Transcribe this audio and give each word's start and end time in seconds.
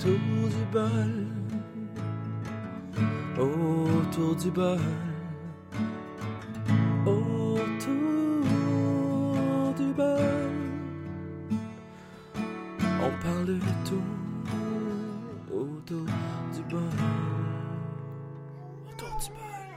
Autour 0.00 0.48
du 0.48 0.64
bol. 0.72 1.12
Autour 3.38 4.34
du 4.34 4.50
bol. 4.50 4.80
Autour 7.04 8.44
du 9.76 9.92
bol. 9.92 10.52
On 13.02 13.10
parle 13.22 13.44
de 13.44 13.58
tout. 13.84 14.08
Autour 15.52 16.06
du 16.54 16.62
bol. 16.70 16.80
Autour 18.88 19.14
du 19.18 19.28
bol. 19.28 19.68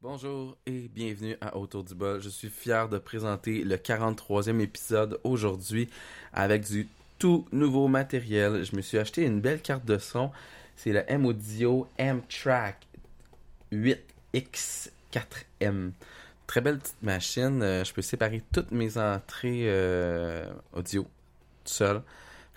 Bonjour 0.00 0.56
bienvenue 0.96 1.36
à 1.42 1.58
Autour 1.58 1.84
du 1.84 1.94
bol. 1.94 2.22
Je 2.22 2.30
suis 2.30 2.48
fier 2.48 2.88
de 2.88 2.96
présenter 2.96 3.62
le 3.64 3.76
43e 3.76 4.60
épisode 4.60 5.20
aujourd'hui 5.24 5.90
avec 6.32 6.64
du 6.64 6.88
tout 7.18 7.44
nouveau 7.52 7.86
matériel. 7.86 8.64
Je 8.64 8.74
me 8.74 8.80
suis 8.80 8.96
acheté 8.96 9.24
une 9.24 9.42
belle 9.42 9.60
carte 9.60 9.84
de 9.84 9.98
son. 9.98 10.30
C'est 10.74 10.92
le 10.92 11.02
M-Audio 11.06 11.86
M-Track 11.98 12.86
8X4M. 13.74 15.90
Très 16.46 16.62
belle 16.62 16.78
petite 16.78 17.02
machine. 17.02 17.60
Euh, 17.62 17.84
je 17.84 17.92
peux 17.92 18.00
séparer 18.00 18.42
toutes 18.54 18.72
mes 18.72 18.96
entrées 18.96 19.64
euh, 19.66 20.46
audio 20.72 21.02
tout 21.02 21.08
seul. 21.64 22.00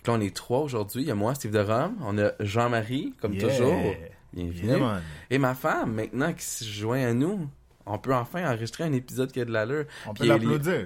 Que 0.01 0.11
là, 0.11 0.17
on 0.17 0.21
est 0.21 0.33
trois 0.33 0.59
aujourd'hui. 0.59 1.01
Il 1.01 1.07
y 1.09 1.11
a 1.11 1.15
moi, 1.15 1.35
Steve 1.35 1.51
de 1.51 1.59
Rome. 1.59 1.97
On 2.03 2.17
a 2.17 2.31
Jean-Marie, 2.39 3.13
comme 3.19 3.33
Yeah. 3.33 3.49
toujours. 3.49 3.95
Bienvenue. 4.31 4.77
Yeah. 4.77 5.01
Et 5.29 5.39
ma 5.39 5.55
femme, 5.55 5.91
maintenant 5.95 6.31
qui 6.31 6.45
se 6.45 6.63
joint 6.63 7.05
à 7.05 7.11
nous, 7.13 7.49
on 7.89 7.97
peut 7.99 8.13
enfin 8.13 8.47
enregistrer 8.49 8.83
un 8.85 8.93
épisode 8.93 9.31
qui 9.31 9.41
a 9.41 9.45
de 9.45 9.51
l'allure. 9.51 9.85
On 10.07 10.13
Puis 10.13 10.21
peut 10.23 10.27
l'applaudir. 10.33 10.83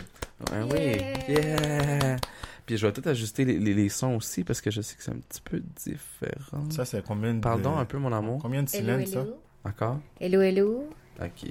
Ouais, 0.52 0.64
oui. 0.72 1.34
Yeah! 1.34 2.18
Puis 2.66 2.78
je 2.78 2.88
vais 2.88 2.94
tout 2.94 3.08
ajuster 3.08 3.44
les, 3.46 3.60
les- 3.60 3.74
les 3.74 3.90
sons 3.90 4.16
aussi 4.16 4.44
parce 4.44 4.62
que 4.62 4.72
je 4.72 4.82
sais 4.82 4.96
que 4.96 5.04
c'est 5.04 5.12
un 5.12 5.18
petit 5.20 5.42
peu 5.42 5.62
différent. 5.76 6.70
Ça, 6.72 6.86
c'est 6.86 7.04
combien 7.06 7.34
de... 7.34 7.40
Pardon 7.42 7.78
un 7.78 7.86
peu, 7.86 7.98
mon 7.98 8.12
amour? 8.14 8.40
Combien 8.42 8.64
de 8.64 8.70
cylindres, 8.70 9.08
ça? 9.08 9.26
Encore? 9.66 10.00
Hello, 10.20 10.42
hello. 10.42 10.90
Ok. 11.22 11.50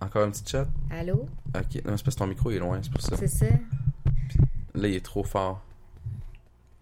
Encore 0.00 0.24
un 0.24 0.30
petit 0.30 0.44
chat? 0.46 0.66
Allô? 0.90 1.28
Ok. 1.54 1.84
Non, 1.84 1.96
c'est 1.96 2.02
parce 2.02 2.02
que 2.02 2.18
ton 2.18 2.26
micro 2.26 2.50
est 2.50 2.58
loin, 2.58 2.80
c'est 2.82 2.90
pour 2.90 3.00
ça. 3.00 3.16
C'est 3.16 3.28
ça? 3.28 3.46
Là, 4.74 4.88
il 4.88 4.94
est 4.94 5.04
trop 5.04 5.22
fort. 5.22 5.62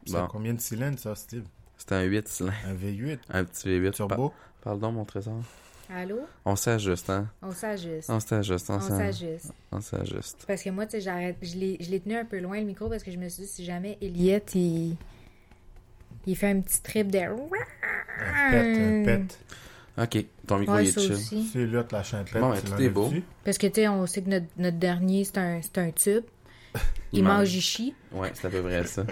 C'est 0.06 0.16
combien 0.30 0.54
de 0.54 0.60
cylindres, 0.60 0.98
ça, 0.98 1.14
Steve? 1.14 1.44
C'est 1.76 1.92
un 1.92 2.02
8 2.02 2.26
cylindres. 2.28 2.56
Un 2.66 2.74
V8 2.74 3.18
Un 3.30 3.44
petit 3.44 3.68
V8. 3.68 3.90
turbo? 3.92 4.30
Pa- 4.30 4.34
Pardon, 4.62 4.92
mon 4.92 5.04
trésor. 5.04 5.40
Allô? 5.92 6.20
On 6.44 6.54
s'ajuste, 6.56 7.10
hein? 7.10 7.28
On 7.42 7.50
s'ajuste. 7.50 8.08
On 8.10 8.20
s'ajuste, 8.20 8.70
on 8.70 8.74
On 8.74 8.80
s'ajuste. 8.80 9.52
On 9.72 9.80
s'ajuste. 9.80 10.44
Parce 10.46 10.62
que 10.62 10.70
moi, 10.70 10.86
tu 10.86 10.92
sais, 10.92 11.00
j'arrête. 11.00 11.36
Je 11.42 11.56
l'ai 11.56 11.76
je 11.80 11.90
l'ai 11.90 11.98
tenu 12.00 12.14
un 12.16 12.24
peu 12.24 12.38
loin 12.38 12.58
le 12.60 12.64
micro 12.66 12.88
parce 12.88 13.02
que 13.02 13.10
je 13.10 13.16
me 13.16 13.28
suis 13.28 13.42
dit, 13.42 13.48
si 13.48 13.64
jamais 13.64 13.98
Elliot, 14.00 14.38
il. 14.54 14.96
Il 16.26 16.36
fait 16.36 16.48
un 16.50 16.60
petit 16.60 16.80
trip 16.82 17.10
de. 17.10 17.18
Un 17.18 18.50
pet, 18.50 18.56
un 18.56 19.04
pet. 19.04 19.38
Ok, 19.98 20.24
ton 20.46 20.58
micro 20.58 20.74
Ouais, 20.76 20.84
il 20.84 20.88
est 20.88 20.92
ça 20.92 21.00
chill. 21.00 21.44
C'est 21.52 21.66
là 21.66 21.84
la 21.90 22.02
champette. 22.02 22.40
Bon, 22.40 22.50
ben, 22.50 22.60
tout 22.60 22.80
est 22.80 22.88
beau. 22.88 23.08
dessus. 23.08 23.24
Parce 23.44 23.58
que, 23.58 23.66
tu 23.66 23.74
sais, 23.80 23.88
on 23.88 24.06
sait 24.06 24.22
que 24.22 24.28
notre, 24.30 24.46
notre 24.58 24.78
dernier, 24.78 25.24
c'est 25.24 25.38
un, 25.38 25.60
c'est 25.62 25.78
un 25.78 25.90
tube. 25.90 26.24
Il, 27.12 27.24
mange, 27.24 27.52
il 27.52 27.60
chie. 27.60 27.92
Ouais, 28.12 28.30
c'est 28.34 28.46
à 28.46 28.50
peu 28.50 28.62
près 28.62 28.84
ça. 28.86 29.04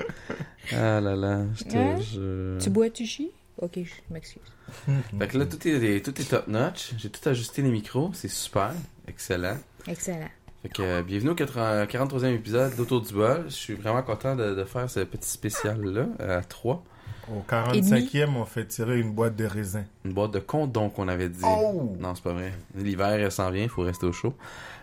Ah 0.72 1.00
là 1.00 1.16
là, 1.16 1.42
je 1.56 1.64
te 1.64 1.76
Hein? 1.76 1.98
jure. 2.00 2.58
Tu 2.62 2.70
bois, 2.70 2.88
tu 2.90 3.04
chies? 3.04 3.32
Ok, 3.58 3.72
je 3.76 4.14
m'excuse. 4.14 4.42
Fait 5.18 5.28
que 5.28 5.38
là, 5.38 5.46
tout 5.46 5.66
est, 5.66 6.04
tout 6.04 6.20
est 6.20 6.30
top 6.30 6.46
notch. 6.46 6.94
J'ai 6.96 7.10
tout 7.10 7.26
ajusté 7.28 7.62
les 7.62 7.70
micros. 7.70 8.10
C'est 8.14 8.28
super. 8.28 8.72
Excellent. 9.08 9.56
Excellent. 9.86 10.28
Fait 10.62 10.68
que 10.68 10.82
euh, 10.82 11.02
bienvenue 11.02 11.30
au 11.30 11.34
80 11.34 11.86
43e 11.86 12.34
épisode 12.34 12.76
d'Autour 12.76 13.00
du 13.02 13.14
bol. 13.14 13.44
Je 13.46 13.54
suis 13.54 13.74
vraiment 13.74 14.02
content 14.02 14.36
de, 14.36 14.54
de 14.54 14.64
faire 14.64 14.88
ce 14.88 15.00
petit 15.00 15.28
spécial-là 15.28 16.06
à 16.18 16.42
3. 16.42 16.84
Au 17.30 17.44
45e, 17.48 18.36
on 18.36 18.44
fait 18.44 18.66
tirer 18.66 19.00
une 19.00 19.12
boîte 19.12 19.36
de 19.36 19.44
raisin. 19.44 19.84
Une 20.04 20.12
boîte 20.12 20.30
de 20.30 20.38
condom 20.38 20.88
qu'on 20.88 21.08
avait 21.08 21.28
dit. 21.28 21.44
Oh! 21.44 21.96
Non, 21.98 22.14
c'est 22.14 22.24
pas 22.24 22.32
vrai. 22.32 22.52
L'hiver 22.74 23.20
il 23.20 23.30
s'en 23.30 23.50
vient, 23.50 23.64
il 23.64 23.68
faut 23.68 23.82
rester 23.82 24.06
au 24.06 24.12
chaud. 24.12 24.34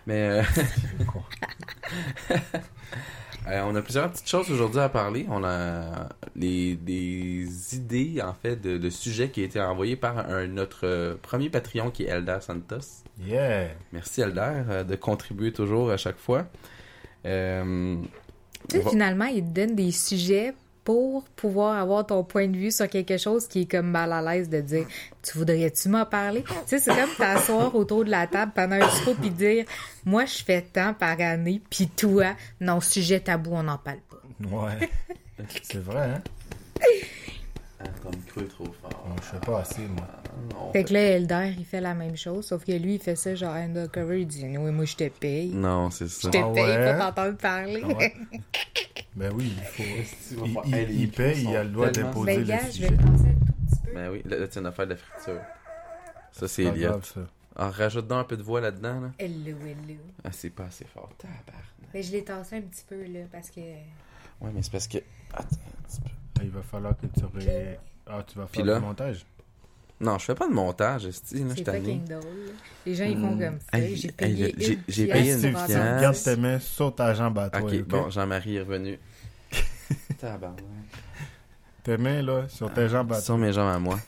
Mais 0.06 0.28
euh, 0.40 0.42
euh, 3.48 3.62
on 3.64 3.74
a 3.76 3.82
plusieurs 3.82 4.10
petites 4.10 4.28
choses 4.28 4.50
aujourd'hui 4.50 4.80
à 4.80 4.88
parler. 4.88 5.26
On 5.28 5.44
a 5.44 6.08
les, 6.34 6.74
des 6.76 7.46
idées, 7.76 8.20
en 8.22 8.34
fait, 8.34 8.56
de, 8.56 8.76
de 8.78 8.90
sujets 8.90 9.30
qui 9.30 9.42
ont 9.42 9.44
été 9.44 9.60
envoyés 9.60 9.96
par 9.96 10.18
un, 10.18 10.46
notre 10.46 10.86
euh, 10.86 11.14
premier 11.20 11.50
Patreon 11.50 11.90
qui 11.90 12.04
est 12.04 12.08
Eldar 12.08 12.42
Santos. 12.42 13.02
Yeah! 13.24 13.68
Merci 13.92 14.20
Eldar 14.22 14.64
euh, 14.68 14.84
de 14.84 14.96
contribuer 14.96 15.52
toujours 15.52 15.90
à 15.90 15.96
chaque 15.96 16.18
fois. 16.18 16.46
Euh, 17.24 17.96
Tu 18.68 18.76
sais, 18.76 18.82
va- 18.82 18.90
finalement, 18.90 19.24
il 19.26 19.44
te 19.44 19.50
donne 19.50 19.74
des 19.74 19.90
sujets 19.92 20.54
pour 20.86 21.24
pouvoir 21.34 21.76
avoir 21.80 22.06
ton 22.06 22.22
point 22.22 22.46
de 22.46 22.56
vue 22.56 22.70
sur 22.70 22.88
quelque 22.88 23.18
chose 23.18 23.48
qui 23.48 23.62
est 23.62 23.70
comme 23.70 23.90
mal 23.90 24.12
à 24.12 24.22
l'aise 24.22 24.48
de 24.48 24.60
dire 24.60 24.86
Tu 25.20 25.36
voudrais-tu 25.36 25.88
m'en 25.88 26.06
parler? 26.06 26.44
Tu 26.44 26.54
sais, 26.66 26.78
c'est 26.78 26.94
comme 26.94 27.10
t'asseoir 27.18 27.74
autour 27.74 28.04
de 28.04 28.10
la 28.10 28.28
table 28.28 28.52
pendant 28.54 28.76
un 28.76 28.88
souper 28.88 29.14
puis 29.20 29.30
dire 29.30 29.64
Moi, 30.04 30.26
je 30.26 30.44
fais 30.44 30.62
tant 30.62 30.94
par 30.94 31.20
année, 31.20 31.60
puis 31.68 31.88
toi, 31.88 32.36
non, 32.60 32.80
sujet 32.80 33.18
tabou, 33.18 33.50
on 33.54 33.64
n'en 33.64 33.78
parle 33.78 33.98
pas. 34.08 34.22
Ouais. 34.48 34.88
c'est 35.62 35.82
vrai, 35.82 36.12
hein? 36.14 36.22
Micro 38.10 38.40
est 38.40 38.48
trop 38.48 38.64
fort. 38.80 39.06
Je 39.22 39.30
sais 39.30 39.40
pas 39.44 39.60
assez, 39.60 39.82
moi. 39.88 40.06
Non, 40.52 40.72
Fait 40.72 40.84
que 40.84 40.92
là, 40.92 41.00
Elder, 41.00 41.52
il 41.58 41.64
fait 41.64 41.80
la 41.80 41.94
même 41.94 42.16
chose, 42.16 42.46
sauf 42.46 42.64
que 42.64 42.72
lui, 42.72 42.94
il 42.94 43.00
fait 43.00 43.16
ça 43.16 43.34
genre 43.34 43.54
undercover, 43.54 44.20
il 44.20 44.26
dit 44.26 44.44
Oui, 44.56 44.70
moi, 44.70 44.84
je 44.84 44.96
te 44.96 45.08
paye. 45.08 45.48
Non, 45.50 45.90
c'est 45.90 46.08
ça. 46.08 46.28
Je 46.28 46.38
te 46.38 46.38
Ah 46.38 46.52
paye 46.54 46.64
ouais? 46.64 46.94
pour 46.96 47.04
t'entendre 47.06 47.36
parler. 47.36 47.82
Ah 47.84 47.88
ouais? 47.88 48.14
Ben 49.16 49.32
oui, 49.34 49.54
il 49.56 49.62
faut... 49.64 50.44
Il, 50.44 50.58
Il, 50.66 50.76
il- 50.90 51.00
il 51.02 51.10
paye, 51.10 51.42
il 51.42 51.56
a 51.56 51.64
le 51.64 51.70
droit 51.70 51.90
d'imposer 51.90 52.26
Ben, 52.34 52.40
le 52.40 52.46
gars, 52.46 52.66
je 52.66 52.70
sujet. 52.72 52.88
vais 52.88 52.96
le 52.96 53.02
lancer 53.02 53.24
un 53.24 53.32
tout 53.46 53.52
petit 53.70 53.80
peu. 53.84 53.94
Ben 53.94 54.10
oui, 54.10 54.22
là, 54.26 54.46
tu 54.48 54.52
viens 54.60 54.62
de 54.70 54.74
faire 54.74 54.84
de 54.86 54.90
la 54.90 54.96
friture. 54.98 55.40
Ça, 56.32 56.48
c'est 56.48 56.64
Pas 56.64 56.68
Elliot. 56.70 56.88
grave, 56.90 57.04
ça. 57.14 57.20
Ah, 57.56 57.70
rajoute 57.70 58.06
donc 58.06 58.18
un 58.20 58.24
peu 58.24 58.36
de 58.36 58.42
voix 58.42 58.60
là-dedans, 58.60 59.00
là. 59.00 59.10
Hello, 59.18 59.56
hello. 59.64 59.98
Ah, 60.22 60.28
c'est 60.32 60.50
pas 60.50 60.64
assez 60.64 60.84
fort. 60.84 61.08
Tabarnak. 61.16 61.44
Mais 61.94 62.02
je 62.02 62.12
l'ai 62.12 62.24
tassé 62.24 62.56
un 62.56 62.60
petit 62.60 62.84
peu, 62.86 63.02
là, 63.04 63.20
parce 63.32 63.48
que. 63.50 63.60
Ouais, 63.60 64.50
mais 64.54 64.62
c'est 64.62 64.72
parce 64.72 64.86
que. 64.86 64.98
Attends 65.32 65.46
un 65.66 65.88
petit 65.88 66.00
peu. 66.02 66.10
Ah, 66.38 66.42
Il 66.44 66.50
va 66.50 66.62
falloir 66.62 66.94
que 66.96 67.06
tu 67.06 67.24
ré... 67.34 67.78
Ah, 68.06 68.22
tu 68.26 68.38
vas 68.38 68.46
faire 68.46 68.64
là? 68.64 68.74
le 68.74 68.80
montage? 68.80 69.24
Non, 69.98 70.18
je 70.18 70.26
fais 70.26 70.34
pas 70.34 70.46
de 70.46 70.52
montage, 70.52 71.06
esti, 71.06 71.42
là, 71.42 71.54
je 71.56 71.64
fucking 71.64 72.04
drôle. 72.04 72.22
Les 72.84 72.94
gens, 72.94 73.04
ils 73.06 73.16
font 73.18 73.34
Hmm. 73.34 73.40
comme 73.40 73.58
ça. 73.60 73.80
J'ai 73.94 74.12
payé 74.12 74.52
une 74.52 74.82
j'ai 74.86 75.06
pièce 75.06 75.40
payé 75.40 75.48
une. 75.48 76.00
Garde 76.00 76.16
tes 76.22 76.36
mains 76.36 76.58
sur 76.60 76.94
ta 76.94 77.14
jambe 77.14 77.38
à 77.38 77.48
toi, 77.50 77.62
Ok, 77.62 77.82
bon, 77.84 78.10
Jean-Marie 78.10 78.56
est 78.56 78.60
revenu. 78.60 78.98
Tabarnak. 80.18 80.58
Tes 81.82 81.96
mains, 81.96 82.20
là, 82.22 82.46
sur 82.48 82.72
tes 82.74 82.88
jambes 82.88 83.12
à 83.12 83.20
Sur 83.20 83.36
toi. 83.36 83.46
mes 83.46 83.52
jambes 83.52 83.74
à 83.74 83.78
moi. 83.78 83.98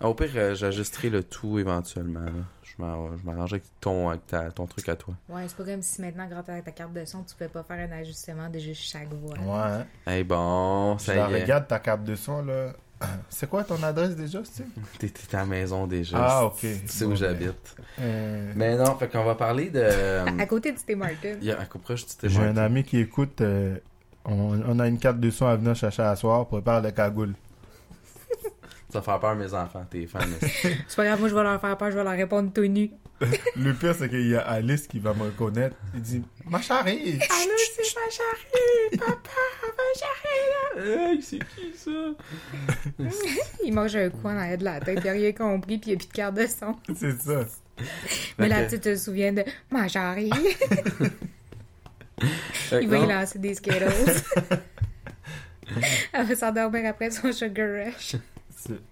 Ah, 0.00 0.08
Au 0.08 0.14
pire, 0.14 0.30
euh, 0.36 0.54
j'ajusterai 0.54 1.10
le 1.10 1.22
tout 1.24 1.58
éventuellement. 1.58 2.20
là. 2.20 2.30
Je 2.78 2.82
m'arrange 2.84 3.18
je 3.20 3.26
m'arrange 3.26 3.52
avec 3.52 3.62
ton, 3.80 4.08
avec 4.08 4.26
ta- 4.26 4.50
ton 4.50 4.66
truc 4.66 4.88
à 4.88 4.96
toi. 4.96 5.14
Ouais, 5.28 5.42
c'est 5.46 5.56
pas 5.56 5.64
comme 5.64 5.82
si 5.82 6.00
maintenant, 6.00 6.26
grâce 6.28 6.48
à 6.48 6.60
ta 6.60 6.70
carte 6.72 6.92
de 6.92 7.04
son, 7.04 7.22
tu 7.22 7.34
peux 7.36 7.48
pas 7.48 7.62
faire 7.62 7.88
un 7.88 7.92
ajustement 7.92 8.48
de 8.48 8.58
juste 8.58 8.82
chaque 8.82 9.08
voix. 9.12 9.36
Ouais? 9.38 9.84
Hey, 10.06 10.24
bon, 10.24 10.98
ça 10.98 11.14
la 11.14 11.28
y 11.30 11.34
est. 11.34 11.42
regarde, 11.42 11.68
ta 11.68 11.78
carte 11.78 12.02
de 12.04 12.14
son, 12.16 12.42
là. 12.44 12.72
C'est 13.28 13.48
quoi 13.48 13.62
ton 13.64 13.80
adresse 13.82 14.16
déjà, 14.16 14.44
Steve? 14.44 14.66
T'es 14.98 15.12
à 15.34 15.38
la 15.38 15.46
maison 15.46 15.86
déjà. 15.86 16.16
Ah, 16.20 16.44
ok. 16.46 16.58
Tu 16.60 16.80
sais 16.86 17.04
où 17.04 17.10
Bon, 17.10 17.14
j'habite. 17.16 17.76
Euh, 18.00 18.52
Mais 18.56 18.76
non, 18.76 18.96
fait 18.96 19.08
qu'on 19.08 19.24
va 19.24 19.34
parler 19.34 19.70
de. 19.70 20.40
À 20.40 20.46
côté 20.46 20.72
du 20.72 20.78
T. 20.78 20.94
Martin. 20.94 21.34
Il 21.40 21.44
y 21.44 21.52
a 21.52 21.60
à 21.60 21.64
près, 21.66 21.96
je 21.96 22.06
t'ai 22.06 22.28
J'ai 22.28 22.40
un 22.42 22.56
ami 22.56 22.82
qui 22.82 22.98
écoute. 22.98 23.40
euh, 23.40 23.76
on, 24.24 24.60
on 24.66 24.78
a 24.80 24.88
une 24.88 24.98
carte 24.98 25.20
de 25.20 25.30
son 25.30 25.46
à 25.46 25.54
venir 25.56 25.74
chercher 25.76 26.02
à 26.02 26.16
soir. 26.16 26.46
Prépare 26.46 26.80
le 26.80 26.90
cagoule. 26.92 27.34
Ça 28.94 29.00
va 29.00 29.04
faire 29.06 29.18
peur 29.18 29.30
à 29.30 29.34
mes 29.34 29.52
enfants, 29.52 29.84
t'es 29.90 30.06
fan. 30.06 30.22
C'est 30.40 30.94
pas 30.94 31.04
grave, 31.04 31.18
moi, 31.18 31.28
je 31.28 31.34
vais 31.34 31.42
leur 31.42 31.60
faire 31.60 31.76
peur, 31.76 31.90
je 31.90 31.96
vais 31.96 32.04
leur 32.04 32.12
répondre 32.12 32.52
tout 32.52 32.64
nu. 32.64 32.92
Le 33.56 33.72
pire, 33.72 33.92
c'est 33.92 34.08
qu'il 34.08 34.28
y 34.28 34.36
a 34.36 34.42
Alice 34.42 34.86
qui 34.86 35.00
va 35.00 35.12
me 35.14 35.24
reconnaître. 35.24 35.74
Il 35.94 36.00
dit 36.00 36.22
Ma 36.44 36.60
chérie 36.60 37.18
Allô, 37.18 37.56
c'est 37.74 37.94
ma 37.96 38.08
chérie! 38.08 38.96
Papa, 38.96 39.30
ma 39.76 39.82
chérie! 39.98 41.10
hey, 41.10 41.22
c'est 41.22 41.40
qui 41.40 41.76
ça? 41.76 41.90
Il 43.64 43.74
mange 43.74 43.96
un 43.96 44.10
coin 44.10 44.36
arrière 44.36 44.58
de 44.58 44.64
la 44.64 44.78
tête, 44.78 45.00
il 45.02 45.08
a 45.08 45.12
rien 45.12 45.32
compris, 45.32 45.78
puis 45.78 45.90
il 45.90 45.94
a 45.94 45.96
plus 45.96 46.06
de 46.06 46.12
carte 46.12 46.34
de 46.36 46.46
son. 46.46 46.76
C'est 46.94 47.20
ça. 47.20 47.46
Mais 48.38 48.46
là, 48.46 48.64
tu 48.66 48.78
te 48.78 48.94
souviens 48.94 49.32
de 49.32 49.42
ma 49.72 49.88
chérie. 49.88 50.30
Il 52.80 52.88
va 52.88 52.98
y 52.98 53.06
lancer 53.08 53.40
des 53.40 53.54
Skittles. 53.54 53.90
Elle 56.12 56.26
va 56.26 56.36
s'endormir 56.36 56.86
après 56.86 57.10
son 57.10 57.32
sugar 57.32 57.86
rush. 57.86 58.14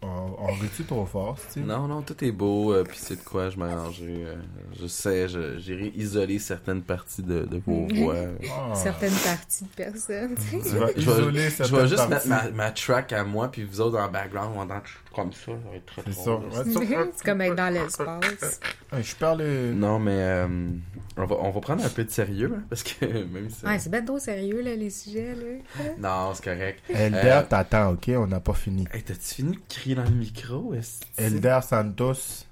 On, 0.02 0.06
on 0.38 0.46
rit-tu 0.60 0.84
trop 0.84 1.06
fort, 1.06 1.36
tu 1.48 1.54
sais? 1.54 1.60
Non, 1.60 1.86
non, 1.88 2.02
tout 2.02 2.22
est 2.24 2.32
beau, 2.32 2.72
euh, 2.72 2.84
puis 2.84 2.98
c'est 3.00 3.16
de 3.16 3.22
quoi 3.22 3.50
je 3.50 3.56
m'arrangerai. 3.58 4.24
euh, 4.24 4.34
je 4.80 4.86
sais, 4.86 5.28
je- 5.28 5.58
j'irai 5.58 5.92
isoler 5.96 6.38
certaines 6.38 6.82
parties 6.82 7.22
de, 7.22 7.40
de 7.44 7.60
vos 7.66 7.86
Mhm. 7.86 8.02
voix. 8.04 8.14
Ah. 8.50 8.74
Certaines 8.74 9.14
parties 9.24 9.64
de 9.64 9.68
personnes. 9.70 10.34
tu 10.36 10.60
sais. 10.60 10.70
Je 10.70 10.76
vais- 10.78 10.92
isoler 11.00 11.44
Je 11.44 11.50
certaines 11.50 11.76
vais 11.78 11.88
juste 11.88 12.08
parties. 12.08 12.28
mettre 12.28 12.44
ma, 12.44 12.50
ma 12.50 12.70
track 12.70 13.12
à 13.12 13.24
moi, 13.24 13.50
puis 13.50 13.64
vous 13.64 13.80
autres 13.80 13.98
en 13.98 14.08
background, 14.10 14.56
en 14.56 14.62
entend 14.62 14.80
comme 15.12 15.32
ça, 15.32 15.46
ça 15.46 15.52
va 15.70 15.76
être 15.76 15.86
très 15.86 16.02
C'est 16.06 16.12
ça. 16.12 16.30
Ouais, 16.36 16.50
ça- 16.52 17.06
c'est 17.14 17.24
comme 17.24 17.40
être 17.42 17.54
dans 17.54 17.72
l'espace. 17.72 18.60
Je 18.92 19.14
parle... 19.16 19.42
Non, 19.42 19.98
mais 19.98 20.16
euh, 20.16 20.68
on, 21.16 21.24
va, 21.26 21.36
on 21.40 21.50
va 21.50 21.60
prendre 21.60 21.84
un 21.84 21.88
peu 21.88 22.04
de 22.04 22.10
sérieux, 22.10 22.52
hein, 22.56 22.62
parce 22.68 22.82
que 22.82 23.04
même 23.32 23.48
si... 23.50 23.64
Ouais, 23.64 23.78
c'est 23.78 23.90
bien 23.90 24.04
trop 24.04 24.18
sérieux, 24.18 24.60
là, 24.62 24.74
les 24.74 24.90
sujets, 24.90 25.34
là. 25.34 25.84
Non, 25.98 26.34
c'est 26.34 26.44
correct. 26.44 26.80
Elder 26.88 27.18
Euh, 27.24 27.42
t'attend, 27.42 27.92
ok? 27.92 28.10
On 28.16 28.26
n'a 28.26 28.40
pas 28.40 28.54
fini. 28.54 28.86
Hey, 28.92 29.02
t'as-tu 29.02 29.34
fini 29.34 29.52
de 29.56 29.60
crier 29.68 29.94
dans 29.94 30.04
le 30.04 30.10
micro? 30.10 30.74
Elder 31.16 31.60
Santos, 31.62 32.44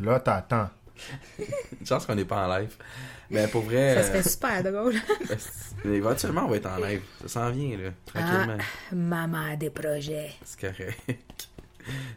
là, 0.00 0.20
t'attends. 0.20 0.70
Une 1.38 1.86
chance 1.86 2.06
qu'on 2.06 2.14
n'est 2.16 2.24
pas 2.24 2.46
en 2.48 2.58
live. 2.58 2.74
Mais 3.30 3.46
pour 3.46 3.60
vrai, 3.62 3.94
Ça 3.94 4.02
serait 4.08 4.22
super 4.22 4.62
drôle. 4.64 4.94
euh, 5.30 5.34
est- 5.84 5.88
éventuellement, 5.88 6.46
on 6.46 6.48
va 6.48 6.56
être 6.56 6.66
en 6.70 6.78
live. 6.78 7.02
Ça 7.22 7.28
s'en 7.28 7.50
vient, 7.50 7.76
là, 7.76 7.90
tranquillement. 8.06 8.56
Maman 8.92 9.52
a 9.52 9.56
des 9.56 9.68
projets. 9.70 10.30
C'est 10.44 10.58
correct. 10.60 11.47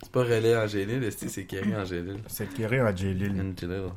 C'est 0.01 0.11
pas 0.11 0.21
relais 0.23 0.55
Angélil, 0.55 1.09
c'est 1.11 1.43
Kerry 1.45 1.75
Angélil. 1.75 2.17
C'est 2.27 2.51
Kerry 2.53 2.81
Angelil. 2.81 3.31
Angélil. 3.31 3.89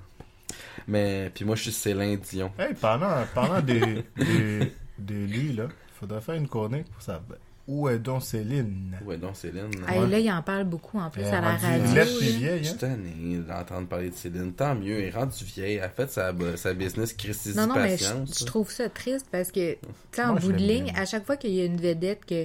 Mais, 0.86 1.30
puis 1.34 1.44
moi, 1.44 1.56
je 1.56 1.62
suis 1.62 1.72
Céline 1.72 2.18
Dion. 2.18 2.52
Hey, 2.58 2.74
parlant, 2.74 3.24
parlant 3.34 3.60
de, 3.62 4.02
de, 4.18 4.66
de 4.98 5.14
lui, 5.14 5.52
là, 5.54 5.68
faudrait 5.98 6.20
faire 6.20 6.34
une 6.34 6.48
chronique 6.48 6.90
pour 6.92 7.02
ça. 7.02 7.22
Où 7.66 7.88
est 7.88 7.98
donc 7.98 8.22
Céline? 8.22 8.94
Ouais, 9.06 9.16
donc 9.16 9.36
Céline? 9.36 9.70
Hey, 9.88 10.06
là, 10.06 10.18
il 10.18 10.30
en 10.30 10.42
parle 10.42 10.64
beaucoup, 10.64 10.98
en 10.98 11.08
plus, 11.08 11.22
Elle 11.22 11.34
à 11.34 11.40
la 11.40 11.54
est 11.54 11.56
radio. 11.56 11.94
laide 11.94 12.08
puis 12.18 12.26
là. 12.26 12.32
Je 12.32 12.38
vieille, 12.38 12.64
suis 12.66 12.74
hein? 12.74 12.78
tanné 12.78 13.38
d'entendre 13.38 13.88
parler 13.88 14.10
de 14.10 14.14
Céline. 14.14 14.52
Tant 14.52 14.74
mieux, 14.74 14.98
elle 14.98 15.04
est 15.06 15.10
rendue 15.10 15.32
vieille. 15.44 15.76
Elle 15.76 15.84
a 15.84 15.88
fait 15.88 16.10
sa, 16.10 16.34
sa 16.56 16.74
business 16.74 17.14
Christy 17.14 17.54
Non, 17.56 17.66
non, 17.66 17.76
mais 17.76 17.96
je, 17.96 18.04
Patience. 18.04 18.38
je 18.40 18.44
trouve 18.44 18.70
ça 18.70 18.90
triste 18.90 19.26
parce 19.32 19.50
que, 19.50 19.72
tu 19.72 19.78
sais, 20.12 20.22
en 20.24 20.32
Moi, 20.32 20.40
je 20.40 20.46
bout 20.46 20.52
de 20.52 20.58
ligne, 20.58 20.84
bien. 20.84 20.94
à 20.96 21.06
chaque 21.06 21.24
fois 21.24 21.38
qu'il 21.38 21.52
y 21.54 21.62
a 21.62 21.64
une 21.64 21.80
vedette 21.80 22.26
que, 22.26 22.44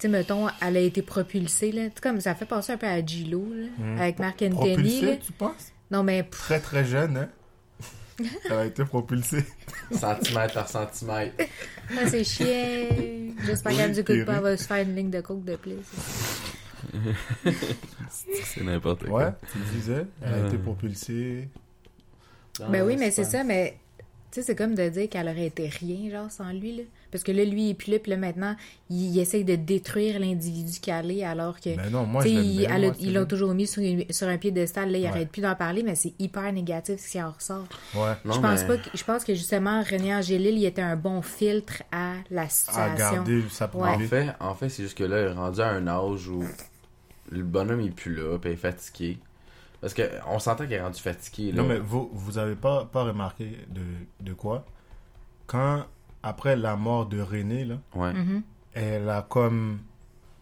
tu 0.00 0.06
sais, 0.06 0.08
mettons, 0.08 0.46
elle 0.62 0.76
a 0.76 0.80
été 0.80 1.02
propulsée, 1.02 1.70
là, 1.72 1.84
tu 1.84 1.94
sais, 1.94 2.00
comme 2.02 2.20
ça 2.20 2.34
fait 2.34 2.46
penser 2.46 2.72
un 2.72 2.76
peu 2.78 2.86
à 2.86 3.04
J-Lo, 3.04 3.44
là, 3.54 4.02
avec 4.02 4.18
Marc 4.18 4.42
Anthony, 4.42 4.50
là. 4.50 4.74
Propulsé, 4.74 5.18
tu 5.26 5.32
penses? 5.32 5.72
Non, 5.90 6.02
mais, 6.02 6.22
pff, 6.22 6.40
Très, 6.40 6.60
très 6.60 6.84
jeune, 6.84 7.16
hein? 7.16 7.28
Elle 8.46 8.52
a 8.52 8.64
été 8.66 8.84
propulsée. 8.84 9.44
Centimètre 9.92 10.52
par 10.54 10.68
centimètre. 10.68 11.34
ah, 11.90 12.06
c'est 12.06 12.22
chiant. 12.24 12.44
J'espère 13.46 13.76
qu'elle 13.76 13.92
du 13.92 14.00
coup 14.04 14.12
Thierry. 14.12 14.24
pas, 14.26 14.34
elle 14.36 14.42
va 14.42 14.56
se 14.56 14.64
faire 14.66 14.82
une 14.86 14.94
ligne 14.94 15.10
de 15.10 15.20
coke 15.22 15.44
de 15.44 15.56
plus. 15.56 15.76
C'est 18.44 18.62
n'importe 18.64 19.06
quoi. 19.06 19.24
Ouais, 19.26 19.32
tu 19.52 19.58
disais, 19.74 20.06
elle 20.22 20.34
a 20.34 20.46
été 20.46 20.56
Euh. 20.56 20.62
propulsée. 20.62 21.48
Ben 22.58 22.80
Ah, 22.82 22.84
oui, 22.84 22.96
mais 22.98 23.10
c'est 23.10 23.24
ça, 23.24 23.44
mais 23.44 23.78
tu 24.30 24.40
sais, 24.40 24.42
c'est 24.42 24.54
comme 24.56 24.74
de 24.74 24.88
dire 24.88 25.08
qu'elle 25.08 25.28
aurait 25.28 25.46
été 25.46 25.68
rien, 25.68 26.10
genre, 26.10 26.30
sans 26.30 26.52
lui, 26.52 26.76
là. 26.76 26.82
Parce 27.10 27.24
que 27.24 27.32
là, 27.32 27.44
lui, 27.44 27.64
il 27.66 27.70
est 27.70 27.74
plus 27.74 27.90
là, 27.92 27.98
puis 27.98 28.10
là, 28.10 28.16
maintenant, 28.16 28.54
il, 28.88 29.10
il 29.14 29.18
essaye 29.18 29.44
de 29.44 29.56
détruire 29.56 30.20
l'individu 30.20 30.78
qu'elle 30.80 31.10
est, 31.10 31.24
alors 31.24 31.60
que. 31.60 31.76
Ben 31.76 31.90
non, 31.90 32.04
moi, 32.06 32.22
tu 32.22 32.28
je 32.30 32.34
il- 32.34 32.58
bien, 32.66 32.78
moi, 32.78 32.92
ils 33.00 33.12
l'ont 33.12 33.26
toujours 33.26 33.52
mis 33.54 33.66
sur, 33.66 33.82
une- 33.82 34.04
sur 34.10 34.28
un 34.28 34.38
piédestal, 34.38 34.90
là, 34.92 34.98
il 34.98 35.02
Ouais. 35.02 35.08
arrête 35.08 35.30
plus 35.30 35.42
d'en 35.42 35.54
parler, 35.54 35.82
mais 35.82 35.94
c'est 35.94 36.14
hyper 36.18 36.52
négatif 36.52 37.00
ce 37.00 37.08
qui 37.10 37.22
en 37.22 37.30
ressort. 37.32 37.66
Ouais. 37.94 38.12
Non, 38.24 38.34
je 38.34 38.40
pense 38.40 38.60
mais- 38.62 38.66
pas 38.66 38.76
que, 38.76 38.96
je 38.96 39.04
pense 39.04 39.24
que 39.24 39.34
justement, 39.34 39.82
René 39.82 40.14
Angélil, 40.14 40.56
il 40.58 40.64
était 40.64 40.82
un 40.82 40.96
bon 40.96 41.22
filtre 41.22 41.82
à 41.92 42.14
la 42.30 42.42
À 42.42 42.48
situation. 42.48 42.96
garder 42.96 43.42
sa 43.50 43.64
En 43.66 43.68
privée. 43.68 44.06
fait, 44.06 44.28
en 44.40 44.54
fait 44.54 44.68
c'est 44.68 44.82
juste 44.84 44.96
que 44.96 45.04
là, 45.04 45.20
il 45.22 45.26
est 45.26 45.32
rendu 45.32 45.60
à 45.60 45.68
un 45.68 45.86
âge 45.88 46.28
où 46.28 46.44
le 47.30 47.42
bonhomme 47.42 47.80
est 47.80 47.90
plus 47.94 48.14
là, 48.14 48.38
puis 48.38 48.50
il 48.50 48.54
est 48.54 48.56
fatigué. 48.56 49.18
Parce 49.80 49.94
que 49.94 50.02
on 50.28 50.38
s'entend 50.38 50.64
qu'il 50.64 50.74
est 50.74 50.80
rendu 50.82 51.00
fatigué. 51.00 51.52
Là. 51.52 51.62
Non, 51.62 51.68
mais 51.68 51.78
vous, 51.78 52.10
vous 52.12 52.38
avez 52.38 52.54
pas, 52.54 52.84
pas 52.84 53.02
remarqué 53.04 53.56
de, 53.68 53.80
de 54.20 54.32
quoi? 54.34 54.66
Quand, 55.46 55.84
après 56.22 56.56
la 56.56 56.76
mort 56.76 57.06
de 57.06 57.20
René, 57.20 57.64
là, 57.64 57.76
Ouais. 57.94 58.12
Mhm. 58.12 58.42
elle 58.74 59.08
a 59.08 59.22
comme 59.22 59.78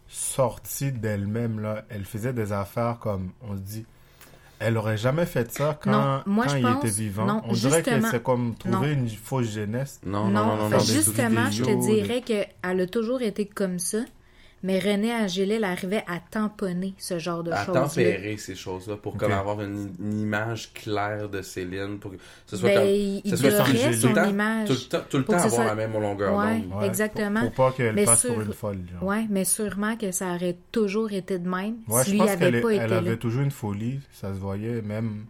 sorti 0.09 0.93
d'elle-même, 0.93 1.61
là. 1.61 1.85
Elle 1.89 2.05
faisait 2.05 2.33
des 2.33 2.53
affaires 2.53 2.99
comme, 2.99 3.31
on 3.43 3.55
se 3.57 3.61
dit, 3.61 3.87
elle 4.59 4.77
aurait 4.77 4.97
jamais 4.97 5.27
fait 5.27 5.53
ça 5.53 5.79
quand, 5.81 5.91
Non, 5.91 6.23
moi, 6.27 6.47
quand 6.47 6.53
je 6.53 6.57
il 6.59 6.63
pense- 6.63 6.85
était 6.85 6.95
vivant. 6.95 7.27
non, 7.27 7.43
on 7.45 7.53
dirait 7.53 7.83
qu'elle 7.83 8.05
s'est 8.05 8.21
comme 8.23 8.55
trouvé 8.57 8.93
une 8.93 9.09
fausse 9.09 9.51
jeunesse. 9.53 10.01
Non, 10.05 10.25
Non, 10.29 10.47
non, 10.47 10.57
non, 10.57 10.69
non. 10.71 10.79
des 10.79 10.85
justement, 10.85 11.51
je 11.51 11.65
te 11.65 11.81
dirais 11.87 12.23
qu'elle 12.23 12.81
a 12.81 12.87
toujours 12.87 13.23
été 13.23 13.47
comme 13.47 13.79
ça, 13.79 13.99
mais 14.63 14.79
René 14.81 15.15
Angélil 15.15 15.63
arrivait 15.65 16.05
à 16.09 16.19
tamponner 16.31 16.95
ce 16.99 17.19
genre 17.19 17.43
de 17.45 17.51
à 17.53 17.65
choses-là. 17.65 17.83
tempérer 17.83 18.37
ces 18.39 18.55
choses-là 18.55 18.97
pour 18.97 19.17
comme 19.17 19.33
avoir 19.33 19.61
une, 19.61 19.93
une 20.01 20.21
image 20.21 20.73
claire 20.73 21.29
de 21.29 21.43
Céline 21.43 21.99
pour 21.99 22.11
que 22.13 22.17
ce 22.47 22.57
soit 22.57 22.69
Ben, 22.71 22.79
comme 22.79 22.89
il 22.89 23.23
ce 23.31 23.37
soit 23.37 23.51
son 23.51 23.65
tout 23.65 24.09
le 24.09 24.15
temps, 24.15 24.25
image. 24.31 24.69
tout 24.69 24.75
le 24.75 24.79
temps, 24.89 25.05
tout 25.09 25.17
le 25.19 25.25
Pour 25.25 25.35
temps 25.35 25.41
avoir 25.41 25.55
soit- 25.55 25.65
la 25.65 25.75
même 25.75 25.93
longueur 25.93 26.37
Ouais. 26.37 26.61
d'onde. 26.61 26.81
Ouais, 26.81 26.87
Exactement. 26.87 27.41
Pour, 27.41 27.53
pour 27.53 27.65
pas 27.71 27.73
qu'elle 27.77 27.95
Mais 27.95 28.05
passe 28.05 28.21
sur- 28.21 28.35
pour 28.35 28.43
une 28.43 28.53
folle. 28.53 28.79
genre. 28.93 29.03
Ouais, 29.09 29.27
mais 29.31 29.45
sûrement 29.45 29.97
que 29.97 30.11
ça 30.11 30.35
aurait 30.35 30.57
toujours 30.73 31.13
été 31.13 31.39
de 31.39 31.49
même 31.49 31.77
Ouais, 31.87 32.03
si 32.03 32.09
je 32.11 32.13
lui 32.15 32.19
pense 32.21 32.31
avait 32.31 32.61
pas 32.61 32.73
été 32.73 32.83
elle 32.83 32.91
là. 32.91 32.97
avait 32.99 33.17
toujours 33.17 33.43
une 33.43 33.51
folie. 33.51 34.01
Ça 34.13 34.35
se 34.35 34.39
voyait 34.39 34.83
même 34.83 35.27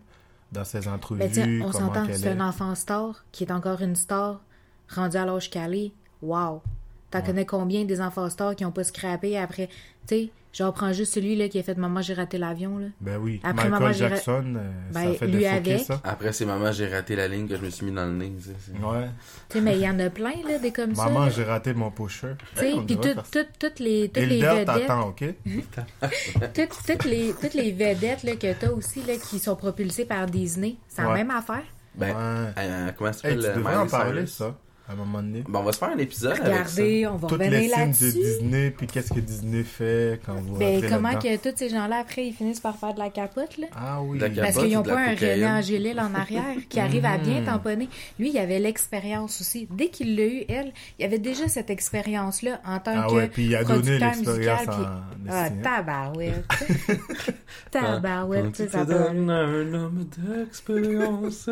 dans 0.52 0.64
ses 0.64 0.88
entrevues. 0.88 1.18
Ben, 1.20 1.30
tiens, 1.30 1.46
on 1.62 1.70
comment 1.70 1.88
s'entend, 1.92 2.06
c'est 2.12 2.24
est. 2.26 2.28
un 2.30 2.40
enfant 2.40 2.74
star 2.74 3.24
qui 3.32 3.44
est 3.44 3.52
encore 3.52 3.82
une 3.82 3.94
star 3.96 4.40
rendue 4.88 5.16
à 5.18 5.26
l'âge 5.26 5.50
est. 5.54 5.92
Wow! 6.22 6.62
T'en 7.10 7.22
connais 7.22 7.46
combien 7.46 7.84
des 7.84 8.00
enfants 8.00 8.28
stars 8.28 8.54
qui 8.54 8.64
ont 8.64 8.70
pas 8.72 8.84
scrappé 8.84 9.38
après? 9.38 9.68
Tu 10.06 10.14
sais, 10.14 10.30
genre, 10.52 10.74
prends 10.74 10.92
juste 10.92 11.14
celui 11.14 11.36
là 11.36 11.48
qui 11.48 11.58
a 11.58 11.62
fait 11.62 11.76
Maman, 11.76 12.02
j'ai 12.02 12.12
raté 12.14 12.36
l'avion, 12.36 12.76
là. 12.78 12.86
Ben 13.00 13.16
oui. 13.18 13.40
Après, 13.42 13.68
Michael 13.68 13.70
maman, 13.70 13.92
j'ai 13.92 14.04
ra- 14.06 14.14
Jackson, 14.14 14.54
euh, 14.56 14.70
Ben, 14.92 15.12
ça 15.12 15.14
fait 15.18 15.26
lui 15.26 15.38
défoquer 15.38 15.48
avec. 15.72 15.80
ça. 15.86 16.00
Après, 16.04 16.32
c'est 16.34 16.44
maman, 16.44 16.70
j'ai 16.72 16.86
raté 16.86 17.16
la 17.16 17.26
ligne 17.28 17.46
que 17.48 17.56
je 17.56 17.62
me 17.62 17.70
suis 17.70 17.86
mis 17.86 17.92
dans 17.92 18.04
le 18.06 18.12
nez. 18.12 18.32
tu 18.38 18.44
sais, 18.50 18.56
c'est- 18.58 18.72
Ouais. 18.84 19.06
Tu 19.48 19.56
sais, 19.58 19.60
mais 19.64 19.76
il 19.76 19.82
y 19.82 19.88
en 19.88 19.98
a 20.00 20.10
plein, 20.10 20.34
là, 20.46 20.58
des 20.58 20.70
comme 20.72 20.94
Maman, 20.94 21.24
ça. 21.24 21.30
j'ai 21.30 21.44
raté 21.44 21.72
mon 21.74 21.90
pusher. 21.90 22.28
Tu 22.54 22.60
sais, 22.60 22.68
Hey, 22.72 22.80
puis 22.86 22.96
toutes 22.96 23.80
les, 23.80 24.08
toutes 24.10 24.26
les 24.26 24.40
vedettes, 24.42 24.90
ok? 24.90 25.24
toutes, 26.54 26.68
toutes 26.86 27.04
les, 27.04 27.34
toutes 27.40 27.54
les 27.54 27.72
vedettes 27.72 28.22
là, 28.22 28.36
que 28.36 28.52
t'as 28.52 28.70
aussi, 28.70 29.02
là, 29.04 29.14
qui 29.16 29.38
sont 29.38 29.56
propulsées 29.56 30.04
par 30.04 30.26
Disney, 30.26 30.76
c'est 30.88 31.02
la 31.02 31.08
Ouais. 31.08 31.14
même 31.14 31.30
affaire? 31.30 31.64
Ben, 31.94 32.08
Ouais. 32.08 32.52
euh, 32.58 32.92
comment 32.96 33.12
ça 33.12 33.28
Hey, 33.28 33.34
s'appelle 33.34 33.40
tu 33.40 33.46
euh, 33.50 33.54
devrais 33.56 33.76
en 33.76 33.86
parler, 33.86 34.26
ça, 34.26 34.54
à 34.88 34.92
un 34.92 34.96
moment 34.96 35.18
donné. 35.18 35.44
Ben, 35.46 35.58
on 35.60 35.62
va 35.64 35.72
se 35.72 35.78
faire 35.78 35.90
un 35.90 35.98
épisode 35.98 36.32
avec 36.32 36.44
ça. 36.44 36.48
Regardez, 36.50 37.06
on 37.06 37.16
va 37.16 37.28
Toutes 37.28 37.38
les 37.40 37.68
films 37.68 37.90
de. 37.90 38.10
Disney, 38.10 38.70
puis 38.70 38.86
qu'est-ce 38.86 39.12
que 39.12 39.20
Disney 39.20 39.62
fait 39.62 40.18
quand 40.24 40.34
vous 40.36 40.56
Ben, 40.56 40.82
comment 40.88 41.14
que 41.18 41.36
tous 41.36 41.54
ces 41.56 41.68
gens-là, 41.68 41.98
après, 41.98 42.26
ils 42.26 42.32
finissent 42.32 42.60
par 42.60 42.76
faire 42.78 42.94
de 42.94 42.98
la 42.98 43.10
capote, 43.10 43.58
là? 43.58 43.66
Ah 43.76 44.00
oui. 44.02 44.18
La 44.18 44.28
Parce 44.30 44.40
capote 44.54 44.64
qu'ils 44.64 44.74
n'ont 44.74 44.82
pas 44.82 44.98
un 44.98 45.14
cocaïne? 45.14 45.34
René 45.44 45.46
Angélil 45.46 46.00
en 46.00 46.14
arrière 46.14 46.44
qui 46.70 46.80
arrive 46.80 47.04
à 47.04 47.18
bien 47.18 47.40
Mhm. 47.40 47.44
tamponner. 47.46 47.88
Lui, 48.18 48.30
il 48.30 48.38
avait 48.38 48.58
l'expérience 48.60 49.40
aussi. 49.42 49.68
Dès 49.70 49.88
qu'il 49.88 50.16
l'a 50.16 50.24
eu, 50.24 50.44
elle, 50.48 50.72
il 50.98 51.04
avait 51.04 51.18
déjà 51.18 51.48
cette 51.48 51.68
expérience-là 51.70 52.60
en 52.66 52.78
tant 52.78 52.92
Ah 52.96 53.06
que 53.08 53.14
ouais, 53.14 53.28
puis 53.28 53.44
il 53.44 53.56
a 53.56 53.64
donné 53.64 53.98
producteur 53.98 54.08
l'expérience 54.10 54.26
musical. 54.26 54.66
puis- 54.66 55.30
en 55.30 55.32
Ah, 55.34 55.50
tabarouette. 55.62 56.44
tabarouette, 57.70 58.70
ça 58.70 58.80
aller. 58.80 58.94
un 58.94 59.74
homme 59.74 60.06
d'expérience. 60.16 61.50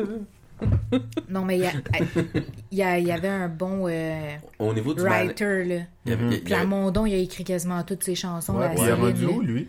Non, 1.28 1.44
mais 1.44 1.58
il 1.58 1.62
y, 2.72 2.82
a- 2.82 2.98
il 2.98 3.04
y, 3.04 3.06
y 3.08 3.12
avait 3.12 3.28
un 3.28 3.48
bon 3.48 3.86
euh, 3.88 4.36
Au 4.58 4.72
niveau 4.72 4.94
du 4.94 5.02
mal... 5.02 5.26
writer, 5.26 5.64
là. 5.64 5.74
il 6.04 6.10
y 6.10 6.12
avait- 6.12 6.24
il 6.26 6.32
y 6.32 6.34
avait- 6.34 6.40
Plamondon, 6.40 7.06
il 7.06 7.14
a 7.14 7.18
écrit 7.18 7.44
quasiment 7.44 7.82
toutes 7.82 8.04
ses 8.04 8.14
chansons. 8.14 8.56
Ouais, 8.56 8.74
il 8.76 8.84
est 8.84 8.92
rendu 8.92 9.26
où, 9.26 9.40
lui? 9.40 9.68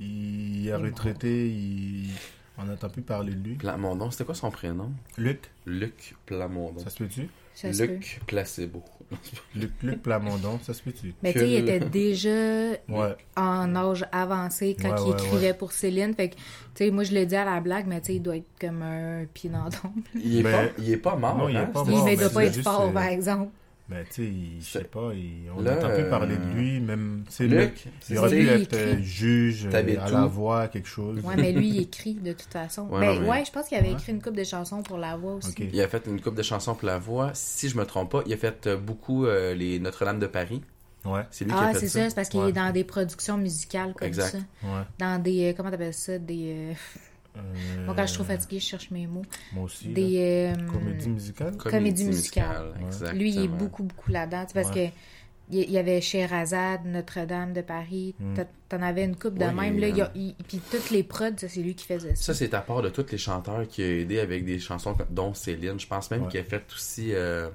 Il 0.00 0.70
a 0.72 0.78
retraité, 0.78 1.48
il... 1.48 2.10
on 2.58 2.64
n'entend 2.64 2.88
plus 2.90 3.02
parler 3.02 3.32
de 3.34 3.42
lui. 3.48 3.54
Plamondon, 3.54 4.10
c'était 4.10 4.24
quoi 4.24 4.34
son 4.34 4.50
prénom? 4.50 4.92
Luc, 5.16 5.50
Luc 5.66 6.14
Plamondon. 6.26 6.78
ça 6.80 6.90
se 6.90 6.98
peut-tu? 6.98 7.28
Ça. 7.58 7.70
Luc 7.70 8.20
Placebo. 8.28 8.84
Luc, 9.56 9.72
Luc 9.82 10.02
Plamondon, 10.02 10.60
ça 10.62 10.72
se 10.74 10.80
peut-tu? 10.82 11.12
Mais 11.22 11.32
tu 11.32 11.40
sais, 11.40 11.50
il 11.50 11.54
était 11.68 11.80
déjà 11.80 12.28
Ouais. 12.88 13.16
en 13.36 13.74
âge 13.74 14.04
avancé 14.12 14.76
quand 14.80 14.90
Ouais, 14.90 14.96
il 14.98 15.10
ouais, 15.10 15.12
écrivait 15.24 15.54
pour 15.54 15.72
Céline. 15.72 16.14
Fait 16.14 16.28
que, 16.28 16.34
tu 16.36 16.40
sais, 16.74 16.90
moi, 16.92 17.02
je 17.02 17.12
le 17.14 17.26
dis 17.26 17.34
à 17.34 17.44
la 17.44 17.58
blague, 17.60 17.86
mais 17.88 18.00
tu 18.00 18.08
sais, 18.08 18.14
il 18.16 18.22
doit 18.22 18.36
être 18.36 18.46
comme 18.60 18.82
un 18.82 19.24
pied 19.34 19.50
dans. 19.50 19.68
Il 20.14 20.38
est, 20.38 20.42
pas, 20.44 20.64
il 20.78 20.90
est 20.92 20.96
pas 20.98 21.16
mort. 21.16 21.36
non, 21.36 21.48
il 21.48 21.56
est 21.56 21.58
hein? 21.58 21.70
pas 21.72 21.82
mort. 21.82 21.98
il 21.98 22.04
mais 22.04 22.16
doit 22.16 22.30
pas 22.30 22.44
être 22.44 22.62
fort, 22.62 22.82
euh, 22.82 22.92
par 22.92 23.04
exemple. 23.06 23.50
Mais 23.90 24.04
tu 24.04 24.12
sais, 24.12 24.22
il- 24.24 24.60
je 24.60 24.66
sais 24.66 24.84
pas, 24.84 25.12
il- 25.14 25.50
on 25.56 25.62
Là, 25.62 25.74
n'entend 25.76 25.88
plus 25.94 26.02
euh, 26.02 26.10
parler 26.10 26.36
de 26.36 26.44
lui, 26.54 26.78
même, 26.78 27.24
tu 27.26 27.32
sais, 27.34 27.46
il 27.46 27.54
aurait 27.54 27.68
pu 27.70 27.88
Lui, 28.36 28.42
il 28.42 28.48
être 28.50 28.74
euh, 28.74 28.92
écrit. 28.92 29.02
juge 29.04 29.66
euh, 29.72 29.98
à 30.04 30.10
la 30.10 30.26
voix, 30.26 30.68
quelque 30.68 30.88
chose. 30.88 31.20
Ouais, 31.24 31.36
mais 31.36 31.52
lui, 31.52 31.68
il 31.68 31.80
écrit 31.80 32.12
de 32.14 32.32
toute 32.32 32.52
façon. 32.52 32.82
Ouais, 32.88 33.00
ben, 33.00 33.14
non, 33.14 33.20
mais- 33.22 33.28
ouais, 33.30 33.44
je 33.46 33.50
pense 33.50 33.66
qu'il 33.68 33.78
avait 33.78 33.88
Ouais. 33.88 33.94
écrit 33.94 34.12
une 34.12 34.20
couple 34.20 34.36
de 34.36 34.44
chansons 34.44 34.82
pour 34.82 34.98
la 34.98 35.16
voix 35.16 35.34
aussi. 35.36 35.54
Il 35.72 35.80
a 35.80 35.88
fait 35.88 36.06
une 36.06 36.20
coupe 36.20 36.34
de 36.34 36.42
chansons 36.42 36.74
pour 36.74 36.86
la 36.86 36.98
voix. 36.98 37.30
Si 37.32 37.70
je 37.70 37.78
me 37.78 37.86
trompe 37.86 38.10
pas, 38.12 38.22
il 38.26 38.32
a 38.34 38.36
fait 38.36 38.66
euh, 38.66 38.76
beaucoup 38.76 39.24
euh, 39.24 39.54
les 39.54 39.78
Notre-Dame 39.78 40.18
de 40.18 40.26
Paris. 40.26 40.60
Ouais, 41.06 41.22
C'est 41.30 41.44
lui 41.46 41.52
qui 41.52 41.58
Ah, 41.58 41.68
a 41.68 41.72
fait 41.72 41.78
c'est 41.80 41.88
ça. 41.88 42.00
ça, 42.02 42.08
c'est 42.10 42.14
parce 42.14 42.28
qu'il 42.28 42.40
Ouais. 42.40 42.48
est 42.50 42.52
dans 42.52 42.70
des 42.72 42.84
productions 42.84 43.38
musicales 43.38 43.94
comme 43.94 44.06
Exact. 44.08 44.32
ça. 44.32 44.38
ouais. 44.64 44.82
Dans 44.98 45.22
des. 45.22 45.50
euh, 45.50 45.52
comment 45.56 45.70
t'appelles 45.70 45.94
ça 45.94 46.18
Des. 46.18 46.74
Euh, 47.38 47.78
Euh, 47.78 47.84
Moi, 47.86 47.94
quand 47.94 48.02
je 48.02 48.06
suis 48.08 48.14
trop 48.18 48.24
fatiguée, 48.24 48.58
je 48.60 48.64
cherche 48.66 48.90
mes 48.90 49.06
mots. 49.06 49.22
Moi 49.52 49.64
aussi. 49.64 49.88
Des. 49.88 50.52
euh, 50.56 50.66
Comédie 50.72 51.08
musicale? 51.08 51.56
Comédie 51.56 52.04
musicale. 52.04 52.74
Lui, 53.14 53.30
il 53.30 53.44
est 53.44 53.48
beaucoup, 53.48 53.82
beaucoup 53.84 54.10
là-dedans. 54.10 54.42
tu 54.46 54.48
sais, 54.52 54.62
Parce 54.62 54.74
Ouais. 54.76 54.88
que, 54.90 54.94
Il 55.50 55.70
y 55.70 55.78
avait 55.78 56.02
Sherazade, 56.02 56.84
Notre-Dame 56.84 57.54
de 57.54 57.62
Paris. 57.62 58.14
Hmm. 58.20 58.34
T'en 58.68 58.82
avais 58.82 59.02
une 59.04 59.16
coupe 59.16 59.38
de 59.38 59.46
Ouais, 59.46 59.52
même. 59.54 59.78
Là, 59.78 59.86
a- 59.86 59.88
il 59.88 59.96
y 59.96 60.00
a- 60.02 60.10
il- 60.14 60.34
puis 60.46 60.60
toutes 60.70 60.90
les 60.90 61.02
prods, 61.02 61.38
ça, 61.38 61.48
c'est 61.48 61.62
lui 61.62 61.74
qui 61.74 61.86
faisait 61.86 62.14
ça. 62.16 62.22
Ça, 62.22 62.34
c'est 62.34 62.52
à 62.52 62.60
part 62.60 62.82
de 62.82 62.90
tous 62.90 63.06
les 63.10 63.16
chanteurs 63.16 63.66
qui 63.66 63.82
a 63.82 63.86
aidé 63.86 64.18
avec 64.20 64.44
des 64.44 64.58
chansons 64.58 64.92
comme- 64.92 65.06
dont 65.08 65.32
Céline. 65.32 65.80
Je 65.80 65.86
pense 65.86 66.10
même 66.10 66.24
Ouais. 66.24 66.28
qu'il 66.28 66.40
a 66.40 66.44
fait 66.44 66.62
aussi. 66.74 67.14
euh, 67.14 67.48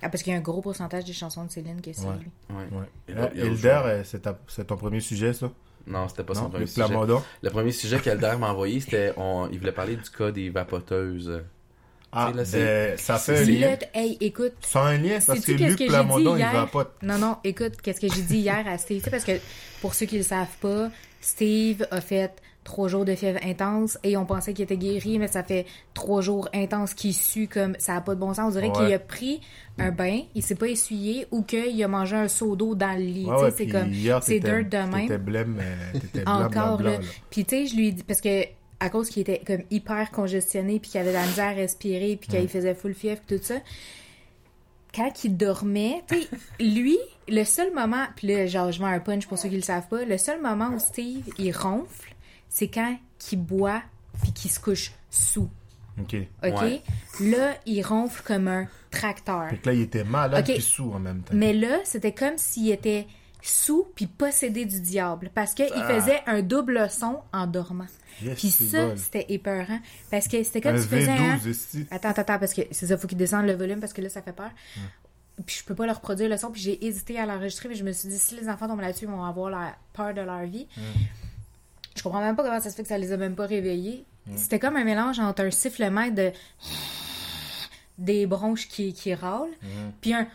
Ah, 0.00 0.08
parce 0.08 0.22
qu'il 0.22 0.32
y 0.32 0.36
a 0.36 0.38
un 0.38 0.42
gros 0.42 0.62
pourcentage 0.62 1.04
des 1.04 1.12
chansons 1.12 1.44
de 1.44 1.50
Céline 1.50 1.82
que 1.82 1.92
c'est 1.92 2.06
Ouais. 2.06 2.14
lui. 2.18 2.30
ouais. 2.56 2.78
Ouais. 2.78 2.86
Et 3.08 3.12
là, 3.12 3.30
Hilder, 3.34 4.02
c'est 4.48 4.66
ton 4.66 4.76
premier 4.78 5.00
sujet, 5.00 5.34
ça? 5.34 5.50
Non, 5.86 6.08
c'était 6.08 6.24
pas 6.24 6.34
son 6.34 6.42
Non, 6.44 6.48
premier 6.50 6.60
le 6.62 6.66
sujet. 6.66 6.86
Plamondon? 6.86 7.22
Le 7.42 7.50
premier 7.50 7.72
sujet 7.72 8.00
qu'Elder 8.00 8.34
m'a 8.38 8.50
envoyé, 8.50 8.80
c'était. 8.80 9.12
on- 9.16 9.48
Il 9.52 9.58
voulait 9.58 9.72
parler 9.72 9.96
du 9.96 10.10
cas 10.10 10.30
des 10.30 10.50
vapoteuses. 10.50 11.42
Ah, 12.12 12.32
là, 12.34 12.44
c'est- 12.44 12.58
ben, 12.92 12.98
ça 12.98 13.18
fait 13.18 13.38
un 13.38 13.44
lien. 13.44 13.76
Hey, 13.92 14.16
écoute, 14.20 14.52
Ça 14.60 14.82
a 14.84 14.88
un 14.88 14.96
lien, 14.98 15.18
parce 15.26 15.40
que 15.44 15.52
Luc 15.52 15.72
que 15.76 15.84
j'ai 15.84 15.86
Plamondon, 15.86 16.34
dit 16.34 16.40
il 16.40 16.44
hier? 16.44 16.52
va 16.52 16.66
pas... 16.66 16.90
Non, 17.02 17.18
non, 17.18 17.36
écoute, 17.44 17.74
qu'est-ce 17.82 18.00
que 18.00 18.08
j'ai 18.12 18.22
dit 18.22 18.38
hier 18.38 18.64
à 18.66 18.78
Steve? 18.78 18.98
Tu 18.98 19.04
sais, 19.04 19.10
parce 19.10 19.24
que 19.24 19.38
pour 19.80 19.94
ceux 19.94 20.06
qui 20.06 20.16
le 20.16 20.22
savent 20.22 20.46
pas, 20.60 20.88
Steve 21.20 21.86
a 21.90 22.00
fait 22.00 22.32
trois 22.66 22.88
jours 22.88 23.04
de 23.06 23.14
fièvre 23.14 23.38
intense 23.42 23.96
et 24.02 24.16
on 24.18 24.26
pensait 24.26 24.52
qu'il 24.52 24.64
était 24.64 24.76
guéri, 24.76 25.18
mais 25.18 25.28
ça 25.28 25.42
fait 25.42 25.64
trois 25.94 26.20
jours 26.20 26.48
intenses 26.52 26.92
qu'il 26.92 27.14
sue 27.14 27.46
comme 27.48 27.74
ça 27.78 27.96
a 27.96 28.00
pas 28.02 28.14
de 28.14 28.20
bon 28.20 28.34
sens. 28.34 28.48
On 28.48 28.50
dirait 28.50 28.66
Ouais. 28.68 28.72
qu'il 28.86 28.92
a 28.92 28.98
pris 28.98 29.40
un 29.78 29.90
bain, 29.92 30.20
il 30.34 30.42
s'est 30.42 30.54
pas 30.56 30.66
essuyé 30.68 31.26
ou 31.30 31.42
qu'il 31.42 31.82
a 31.82 31.88
mangé 31.88 32.16
un 32.16 32.28
seau 32.28 32.56
d'eau 32.56 32.74
dans 32.74 32.92
le 32.98 33.04
lit. 33.04 33.24
Ouais, 33.24 33.42
ouais, 33.44 33.50
c'est 33.56 33.66
comme, 33.68 33.90
c'est 34.20 34.40
dirt 34.40 34.68
de 34.68 34.76
même. 34.76 35.06
T'étais 35.06 35.18
blême, 35.18 35.58
euh, 35.60 35.98
t'étais 35.98 36.28
Encore, 36.28 36.76
blanc, 36.78 36.90
là. 36.90 36.98
Puis 37.30 37.44
tu 37.44 37.56
sais, 37.56 37.66
je 37.66 37.76
lui 37.76 37.92
dis, 37.92 38.02
parce 38.02 38.20
que 38.20 38.42
à 38.78 38.90
cause 38.90 39.08
qu'il 39.08 39.22
était 39.22 39.40
comme 39.46 39.62
hyper 39.70 40.10
congestionné, 40.10 40.78
puis 40.80 40.90
qu'il 40.90 41.00
avait 41.00 41.10
de 41.10 41.14
la 41.16 41.24
misère 41.26 41.46
à 41.46 41.52
respirer, 41.52 42.16
puis 42.20 42.28
qu'il 42.28 42.48
faisait 42.48 42.74
full 42.74 42.92
fièvre, 42.94 43.22
tout 43.26 43.38
ça, 43.40 43.54
quand 44.94 45.24
il 45.24 45.36
dormait, 45.36 46.02
tu 46.08 46.16
lui, 46.64 46.98
le 47.28 47.44
seul 47.44 47.72
moment, 47.74 48.04
puis 48.16 48.28
là, 48.28 48.46
genre, 48.46 48.72
je 48.72 48.82
mets 48.82 48.88
un 48.88 49.00
punch 49.00 49.26
pour 49.26 49.38
ceux 49.38 49.48
qui 49.48 49.56
le 49.56 49.62
savent 49.62 49.88
pas, 49.88 50.04
le 50.04 50.18
seul 50.18 50.40
moment 50.40 50.70
où 50.74 50.78
Steve, 50.78 51.24
il 51.38 51.52
ronfle, 51.56 52.14
c'est 52.56 52.68
quand 52.68 52.96
il 53.32 53.36
boit, 53.38 53.82
puis 54.22 54.32
qu'il 54.32 54.50
se 54.50 54.58
couche 54.58 54.92
sous. 55.10 55.50
OK. 56.00 56.16
OK? 56.42 56.60
Ouais. 56.62 56.82
Là, 57.20 57.54
il 57.66 57.82
ronfle 57.82 58.22
comme 58.22 58.48
un 58.48 58.66
tracteur. 58.90 59.50
Fait 59.50 59.58
que 59.58 59.68
là, 59.68 59.74
il 59.74 59.82
était 59.82 60.04
malade 60.04 60.40
Ok. 60.42 60.54
puis 60.54 60.62
sous 60.62 60.90
en 60.90 60.98
même 60.98 61.20
temps. 61.22 61.34
Mais 61.34 61.52
là, 61.52 61.80
c'était 61.84 62.12
comme 62.12 62.38
s'il 62.38 62.70
était 62.70 63.06
sous 63.42 63.86
puis 63.94 64.06
possédé 64.06 64.64
du 64.64 64.80
diable 64.80 65.30
parce 65.34 65.52
qu'il 65.52 65.68
Ah. 65.74 65.86
faisait 66.00 66.22
un 66.26 66.40
double 66.40 66.88
son 66.90 67.20
en 67.34 67.46
dormant. 67.46 67.84
Yes, 68.22 68.38
Puis 68.38 68.48
ça, 68.50 68.86
bon. 68.86 68.96
c'était 68.96 69.26
épeurant 69.28 69.78
parce 70.10 70.26
que 70.26 70.42
c'était 70.42 70.62
comme 70.62 70.76
Un 70.76 70.80
si 70.80 70.88
tu 70.88 70.94
faisais 70.96 71.10
un... 71.10 71.36
V12, 71.36 71.50
ici. 71.50 71.86
Attends, 71.90 72.08
attends, 72.08 72.22
attends, 72.22 72.38
parce 72.38 72.54
que 72.54 72.62
c'est 72.70 72.86
ça, 72.86 72.96
faut 72.96 73.06
qu'il 73.06 73.18
descende 73.18 73.44
le 73.44 73.52
volume 73.52 73.80
parce 73.80 73.92
que 73.92 74.00
là, 74.00 74.08
ça 74.08 74.22
fait 74.22 74.32
peur. 74.32 74.50
Puis 75.44 75.56
je 75.60 75.64
peux 75.64 75.74
pas 75.74 75.84
leur 75.84 75.96
reproduire 75.96 76.30
le 76.30 76.38
son, 76.38 76.50
puis 76.50 76.62
j'ai 76.62 76.86
hésité 76.86 77.18
à 77.18 77.26
l'enregistrer, 77.26 77.68
mais 77.68 77.74
je 77.74 77.84
me 77.84 77.92
suis 77.92 78.08
dit, 78.08 78.18
si 78.18 78.34
les 78.40 78.48
enfants 78.48 78.66
tombent 78.68 78.80
là-dessus, 78.80 79.04
ils 79.04 79.10
vont 79.10 79.22
avoir 79.22 79.50
la 79.50 79.76
peur 79.92 80.14
de 80.14 80.22
leur 80.22 80.44
vie. 80.46 80.66
Je 81.96 82.02
comprends 82.02 82.20
même 82.20 82.36
pas 82.36 82.42
comment 82.44 82.60
ça 82.60 82.70
se 82.70 82.76
fait 82.76 82.82
que 82.82 82.88
ça 82.88 82.98
les 82.98 83.12
a 83.12 83.16
même 83.16 83.34
pas 83.34 83.46
réveillés. 83.46 84.04
C'était 84.34 84.58
comme 84.58 84.76
un 84.76 84.84
mélange 84.84 85.20
entre 85.20 85.42
un 85.42 85.50
sifflement 85.50 86.08
de 86.10 86.32
des 87.98 88.26
bronches 88.26 88.68
qui, 88.68 88.92
qui 88.92 89.14
râlent, 89.14 89.48
puis 90.00 90.12
un 90.12 90.26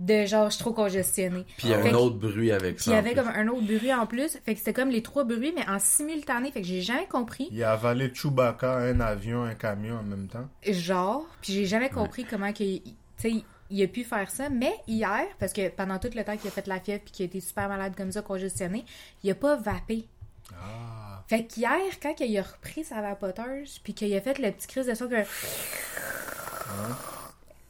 de 0.00 0.24
genre, 0.24 0.48
je 0.48 0.54
suis 0.54 0.64
trop 0.64 0.72
congestionnée. 0.72 1.44
Puis 1.58 1.68
il 1.68 1.70
y 1.70 1.74
a 1.74 1.78
un 1.78 1.92
autre 1.92 2.16
bruit 2.16 2.50
avec 2.52 2.76
puis 2.76 2.84
ça. 2.84 2.90
il 2.90 2.94
y 2.94 2.96
avait 2.96 3.12
plus. 3.12 3.22
comme 3.22 3.28
un 3.28 3.48
autre 3.48 3.66
bruit 3.66 3.92
en 3.92 4.06
plus. 4.06 4.38
Fait 4.44 4.54
que 4.54 4.58
c'était 4.58 4.72
comme 4.72 4.88
les 4.88 5.02
trois 5.02 5.24
bruits, 5.24 5.52
mais 5.54 5.68
en 5.68 5.78
simultané. 5.78 6.50
Fait 6.50 6.62
que 6.62 6.66
j'ai 6.66 6.80
jamais 6.80 7.06
compris. 7.06 7.48
Il 7.52 7.62
a 7.62 7.72
avalé 7.72 8.10
Chewbacca, 8.12 8.78
un 8.78 8.98
avion, 9.00 9.44
un 9.44 9.54
camion 9.54 9.98
en 9.98 10.02
même 10.02 10.26
temps. 10.28 10.48
genre, 10.66 11.26
puis 11.42 11.52
j'ai 11.52 11.66
jamais 11.66 11.90
compris 11.90 12.24
comment 12.24 12.52
que, 12.52 12.78
tu 12.78 12.82
sais, 13.18 13.34
il 13.70 13.82
a 13.82 13.86
pu 13.86 14.04
faire 14.04 14.30
ça, 14.30 14.48
mais 14.48 14.74
hier, 14.88 15.24
parce 15.38 15.52
que 15.52 15.68
pendant 15.68 15.98
tout 15.98 16.10
le 16.14 16.24
temps 16.24 16.36
qu'il 16.36 16.48
a 16.48 16.50
fait 16.50 16.66
la 16.66 16.80
fièvre 16.80 17.02
puis 17.02 17.12
qu'il 17.12 17.22
a 17.24 17.26
été 17.26 17.40
super 17.40 17.68
malade 17.68 17.94
comme 17.96 18.12
ça, 18.12 18.22
congestionné, 18.22 18.84
il 19.22 19.30
a 19.30 19.34
pas 19.34 19.56
vapé. 19.56 20.06
Ah. 20.52 21.22
Fait 21.28 21.44
qu'hier, 21.44 21.78
quand 22.02 22.14
il 22.20 22.38
a 22.38 22.42
repris 22.42 22.84
sa 22.84 23.00
vapoteuse, 23.00 23.78
puis 23.84 23.94
qu'il 23.94 24.12
a 24.14 24.20
fait 24.20 24.38
le 24.38 24.50
petit 24.50 24.66
crise 24.66 24.86
de 24.86 24.94
son 24.94 25.08
que... 25.08 25.22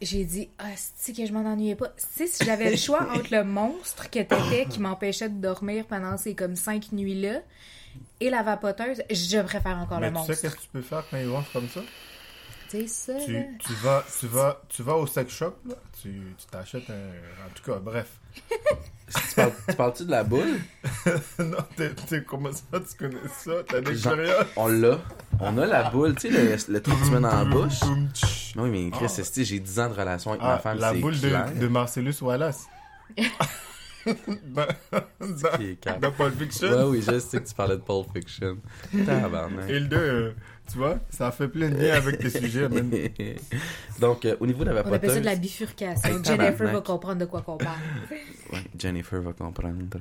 J'ai 0.03 0.25
dit, 0.25 0.49
ah, 0.59 0.65
c'est 0.97 1.15
que 1.15 1.27
je 1.27 1.33
m'en 1.33 1.41
ennuyais 1.41 1.75
pas. 1.75 1.89
Tu 2.17 2.27
si 2.27 2.45
j'avais 2.45 2.71
le 2.71 2.77
choix 2.79 3.07
entre 3.15 3.35
le 3.35 3.45
monstre 3.45 4.09
que 4.09 4.21
t'étais 4.21 4.67
qui 4.71 4.81
m'empêchait 4.81 5.29
de 5.29 5.39
dormir 5.39 5.85
pendant 5.85 6.17
ces 6.17 6.35
comme 6.35 6.57
cinq 6.57 6.93
nuits-là 6.93 7.41
et 8.21 8.31
la 8.31 8.43
vapoteuse, 8.43 9.03
je 9.11 9.41
préfère 9.43 9.77
encore 9.77 10.01
Mais 10.01 10.07
le 10.07 10.13
tu 10.13 10.19
monstre. 10.19 10.33
sais 10.35 10.41
qu'est-ce 10.41 10.57
que 10.57 10.63
tu 10.63 10.69
peux 10.69 10.81
faire 10.81 11.05
quand 11.11 11.19
ils 11.19 11.29
ronflent 11.29 11.53
comme 11.53 11.69
ça? 11.69 11.81
Tu 12.71 12.83
sais, 12.83 12.87
ça, 12.87 13.13
là. 13.15 13.25
Tu, 13.25 13.47
tu 13.59 13.73
vas, 13.83 14.05
tu, 14.21 14.27
vas, 14.27 14.63
tu 14.69 14.83
vas 14.83 14.95
au 14.97 15.07
sex 15.07 15.33
shop, 15.35 15.55
là. 15.67 15.75
Tu 16.01 16.09
tu 16.39 16.47
t'achètes 16.51 16.89
un... 16.91 17.47
En 17.47 17.51
tout 17.55 17.65
cas, 17.71 17.79
bref. 17.79 18.07
Tu 18.49 19.35
parles- 19.35 19.53
tu 19.69 19.75
parles-tu 19.75 20.05
de 20.05 20.11
la 20.13 20.23
boule? 20.23 20.61
non, 21.41 21.57
t'es, 21.77 22.23
comment 22.25 22.53
ça, 22.53 22.63
tu 22.79 22.97
connais 22.97 23.17
ça? 23.37 23.53
T'as 23.67 23.81
l'expérience? 23.81 24.45
On 24.57 24.69
l'a. 24.69 25.01
On 25.41 25.59
a 25.59 25.67
la 25.67 25.91
boule, 25.91 26.15
tu 26.15 26.31
sais, 26.33 26.45
le, 26.69 26.73
le 26.75 26.81
truc 26.81 26.97
que 26.97 27.05
tu 27.07 27.11
mets 27.11 27.21
dans 27.21 27.29
la 27.37 27.45
bouche. 27.45 27.81
Oui, 28.57 28.71
mais 28.71 28.91
Chris, 28.97 29.09
c'est- 29.09 29.45
j'ai 29.45 29.59
10 29.59 29.81
ans 29.81 29.89
de 29.89 29.95
relation 29.95 30.31
avec 30.31 30.43
ma 30.43 30.55
Ah, 30.55 30.59
femme, 30.59 30.79
la 30.79 30.93
boule 30.95 31.19
de, 31.19 31.59
de 31.59 31.67
Marcellus 31.67 32.15
Wallace. 32.23 32.67
dans, 34.07 34.67
dans, 35.21 36.01
dans 36.01 36.13
Pulp 36.13 36.39
Fiction. 36.39 36.69
Ouais, 36.71 36.83
oui, 36.85 37.03
je 37.07 37.19
sais 37.19 37.41
que 37.41 37.49
tu 37.49 37.55
parlais 37.55 37.77
de 37.77 37.83
Pulp 37.83 38.07
Fiction. 38.15 38.59
Tabarnak. 39.07 39.69
Et 39.69 39.81
le 39.81 39.87
2, 39.89 40.35
tu 40.71 40.79
vois, 40.79 40.99
ça 41.11 41.31
fait 41.33 41.49
plein 41.49 41.69
de 41.69 41.77
liens 41.77 41.95
avec 41.95 42.19
tes 42.19 42.31
sujets. 42.31 42.69
man. 42.69 42.91
Donc, 44.01 44.25
euh, 44.25 44.37
au 44.41 44.47
niveau 44.47 44.65
de 44.65 44.71
la 44.71 44.77
On 44.83 44.93
appelle 44.93 44.93
ça 44.93 44.99
vapoteuse... 44.99 45.21
de 45.21 45.25
la 45.27 45.37
bifurcation. 45.37 46.09
Hey, 46.09 46.25
Jennifer 46.25 46.73
va 46.73 46.81
comprendre 46.81 47.17
de 47.21 47.25
quoi 47.27 47.43
qu'on 47.43 47.57
parle. 47.57 47.77
Ouais, 48.53 48.59
Jennifer 48.77 49.21
va 49.23 49.33
comprendre. 49.33 50.01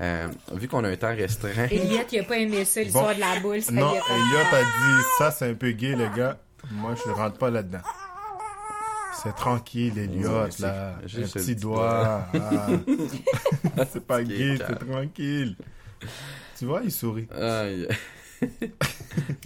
Euh, 0.00 0.28
vu 0.54 0.68
qu'on 0.68 0.84
a 0.84 0.88
un 0.90 0.96
temps 0.96 1.08
restreint... 1.08 1.66
Elliot, 1.68 2.02
il 2.12 2.20
a 2.20 2.22
pas 2.22 2.38
aimé 2.38 2.64
ça, 2.64 2.82
l'histoire 2.82 3.08
Bon. 3.08 3.14
de 3.16 3.20
la 3.20 3.40
boule. 3.40 3.60
Ça 3.62 3.72
Non, 3.72 3.88
a 3.88 3.96
a 3.96 4.62
dit 4.62 5.02
ça, 5.18 5.30
c'est 5.32 5.50
un 5.50 5.54
peu 5.54 5.72
gay, 5.72 5.96
les 5.96 6.08
gars. 6.16 6.38
Moi, 6.70 6.94
je 7.04 7.10
rentre 7.10 7.38
pas 7.38 7.50
là-dedans. 7.50 7.80
C'est 9.22 9.34
tranquille, 9.34 9.98
Elliot, 9.98 10.50
c'est- 10.50 10.62
là. 10.62 10.94
Un 11.02 11.06
juste 11.08 11.34
le 11.34 11.40
petit 11.42 11.54
petit 11.54 11.60
doigt. 11.60 12.26
ah. 12.32 12.66
c'est 13.92 14.06
pas 14.06 14.22
gay, 14.22 14.56
c'est 14.56 14.86
tranquille. 14.88 15.56
Tu 16.56 16.64
vois, 16.66 16.82
il 16.84 16.92
sourit. 16.92 17.26
Aïe. 17.36 17.88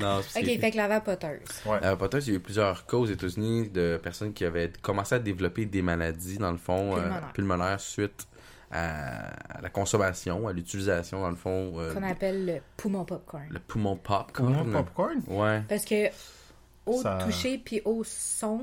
Non, 0.01 0.21
c'est 0.29 0.41
Ok, 0.41 0.61
fait 0.61 0.71
que 0.71 0.77
la 0.77 0.89
vapoteuse. 0.89 1.41
Ouais. 1.67 1.81
La 1.81 1.91
vapoteuse, 1.91 2.27
il 2.29 2.31
y 2.31 2.35
a 2.35 2.39
eu 2.39 2.43
plusieurs 2.43 2.87
cas 2.87 2.97
aux 2.97 3.07
États-Unis 3.07 3.71
de 3.71 3.99
personnes 4.03 4.33
qui 4.33 4.45
avaient 4.45 4.71
commencé 4.83 5.15
à 5.15 5.19
développer 5.19 5.67
des 5.67 5.83
maladies, 5.83 6.39
dans 6.39 6.53
le 6.53 6.59
fond, 6.59 6.97
euh, 6.97 7.01
Pulmonaires. 7.33 7.81
suite 7.81 8.27
à, 8.71 9.61
la 9.63 9.71
consommation, 9.71 10.49
à 10.49 10.53
l'utilisation, 10.53 11.21
dans 11.21 11.31
le 11.31 11.37
fond, 11.37 11.75
euh, 11.79 11.95
Qu'on 11.95 12.03
appelle 12.03 12.45
le 12.47 12.61
poumon 12.77 13.05
popcorn. 13.05 13.47
le 13.51 13.59
poumon 13.61 13.97
popcorn. 13.97 14.55
Comment 14.55 14.65
popcorn? 14.83 15.23
Ouais. 15.29 15.63
Parce 15.69 15.85
que 15.85 16.09
au 16.87 17.01
Ça- 17.01 17.19
toucher 17.25 17.59
puis 17.59 17.81
au 17.85 18.03
son, 18.05 18.59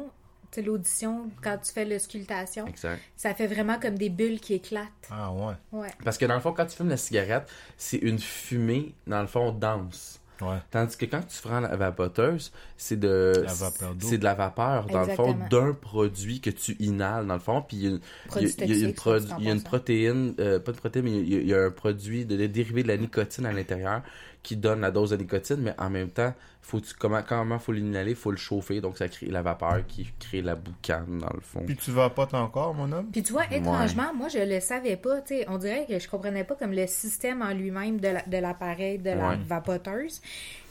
tu 0.51 0.59
sais, 0.59 0.61
l'audition, 0.63 1.29
quand 1.41 1.57
tu 1.63 1.71
fais 1.71 1.85
l'auscultation, 1.85 2.67
Exact. 2.67 2.99
ça 3.15 3.33
fait 3.33 3.47
vraiment 3.47 3.79
comme 3.79 3.97
des 3.97 4.09
bulles 4.09 4.39
qui 4.41 4.53
éclatent. 4.55 4.87
Ah 5.09 5.31
ouais. 5.31 5.53
Ouais. 5.71 5.91
Parce 6.03 6.17
que 6.17 6.25
dans 6.25 6.35
le 6.35 6.41
fond, 6.41 6.51
quand 6.51 6.65
tu 6.65 6.75
fumes 6.75 6.89
la 6.89 6.97
cigarette, 6.97 7.49
c'est 7.77 7.97
une 7.97 8.19
fumée, 8.19 8.93
dans 9.07 9.21
le 9.21 9.27
fond, 9.27 9.51
dense. 9.53 10.19
Ouais. 10.41 10.57
Tandis 10.71 10.97
que 10.97 11.05
quand 11.05 11.21
tu 11.27 11.39
prends 11.41 11.59
la 11.59 11.75
vapoteuse, 11.75 12.51
c'est 12.77 12.99
de 12.99 13.33
La 13.45 13.53
vapeur 13.53 13.93
d'eau. 13.95 14.07
c'est 14.07 14.17
de 14.17 14.23
la 14.23 14.33
vapeur 14.33 14.87
dans 14.87 15.01
le 15.01 15.07
fond 15.15 15.33
d'un 15.49 15.73
produit 15.73 16.41
que 16.41 16.49
tu 16.49 16.75
inhales 16.79 17.27
dans 17.27 17.35
le 17.35 17.39
fond 17.39 17.61
puis 17.61 17.77
il 17.77 17.83
y 17.83 17.87
a 17.87 17.89
une, 17.91 17.99
Produit 18.27 18.49
il 18.57 18.59
y 18.59 18.63
a- 18.63 18.65
il 18.65 18.81
y 18.81 18.83
a 18.85 18.87
une, 18.87 18.93
toxique, 18.93 18.99
soit 18.99 19.17
pro- 19.17 19.25
dit 19.27 19.33
en 19.33 19.37
il 19.39 19.45
y 19.45 19.49
a 19.49 19.51
une 19.51 19.57
passant. 19.59 19.69
protéine 19.69 20.33
euh, 20.39 20.59
pas 20.59 20.71
de 20.71 20.77
protéine 20.77 21.05
mais 21.05 21.11
il 21.19 21.29
y 21.33 21.35
a, 21.35 21.39
il 21.41 21.47
y 21.47 21.53
a 21.53 21.63
un 21.65 21.71
produit 21.71 22.25
de, 22.25 22.35
de 22.37 22.47
dérivé 22.47 22.83
de 22.83 22.87
la 22.87 22.97
nicotine 22.97 23.45
à 23.45 23.53
l'intérieur 23.53 24.01
qui 24.43 24.57
donne 24.57 24.81
la 24.81 24.91
dose 24.91 25.11
de 25.11 25.17
nicotine 25.17 25.57
mais 25.61 25.73
en 25.77 25.89
même 25.89 26.09
temps 26.09 26.33
faut 26.61 26.79
tu 26.79 26.93
comment 26.97 27.21
comment 27.27 27.59
faut 27.59 27.71
l'inhaler 27.71 28.15
faut 28.15 28.31
le 28.31 28.37
chauffer 28.37 28.81
donc 28.81 28.97
ça 28.97 29.07
crée 29.07 29.27
la 29.27 29.41
vapeur 29.41 29.85
qui 29.87 30.07
crée 30.19 30.41
la 30.41 30.55
boucane 30.55 31.19
dans 31.19 31.33
le 31.33 31.39
fond 31.41 31.63
Puis 31.65 31.75
tu 31.75 31.91
vapotes 31.91 32.33
encore, 32.33 32.73
mon 32.73 32.91
homme? 32.91 33.07
Puis 33.11 33.23
tu 33.23 33.33
vois, 33.33 33.45
étrangement, 33.51 34.13
moi, 34.15 34.27
je 34.29 34.37
le 34.39 34.59
savais 34.59 34.95
pas. 34.97 35.21
tu 35.21 35.35
sais, 35.35 35.45
on 35.49 35.57
dirait 35.57 35.85
que 35.87 35.97
je 35.99 36.07
comprenais 36.07 36.43
pas 36.43 36.55
comme 36.55 36.71
le 36.71 36.85
système 36.87 37.41
en 37.41 37.51
lui-même 37.53 37.99
de 37.99 38.07
la- 38.09 38.21
de 38.23 38.37
l'appareil 38.37 38.99
de, 38.99 39.09
la 39.11 39.29
Ouais. 39.29 39.37
vapoteuse. 39.47 40.21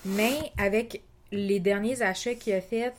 Mais 0.05 0.35
avec 0.59 1.03
les 1.33 1.61
derniers 1.61 2.03
achats 2.03 2.35
qu'il 2.35 2.55
a 2.55 2.61
fait, 2.61 2.93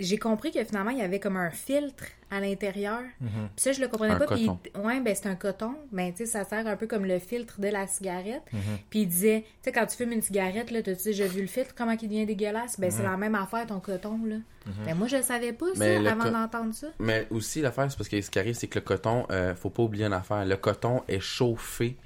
j'ai 0.00 0.18
compris 0.18 0.50
que 0.50 0.64
finalement, 0.64 0.90
il 0.90 0.98
y 0.98 1.02
avait 1.02 1.20
comme 1.20 1.36
un 1.36 1.50
filtre 1.50 2.04
à 2.30 2.40
l'intérieur. 2.40 3.00
Puis 3.20 3.28
ça, 3.56 3.72
je 3.72 3.80
le 3.80 3.88
comprenais 3.88 4.14
Un 4.14 4.18
pas. 4.18 4.26
Puis, 4.34 4.46
coton. 4.46 4.58
ouais, 4.84 5.00
ben 5.00 5.14
c'est 5.14 5.28
un 5.28 5.34
coton. 5.34 5.74
Ben, 5.92 6.10
tu 6.12 6.18
sais, 6.18 6.26
ça 6.26 6.44
sert 6.44 6.66
un 6.66 6.76
peu 6.76 6.86
comme 6.86 7.04
le 7.04 7.18
filtre 7.18 7.60
de 7.60 7.68
la 7.68 7.86
cigarette. 7.86 8.42
Mhm. 8.52 8.60
Puis 8.88 9.00
il 9.00 9.06
disait, 9.08 9.40
tu 9.42 9.46
sais, 9.64 9.72
quand 9.72 9.86
tu 9.86 9.96
fumes 9.96 10.12
une 10.12 10.22
cigarette, 10.22 10.70
là, 10.70 10.82
t'as-tu 10.82 11.04
déjà 11.04 11.26
vu 11.26 11.40
le 11.40 11.46
filtre, 11.46 11.74
comment 11.76 11.92
il 11.92 12.08
devient 12.08 12.26
dégueulasse? 12.26 12.78
Ben, 12.78 12.86
Mhm. 12.86 12.96
c'est 12.96 13.02
la 13.02 13.16
même 13.16 13.34
affaire, 13.34 13.66
ton 13.66 13.80
coton, 13.80 14.18
là. 14.26 14.36
Ben, 14.84 14.94
moi, 14.96 15.08
je 15.08 15.20
savais 15.22 15.52
pas 15.52 15.66
ça 15.74 15.78
Mais 15.78 15.98
le 15.98 16.08
avant 16.08 16.24
co- 16.24 16.30
d'entendre 16.30 16.74
ça. 16.74 16.86
mais 16.98 17.26
aussi 17.30 17.60
l'affaire 17.62 17.90
c'est 17.90 17.96
parce 17.96 18.08
que 18.08 18.20
ce 18.20 18.30
qui 18.30 18.38
arrive 18.38 18.54
c'est 18.54 18.66
que 18.68 18.78
le 18.78 18.84
coton 18.84 19.26
euh, 19.30 19.54
faut 19.54 19.70
pas 19.70 19.82
oublier 19.82 20.04
une 20.04 20.12
affaire 20.12 20.44
le 20.44 20.56
coton 20.56 21.02
est 21.08 21.18
chauffé 21.18 21.96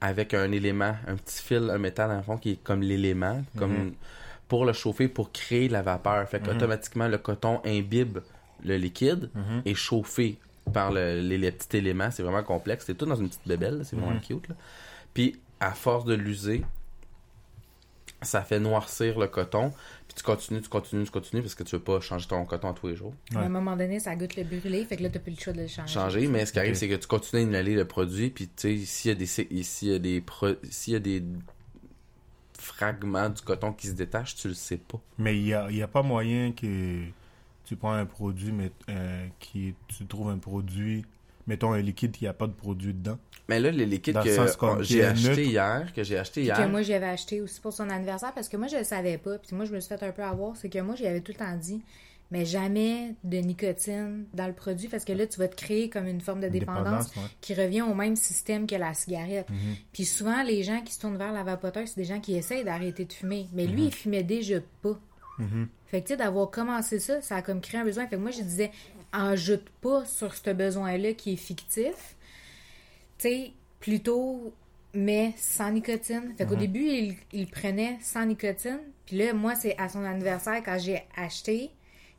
avec 0.00 0.32
un 0.34 0.50
élément 0.50 0.94
un 1.06 1.16
petit 1.16 1.42
fil 1.42 1.68
un 1.70 1.78
métal 1.78 2.08
dans 2.08 2.16
le 2.16 2.22
fond 2.22 2.36
qui 2.38 2.52
est 2.52 2.62
comme 2.64 2.80
l'élément 2.82 3.42
comme 3.58 3.92
pour 4.48 4.64
le 4.64 4.72
chauffer 4.72 5.08
pour 5.08 5.30
créer 5.32 5.68
la 5.68 5.82
vapeur 5.82 6.28
fait 6.28 6.40
qu'automatiquement 6.40 7.06
le 7.08 7.18
coton 7.18 7.60
imbibe 7.64 8.18
le 8.64 8.76
liquide 8.76 9.30
et 9.64 9.74
chauffé 9.74 10.38
par 10.72 10.90
le- 10.90 11.20
les, 11.20 11.38
les 11.38 11.52
petits 11.52 11.76
éléments. 11.76 12.10
C'est 12.10 12.22
vraiment 12.22 12.42
complexe. 12.42 12.84
C'est 12.86 12.94
tout 12.96 13.06
dans 13.06 13.16
une 13.16 13.28
petite 13.28 13.46
bébelle. 13.46 13.78
là. 13.78 13.84
C'est 13.84 13.96
vraiment 13.96 14.12
Mhm. 14.14 14.20
cute. 14.20 14.48
là. 14.48 14.54
Puis, 15.14 15.38
à 15.60 15.72
force 15.72 16.04
de 16.04 16.14
l'user, 16.14 16.62
ça 18.22 18.42
fait 18.42 18.58
noircir 18.58 19.18
le 19.18 19.28
coton. 19.28 19.72
Puis 20.08 20.16
tu 20.16 20.22
continues, 20.24 20.60
tu 20.60 20.68
continues, 20.68 21.04
tu 21.04 21.10
continues 21.10 21.42
parce 21.42 21.54
que 21.54 21.62
tu 21.62 21.76
veux 21.76 21.82
pas 21.82 22.00
changer 22.00 22.26
ton 22.26 22.44
coton 22.44 22.72
tous 22.74 22.88
les 22.88 22.96
jours. 22.96 23.14
À 23.34 23.40
un 23.40 23.48
moment 23.48 23.76
donné, 23.76 24.00
ça 24.00 24.16
goûte 24.16 24.34
le 24.36 24.42
brûlé, 24.44 24.84
fait 24.84 24.96
que 24.96 25.02
là, 25.04 25.08
t'as 25.10 25.20
plus 25.20 25.32
le 25.32 25.38
choix 25.40 25.52
de 25.52 25.60
le 25.60 25.68
changer. 25.68 25.94
changer, 25.94 26.26
mais 26.26 26.44
ce 26.44 26.52
qui 26.52 26.58
arrive, 26.58 26.74
c'est 26.74 26.88
que 26.88 26.94
tu 26.96 27.06
continues 27.06 27.42
à 27.42 27.44
inhaler 27.44 27.74
le 27.74 27.84
produit, 27.84 28.30
puis 28.30 28.46
tu 28.48 28.78
sais, 28.78 28.84
s'il 28.86 29.08
y 29.10 29.12
a 29.12 29.14
des, 29.14 29.26
s'il 29.26 29.88
y 29.88 29.94
a 29.94 29.98
des, 30.00 30.20
pro- 30.20 30.56
s'il 30.70 30.94
y 30.94 30.96
a 30.96 31.00
des 31.00 31.22
fragments 32.58 33.28
du 33.30 33.40
coton 33.42 33.72
qui 33.72 33.86
se 33.88 33.92
détachent, 33.92 34.34
tu 34.36 34.48
le 34.48 34.54
sais 34.54 34.76
pas. 34.78 35.00
Mais 35.18 35.36
il 35.36 35.44
n'y 35.44 35.54
a, 35.54 35.66
il 35.70 35.76
y 35.76 35.82
a 35.82 35.88
pas 35.88 36.02
moyen 36.02 36.52
que 36.52 37.02
tu 37.64 37.76
prends 37.76 37.92
un 37.92 38.06
produit, 38.06 38.52
mais 38.52 38.70
euh, 38.88 39.26
qui, 39.38 39.74
tu 39.88 40.06
trouves 40.06 40.28
un 40.30 40.38
produit, 40.38 41.04
mettons 41.46 41.72
un 41.72 41.80
liquide 41.80 42.12
qui 42.12 42.26
a 42.26 42.32
pas 42.32 42.46
de 42.46 42.52
produit 42.52 42.92
dedans. 42.94 43.18
Mais 43.48 43.60
là, 43.60 43.70
les 43.70 43.86
liquides 43.86 44.14
Dans 44.14 44.22
le 44.24 44.26
que 44.56 44.64
on- 44.66 44.76
qui 44.78 44.84
j'ai 44.94 45.04
acheté 45.04 45.28
neutre. 45.28 45.40
hier, 45.40 45.92
que 45.94 46.02
j'ai 46.02 46.18
acheté 46.18 46.42
hier, 46.42 46.56
que 46.56 46.66
moi, 46.68 46.82
j'avais 46.82 47.06
acheté 47.06 47.40
aussi 47.40 47.60
pour 47.60 47.72
son 47.72 47.88
anniversaire 47.88 48.32
parce 48.34 48.48
que 48.48 48.56
moi, 48.58 48.68
je 48.68 48.76
le 48.76 48.84
savais 48.84 49.16
pas. 49.16 49.38
Puis 49.38 49.56
moi, 49.56 49.64
je 49.64 49.72
me 49.72 49.80
suis 49.80 49.88
fait 49.96 50.02
un 50.04 50.12
peu 50.12 50.22
avoir. 50.22 50.54
C'est 50.56 50.68
que 50.68 50.78
moi, 50.80 50.94
j'y 50.96 51.06
avais 51.06 51.20
tout 51.22 51.32
le 51.32 51.38
temps 51.38 51.56
dit, 51.56 51.80
mais 52.30 52.44
jamais 52.44 53.14
de 53.24 53.38
nicotine 53.38 54.26
dans 54.34 54.46
le 54.46 54.52
produit 54.52 54.88
parce 54.88 55.04
que 55.04 55.12
là, 55.12 55.26
tu 55.26 55.38
vas 55.38 55.48
te 55.48 55.56
créer 55.56 55.88
comme 55.88 56.06
une 56.06 56.20
forme 56.20 56.40
de 56.40 56.48
dépendance, 56.48 57.08
Dépendance, 57.08 57.16
ouais. 57.16 57.36
qui 57.40 57.54
revient 57.54 57.82
au 57.82 57.94
même 57.94 58.16
système 58.16 58.66
que 58.66 58.74
la 58.74 58.92
cigarette. 58.92 59.48
Mhm. 59.48 59.76
Puis 59.92 60.04
souvent, 60.04 60.42
les 60.42 60.62
gens 60.62 60.82
qui 60.82 60.92
se 60.92 61.00
tournent 61.00 61.16
vers 61.16 61.32
la 61.32 61.42
vapoteuse, 61.42 61.88
c'est 61.88 62.00
des 62.00 62.06
gens 62.06 62.20
qui 62.20 62.34
essayent 62.36 62.64
d'arrêter 62.64 63.06
de 63.06 63.12
fumer. 63.12 63.46
Mais 63.54 63.66
lui, 63.66 63.86
il 63.86 63.94
fumait 63.94 64.24
déjà 64.24 64.60
pas. 64.82 64.98
Mhm. 65.38 65.68
Fait 65.86 66.02
que, 66.02 66.08
tu 66.08 66.12
sais, 66.12 66.16
d'avoir 66.18 66.50
commencé 66.50 66.98
ça, 66.98 67.22
ça 67.22 67.36
a 67.36 67.42
comme 67.42 67.62
créé 67.62 67.80
un 67.80 67.84
besoin. 67.84 68.06
Fait 68.06 68.16
que 68.16 68.20
moi, 68.20 68.30
je 68.30 68.42
disais, 68.42 68.70
ajoute 69.12 69.68
pas 69.80 70.04
sur 70.04 70.34
ce 70.34 70.50
besoin-là 70.50 71.14
qui 71.14 71.32
est 71.32 71.36
fictif. 71.36 72.16
Tu 73.16 73.28
sais, 73.28 73.52
plutôt, 73.80 74.52
mais 74.92 75.32
sans 75.38 75.70
nicotine. 75.70 76.34
Fait 76.36 76.44
qu'au 76.44 76.56
début, 76.56 76.84
il, 76.84 77.16
il 77.32 77.46
prenait 77.46 77.96
sans 78.02 78.26
nicotine. 78.26 78.80
Puis 79.06 79.16
là, 79.16 79.32
moi, 79.32 79.54
c'est 79.54 79.78
à 79.78 79.88
son 79.88 80.04
anniversaire, 80.04 80.60
quand 80.62 80.78
j'ai 80.78 81.02
acheté, 81.16 81.70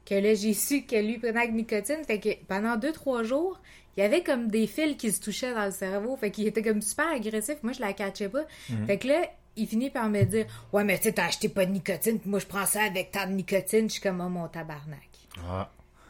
que 0.10 0.16
là, 0.16 0.34
j'ai 0.34 0.54
su 0.54 0.84
que 0.84 0.96
lui 0.96 1.18
prenait 1.18 1.40
avec 1.40 1.54
nicotine. 1.54 2.04
Fait 2.06 2.20
que 2.20 2.30
pendant 2.48 2.76
deux, 2.76 2.92
trois 2.92 3.24
jours, 3.24 3.60
il 3.96 4.02
y 4.02 4.04
avait 4.04 4.24
comme 4.24 4.48
des 4.48 4.68
fils 4.68 4.98
qui 4.98 5.12
se 5.12 5.22
touchaient 5.22 5.54
dans 5.54 5.66
le 5.66 5.72
cerveau. 5.72 6.16
Fait 6.16 6.32
qu'il 6.32 6.48
était 6.48 6.64
comme 6.64 6.82
super 6.82 7.08
agressif. 7.08 7.58
Moi, 7.64 7.74
je 7.74 7.82
la 7.82 7.94
catchais 7.94 8.30
pas. 8.30 8.46
Fait 8.88 8.98
que 8.98 9.08
là, 9.08 9.22
il 9.56 9.68
finit 9.68 9.90
par 9.90 10.10
me 10.10 10.24
dire 10.24 10.46
Ouais, 10.74 10.84
mais 10.84 10.98
tu 10.98 11.04
sais, 11.04 11.14
t'as 11.14 11.26
acheté 11.26 11.50
pas 11.50 11.66
de 11.66 11.72
nicotine, 11.72 12.20
puis 12.20 12.30
moi, 12.30 12.40
je 12.40 12.46
prends 12.46 12.66
ça 12.66 12.84
avec 12.84 13.12
tant 13.12 13.28
de 13.28 13.34
nicotine. 13.34 13.88
Je 13.88 13.94
suis 13.94 14.02
comme, 14.02 14.22
oh, 14.22 14.30
mon 14.30 14.48
tabarnak. 14.48 15.10
Ah. 15.48 15.70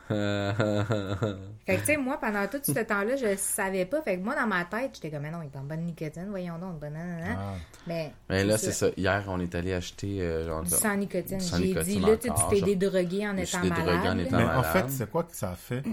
Fait 1.65 1.75
que, 1.75 1.79
tu 1.81 1.85
sais, 1.85 1.97
moi, 1.97 2.17
pendant 2.19 2.47
tout 2.47 2.59
ce 2.63 2.71
temps-là, 2.71 3.15
je 3.15 3.35
savais 3.37 3.85
pas. 3.85 4.01
Fait 4.01 4.17
que 4.17 4.23
moi, 4.23 4.35
dans 4.35 4.47
ma 4.47 4.65
tête, 4.65 4.91
j'étais 4.95 5.11
comme, 5.11 5.21
mais 5.21 5.29
non, 5.29 5.41
il 5.43 5.49
prend 5.49 5.61
pas 5.63 5.77
de 5.77 5.81
nicotine, 5.83 6.27
voyons 6.29 6.57
donc, 6.57 6.81
nanana. 6.81 7.35
Ah. 7.37 7.53
Mais, 7.85 8.11
mais 8.27 8.43
là, 8.43 8.57
c'est 8.57 8.71
ça. 8.71 8.87
Hier, 8.97 9.23
on 9.27 9.39
est 9.39 9.53
allé 9.53 9.73
acheter, 9.73 10.21
euh, 10.21 10.47
genre, 10.47 10.63
Du 10.63 10.69
sans 10.71 10.95
nicotine. 10.97 11.39
J'ai 11.39 11.73
dit, 11.83 11.99
là, 11.99 12.17
tu 12.17 12.23
sais, 12.23 12.29
encore, 12.31 12.49
tu 12.49 12.55
t'es 12.59 12.65
dédrogué 12.65 13.27
en 13.27 13.37
étant 13.37 13.61
dédrogué 13.61 13.81
en 13.81 13.85
malade. 13.85 14.19
étant 14.19 14.37
Mais 14.37 14.43
là. 14.43 14.57
en 14.57 14.61
malade. 14.61 14.65
fait, 14.65 14.89
c'est 14.89 15.11
quoi 15.11 15.23
que 15.23 15.35
ça 15.35 15.53
fait? 15.55 15.83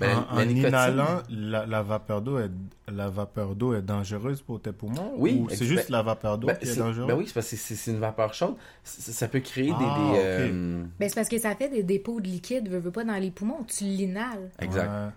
Ben, 0.00 0.24
En, 0.30 0.38
en 0.38 0.40
inhalant, 0.48 1.22
la, 1.28 1.66
la 1.66 1.82
vapeur 1.82 2.22
d'eau 2.22 2.38
est, 2.38 2.50
la 2.90 3.08
vapeur 3.08 3.54
d'eau 3.54 3.74
est 3.74 3.82
dangereuse 3.82 4.42
pour 4.42 4.60
tes 4.60 4.72
poumons 4.72 5.12
Oui, 5.16 5.40
ou 5.42 5.48
c'est 5.50 5.64
juste 5.64 5.88
ben- 5.90 5.96
la 5.98 6.02
vapeur 6.02 6.38
d'eau 6.38 6.46
Ben, 6.48 6.56
qui 6.56 6.66
est 6.68 6.72
c'est- 6.72 6.80
dangereuse? 6.80 7.06
ben 7.08 7.16
oui, 7.16 7.24
c'est 7.26 7.34
parce 7.34 7.50
que 7.50 7.56
c'est 7.56 7.74
c'est 7.74 7.90
une 7.90 7.98
vapeur 7.98 8.32
chaude. 8.34 8.54
Ça 8.84 9.28
peut 9.28 9.40
créer 9.40 9.66
des. 9.66 9.72
Ah, 9.78 9.98
des, 9.98 10.10
ok. 10.10 10.16
euh, 10.20 10.82
Ben, 10.98 11.08
c'est 11.08 11.14
parce 11.14 11.28
que 11.28 11.38
ça 11.38 11.54
fait 11.54 11.68
des 11.68 11.82
dépôts 11.82 12.20
de 12.20 12.26
liquide, 12.28 12.68
veux, 12.68 12.78
veux 12.78 12.90
pas, 12.90 13.04
dans 13.04 13.14
les 13.16 13.30
poumons. 13.30 13.64
Tu 13.66 13.84
l'inhales. 13.84 14.50
exact. 14.60 14.88
Ouais. 14.88 15.10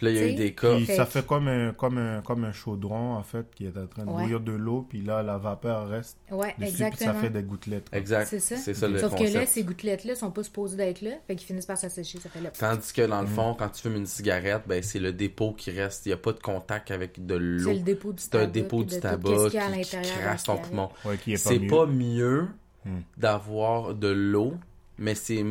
Puis 0.00 0.06
là, 0.06 0.12
il 0.12 0.16
y 0.16 0.20
a 0.20 0.28
eu 0.28 0.34
des 0.34 0.54
cas. 0.54 0.76
Puis 0.76 0.86
Fait 0.86 0.96
ça 0.96 1.04
fait 1.04 1.26
comme 1.26 1.46
un, 1.46 1.72
comme, 1.74 1.98
un, 1.98 2.22
comme 2.22 2.44
un 2.44 2.52
chaudron, 2.52 3.14
en 3.16 3.22
fait, 3.22 3.46
qui 3.54 3.66
est 3.66 3.76
en 3.76 3.86
train 3.86 4.04
de 4.06 4.10
Ouais. 4.10 4.22
bouillir 4.22 4.40
de 4.40 4.52
l'eau, 4.52 4.86
puis 4.88 5.02
là, 5.02 5.22
la 5.22 5.36
vapeur 5.36 5.88
reste 5.90 6.16
Ouais, 6.30 6.46
dessus, 6.48 6.54
puis 6.58 6.68
exactement. 6.68 7.12
ça 7.12 7.20
fait 7.20 7.28
des 7.28 7.42
gouttelettes. 7.42 7.90
quoi. 7.90 7.98
Exact. 7.98 8.26
C'est 8.26 8.40
ça. 8.40 8.56
C'est 8.56 8.72
ça 8.72 8.88
le 8.88 8.98
Sauf 8.98 9.14
que 9.14 9.24
là, 9.34 9.44
ces 9.44 9.62
gouttelettes-là 9.62 10.14
sont 10.14 10.30
pas 10.30 10.42
supposées 10.42 10.78
d'être 10.78 11.02
là. 11.02 11.10
Fait 11.26 11.36
qu'ils 11.36 11.46
finissent 11.46 11.66
par 11.66 11.76
s'assécher. 11.76 12.18
Ça 12.18 12.30
fait 12.30 12.40
là. 12.40 12.50
Tandis 12.50 12.92
que 12.94 13.02
Mm. 13.02 13.10
dans 13.10 13.20
le 13.20 13.26
fond, 13.26 13.54
quand 13.58 13.68
tu 13.68 13.82
fumes 13.82 13.96
une 13.96 14.06
cigarette, 14.06 14.62
ben 14.66 14.82
c'est 14.82 15.00
le 15.00 15.12
dépôt 15.12 15.52
qui 15.52 15.70
reste. 15.70 16.06
Il 16.06 16.08
n'y 16.08 16.14
a 16.14 16.16
pas 16.16 16.32
de 16.32 16.40
contact 16.40 16.90
avec 16.90 17.26
de 17.26 17.34
l'eau. 17.34 17.64
C'est 17.70 17.74
le 17.74 17.80
dépôt 17.84 18.12
du 18.14 18.22
C'est 18.22 18.30
tabac. 18.30 18.44
un 18.44 18.48
dépôt 18.48 18.76
puis 18.78 18.94
du 18.94 19.00
tabac 19.00 19.48
qui, 19.50 19.84
qui 19.84 20.10
crasse 20.18 20.44
ton 20.44 20.56
poumon. 20.56 20.88
Ouais, 21.04 21.18
qui 21.18 21.32
est 21.34 21.44
pas 21.44 21.50
C'est 21.50 21.58
mieux. 21.58 21.68
pas 21.68 21.86
mieux 21.86 22.48
Hmm. 22.86 23.00
d'avoir 23.18 23.94
de 23.94 24.08
l'eau, 24.08 24.54
mais 24.96 25.14
c'est 25.14 25.44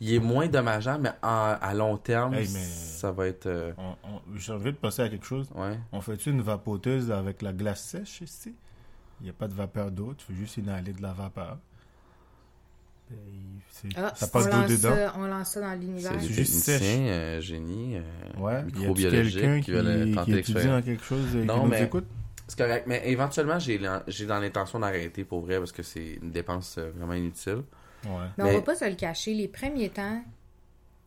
il 0.00 0.14
est 0.14 0.18
moins 0.18 0.46
dommageable, 0.48 1.02
mais 1.04 1.12
en- 1.22 1.56
à 1.60 1.74
long 1.74 1.96
terme, 1.96 2.34
Hey, 2.34 2.46
ça 2.46 3.12
va 3.12 3.26
être 3.26 3.46
euh, 3.46 3.72
J'ai 4.36 4.52
envie 4.52 4.72
de 4.72 4.76
passer 4.76 5.02
à 5.02 5.08
quelque 5.08 5.26
chose. 5.26 5.48
ouais. 5.54 5.78
On 5.92 6.00
fait-tu 6.00 6.30
une 6.30 6.42
vapoteuse 6.42 7.10
avec 7.10 7.42
la 7.42 7.52
glace 7.52 7.82
sèche 7.84 8.20
ici? 8.22 8.54
Il 9.20 9.24
n'y 9.24 9.30
a 9.30 9.34
pas 9.34 9.48
de 9.48 9.54
vapeur 9.54 9.90
d'eau, 9.90 10.14
tu 10.16 10.24
fais 10.26 10.34
juste 10.34 10.56
inhaler 10.56 10.92
de 10.94 11.02
la 11.02 11.12
vapeur. 11.12 11.58
C'est- 13.70 13.88
Ah, 13.96 14.12
ça 14.14 14.26
on, 14.26 14.28
passe 14.30 14.44
d'eau 14.50 14.56
lance 14.56 14.70
dedans. 14.70 14.94
ça, 14.94 15.14
on 15.18 15.26
lance 15.26 15.48
ça 15.50 15.60
dans 15.60 15.72
l'univers. 15.74 16.12
C'est 16.20 16.28
juste 16.28 16.64
techniciens, 16.66 17.06
euh, 17.06 17.40
génies, 17.40 17.96
euh, 17.96 18.02
Ouais, 18.38 18.52
y 18.54 18.56
a 18.56 18.62
microbiologiques 18.62 19.34
quelqu'un 19.40 19.58
qui 19.58 19.64
qui, 19.64 19.70
veulent 19.72 20.04
qui 20.06 20.14
tenter 20.14 20.38
étudie 20.38 20.66
dans 20.66 20.82
quelque 20.82 21.04
chose 21.04 21.34
et 21.34 21.44
Non, 21.44 21.54
qui 21.54 21.60
nous 21.64 21.66
mais- 21.70 21.82
écoute? 21.84 22.06
C'est 22.46 22.58
correct, 22.58 22.84
mais 22.88 23.02
éventuellement, 23.06 23.58
j'ai 23.60 23.78
dans 23.78 24.38
l'intention 24.40 24.80
d'arrêter 24.80 25.24
pour 25.24 25.40
vrai 25.40 25.58
parce 25.58 25.72
que 25.72 25.82
c'est 25.82 26.18
une 26.22 26.30
dépense 26.30 26.76
euh, 26.78 26.90
vraiment 26.96 27.14
inutile. 27.14 27.62
Ouais. 28.04 28.10
Mais, 28.38 28.44
Mais- 28.44 28.50
on 28.50 28.54
va 28.54 28.62
pas 28.62 28.74
se 28.76 28.84
le 28.84 28.94
cacher. 28.94 29.34
Les 29.34 29.48
premiers 29.48 29.90
temps 29.90 30.22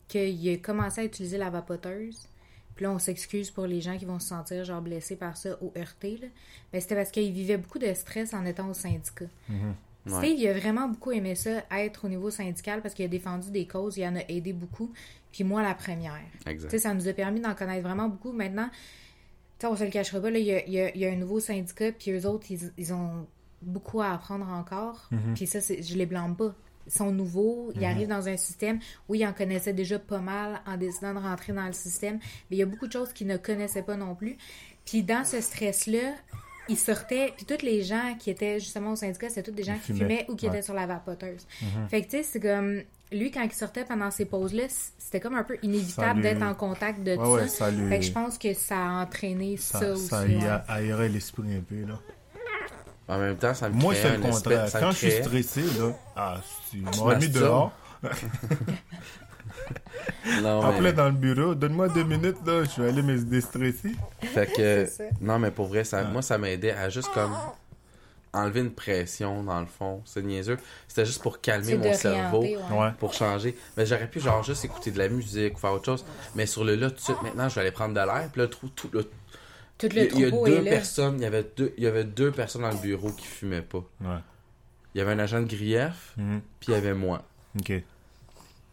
qu'il 0.08 0.48
a 0.50 0.56
commencé 0.58 1.00
à 1.00 1.04
utiliser 1.04 1.38
la 1.38 1.50
vapoteuse, 1.50 2.28
puis 2.76 2.84
là, 2.84 2.90
on 2.90 2.98
s'excuse 2.98 3.50
pour 3.50 3.66
les 3.66 3.80
gens 3.80 3.96
qui 3.98 4.04
vont 4.04 4.18
se 4.18 4.28
sentir 4.28 4.64
genre 4.64 4.82
blessés 4.82 5.16
par 5.16 5.36
ça 5.36 5.56
ou 5.62 5.72
heurtés, 5.76 6.18
là. 6.20 6.28
Mais 6.72 6.80
c'était 6.80 6.96
parce 6.96 7.10
qu'il 7.10 7.32
vivait 7.32 7.56
beaucoup 7.56 7.78
de 7.78 7.92
stress 7.94 8.34
en 8.34 8.44
étant 8.44 8.68
au 8.68 8.74
syndicat. 8.74 9.26
Mhm. 9.48 9.74
Ouais. 10.06 10.12
Steve, 10.18 10.38
il 10.38 10.48
a 10.48 10.52
vraiment 10.58 10.88
beaucoup 10.88 11.12
aimé 11.12 11.34
ça, 11.34 11.62
être 11.70 12.04
au 12.04 12.08
niveau 12.08 12.30
syndical, 12.30 12.82
parce 12.82 12.94
qu'il 12.94 13.04
a 13.06 13.08
défendu 13.08 13.50
des 13.50 13.66
causes, 13.66 13.96
il 13.96 14.04
en 14.06 14.16
a 14.16 14.20
aidé 14.28 14.52
beaucoup. 14.52 14.92
Puis 15.32 15.44
moi, 15.44 15.62
la 15.62 15.74
première. 15.74 16.20
Tu 16.44 16.50
Exact. 16.50 16.70
sais, 16.70 16.78
ça 16.78 16.92
nous 16.94 17.08
a 17.08 17.12
permis 17.14 17.40
d'en 17.40 17.54
connaître 17.54 17.82
vraiment 17.82 18.08
beaucoup. 18.08 18.32
Maintenant, 18.32 18.68
on 19.62 19.76
se 19.76 19.84
le 19.84 19.90
cachera 19.90 20.20
pas, 20.20 20.30
là, 20.30 20.38
il 20.38 20.44
y 20.44 20.52
a, 20.52 20.66
il 20.66 20.72
y 20.74 20.80
a- 20.80 20.94
il 20.94 21.00
y 21.00 21.06
a 21.06 21.10
un 21.10 21.16
nouveau 21.16 21.40
syndicat, 21.40 21.90
puis 21.92 22.10
eux 22.10 22.26
autres, 22.28 22.50
ils, 22.50 22.70
ils 22.76 22.92
ont 22.92 23.26
beaucoup 23.62 24.02
à 24.02 24.10
apprendre 24.10 24.46
encore. 24.48 25.08
Puis 25.34 25.46
ça, 25.46 25.62
c'est- 25.62 25.82
je 25.82 25.96
les 25.96 26.04
blâme 26.04 26.36
pas. 26.36 26.54
Ils 26.86 26.92
sont 26.92 27.10
nouveaux, 27.10 27.72
ils 27.76 27.84
arrivent 27.84 28.08
dans 28.08 28.28
un 28.28 28.36
système 28.36 28.78
où 29.08 29.14
ils 29.14 29.24
en 29.26 29.32
connaissaient 29.32 29.72
déjà 29.72 29.98
pas 29.98 30.18
mal 30.20 30.60
en 30.66 30.76
décidant 30.76 31.14
de 31.14 31.18
rentrer 31.18 31.52
dans 31.52 31.66
le 31.66 31.72
système. 31.72 32.18
Mais 32.50 32.56
il 32.56 32.58
y 32.58 32.62
a 32.62 32.66
beaucoup 32.66 32.86
de 32.86 32.92
choses 32.92 33.12
qu'ils 33.12 33.26
ne 33.26 33.36
connaissaient 33.36 33.82
pas 33.82 33.96
non 33.96 34.14
plus. 34.14 34.36
Puis 34.84 35.02
dans 35.02 35.24
ce 35.24 35.40
stress-là, 35.40 36.12
ils 36.68 36.78
sortaient, 36.78 37.32
puis 37.36 37.44
tous 37.46 37.62
les 37.64 37.82
gens 37.82 38.14
qui 38.18 38.30
étaient 38.30 38.58
justement 38.60 38.92
au 38.92 38.96
syndicat, 38.96 39.28
c'était 39.28 39.42
tous 39.42 39.52
des 39.56 39.64
gens 39.64 39.74
qui 39.74 39.92
fumaient. 39.92 39.98
fumaient 39.98 40.26
ou 40.28 40.34
qui 40.34 40.46
Ouais. 40.48 40.52
étaient 40.56 40.62
sur 40.62 40.74
la 40.74 40.86
vapoteuse. 40.86 41.46
Fait 41.88 42.02
que 42.02 42.06
tu 42.10 42.16
sais, 42.18 42.22
c'est 42.22 42.40
comme 42.40 42.80
lui 43.12 43.30
quand 43.30 43.42
il 43.42 43.52
sortait 43.52 43.84
pendant 43.84 44.10
ces 44.10 44.24
pauses-là, 44.24 44.64
c'était 44.98 45.20
comme 45.20 45.34
un 45.36 45.44
peu 45.44 45.56
inévitable 45.62 46.20
d'être 46.22 46.42
en 46.42 46.54
contact 46.54 47.02
de 47.02 47.12
Ouais, 47.12 47.16
tout 47.16 47.30
ouais, 47.32 47.48
ça. 47.48 47.66
ça 47.66 47.70
lui- 47.70 47.88
Fait 47.88 47.98
que 48.00 48.04
je 48.06 48.12
pense 48.12 48.38
que 48.38 48.52
ça 48.54 48.76
a 48.78 49.02
entraîné 49.02 49.56
ça, 49.56 49.78
Ça, 49.78 49.92
aussi. 49.92 50.06
ça 50.08 50.20
a 50.20 50.56
aéré 50.74 51.08
l'esprit 51.10 51.54
un 51.54 51.60
peu, 51.60 51.84
là. 51.86 52.00
En 53.08 53.18
même 53.18 53.36
temps, 53.36 53.52
ça 53.54 53.68
me 53.68 53.74
Moi, 53.74 53.94
c'est 53.94 54.08
le 54.08 54.14
un 54.16 54.30
contraire. 54.30 54.68
Quand 54.72 54.90
je 54.92 54.96
suis 54.96 55.10
stressé, 55.10 55.62
là, 55.78 55.92
ah, 56.16 56.40
tu 56.70 56.78
m'aurais 56.78 57.18
mis 57.18 57.28
dehors. 57.28 57.72
Non, 60.42 60.62
mais- 60.62 60.68
Appelez 60.74 60.92
dans 60.92 61.06
le 61.06 61.12
bureau, 61.12 61.54
donne-moi 61.54 61.88
deux 61.88 62.02
minutes, 62.04 62.38
là, 62.46 62.64
je 62.64 62.82
vais 62.82 62.88
aller 62.88 63.02
me 63.02 63.16
déstresser. 63.18 63.92
Fait 64.22 64.50
que, 64.50 64.86
non, 65.20 65.38
mais 65.38 65.50
pour 65.50 65.66
vrai, 65.66 65.84
ça, 65.84 66.02
moi, 66.04 66.22
ça 66.22 66.38
m'aidait 66.38 66.72
à 66.72 66.88
juste 66.88 67.10
comme 67.12 67.32
enlever 68.32 68.60
une 68.60 68.72
pression, 68.72 69.42
dans 69.44 69.60
le 69.60 69.66
fond. 69.66 70.02
C'est 70.04 70.22
niaiseux. 70.22 70.58
C'était 70.88 71.06
juste 71.06 71.22
pour 71.22 71.40
calmer 71.40 71.76
mon 71.76 71.92
cerveau, 71.94 72.40
réorienter, 72.40 72.74
ouais. 72.74 72.78
Ouais. 72.80 72.90
pour 72.98 73.12
changer. 73.14 73.56
Mais 73.76 73.86
j'aurais 73.86 74.08
pu, 74.08 74.18
genre, 74.20 74.42
juste 74.42 74.64
écouter 74.64 74.90
de 74.90 74.98
la 74.98 75.08
musique 75.08 75.54
ou 75.56 75.58
faire 75.60 75.72
autre 75.72 75.84
chose. 75.84 76.04
Mais 76.34 76.46
sur 76.46 76.64
le 76.64 76.74
là, 76.74 76.90
tout 76.90 76.96
de 76.96 77.00
suite, 77.00 77.22
maintenant, 77.22 77.48
je 77.48 77.54
vais 77.54 77.60
aller 77.60 77.70
prendre 77.70 77.94
de 77.94 78.00
l'air. 78.00 78.28
Puis 78.32 78.40
là, 78.42 78.48
tout, 78.48 78.68
tout, 78.74 78.88
le- 78.92 79.08
Tout 79.78 79.86
il 79.90 79.96
y 79.96 80.00
a- 80.00 80.04
le 80.04 80.12
il 80.14 80.20
y 80.20 80.24
a 80.24 80.28
troupeau 80.30 80.46
deux 80.46 80.64
personnes, 80.64 81.16
il 81.16 81.22
y 81.22 81.26
avait 81.26 81.46
deux, 81.56 81.74
il 81.76 81.84
y 81.84 81.86
avait 81.86 82.04
deux 82.04 82.30
personnes 82.30 82.62
dans 82.62 82.70
le 82.70 82.76
bureau 82.78 83.10
qui 83.10 83.26
fumaient 83.26 83.62
pas. 83.62 83.84
Ouais. 84.00 84.18
Il 84.94 84.98
y 84.98 85.00
avait 85.00 85.12
un 85.12 85.18
agent 85.18 85.40
de 85.40 85.46
grief, 85.46 86.12
Mhm. 86.16 86.40
puis 86.60 86.68
il 86.68 86.74
y 86.74 86.76
avait 86.76 86.94
moi. 86.94 87.24
Ok. 87.58 87.72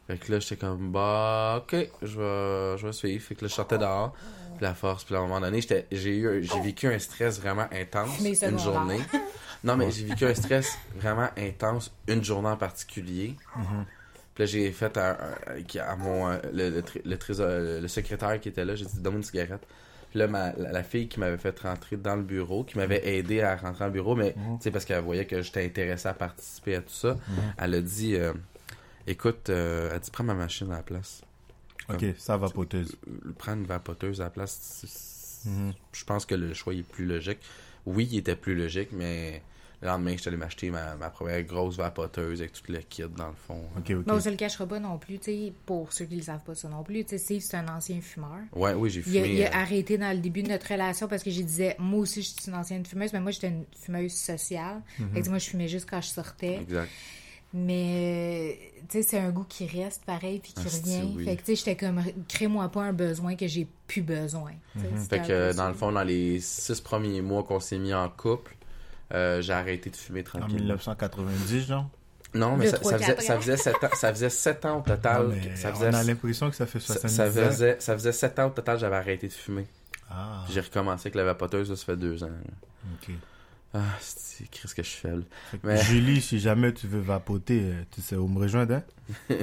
Fait 0.08 0.18
que 0.18 0.32
là, 0.32 0.40
j'étais 0.40 0.58
comme, 0.58 0.92
bah, 0.92 1.64
ok, 1.64 1.76
je 2.02 2.20
vais, 2.20 2.78
je 2.78 2.86
vais 2.86 2.94
suivre. 2.94 3.24
Fait 3.24 3.34
que 3.36 3.44
là, 3.46 3.48
je 3.48 3.54
sortais 3.54 3.78
dehors, 3.78 4.14
puis 4.58 4.62
la 4.62 4.74
force, 4.76 5.04
puis 5.04 5.16
à 5.16 5.20
un 5.20 5.22
moment 5.22 5.40
donné, 5.40 5.62
j'étais- 5.62 5.88
j'ai 5.92 6.18
eu, 6.18 6.44
j'ai 6.44 6.60
vécu 6.62 6.88
un 6.88 7.00
stress 7.00 7.40
vraiment 7.40 7.68
intense 7.72 8.20
Mais 8.22 8.38
une 8.44 8.60
journée. 8.60 9.00
Non, 9.64 9.78
mais 9.78 9.90
j'ai 9.92 10.06
vécu 10.06 10.26
un 10.26 10.34
stress 10.36 10.78
vraiment 10.96 11.30
intense 11.38 11.92
une 12.08 12.24
journée 12.24 12.50
en 12.50 12.58
particulier. 12.58 13.36
Puis 14.34 14.44
là, 14.44 14.46
j'ai 14.46 14.72
fait 14.72 14.96
à, 14.98 15.12
à- 15.12 15.92
à 15.92 15.96
mon, 15.96 16.30
euh, 16.30 16.38
le, 16.54 16.82
le, 17.06 17.80
le 17.82 17.88
secrétaire 17.88 18.40
qui 18.40 18.50
était 18.50 18.66
là, 18.66 18.76
j'ai 18.76 18.86
dit, 18.86 19.00
donne-moi 19.00 19.20
une 19.20 19.24
cigarette. 19.24 19.62
Puis 20.12 20.20
là, 20.20 20.28
ma- 20.28 20.54
la, 20.54 20.72
la 20.72 20.84
fille 20.84 21.08
qui 21.08 21.20
m'avait 21.20 21.38
fait 21.38 21.58
rentrer 21.60 21.98
dans 21.98 22.16
le 22.16 22.22
bureau, 22.22 22.64
qui 22.64 22.78
m'avait 22.78 23.16
aidé 23.18 23.42
à 23.42 23.56
rentrer 23.56 23.80
dans 23.80 23.86
le 23.88 23.92
bureau, 23.94 24.16
mais, 24.16 24.34
tu 24.34 24.40
sais, 24.60 24.72
parce 24.72 24.86
qu'elle 24.86 25.02
voyait 25.04 25.26
que 25.26 25.42
j'étais 25.42 25.66
intéressé 25.66 26.08
à 26.08 26.14
participer 26.14 26.76
à 26.76 26.82
tout 26.82 26.94
ça, 26.94 27.18
elle 27.58 27.74
a 27.76 27.82
dit, 27.82 28.16
euh, 28.16 28.34
écoute, 29.08 29.50
euh, 29.50 29.90
elle 29.94 30.00
dit, 30.00 30.12
prends 30.12 30.24
ma 30.24 30.34
machine 30.36 30.72
à 30.72 30.78
la 30.78 30.84
place. 30.84 31.22
Ok, 31.90 32.06
ça 32.18 32.38
vapoteuse. 32.38 32.96
Euh, 33.08 33.32
Prendre 33.38 33.60
une 33.62 33.68
vapoteuse 33.68 34.22
à 34.22 34.26
la 34.26 34.30
place, 34.30 35.42
Mhm. 35.46 35.74
je 35.94 36.04
pense 36.06 36.26
que 36.28 36.36
le 36.36 36.54
choix 36.54 36.74
est 36.74 36.84
plus 36.88 37.06
logique. 37.06 37.40
Oui, 37.88 38.08
il 38.12 38.20
était 38.20 38.36
plus 38.36 38.54
logique, 38.56 38.90
mais 38.92 39.42
le 39.82 39.88
lendemain, 39.88 40.14
je 40.16 40.22
suis 40.22 40.28
allé 40.28 40.38
m'acheter 40.38 40.70
ma, 40.70 40.96
ma 40.96 41.10
première 41.10 41.42
grosse 41.44 41.78
vapoteuse 41.78 42.40
avec 42.42 42.54
tout 42.54 42.72
le 42.72 42.78
kit 42.80 43.04
dans 43.18 43.30
le 43.30 43.34
fond. 43.34 43.62
Ok, 43.78 43.90
ok. 43.92 44.04
Mais 44.06 44.14
on 44.14 44.20
se 44.20 44.30
le 44.30 44.36
cachera 44.36 44.68
pas 44.68 44.80
non 44.80 44.98
plus, 45.00 45.18
tu 45.18 45.26
sais, 45.32 45.54
pour 45.66 45.92
ceux 45.92 46.06
qui 46.06 46.18
ne 46.18 46.22
savent 46.22 46.44
pas 46.44 46.54
ça 46.54 46.70
non 46.70 46.84
plus. 46.84 47.04
Tu 47.04 47.10
sais, 47.12 47.18
Steve, 47.18 47.42
c'est 47.42 47.58
un 47.58 47.68
ancien 47.68 48.00
fumeur. 48.00 48.30
Ouais, 48.54 48.74
oui, 48.74 48.90
j'ai 48.92 49.04
Il 49.08 49.18
a, 49.18 49.24
fumé. 49.24 49.36
il 49.38 49.44
a 49.44 49.48
euh, 49.48 49.62
arrêté 49.62 49.98
dans 49.98 50.12
le 50.16 50.20
début 50.22 50.44
de 50.44 50.50
notre 50.50 50.68
relation 50.72 51.08
parce 51.08 51.24
que 51.24 51.32
j'ai 51.32 51.44
disais, 51.44 51.76
moi 51.80 52.02
aussi, 52.02 52.22
je 52.22 52.28
suis 52.30 52.48
une 52.48 52.56
ancienne 52.56 52.86
fumeuse, 52.86 53.12
mais 53.14 53.20
moi, 53.22 53.32
j'étais 53.32 53.48
une 53.48 53.66
fumeuse 53.76 54.14
sociale. 54.14 54.82
Que 54.98 55.30
moi, 55.30 55.40
je 55.40 55.50
fumais 55.50 55.68
juste 55.68 55.90
quand 55.90 56.02
je 56.02 56.10
sortais. 56.10 56.58
Exact. 56.62 56.90
Mais, 57.54 58.58
tu 58.90 58.98
sais, 58.98 59.04
c'est 59.04 59.20
un 59.20 59.30
goût 59.30 59.44
qui 59.48 59.66
reste 59.68 60.06
pareil 60.06 60.40
puis 60.40 60.54
qui 60.54 60.62
Ah, 60.66 60.70
c'est- 60.70 60.82
revient. 61.02 61.14
oui. 61.18 61.26
Fait 61.26 61.36
que, 61.36 61.42
tu 61.42 61.46
sais, 61.48 61.56
j'étais 61.56 61.76
comme, 61.76 62.02
crée-moi 62.28 62.70
pas 62.70 62.84
un 62.84 62.94
besoin 62.94 63.36
que 63.36 63.48
j'ai 63.48 63.68
plus 63.88 64.02
besoin. 64.02 64.52
Fait 65.10 65.20
un 65.20 65.24
que 65.24 65.56
dans 65.56 65.68
le 65.68 65.74
fond, 65.74 65.92
dans 65.92 66.04
les 66.04 66.40
six 66.40 66.80
premiers 66.82 67.22
mois 67.22 67.44
qu'on 67.44 67.60
s'est 67.60 67.78
mis 67.78 67.94
en 67.94 68.08
couple, 68.10 68.56
euh, 69.14 69.42
j'ai 69.42 69.54
arrêté 69.54 69.90
de 69.90 69.96
fumer 69.96 70.22
En 70.22 70.24
tranquillement. 70.24 70.60
1990, 70.60 71.66
genre? 71.68 71.90
Non, 72.34 72.56
mais 72.56 72.68
ça, 72.68 72.82
ça 72.82 72.98
faisait, 72.98 73.22
ça 73.22 73.36
ans. 73.36 73.40
faisait 73.42 73.58
sept 73.58 73.84
ans, 73.84 73.90
ça 73.94 74.14
faisait 74.14 74.30
sept 74.30 74.66
ans 74.66 74.80
au 74.80 74.82
total. 74.82 75.28
Non, 75.28 75.36
ça 75.56 75.74
on 75.78 75.82
a 75.94 76.04
l'impression 76.04 76.50
que 76.50 76.56
ça 76.56 76.66
fait 76.66 76.80
ça, 76.80 76.94
70 76.94 77.14
ça 77.16 77.24
ans. 77.24 77.50
faisait, 77.52 77.78
ça 77.80 77.94
faisait 77.94 78.12
sept 78.14 78.40
ans 78.40 78.48
au 78.48 78.52
total, 78.52 78.80
j'avais 78.80 78.96
arrêté 78.96 79.28
de 79.28 79.34
fumer. 79.34 79.68
Ah, 80.10 80.46
J'ai 80.50 80.62
recommencé 80.62 81.08
avec 81.08 81.16
la 81.16 81.24
vapoteuse, 81.26 81.70
là, 81.70 81.76
ça 81.76 81.86
fait 81.86 81.98
deux 81.98 82.24
ans. 82.24 82.30
ok. 82.94 83.14
Ah, 83.74 83.80
c'est 84.02 84.50
Christ 84.50 84.74
que 84.76 84.84
je 84.84 84.88
suis 84.90 85.00
faible. 85.02 85.24
Mais- 85.64 85.82
Julie, 85.84 86.22
si 86.22 86.40
jamais 86.40 86.74
tu 86.74 86.88
veux 86.88 87.00
vapoter, 87.00 87.62
euh, 87.64 87.84
tu 87.92 88.02
sais 88.02 88.16
où 88.18 88.28
me 88.28 88.40
rejoindre, 88.40 88.76
hein? 88.76 88.84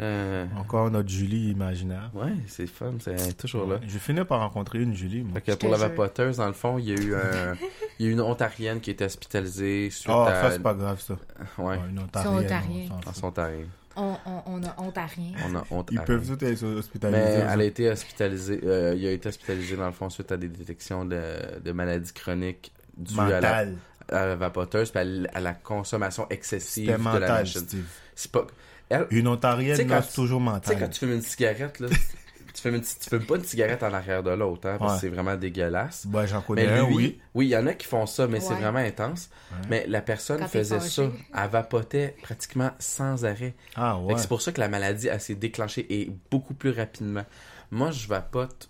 Euh, 0.00 0.46
Encore 0.56 0.90
notre 0.90 1.08
Julie 1.08 1.50
imaginaire. 1.50 2.10
ouais, 2.14 2.32
c'est 2.46 2.66
fun, 2.66 2.92
c'est 3.00 3.36
toujours 3.36 3.66
là. 3.66 3.80
Je 3.86 3.98
finis 3.98 4.24
par 4.24 4.40
rencontrer 4.40 4.78
une 4.80 4.94
Julie, 4.94 5.22
moi. 5.22 5.34
Fait 5.34 5.40
que 5.42 5.52
Je 5.52 5.56
pour 5.56 5.70
la 5.70 5.76
vapoteuse, 5.76 6.38
dans 6.38 6.46
le 6.46 6.52
fond, 6.54 6.78
il 6.78 6.88
y 6.88 6.92
a 6.92 6.94
eu 6.94 7.14
un, 7.14 7.54
il 7.98 8.06
y 8.06 8.08
a 8.08 8.10
eu 8.10 8.12
une 8.12 8.20
Ontarienne 8.20 8.80
qui 8.80 8.90
était 8.90 9.04
hospitalisée 9.04 9.90
suite 9.90 10.10
Oh, 10.14 10.22
à... 10.26 10.34
ça, 10.40 10.50
c'est 10.52 10.62
pas 10.62 10.74
grave, 10.74 11.00
ça. 11.00 11.14
Ouais, 11.58 11.76
une 11.90 11.96
C'est 11.98 12.02
ontarienne, 12.26 12.44
ontarien. 12.44 12.88
son 13.12 13.30
tarif. 13.30 13.66
On, 13.96 14.16
on, 14.24 14.42
on 14.46 14.62
a 14.62 14.74
honte 14.78 14.96
à 14.96 15.06
rien. 15.06 15.32
On 15.46 15.56
a 15.56 15.64
honte 15.70 15.88
Ils 15.92 15.98
à 15.98 16.02
peuvent 16.02 16.26
tous 16.26 16.44
être 16.46 16.62
hospitalisés. 16.64 17.20
Mais 17.20 17.46
elle 17.52 17.60
a 17.60 17.64
été 17.64 17.90
hospitalisée, 17.90 18.60
euh, 18.64 18.94
il 18.96 19.06
a 19.06 19.10
été 19.10 19.28
hospitalisé 19.28 19.76
dans 19.76 19.86
le 19.86 19.92
fond 19.92 20.08
suite 20.08 20.30
à 20.32 20.36
des 20.36 20.48
détections 20.48 21.04
de, 21.04 21.20
de 21.62 21.72
maladies 21.72 22.12
chroniques 22.12 22.72
dues 22.96 23.18
à 23.18 23.28
la, 23.28 23.34
Mental. 23.40 23.74
à 24.08 24.26
la 24.26 24.36
vapoteuse 24.36 24.90
puis 24.92 25.26
à, 25.34 25.40
la 25.40 25.52
consommation 25.54 26.26
excessive 26.30 26.86
de 26.86 26.92
la 26.92 26.98
mental, 26.98 27.20
machine. 27.30 27.60
Steve. 27.62 27.84
C'est 28.14 28.30
pas... 28.32 28.46
Elle, 28.90 29.06
Une 29.10 29.18
Tu 29.18 29.20
sais, 29.22 29.26
ontarienne, 29.28 29.76
c'est 29.76 30.14
toujours 30.14 30.40
tu 30.40 30.44
sais, 30.68 30.74
quand 30.74 30.80
mental. 30.80 30.90
tu 30.90 30.98
fumes 30.98 31.12
une 31.12 31.22
cigarette, 31.22 31.78
là, 31.80 31.88
tu, 32.54 32.60
fumes 32.60 32.74
une, 32.74 32.80
tu 32.82 33.08
fumes 33.08 33.24
pas 33.24 33.36
une 33.36 33.44
cigarette 33.44 33.82
en 33.84 33.92
arrière 33.94 34.22
de 34.24 34.30
l'autre, 34.30 34.68
hein, 34.68 34.76
parce 34.78 34.92
Ouais. 34.94 34.96
que 34.96 35.00
c'est 35.02 35.08
vraiment 35.08 35.36
dégueulasse. 35.36 36.06
Bah, 36.06 36.26
j'en 36.26 36.42
connais 36.42 36.66
Mais 36.66 36.72
un, 36.80 36.86
lui, 36.88 36.94
oui. 36.96 37.20
oui, 37.34 37.46
il 37.46 37.50
y 37.50 37.56
en 37.56 37.66
a 37.68 37.74
qui 37.74 37.86
font 37.86 38.04
ça, 38.06 38.26
mais 38.26 38.40
c'est 38.40 38.54
vraiment 38.54 38.80
intense. 38.80 39.30
Mais 39.68 39.86
la 39.86 40.00
personne 40.02 40.40
Quand 40.40 40.48
faisait 40.48 40.80
ça, 40.80 41.02
elle 41.34 41.48
vapotait 41.50 42.16
pratiquement 42.22 42.72
sans 42.80 43.24
arrêt. 43.24 43.54
Ah, 43.76 43.98
ouais. 43.98 44.14
C'est 44.18 44.28
pour 44.28 44.42
ça 44.42 44.50
que 44.52 44.60
la 44.60 44.68
maladie, 44.68 45.06
elle 45.08 45.20
s'est 45.20 45.34
déclenchée 45.36 45.86
et 45.88 46.10
beaucoup 46.30 46.54
plus 46.54 46.70
rapidement. 46.70 47.24
Moi, 47.70 47.92
je 47.92 48.08
vapote. 48.08 48.68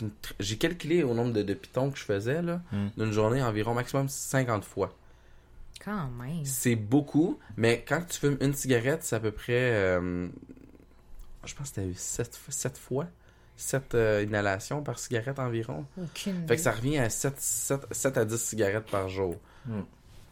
une 0.00 0.10
J'ai 0.38 0.56
calculé 0.58 1.02
au 1.02 1.12
nombre 1.14 1.32
de, 1.32 1.42
de 1.42 1.54
pitons 1.54 1.90
que 1.90 1.98
je 1.98 2.04
faisais, 2.04 2.40
là, 2.42 2.60
Hmm. 2.70 2.88
d'une 2.96 3.10
journée, 3.12 3.42
environ 3.42 3.74
maximum 3.74 4.08
50 4.08 4.64
fois. 4.64 4.94
Quand 5.84 6.08
même. 6.10 6.44
C'est 6.44 6.76
beaucoup, 6.76 7.38
mais 7.56 7.84
quand 7.86 8.02
tu 8.08 8.18
fumes 8.20 8.36
une 8.40 8.54
cigarette, 8.54 9.02
c'est 9.02 9.16
à 9.16 9.20
peu 9.20 9.32
près. 9.32 9.52
euh, 9.72 10.28
je 11.44 11.54
pense 11.54 11.70
que 11.72 11.80
c'était 11.82 12.32
7, 12.50 12.78
fois. 12.78 13.06
7 13.56 13.96
inhalations 14.24 14.82
par 14.82 14.98
cigarette 14.98 15.38
environ. 15.38 15.84
Aucune. 16.00 16.46
Fait 16.46 16.56
que 16.56 16.62
ça 16.62 16.72
revient 16.72 16.98
à 16.98 17.10
7, 17.10 17.34
7, 17.38 18.16
à 18.16 18.24
10 18.24 18.40
cigarettes 18.40 18.90
par 18.90 19.08
jour. 19.08 19.36
Hmm. 19.66 19.80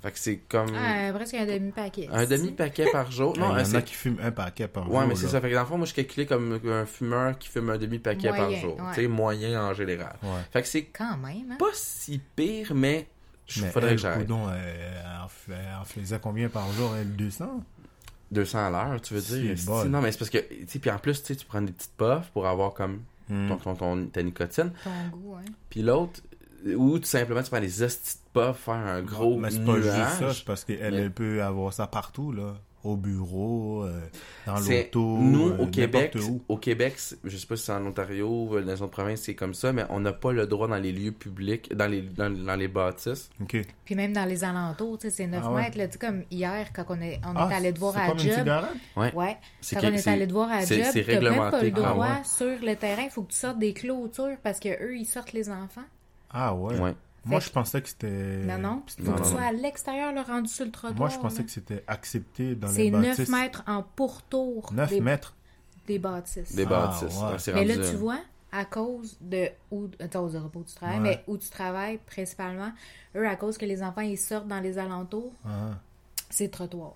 Fait 0.02 0.12
que 0.12 0.18
c'est 0.18 0.36
comme 0.48 0.70
Ah, 0.74 1.12
presque 1.12 1.34
un 1.34 1.44
demi-paquet. 1.44 2.08
un 2.10 2.24
demi-paquet 2.24 2.86
par 2.90 3.10
jour. 3.10 3.34
Il 3.36 3.40
Non, 3.42 3.54
y 3.54 3.58
euh, 3.58 3.60
en 3.60 3.64
c'est- 3.66 3.76
a 3.76 3.82
qui 3.82 3.92
fument 3.94 4.18
un 4.22 4.30
paquet 4.30 4.66
par 4.66 4.84
jour. 4.86 4.94
Ouais, 4.94 5.06
mais 5.06 5.14
c'est 5.14 5.28
ça. 5.28 5.40
Fait 5.42 5.50
que 5.50 5.54
dans 5.54 5.60
le 5.60 5.66
fond, 5.66 5.76
moi, 5.76 5.86
je 5.86 5.92
calculais 5.94 6.24
comme 6.26 6.58
un 6.64 6.86
fumeur 6.86 7.36
qui 7.38 7.48
fume 7.48 7.68
un 7.70 7.76
demi-paquet 7.76 8.30
par 8.30 8.50
jour. 8.52 8.76
ouais. 8.78 8.94
Tu 8.94 9.02
sais, 9.02 9.08
moyen 9.08 9.62
en 9.62 9.74
général. 9.74 10.16
Ouais. 10.22 10.28
Fait 10.52 10.62
que 10.62 10.68
c'est 10.68 10.84
Quand 10.84 11.18
même, 11.18 11.50
hein? 11.52 11.56
pas 11.58 11.66
si 11.74 12.18
pire, 12.34 12.72
mais 12.74 13.08
il 13.56 13.62
Mais 13.64 13.70
faudrait 13.70 13.90
elle, 13.90 13.96
que 13.96 14.02
j'arrête. 14.02 14.20
coudonc, 14.26 14.48
elle, 14.50 14.58
elle 15.04 15.20
en 15.24 15.28
fait- 15.28 15.52
elle 15.52 15.76
en 15.80 15.84
faisait 15.84 16.18
combien 16.20 16.48
par 16.48 16.70
jour, 16.72 16.94
elle? 16.96 17.14
200 17.16 17.62
200 18.30 18.66
à 18.66 18.70
l'heure, 18.70 19.00
tu 19.00 19.14
veux 19.14 19.20
C'est 19.20 19.40
dire? 19.40 19.56
bon. 19.66 19.84
Non, 19.86 20.00
mais 20.00 20.12
c'est 20.12 20.18
parce 20.18 20.30
que, 20.30 20.38
tu 20.38 20.64
sais, 20.68 20.78
puis 20.78 20.90
en 20.90 20.98
plus, 20.98 21.20
tu 21.20 21.26
sais, 21.28 21.36
tu 21.36 21.46
prends 21.46 21.62
des 21.62 21.72
petites 21.72 21.96
puffs 21.96 22.30
pour 22.32 22.46
avoir 22.46 22.74
comme 22.74 23.00
Hmm. 23.28 23.48
ton, 23.48 23.56
ton, 23.56 23.74
ton- 23.74 24.06
ta 24.06 24.22
nicotine. 24.22 24.72
Ton 24.84 25.16
goût, 25.16 25.34
hein? 25.36 25.44
Puis 25.68 25.82
l'autre, 25.82 26.20
ou 26.76 26.98
tout 26.98 27.04
simplement, 27.06 27.42
tu 27.42 27.50
prends 27.50 27.60
des 27.60 27.82
hosties 27.82 28.16
de 28.34 28.40
puffs, 28.40 28.58
faire 28.58 28.74
un 28.74 29.02
gros 29.02 29.36
Mais 29.38 29.50
c'est 29.50 29.64
pas 29.64 29.76
juste 29.76 29.94
ça, 30.18 30.32
c'est 30.34 30.44
parce 30.44 30.64
qu'elle 30.64 30.94
Mais- 30.94 31.10
peut 31.10 31.42
avoir 31.42 31.72
ça 31.72 31.86
partout, 31.86 32.30
là. 32.32 32.54
Au 32.82 32.96
bureau, 32.96 33.84
euh, 33.84 34.00
dans 34.46 34.58
l'auto. 34.58 35.00
nous, 35.18 35.48
euh, 35.50 35.58
au 35.58 35.66
Québec, 35.66 36.16
où. 36.26 36.40
au 36.48 36.56
Québec, 36.56 36.94
je 37.24 37.36
sais 37.36 37.46
pas 37.46 37.56
si 37.56 37.64
c'est 37.64 37.72
en 37.72 37.84
Ontario, 37.84 38.48
dans 38.52 38.56
les 38.66 38.80
autres 38.80 38.86
provinces, 38.92 39.20
c'est 39.20 39.34
comme 39.34 39.52
ça, 39.52 39.70
mais 39.72 39.84
on 39.90 40.00
n'a 40.00 40.14
pas 40.14 40.32
le 40.32 40.46
droit 40.46 40.66
dans 40.66 40.76
les 40.78 40.90
lieux 40.90 41.12
publics, 41.12 41.74
dans 41.76 41.86
les, 41.86 42.00
dans, 42.00 42.30
dans 42.30 42.56
les 42.56 42.68
bâtisses. 42.68 43.28
Puis 43.84 43.94
même 43.94 44.14
dans 44.14 44.24
les 44.24 44.44
alentours, 44.44 44.96
tu 44.98 45.10
sais, 45.10 45.14
c'est 45.14 45.26
9 45.26 45.42
Ah 45.44 45.52
ouais. 45.52 45.62
mètres. 45.62 45.76
Là, 45.76 45.86
tu 45.88 45.92
sais, 45.92 45.98
comme 45.98 46.22
hier, 46.30 46.68
quand 46.72 46.84
on 46.88 47.00
est, 47.02 47.20
on 47.26 47.34
Ah, 47.36 47.48
est 47.50 47.54
allé 47.54 47.72
te 47.74 47.78
voir 47.78 47.98
à 47.98 48.08
comme 48.08 48.18
job. 48.18 48.48
Ouais. 48.96 49.12
Ouais. 49.14 49.36
C'est 49.60 49.76
Quand 49.76 49.86
on 49.86 49.92
est 49.92 50.08
allé 50.08 50.26
te 50.26 50.32
voir 50.32 50.50
à 50.50 50.62
c'est- 50.62 50.76
job, 50.82 50.86
c'est 50.90 51.04
t'as 51.04 51.20
même 51.20 51.36
pas 51.36 51.50
réglementé. 51.50 51.70
le 51.70 51.84
Ah 51.84 51.90
droit 51.92 52.06
ouais. 52.06 52.24
sur 52.24 52.66
le 52.66 52.76
terrain. 52.76 53.02
Il 53.04 53.10
faut 53.10 53.22
que 53.24 53.32
tu 53.32 53.38
sortes 53.38 53.58
des 53.58 53.74
clôtures 53.74 54.36
parce 54.42 54.58
que 54.58 54.68
eux, 54.82 54.96
ils 54.96 55.04
sortent 55.04 55.34
les 55.34 55.50
enfants. 55.50 55.84
Ah 56.32 56.54
ouais. 56.54 56.78
Ouais. 56.78 56.94
Moi, 57.24 57.40
je 57.40 57.50
pensais 57.50 57.82
que 57.82 57.88
c'était... 57.88 58.38
Non, 58.44 58.58
non. 58.58 58.82
Il 58.98 59.04
faut 59.04 59.10
non, 59.10 59.16
que 59.18 59.22
tu 59.22 59.28
sois 59.28 59.42
à 59.42 59.52
l'extérieur, 59.52 60.12
le 60.12 60.20
rendu 60.22 60.48
sur 60.48 60.64
le 60.64 60.70
trottoir. 60.70 60.98
Moi, 60.98 61.08
je 61.10 61.18
pensais 61.18 61.38
là. 61.38 61.44
que 61.44 61.50
c'était 61.50 61.84
accepté 61.86 62.54
dans 62.54 62.68
C'est 62.68 62.84
les 62.84 62.90
9 62.90 63.02
bâtisses. 63.08 63.28
mètres 63.28 63.62
en 63.66 63.82
pourtour 63.82 64.72
9 64.72 64.88
des, 64.90 65.00
mètres? 65.00 65.34
des 65.86 65.98
bâtisses. 65.98 66.54
Des 66.54 66.64
Ah, 66.64 66.68
bâtisses. 66.68 67.18
Ouais, 67.20 67.38
c'est 67.38 67.52
Mais 67.52 67.64
là, 67.66 67.74
tu 67.76 67.96
vois, 67.96 68.18
à 68.52 68.64
cause 68.64 69.16
de 69.20 69.48
où, 69.70 69.88
attends, 70.00 70.24
aux 70.24 70.28
repos 70.28 70.60
où 70.60 70.64
tu 70.64 70.74
travailles, 70.74 70.96
Ouais. 70.98 71.02
mais 71.02 71.24
où 71.26 71.36
tu 71.36 71.48
travailles 71.50 71.98
principalement, 71.98 72.72
eux, 73.16 73.28
à 73.28 73.36
cause 73.36 73.58
que 73.58 73.66
les 73.66 73.82
enfants 73.82 74.00
ils 74.00 74.18
sortent 74.18 74.48
dans 74.48 74.60
les 74.60 74.78
alentours, 74.78 75.32
Ah, 75.44 75.78
c'est 76.30 76.48
trottoir. 76.50 76.94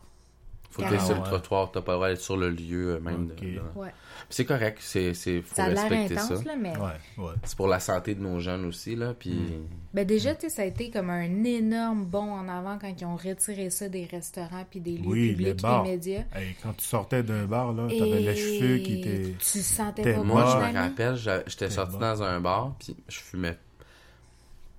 Faut 0.74 0.82
que 0.82 0.98
sur 0.98 1.14
le 1.14 1.22
trottoir, 1.22 1.70
t'as 1.70 1.82
pas 1.82 1.92
le 1.92 1.96
droit 1.98 2.08
d'être 2.08 2.20
sur 2.20 2.36
le 2.36 2.50
lieu 2.50 2.96
euh, 2.96 3.00
même. 3.00 3.28
De- 3.28 3.34
de- 3.34 3.60
Ouais. 3.76 3.92
C'est 4.28 4.44
correct, 4.44 4.78
c'est, 4.80 5.14
c'est, 5.14 5.40
faut 5.42 5.54
Ça 5.54 5.64
a 5.64 5.68
l'air 5.68 5.82
respecter 5.88 6.16
intense, 6.18 6.38
ça. 6.42 6.44
là, 6.44 6.56
mais 6.58 6.76
ouais, 6.76 7.24
ouais. 7.24 7.32
C'est 7.44 7.56
pour 7.56 7.68
la 7.68 7.78
santé 7.78 8.16
de 8.16 8.20
nos 8.20 8.40
jeunes 8.40 8.64
aussi, 8.64 8.96
là, 8.96 9.14
puis... 9.16 9.30
Hmm. 9.34 9.68
ben 9.92 10.04
déjà, 10.04 10.34
tu 10.34 10.42
sais, 10.42 10.48
ça 10.48 10.62
a 10.62 10.64
été 10.64 10.90
comme 10.90 11.10
un 11.10 11.44
énorme 11.44 12.06
bond 12.06 12.32
en 12.32 12.48
avant 12.48 12.76
quand 12.80 12.92
ils 13.00 13.04
ont 13.04 13.14
retiré 13.14 13.70
ça 13.70 13.88
des 13.88 14.06
restaurants 14.06 14.64
puis 14.68 14.80
des 14.80 14.96
lieux 14.96 15.06
Oui, 15.06 15.28
les 15.28 15.34
publics, 15.34 15.62
bars. 15.62 15.84
les 15.84 15.90
médias. 15.92 16.22
Hey, 16.34 16.56
quand 16.60 16.72
tu 16.72 16.84
sortais 16.84 17.22
d'un 17.22 17.44
bar, 17.44 17.72
là, 17.72 17.86
t'avais 17.86 18.22
Et 18.22 18.26
les 18.26 18.34
cheveux 18.36 18.78
qui 18.78 19.00
étaient... 19.00 19.34
Tu 19.38 19.58
sentais 19.62 20.02
T'es 20.02 20.14
pas. 20.14 20.22
Moi, 20.24 20.44
je 20.44 20.56
me 20.72 20.76
rappelle, 20.76 21.16
j'étais 21.46 21.70
sorti 21.70 21.92
bon. 21.92 22.00
dans 22.00 22.22
un 22.24 22.40
bar, 22.40 22.74
puis 22.80 22.96
je 23.06 23.20
fumais 23.20 23.56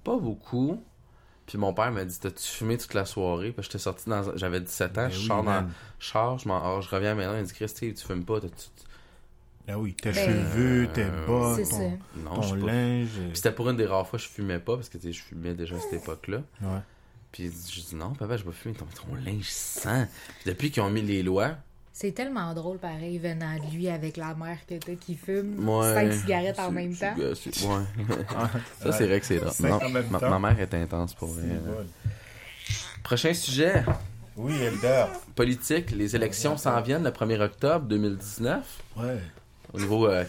pas 0.03 0.17
beaucoup. 0.17 0.81
Puis 1.45 1.58
mon 1.58 1.73
père 1.73 1.91
m'a 1.91 2.05
dit 2.05 2.17
T'as-tu 2.19 2.43
fumé 2.47 2.77
toute 2.77 2.93
la 2.93 3.05
soirée? 3.05 3.51
Puis 3.51 3.63
j'étais 3.63 3.77
sorti 3.77 4.10
dans. 4.10 4.29
un- 4.29 4.36
J'avais 4.38 4.62
17 4.62 4.91
ans, 4.91 4.93
Ben 5.03 5.10
je 5.12 5.19
oui, 5.19 5.25
sors 5.27 5.43
dans. 5.43 5.67
Je 5.99 6.05
sors, 6.08 6.39
je, 6.39 6.47
m'en- 6.47 6.58
alors, 6.58 6.81
je 6.81 6.89
reviens 6.89 7.13
maintenant, 7.15 7.36
il 7.36 7.41
me 7.41 7.45
dit 7.47 7.53
Christy, 7.53 7.93
tu 7.93 8.05
fumes 8.05 8.25
pas, 8.25 8.39
t'as-tu. 8.41 8.67
Ah 9.67 9.79
oui, 9.79 9.93
tes 9.95 10.12
Ben, 10.12 10.25
cheveux, 10.25 10.88
tes 10.93 11.03
euh, 11.05 11.25
bas, 11.27 11.55
c'est 11.55 11.69
ton, 11.69 11.77
ça. 11.77 11.97
Non, 12.17 12.36
ton 12.36 12.41
je 12.43 12.47
suis 12.49 12.60
pas. 12.62 12.67
linge. 12.67 13.10
Puis 13.10 13.36
c'était 13.36 13.51
pour 13.51 13.69
une 13.69 13.77
des 13.77 13.86
rares 13.88 14.08
fois 14.08 14.19
que 14.19 14.25
je 14.25 14.29
fumais 14.29 14.60
pas, 14.60 14.75
parce 14.75 14.89
que 14.89 14.97
je 15.01 15.21
fumais 15.21 15.53
déjà 15.55 15.75
à 15.75 15.79
cette 15.79 15.93
époque-là. 16.03 16.41
Ouais. 16.62 16.79
Puis 17.31 17.45
je 17.71 17.81
dis 17.81 17.95
Non, 17.95 18.13
papa, 18.13 18.38
je 18.38 18.43
vais 18.43 18.49
pas 18.51 18.55
fumer, 18.55 18.75
ton, 18.75 18.86
ton 18.86 19.15
linge 19.15 19.49
sent. 19.49 20.08
Puis 20.41 20.51
depuis 20.51 20.71
qu'ils 20.71 20.84
ont 20.84 20.89
mis 20.91 21.01
les 21.01 21.23
lois, 21.23 21.55
C'est 21.97 22.12
tellement 22.12 22.53
drôle, 22.53 22.77
pareil, 22.77 23.17
venant 23.19 23.55
de 23.55 23.73
lui 23.73 23.88
avec 23.88 24.17
la 24.17 24.36
mère 24.36 24.58
que 24.67 24.75
t'as 24.75 24.95
qui 24.95 25.15
fume 25.15 25.65
Ouais. 25.65 25.93
cinq 25.93 26.12
cigarettes 26.12 26.60
en 26.60 26.69
même 26.69 26.93
temps. 26.93 27.15
Ouais. 27.17 27.25
ça, 28.84 28.91
c'est 28.91 29.08
vrai 29.08 29.21
que 29.21 29.25
c'est 29.25 29.38
drôle. 29.38 29.53
Non, 30.12 30.29
ma, 30.29 30.39
mère 30.39 30.60
est 30.60 30.73
intense 30.73 31.13
pour 31.13 31.29
vrai. 31.29 31.43
Bon. 31.65 31.86
Prochain 33.01 33.34
sujet 33.34 33.86
Oui, 34.36 34.62
Elder. 34.62 35.05
politique. 35.36 35.91
Les 35.91 36.13
élections 36.17 36.58
s'en 36.58 36.81
viennent 36.81 37.05
le 37.05 37.12
1er 37.12 37.39
octobre 37.41 37.86
2019 37.86 38.81
Ouais. 38.97 39.17
au 39.71 39.79
niveau 39.79 40.05
euh, 40.08 40.25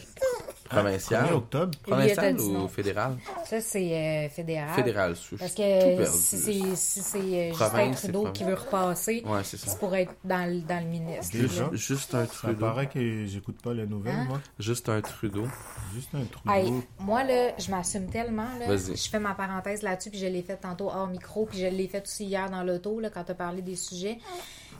1er 0.66 0.80
provincial. 0.82 1.32
octobre. 1.34 1.78
Provincial 1.82 2.40
ou 2.40 2.52
non. 2.52 2.68
fédéral? 2.68 3.16
Ça, 3.44 3.60
c'est 3.60 3.92
euh, 3.92 4.28
fédéral. 4.28 4.74
Fédéral, 4.74 5.14
je 5.30 5.36
Parce 5.36 5.52
que 5.54 5.96
perdu. 5.96 6.06
si 6.18 6.36
c'est 6.36 6.76
si 6.76 7.38
euh, 7.38 7.52
Justin 7.52 7.90
Trudeau 7.92 8.30
qui 8.32 8.44
veut 8.44 8.54
repasser, 8.54 9.22
Ouais, 9.26 9.40
c'est 9.44 9.56
ça. 9.56 9.70
c'est 9.70 9.78
pour 9.78 9.94
être 9.94 10.12
dans 10.24 10.48
le, 10.50 10.60
dans 10.60 10.80
le 10.82 10.88
ministre. 10.90 11.36
Juste, 11.72 12.10
ça. 12.10 12.18
un 12.18 12.26
Ça 12.26 12.32
Trudeau. 12.32 12.60
paraît 12.60 12.88
que 12.88 13.26
j'écoute 13.26 13.60
pas 13.62 13.72
les 13.74 13.86
nouvelles, 13.86 14.14
Hein? 14.14 14.26
moi. 14.28 14.40
Juste 14.58 14.88
un 14.88 15.00
Trudeau. 15.00 15.46
Juste 15.94 16.10
un 16.14 16.24
Trudeau. 16.24 16.50
Hey, 16.52 16.72
moi, 16.98 17.24
là, 17.24 17.52
je 17.58 17.70
m'assume 17.70 18.08
tellement. 18.08 18.48
Là, 18.58 18.66
Vas-y. 18.68 18.96
je 18.96 19.08
fais 19.08 19.18
ma 19.20 19.34
parenthèse 19.34 19.82
là-dessus, 19.82 20.10
puis 20.10 20.18
je 20.18 20.26
l'ai 20.26 20.42
fait 20.42 20.56
tantôt 20.56 20.88
hors 20.90 21.06
micro, 21.06 21.46
puis 21.46 21.58
je 21.58 21.66
l'ai 21.66 21.88
fait 21.88 22.02
aussi 22.02 22.24
hier 22.26 22.50
dans 22.50 22.62
l'auto, 22.62 23.00
là, 23.00 23.10
quand 23.10 23.24
tu 23.24 23.32
as 23.32 23.34
parlé 23.34 23.62
des 23.62 23.76
sujets. 23.76 24.18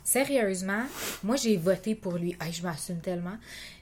Sérieusement, 0.07 0.83
moi 1.21 1.35
j'ai 1.35 1.57
voté 1.57 1.93
pour 1.93 2.13
lui. 2.13 2.33
Ay, 2.39 2.53
je 2.53 2.63
m'assume 2.63 3.01
tellement. 3.01 3.35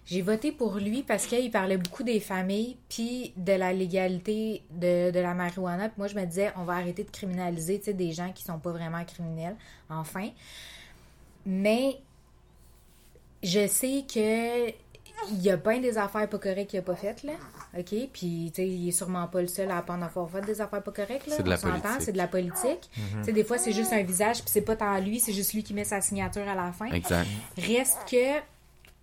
J'ai 0.07 0.23
voté 0.23 0.51
pour 0.51 0.77
lui 0.77 1.03
parce 1.03 1.27
qu'il 1.27 1.51
parlait 1.51 1.77
beaucoup 1.77 2.01
des 2.01 2.19
familles 2.19 2.77
puis 2.89 3.31
de 3.37 3.53
la 3.53 3.71
légalité 3.71 4.63
de, 4.71 5.11
la 5.11 5.35
marijuana. 5.35 5.91
Moi 5.99 6.07
je 6.07 6.15
me 6.15 6.25
disais 6.25 6.51
on 6.57 6.63
va 6.63 6.77
arrêter 6.77 7.03
de 7.03 7.11
criminaliser 7.11 7.77
des 7.77 8.11
gens 8.11 8.31
qui 8.31 8.43
sont 8.43 8.57
pas 8.57 8.71
vraiment 8.71 9.05
criminels, 9.05 9.55
enfin. 9.87 10.31
Mais 11.45 11.99
je 13.43 13.67
sais 13.67 14.03
que 14.11 14.71
il 15.31 15.41
y 15.41 15.49
a 15.49 15.57
bien 15.57 15.79
des 15.79 15.97
affaires 15.97 16.27
pas 16.29 16.37
correctes 16.37 16.69
qu'il 16.69 16.79
a 16.79 16.81
pas 16.81 16.95
faites 16.95 17.23
là. 17.23 17.33
OK, 17.77 17.93
puis 18.13 18.51
tu 18.53 18.61
sais, 18.61 18.67
il 18.67 18.87
est 18.89 18.91
sûrement 18.91 19.27
pas 19.27 19.41
le 19.41 19.47
seul 19.47 19.71
à 19.71 19.81
pas 19.81 19.93
en 19.93 20.01
avoir 20.01 20.29
fait 20.29 20.41
des 20.41 20.61
affaires 20.61 20.83
pas 20.83 20.91
correctes 20.91 21.27
là. 21.27 21.35
C'est 21.37 21.43
de 21.43 21.49
la 21.49 21.55
On 21.57 21.59
politique. 21.69 21.89
c'est 22.01 22.11
de 22.11 22.17
la 22.17 22.27
politique. 22.27 22.89
Tu 22.93 23.23
sais 23.23 23.31
des 23.31 23.43
fois 23.43 23.57
c'est 23.57 23.71
juste 23.73 23.93
un 23.93 24.03
visage 24.03 24.37
puis 24.41 24.49
c'est 24.49 24.61
pas 24.61 24.75
tant 24.75 24.99
lui, 24.99 25.19
c'est 25.19 25.33
juste 25.33 25.53
lui 25.53 25.63
qui 25.63 25.73
met 25.73 25.83
sa 25.83 26.01
signature 26.01 26.47
à 26.47 26.55
la 26.55 26.71
fin. 26.71 26.87
Exact. 26.91 27.27
Reste 27.57 27.97
que 28.09 28.41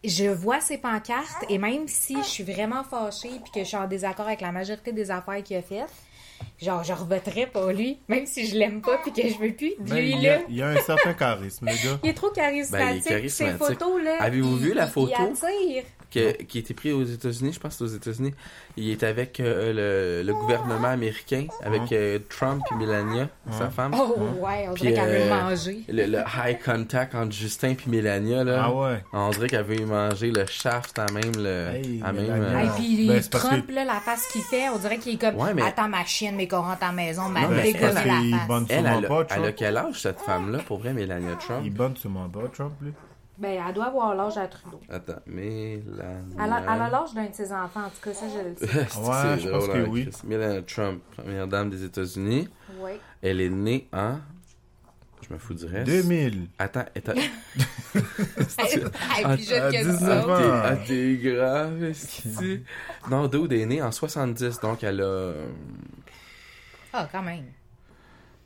je 0.04 0.24
vois 0.24 0.60
ses 0.60 0.78
pancartes 0.78 1.44
et 1.48 1.58
même 1.58 1.86
si 1.86 2.16
je 2.16 2.26
suis 2.28 2.44
vraiment 2.44 2.82
fâchée 2.84 3.30
puis 3.42 3.52
que 3.54 3.60
je 3.60 3.64
suis 3.68 3.76
en 3.76 3.86
désaccord 3.86 4.26
avec 4.26 4.40
la 4.40 4.52
majorité 4.52 4.92
des 4.92 5.10
affaires 5.12 5.42
qu'il 5.44 5.56
a 5.56 5.62
faites, 5.62 5.88
genre 6.60 6.82
je 6.82 6.92
revoterais 6.92 7.46
pour 7.46 7.66
lui, 7.66 7.98
même 8.08 8.26
si 8.26 8.46
je 8.48 8.56
l'aime 8.56 8.80
pas 8.82 8.98
puis 8.98 9.12
que 9.12 9.28
je 9.28 9.38
veux 9.38 9.52
plus 9.52 9.74
Ben, 9.78 9.94
lui 9.96 10.10
il, 10.10 10.20
y 10.22 10.28
a, 10.28 10.38
là. 10.38 10.42
il 10.48 10.56
y 10.56 10.62
a 10.62 10.68
un 10.70 10.78
certain 10.80 11.14
charisme, 11.14 11.66
le 11.66 11.72
gars. 11.72 12.00
Il 12.02 12.10
est 12.10 12.14
trop 12.14 12.30
charismatique. 12.30 13.04
Ben, 13.08 13.18
il 13.18 13.26
est 13.26 13.28
Ses 13.28 13.44
charismatique. 13.44 13.78
photos 13.78 14.02
là. 14.02 14.16
Avez-vous 14.22 14.56
vu 14.56 14.72
la 14.74 14.86
photo? 14.88 15.08
Il 15.08 15.14
attire. 15.14 15.84
Que- 16.12 16.42
qui 16.44 16.58
a 16.58 16.60
été 16.60 16.74
pris 16.74 16.92
aux 16.92 17.04
États-Unis, 17.04 17.52
je 17.54 17.60
pense 17.60 17.72
que 17.76 17.78
c'est 17.78 17.84
aux 17.84 17.96
États-Unis. 17.96 18.34
Il 18.76 18.90
est 18.90 19.02
avec 19.02 19.40
euh, 19.40 20.20
le, 20.22 20.26
le 20.26 20.32
gouvernement 20.34 20.88
américain, 20.88 21.46
avec 21.62 21.90
euh, 21.92 22.18
Trump 22.28 22.62
et 22.70 22.74
Melania, 22.74 23.28
sa 23.50 23.68
femme. 23.70 23.94
Oh 23.98 24.16
ouais, 24.44 24.66
on 24.68 24.74
Puis, 24.74 24.82
dirait 24.82 24.94
qu'elle 24.94 25.10
veut 25.10 25.32
euh, 25.32 25.42
manger. 25.42 25.78
Le, 25.88 26.06
le 26.06 26.18
high 26.18 26.58
contact 26.64 27.14
entre 27.14 27.32
Justin 27.32 27.70
et 27.70 27.76
Melania, 27.90 28.44
là. 28.44 28.64
Ah 28.66 28.72
ouais. 28.72 29.02
On 29.12 29.30
dirait 29.30 29.48
qu'elle 29.48 29.64
veut 29.64 29.84
manger 29.86 30.30
le 30.30 30.46
shaft 30.46 30.98
à 30.98 31.06
même 31.12 31.32
le. 31.36 31.68
Hey, 31.74 32.02
à 32.04 32.12
même, 32.12 32.26
euh, 32.30 32.64
Et 32.64 32.68
puis 32.76 33.08
Ben, 33.08 33.20
Trump, 33.22 33.66
que- 33.66 33.72
là, 33.72 33.84
la 33.84 34.00
face 34.00 34.26
qu'il 34.32 34.42
fait, 34.42 34.68
on 34.68 34.78
dirait 34.78 34.98
qu'il 34.98 35.14
est 35.14 35.18
comme 35.20 35.36
Ouais, 35.36 35.54
mais- 35.54 35.62
Attends 35.62 35.88
ma 35.88 36.04
chienne, 36.04 36.36
mais 36.36 36.46
qu'on 36.48 36.62
rentre 36.62 36.82
à 36.82 36.86
la 36.86 36.92
maison, 36.92 37.28
m'a 37.28 37.40
parce 37.42 37.72
la 37.82 37.90
face. 37.90 38.46
bonne 38.48 38.66
Elle, 38.68 38.86
elle, 38.86 39.04
a- 39.04 39.08
pas, 39.08 39.26
elle 39.30 39.36
a 39.36 39.40
Trump. 39.42 39.54
quel 39.56 39.76
âge, 39.76 40.00
cette 40.00 40.20
femme-là, 40.20 40.58
pour 40.66 40.78
vrai, 40.78 40.92
Melania 40.92 41.36
Trump? 41.38 41.62
Il 41.64 41.72
bonne 41.72 41.96
sûrement 41.96 42.28
pas, 42.28 42.48
Trump, 42.52 42.72
lui. 42.80 42.92
Ben, 43.38 43.62
elle 43.66 43.74
doit 43.74 43.86
avoir 43.86 44.14
l'âge 44.14 44.36
à 44.36 44.46
Trudeau. 44.46 44.78
Attends, 44.90 45.14
Melania... 45.26 45.82
Elle 46.38 46.52
a, 46.52 46.60
elle 46.60 46.82
a 46.82 46.90
l'âge 46.90 47.14
d'un 47.14 47.26
de 47.26 47.34
ses 47.34 47.50
enfants, 47.52 47.84
en 47.86 47.88
tout 47.88 48.00
cas, 48.02 48.12
ça, 48.12 48.26
je 48.28 48.48
le 48.48 48.54
sais. 48.66 48.86
C'est 48.88 48.98
Ouais, 48.98 49.38
je 49.40 49.48
pense 49.48 49.66
que 49.68 49.78
hein, 49.78 49.86
oui. 49.88 50.08
Melania 50.24 50.62
Trump, 50.62 51.02
première 51.16 51.48
dame 51.48 51.70
des 51.70 51.82
États-Unis. 51.82 52.48
Oui. 52.78 52.92
Elle 53.22 53.40
est 53.40 53.48
née 53.50 53.88
en... 53.92 54.18
Je 55.26 55.32
me 55.32 55.38
fous 55.38 55.54
du 55.54 55.64
reste. 55.64 55.86
2000. 55.86 56.48
Attends, 56.58 56.84
attends. 56.96 57.12
Elle 57.14 57.22
est 57.94 59.36
plus 59.36 59.48
jeune 59.48 59.72
que 59.72 59.84
19 59.90 59.98
ça. 59.98 60.24
T'es, 60.26 60.50
ah, 60.52 60.76
t'es 60.86 61.16
grave, 61.16 61.84
esti. 61.84 62.64
Non, 63.10 63.28
Dude 63.28 63.52
est 63.52 63.66
né 63.66 63.80
en 63.82 63.92
70, 63.92 64.60
donc 64.60 64.82
elle 64.82 65.00
a... 65.00 65.04
euh, 65.04 65.46
Ah, 66.92 67.08
quand 67.10 67.22
même. 67.22 67.44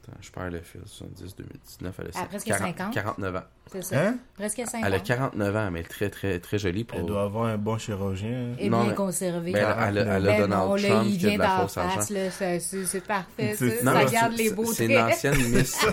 Attends, 0.08 0.18
je 0.20 0.30
perds 0.30 0.50
le 0.50 0.60
fil. 0.60 0.80
70, 0.86 1.36
2019, 1.36 1.94
elle 1.98 2.06
a 2.06 2.08
Elle 2.14 2.22
a 2.22 2.26
presque 2.26 2.46
40 2.46 2.66
50. 2.78 2.94
49 2.94 3.36
ans. 3.36 3.40
C'est 3.72 3.82
ça. 3.82 4.00
Hein? 4.06 4.18
Presque 4.36 4.62
5 4.64 4.82
Elle 4.86 4.94
a 4.94 4.96
ans. 4.98 5.00
49 5.04 5.56
ans, 5.56 5.70
mais 5.72 5.80
elle 5.80 5.84
est 5.86 5.88
très, 5.88 6.10
très, 6.10 6.38
très 6.38 6.58
jolie 6.58 6.84
pour... 6.84 6.98
Elle 7.00 7.06
doit 7.06 7.22
avoir 7.24 7.46
un 7.46 7.58
bon 7.58 7.76
chirurgien. 7.78 8.54
Et 8.58 8.68
Non, 8.70 8.82
bien 8.82 8.90
mais- 8.90 8.94
conservé. 8.94 9.52
Ben, 9.52 9.58
elle, 9.58 9.64
a- 9.66 9.88
elle 9.88 9.98
a- 9.98 10.16
elle 10.16 10.28
a 10.28 10.32
Ben 10.32 10.40
Donald 10.42 10.50
non, 10.68 10.74
là, 10.76 10.88
Trump 10.88 11.06
il 11.08 11.18
qui 11.18 11.26
a 11.26 11.28
de 11.30 11.34
vient 11.34 11.38
la 11.38 11.58
fausse 11.60 11.76
argent. 11.78 11.96
face, 11.96 12.10
là, 12.10 12.30
c'est- 12.30 12.60
c'est 12.60 12.84
c'est 12.84 13.00
parfait, 13.06 13.54
ça. 13.54 13.64
Non, 13.64 13.72
ça 13.92 14.04
mais 14.04 14.10
garde 14.12 14.32
c'est- 14.36 14.42
les 14.44 14.50
beaux 14.50 14.72
C'est 14.72 14.84
traits. 14.86 14.90
une 14.98 15.04
ancienne 15.12 15.50
Miss... 15.52 15.86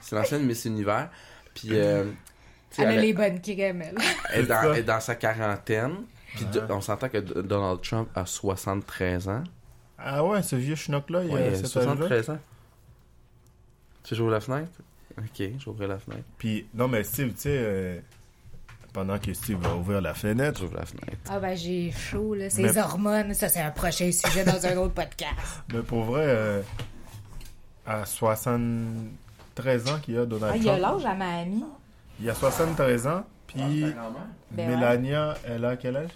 c'est 0.00 0.16
une 0.16 0.22
ancienne 0.22 0.42
Miss 0.46 0.64
Univers. 0.64 1.08
Puis, 1.54 1.68
euh, 1.72 2.04
sais, 2.70 2.82
Elle 2.82 2.88
a 2.88 2.92
elle, 2.94 3.00
les 3.02 3.12
bonnes 3.12 3.40
crèmes, 3.40 3.82
elle. 3.82 3.94
elle 4.32 4.44
est 4.44 4.46
dans, 4.48 4.54
ça. 4.62 4.68
elle 4.72 4.78
est 4.78 4.82
dans 4.82 5.00
sa 5.00 5.14
quarantaine. 5.14 5.94
Puis 6.34 6.44
de- 6.46 6.62
on 6.70 6.80
s'entend 6.80 7.08
que 7.08 7.18
Donald 7.18 7.80
Trump 7.82 8.08
a 8.16 8.26
73 8.26 9.28
ans. 9.28 9.44
Ah 9.96 10.24
ouais, 10.24 10.42
ce 10.42 10.56
vieux 10.56 10.74
schnock-là, 10.74 11.22
il 11.22 11.30
Ouais, 11.32 11.42
a 11.42 11.46
il 11.46 11.52
a 11.52 11.56
cet 11.56 11.66
âge-là. 11.76 11.82
73 11.94 12.30
ans. 12.30 12.38
Tu 14.04 14.14
j'ouvre 14.14 14.30
la 14.30 14.40
fenêtre? 14.40 14.70
Ok, 15.18 15.42
j'ouvre 15.58 15.86
la 15.86 15.98
fenêtre. 15.98 16.24
Puis, 16.38 16.66
non, 16.74 16.88
mais 16.88 17.02
Steve, 17.04 17.32
tu 17.34 17.40
sais, 17.42 17.48
euh, 17.52 17.98
pendant 18.92 19.18
que 19.18 19.32
Steve 19.34 19.58
va 19.58 19.74
ouvrir 19.74 20.00
la 20.00 20.14
fenêtre, 20.14 20.60
J'ouvre 20.60 20.76
la 20.76 20.86
fenêtre. 20.86 21.16
Ah 21.28 21.38
ben 21.40 21.56
j'ai 21.56 21.90
chaud, 21.90 22.34
là. 22.34 22.48
Ces 22.50 22.62
Mais- 22.62 22.78
hormones, 22.78 23.34
ça 23.34 23.48
c'est 23.48 23.60
un 23.60 23.70
prochain 23.70 24.10
sujet 24.12 24.44
dans 24.44 24.64
un 24.66 24.76
autre 24.76 24.94
podcast. 24.94 25.34
mais 25.72 25.80
pour 25.82 26.04
vrai, 26.04 26.22
euh, 26.26 26.62
à 27.86 28.04
73 28.06 29.88
ans 29.88 29.98
qu'il 30.00 30.14
y 30.14 30.18
a 30.18 30.26
Donald 30.26 30.52
Ah, 30.54 30.56
il 30.56 30.68
a 30.68 30.78
Trump. 30.78 31.02
l'âge 31.02 31.06
à 31.12 31.14
ma 31.14 31.38
amie. 31.40 31.64
Il 32.20 32.30
a 32.30 32.34
73 32.34 33.06
ans, 33.06 33.24
puis 33.48 33.84
Ben 34.50 34.68
Mélania, 34.68 35.34
elle 35.46 35.64
a 35.64 35.76
quel 35.76 35.96
âge? 35.96 36.10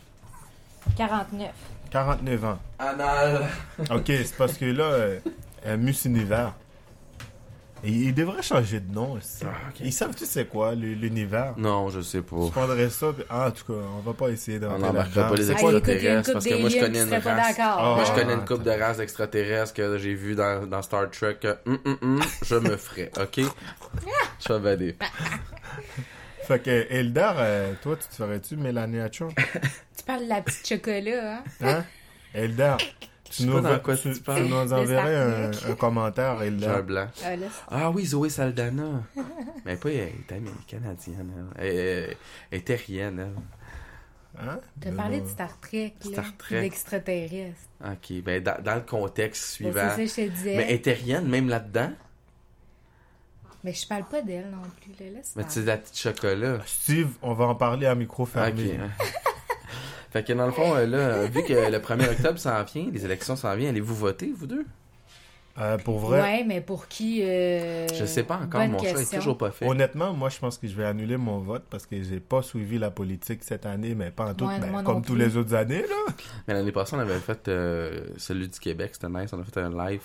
49. 0.97 1.51
49 1.91 2.45
ans. 2.45 2.59
Anal! 2.79 3.47
Ok, 3.91 4.05
c'est 4.07 4.37
parce 4.37 4.55
que 4.57 4.65
là, 4.67 4.85
euh, 4.85 5.19
euh, 5.67 5.77
Miss 5.77 6.05
Univers. 6.05 6.55
Et 7.85 7.91
il 7.91 8.15
devrait 8.15 8.43
changer 8.43 8.81
de 8.81 8.93
nom 8.93 9.13
aussi. 9.13 9.45
Ah. 9.45 9.51
Ils 9.81 9.93
savent, 9.93 10.15
tu 10.15 10.27
sais 10.27 10.45
quoi, 10.47 10.75
l'univers. 10.75 11.55
Non, 11.57 11.89
je 11.91 12.01
sais 12.01 12.23
pas. 12.23 12.37
Je 12.47 12.51
prendrais 12.51 12.91
ça, 12.91 13.13
puis, 13.13 13.25
ah, 13.31 13.49
en 13.49 13.51
tout 13.53 13.65
cas, 13.73 13.79
on 13.97 14.01
va 14.01 14.13
pas 14.15 14.29
essayer 14.31 14.59
On 14.59 14.63
d'entrer 14.63 14.79
n'embarquera 14.81 15.29
pas 15.29 15.35
les 15.37 15.51
Ah, 15.51 15.53
extraterrestres 15.53 16.33
parce 16.33 16.45
que 16.45 16.61
moi 16.61 16.69
je 16.71 16.79
connais 16.81 17.03
une 17.03 17.15
race. 17.15 17.57
Ah, 17.61 17.95
Moi 17.97 18.05
je 18.05 18.11
ouais. 18.13 18.19
connais 18.21 18.35
une 18.35 18.45
couple 18.45 18.65
de 18.65 18.71
races 18.71 18.99
extraterrestres 18.99 19.75
que 19.75 19.99
j'ai 19.99 20.15
vu 20.15 20.35
dans, 20.35 20.67
dans 20.67 20.83
Star 20.83 21.09
Trek 21.11 21.37
que 21.41 21.57
hum, 21.67 21.79
hum, 21.85 21.99
hum, 22.03 22.23
je 22.45 22.55
me 22.57 22.77
ferais, 22.77 23.11
ok? 23.21 23.41
Je 24.47 24.53
vais 24.53 24.59
bader. 24.61 24.97
Fait 26.49 26.61
que, 26.63 26.87
Eldar, 26.91 27.35
euh, 27.39 27.75
toi, 27.83 27.95
tu 27.97 28.09
te 28.09 28.15
ferais-tu 28.15 28.57
Mélania 28.57 29.09
Trump? 29.11 29.33
Tu 29.97 30.03
parles 30.05 30.25
de 30.25 30.29
la 30.31 30.41
petite 30.41 30.67
chocolat, 30.67 31.35
hein? 31.37 31.43
Hein? 31.61 31.85
Eldar, 32.33 32.79
tu 33.31 33.47
nous, 33.47 33.55
pas 33.55 33.61
dans 33.73 33.79
quoi 33.81 33.97
tu, 33.97 34.11
tu 34.11 34.15
tu 34.19 34.21
parles. 34.23 34.43
nous 34.45 34.51
Le 34.51 34.73
enverrais 34.73 35.51
un, 35.71 35.75
commentaire, 35.75 36.37
J'ai 36.39 36.45
un 36.45 36.47
Eldar. 36.49 36.83
blanc. 36.83 37.09
Ah, 37.25 37.37
là, 37.37 37.47
Ah 37.69 37.91
oui, 37.91 38.07
Zoé 38.07 38.29
Saldana. 38.31 39.03
Mais 39.65 39.77
pas, 39.77 39.91
elle 39.91 39.97
est 39.99 40.33
américaine, 40.33 40.81
canadienne. 40.83 41.33
Elle, 41.57 41.67
elle, 41.77 42.17
elle 42.51 42.59
est 42.59 42.63
terrienne, 42.63 43.19
elle. 43.19 43.43
Hein? 44.41 44.61
T'as 44.81 44.93
parlé 44.93 45.21
de 45.21 45.27
Star 45.27 45.59
Trek, 45.61 45.95
là. 46.05 46.11
Star 46.13 46.37
Trek. 46.37 46.61
D'extraterrestres. 46.61 47.59
Ok, 47.85 48.23
ben 48.23 48.41
dans, 48.43 48.63
dans 48.63 48.75
le 48.77 48.83
contexte 48.83 49.61
Ben, 49.61 49.73
suivant. 49.73 49.89
C'est 49.97 50.07
ça 50.07 50.23
je 50.23 50.29
te 50.29 50.33
disais. 50.35 50.57
Mais 50.57 50.67
Mais, 50.71 50.79
terrienne, 50.79 51.27
même 51.29 51.49
là-dedans. 51.49 51.91
je 53.65 53.87
parle 53.89 54.05
pas 54.05 54.23
d'elle 54.23 54.49
non 54.51 54.63
plus, 54.81 54.93
là. 55.13 55.21
Mais 55.37 55.45
tu 55.45 55.51
sais, 55.51 55.63
la 55.63 55.77
petite 55.77 55.99
chocolat. 55.99 56.59
Steve, 56.67 57.09
on 57.23 57.35
va 57.35 57.47
en 57.47 57.55
parler 57.57 57.87
à 57.87 57.95
micro 57.97 58.25
fermé. 58.27 58.79
hein. 58.81 58.91
fait 60.11 60.25
que 60.27 60.33
dans 60.33 60.47
le 60.47 60.53
fond, 60.53 60.75
euh, 60.75 60.87
là, 60.87 61.27
vu 61.27 61.43
que 61.43 61.53
le 61.53 61.79
1er 61.79 62.11
octobre 62.11 62.39
s'en 62.39 62.63
vient, 62.65 62.87
les 62.93 63.05
élections 63.05 63.37
s'en 63.37 63.55
viennent, 63.57 63.71
allez-vous 63.71 63.95
voter, 63.95 64.33
vous 64.37 64.47
deux? 64.47 64.65
Euh, 65.61 65.77
pour 65.77 65.99
vrai, 65.99 66.21
Ouais, 66.21 66.45
mais 66.47 66.61
pour 66.61 66.87
qui 66.87 67.21
euh... 67.25 67.89
Je 67.93 68.05
sais 68.05 68.23
pas 68.23 68.37
encore, 68.37 68.61
bonne 68.61 68.71
mon 68.71 68.79
choix 68.79 69.01
est 69.03 69.13
toujours 69.17 69.37
pas 69.37 69.51
fait. 69.51 69.67
honnêtement, 69.67 70.13
moi, 70.13 70.29
je 70.29 70.39
pense 70.39 70.57
que 70.57 70.69
je 70.69 70.75
vais 70.77 70.85
annuler 70.85 71.17
mon 71.17 71.39
vote 71.41 71.65
parce 71.69 71.85
que 71.85 72.01
j'ai 72.01 72.21
pas 72.21 72.43
suivi 72.43 72.79
la 72.79 72.93
politique 72.93 73.43
cette 73.43 73.67
année, 73.67 73.97
mais 73.97 74.13
pas 74.13 74.27
en 74.27 74.35
tout, 74.35 74.45
Ouais, 74.45 74.61
ben, 74.61 74.71
non 74.71 74.85
comme 74.85 75.03
tous 75.05 75.17
les 75.17 75.37
autres 75.37 75.55
années, 75.55 75.83
là. 75.83 76.13
Mais 76.47 76.55
l'année 76.55 76.71
passée, 76.71 76.95
on 76.95 77.01
avait 77.01 77.19
fait 77.19 77.49
euh, 77.49 78.07
celui 78.19 78.47
du 78.49 78.59
Québec, 78.61 78.91
c'était 78.93 79.09
nice. 79.09 79.33
On 79.33 79.41
a 79.41 79.45
fait 79.45 79.59
un 79.61 79.71
live. 79.91 80.03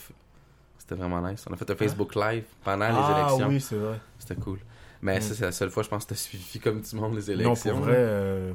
C'était 0.80 0.96
vraiment 0.96 1.22
nice. 1.30 1.46
On 1.48 1.54
a 1.54 1.56
fait 1.56 1.70
un 1.70 1.76
Facebook 1.76 2.16
live 2.16 2.44
pendant 2.64 2.88
les 2.88 2.96
ah 2.98 3.20
élections. 3.28 3.48
oui, 3.48 3.62
c'est 3.62 3.76
vrai. 3.76 4.00
C'était 4.18 4.42
cool. 4.42 4.58
Mais 5.04 5.22
ça, 5.22 5.36
c'est 5.36 5.46
la 5.46 5.52
seule 5.52 5.70
fois, 5.70 5.84
je 5.84 5.90
pense, 5.90 6.06
que 6.06 6.10
t'as 6.10 6.16
suivi 6.16 6.60
comme 6.60 6.82
du 6.82 6.96
monde 6.96 7.14
les 7.16 7.36
Non, 7.36 7.42
élections. 7.42 7.76
pour 7.76 7.82
vrai, 7.86 7.96
euh, 7.96 8.54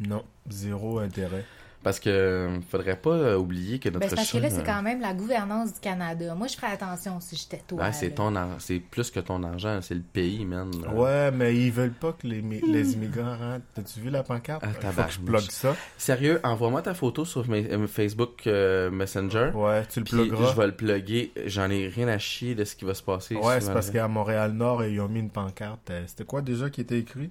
non, 0.00 0.24
zéro 0.48 0.98
intérêt. 0.98 1.44
Parce 1.82 2.00
que 2.00 2.10
euh, 2.10 2.60
faudrait 2.62 2.96
pas 2.96 3.10
euh, 3.10 3.36
oublier 3.38 3.78
que 3.78 3.88
notre 3.88 4.00
Ben, 4.00 4.08
c'est 4.08 4.16
parce 4.16 4.32
que 4.32 4.38
là, 4.38 4.50
c'est 4.50 4.62
euh, 4.62 4.64
quand 4.64 4.82
même 4.82 5.00
la 5.00 5.14
gouvernance 5.14 5.72
du 5.74 5.78
Canada. 5.78 6.34
Moi, 6.34 6.48
je 6.48 6.56
ferais 6.56 6.72
attention 6.72 7.20
si 7.20 7.36
j'étais 7.36 7.62
toi. 7.64 7.80
ouais, 7.84 7.92
c'est 7.92 8.10
ton 8.10 8.34
ar- 8.34 8.56
c'est 8.60 8.80
plus 8.80 9.08
que 9.12 9.20
ton 9.20 9.44
argent, 9.44 9.78
c'est 9.82 9.94
le 9.94 10.00
pays, 10.00 10.44
man. 10.44 10.68
là. 10.82 10.92
Ouais, 10.92 11.30
mais 11.30 11.54
ils 11.54 11.70
veulent 11.70 11.92
pas 11.92 12.12
que 12.12 12.26
les, 12.26 12.42
mi- 12.42 12.60
les 12.60 12.94
immigrants 12.94 13.36
rentrent. 13.38 13.64
T'as-tu 13.74 14.00
vu 14.00 14.10
la 14.10 14.24
pancarte? 14.24 14.64
Ah, 14.64 14.70
Il 14.82 14.88
faut 14.88 15.02
que 15.02 15.12
je 15.12 15.20
plug 15.20 15.50
ça. 15.52 15.76
Sérieux, 15.96 16.40
envoie-moi 16.42 16.82
ta 16.82 16.94
photo 16.94 17.24
sur 17.24 17.48
mes- 17.48 17.70
euh, 17.70 17.86
Facebook 17.86 18.48
euh, 18.48 18.90
Messenger. 18.90 19.50
Ouais, 19.54 19.86
tu 19.86 20.00
le 20.00 20.04
Puis 20.06 20.16
pluggeras. 20.16 20.50
je 20.50 20.56
vais 20.56 20.66
le 20.66 20.74
plugger. 20.74 21.32
J'en 21.44 21.70
ai 21.70 21.86
rien 21.86 22.08
à 22.08 22.18
chier 22.18 22.56
de 22.56 22.64
ce 22.64 22.74
qui 22.74 22.84
va 22.84 22.94
se 22.94 23.02
passer. 23.04 23.36
Ouais, 23.36 23.60
c'est 23.60 23.72
parce 23.72 23.90
qu'à 23.90 24.08
Montréal-Nord, 24.08 24.84
ils 24.86 25.00
ont 25.00 25.08
mis 25.08 25.20
une 25.20 25.30
pancarte. 25.30 25.88
Euh, 25.90 26.02
C'était 26.08 26.24
quoi 26.24 26.42
déjà 26.42 26.68
qui 26.68 26.80
était 26.80 26.98
écrit? 26.98 27.30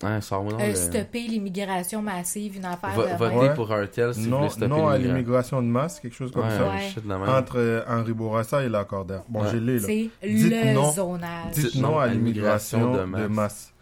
Donc 0.00 0.60
Euh, 0.60 0.68
le- 0.68 0.74
stopper 0.74 1.22
l'immigration 1.26 2.02
massive, 2.02 2.56
une 2.56 2.64
affaire 2.66 2.90
Va- 3.16 3.30
de. 3.30 3.34
Ouais. 3.34 3.54
pour 3.54 3.72
Artel 3.72 4.14
si 4.14 4.24
vous 4.24 4.30
Non, 4.30 4.36
voulez 4.38 4.50
stopper 4.50 4.68
non 4.68 4.88
à 4.88 4.98
l'immigration. 4.98 5.62
de 5.62 5.66
masse, 5.68 6.00
quelque 6.00 6.14
chose 6.14 6.30
comme 6.32 6.44
Ouais, 6.44 6.50
ça. 6.56 6.68
Ouais. 6.68 6.88
shit 6.92 7.02
de 7.02 7.08
même. 7.08 7.22
Entre 7.22 7.58
euh, 7.58 7.82
Henri 7.88 8.12
Bourassa 8.12 8.62
et 8.62 8.68
Lacordaire. 8.68 9.22
Bon, 9.28 9.42
Ouais. 9.42 9.48
j'ai 9.52 9.60
lu, 9.60 9.78
là. 9.78 9.86
C'est 9.86 10.10
Dites 10.28 10.52
le 10.64 10.74
non. 10.74 10.92
zonage. 10.92 11.50
Dites 11.52 11.72
Dites 11.72 11.80
non 11.82 11.98
à 11.98 12.06
l'immigration 12.08 12.92
de 12.92 12.98
de 13.00 13.26
masse. 13.26 13.72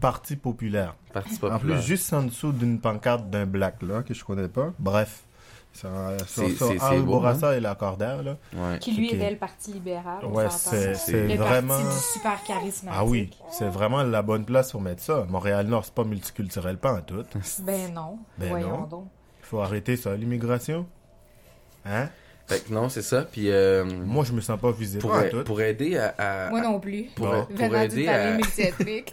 Parti 0.00 0.36
populaire. 0.36 0.94
Parti 1.12 1.34
En 1.42 1.48
populaire. 1.48 1.78
plus, 1.78 1.86
juste 1.86 2.12
en 2.12 2.22
dessous 2.22 2.52
d'une 2.52 2.78
pancarte 2.80 3.30
d'un 3.30 3.46
black, 3.46 3.82
là, 3.82 4.02
que 4.02 4.12
je 4.14 4.22
connais 4.24 4.48
pas. 4.48 4.72
Bref, 4.78 5.24
C'est- 6.26 6.80
Henri 6.82 7.00
Bourassa 7.00 7.56
et 7.56 7.60
Lacordaire, 7.60 8.22
là. 8.22 8.36
Ouais. 8.54 8.78
Qui 8.78 8.92
lui 8.92 9.08
Ok. 9.08 9.14
était 9.14 9.30
le 9.30 9.36
Parti 9.36 9.72
libéral. 9.72 10.24
Ouais, 10.24 10.46
c'est 10.50 10.94
c'est 10.94 11.36
vraiment... 11.36 11.74
parti 11.78 11.84
du 11.96 12.02
super 12.14 12.42
charismatique. 12.44 12.90
Ah 13.00 13.04
oui, 13.04 13.30
c'est 13.50 13.68
vraiment 13.68 14.02
la 14.02 14.22
bonne 14.22 14.44
place 14.44 14.72
pour 14.72 14.80
mettre 14.80 15.02
ça. 15.02 15.26
Montréal-Nord, 15.28 15.84
c'est 15.84 15.94
pas 15.94 16.04
multiculturel, 16.04 16.78
pas 16.78 16.94
en 16.94 17.00
tout. 17.02 17.22
Ben 17.62 17.92
non. 17.94 18.18
Ben 18.38 18.48
Voyons 18.48 18.68
non. 18.78 18.86
donc. 18.86 19.06
Il 19.40 19.46
faut 19.46 19.60
arrêter 19.60 19.96
ça, 19.96 20.16
l'immigration. 20.16 20.86
Hein? 21.84 22.08
Fait 22.48 22.60
que 22.64 22.72
non, 22.72 22.88
c'est 22.88 23.02
ça. 23.02 23.22
Puis 23.22 23.50
euh, 23.50 23.84
Moi, 23.84 24.24
je 24.24 24.32
me 24.32 24.40
sens 24.40 24.58
pas 24.60 24.70
visé 24.70 25.00
pour, 25.00 25.12
a- 25.14 25.24
tout. 25.24 25.42
pour 25.42 25.60
aider 25.60 25.96
à, 25.98 26.14
à- 26.46 26.50
Moi 26.50 26.60
non 26.60 26.78
plus. 26.78 27.06
pour, 27.16 27.26
Bon. 27.26 27.44
pour 27.44 27.76
aider 27.76 28.06
à, 28.06 28.36
tu 28.38 28.44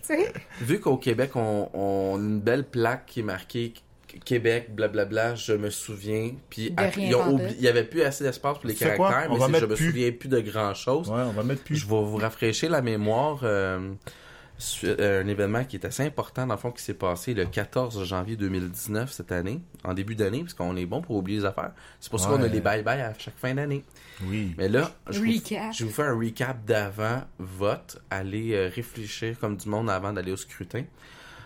sais. 0.03 0.31
vu 0.61 0.79
qu'au 0.79 0.97
Québec 0.97 1.31
on, 1.35 1.67
on 1.73 2.15
a 2.15 2.19
une 2.19 2.39
belle 2.39 2.63
plaque 2.63 3.07
qui 3.07 3.21
est 3.21 3.23
marquée 3.23 3.73
Québec, 4.25 4.73
blablabla, 4.75 5.35
je 5.35 5.53
me 5.53 5.69
souviens. 5.69 6.31
Puis 6.49 6.71
De 6.71 6.81
à- 6.81 6.87
rien 6.89 7.07
ils 7.09 7.15
ont 7.15 7.19
pantoute. 7.19 7.33
oublié- 7.41 7.55
il 7.57 7.63
y 7.63 7.67
avait 7.67 7.83
plus 7.83 8.01
assez 8.01 8.23
d'espace 8.23 8.57
pour 8.59 8.67
les 8.67 8.75
quoi? 8.75 8.87
caractères, 8.95 9.27
On 9.31 9.33
mais 9.33 9.39
va 9.53 9.59
je 9.59 9.65
me 9.65 9.75
plus. 9.75 9.87
souviens 9.87 10.11
plus 10.11 10.29
de 10.29 10.39
grand 10.39 10.73
chose. 10.73 11.09
Ouais, 11.09 11.21
on 11.21 11.31
va 11.31 11.43
mettre 11.43 11.63
plus. 11.63 11.75
Je 11.75 11.85
vais 11.85 11.91
vous 12.03 12.17
rafraîchir 12.17 12.69
la 12.71 12.81
mémoire. 12.81 13.39
euh, 13.43 13.91
euh, 14.85 15.23
un 15.23 15.27
événement 15.27 15.65
qui 15.65 15.75
est 15.77 15.85
assez 15.85 16.03
important, 16.03 16.45
dans 16.45 16.53
le 16.53 16.59
fond, 16.59 16.71
qui 16.71 16.81
s'est 16.83 16.93
passé 16.93 17.33
le 17.33 17.45
14 17.45 18.03
janvier 18.05 18.35
2019, 18.37 19.11
cette 19.11 19.31
année, 19.31 19.59
en 19.83 19.93
début 19.95 20.15
d'année, 20.15 20.41
parce 20.41 20.53
qu'on 20.53 20.77
est 20.77 20.85
bon 20.85 21.01
pour 21.01 21.15
oublier 21.17 21.39
les 21.39 21.45
affaires. 21.45 21.71
C'est 21.99 22.09
pour 22.09 22.19
ça 22.19 22.29
qu'on 22.29 22.41
a 22.43 22.47
les 22.47 22.61
bye-bye 22.61 23.01
à 23.01 23.13
chaque 23.17 23.37
fin 23.37 23.55
d'année. 23.55 23.83
Oui. 24.23 24.53
Mais 24.57 24.69
là, 24.69 24.91
je 25.09 25.19
vous, 25.19 25.25
Recap. 25.31 25.73
je 25.73 25.83
vous 25.85 25.91
fais 25.91 26.03
un 26.03 26.17
recap 26.17 26.63
d'avant 26.65 27.23
vote. 27.39 27.97
Allez 28.11 28.53
euh, 28.53 28.69
réfléchir 28.73 29.37
comme 29.39 29.57
du 29.57 29.67
monde 29.67 29.89
avant 29.89 30.13
d'aller 30.13 30.31
au 30.31 30.37
scrutin. 30.37 30.83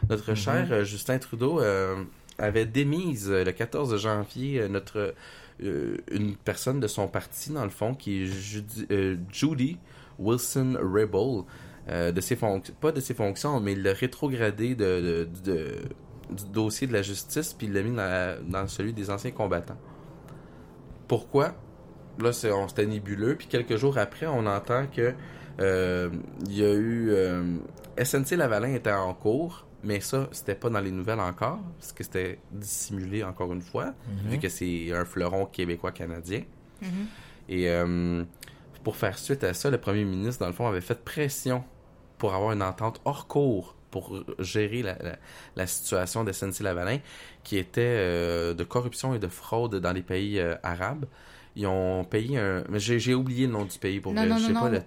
Notre 0.09 0.35
cher 0.35 0.67
euh, 0.69 0.83
Justin 0.83 1.17
Trudeau 1.17 1.59
euh, 1.61 2.03
avait 2.37 2.65
démise 2.65 3.29
euh, 3.31 3.43
le 3.43 3.51
14 3.51 3.97
janvier 3.97 4.61
euh, 4.61 4.67
notre 4.67 5.13
euh, 5.63 5.97
une 6.11 6.35
personne 6.35 6.79
de 6.79 6.87
son 6.87 7.07
parti, 7.07 7.51
dans 7.51 7.63
le 7.63 7.69
fond, 7.71 7.95
qui 7.95 8.23
est 8.23 8.25
Judy, 8.25 9.77
Wilson 10.19 10.77
euh, 11.89 12.11
de 12.11 12.21
ses 12.21 12.35
fonctions, 12.35 12.73
pas 12.79 12.91
de 12.91 12.99
ses 12.99 13.13
fonctions, 13.13 13.59
mais 13.59 13.73
il 13.73 13.83
l'a 13.83 13.93
rétrogradé 13.93 14.75
de, 14.75 15.27
de- 15.43 15.75
du 16.29 16.45
dossier 16.51 16.87
de 16.87 16.93
la 16.93 17.01
justice, 17.01 17.53
puis 17.53 17.67
il 17.67 17.73
l'a 17.73 17.81
mis 17.81 17.95
dans, 17.95 18.37
dans 18.49 18.67
celui 18.67 18.93
des 18.93 19.09
anciens 19.09 19.31
combattants. 19.31 19.77
Pourquoi? 21.07 21.55
Là, 22.19 22.33
c'est, 22.33 22.51
on, 22.51 22.67
c'était 22.67 22.85
nébuleux, 22.85 23.35
puis 23.35 23.47
quelques 23.47 23.77
jours 23.77 23.97
après, 23.97 24.25
on 24.27 24.45
entend 24.45 24.87
que 24.87 25.13
il 25.59 26.53
y 26.57 26.63
a 26.63 26.73
eu... 26.73 27.11
SNC 28.03 28.35
Lavalin 28.37 28.73
était 28.75 28.91
en 28.91 29.13
cours, 29.13 29.66
mais 29.87 30.01
ça, 30.01 30.27
c'était 30.33 30.53
pas 30.53 30.69
dans 30.69 30.81
les 30.81 30.91
nouvelles 30.91 31.19
encore, 31.21 31.59
parce 31.79 31.93
que 31.93 32.03
c'était 32.03 32.37
dissimulé 32.51 33.23
encore 33.23 33.51
une 33.53 33.61
fois, 33.61 33.93
Mhm. 34.07 34.31
vu 34.31 34.37
que 34.39 34.49
c'est 34.49 34.91
un 34.91 35.05
fleuron 35.05 35.45
québécois-canadien. 35.45 36.43
Mhm. 36.81 36.89
Et 37.49 37.69
euh, 37.69 38.23
pour 38.83 38.97
faire 38.97 39.17
suite 39.17 39.43
à 39.45 39.53
ça, 39.53 39.69
le 39.71 39.77
premier 39.79 40.03
ministre, 40.03 40.41
dans 40.41 40.47
le 40.47 40.53
fond, 40.53 40.67
avait 40.67 40.81
fait 40.81 41.01
pression 41.03 41.63
pour 42.17 42.33
avoir 42.35 42.51
une 42.51 42.61
entente 42.61 42.99
hors 43.05 43.27
cours 43.27 43.75
pour 43.89 44.21
gérer 44.39 44.81
la, 44.83 44.97
la, 45.01 45.15
la 45.55 45.65
situation 45.67 46.25
de 46.25 46.33
SNC 46.33 46.59
Lavalin, 46.61 46.99
qui 47.43 47.57
était 47.57 47.81
euh, 47.81 48.53
de 48.53 48.63
corruption 48.65 49.15
et 49.15 49.19
de 49.19 49.29
fraude 49.29 49.75
dans 49.75 49.93
les 49.93 50.01
pays 50.01 50.39
euh, 50.39 50.55
arabes. 50.61 51.05
Ils 51.55 51.65
ont 51.67 52.03
payé 52.03 52.37
un... 52.37 52.63
Mais 52.69 52.79
j'ai, 52.79 53.13
oublié 53.15 53.47
le 53.47 53.53
nom 53.53 53.63
du 53.63 53.79
pays 53.79 54.01
pour 54.01 54.13
Non, 54.13 54.23
non, 54.25 54.35
non, 54.35 54.39
sais 54.47 54.53
non. 54.53 54.59
pas 54.61 54.69
le... 54.69 54.81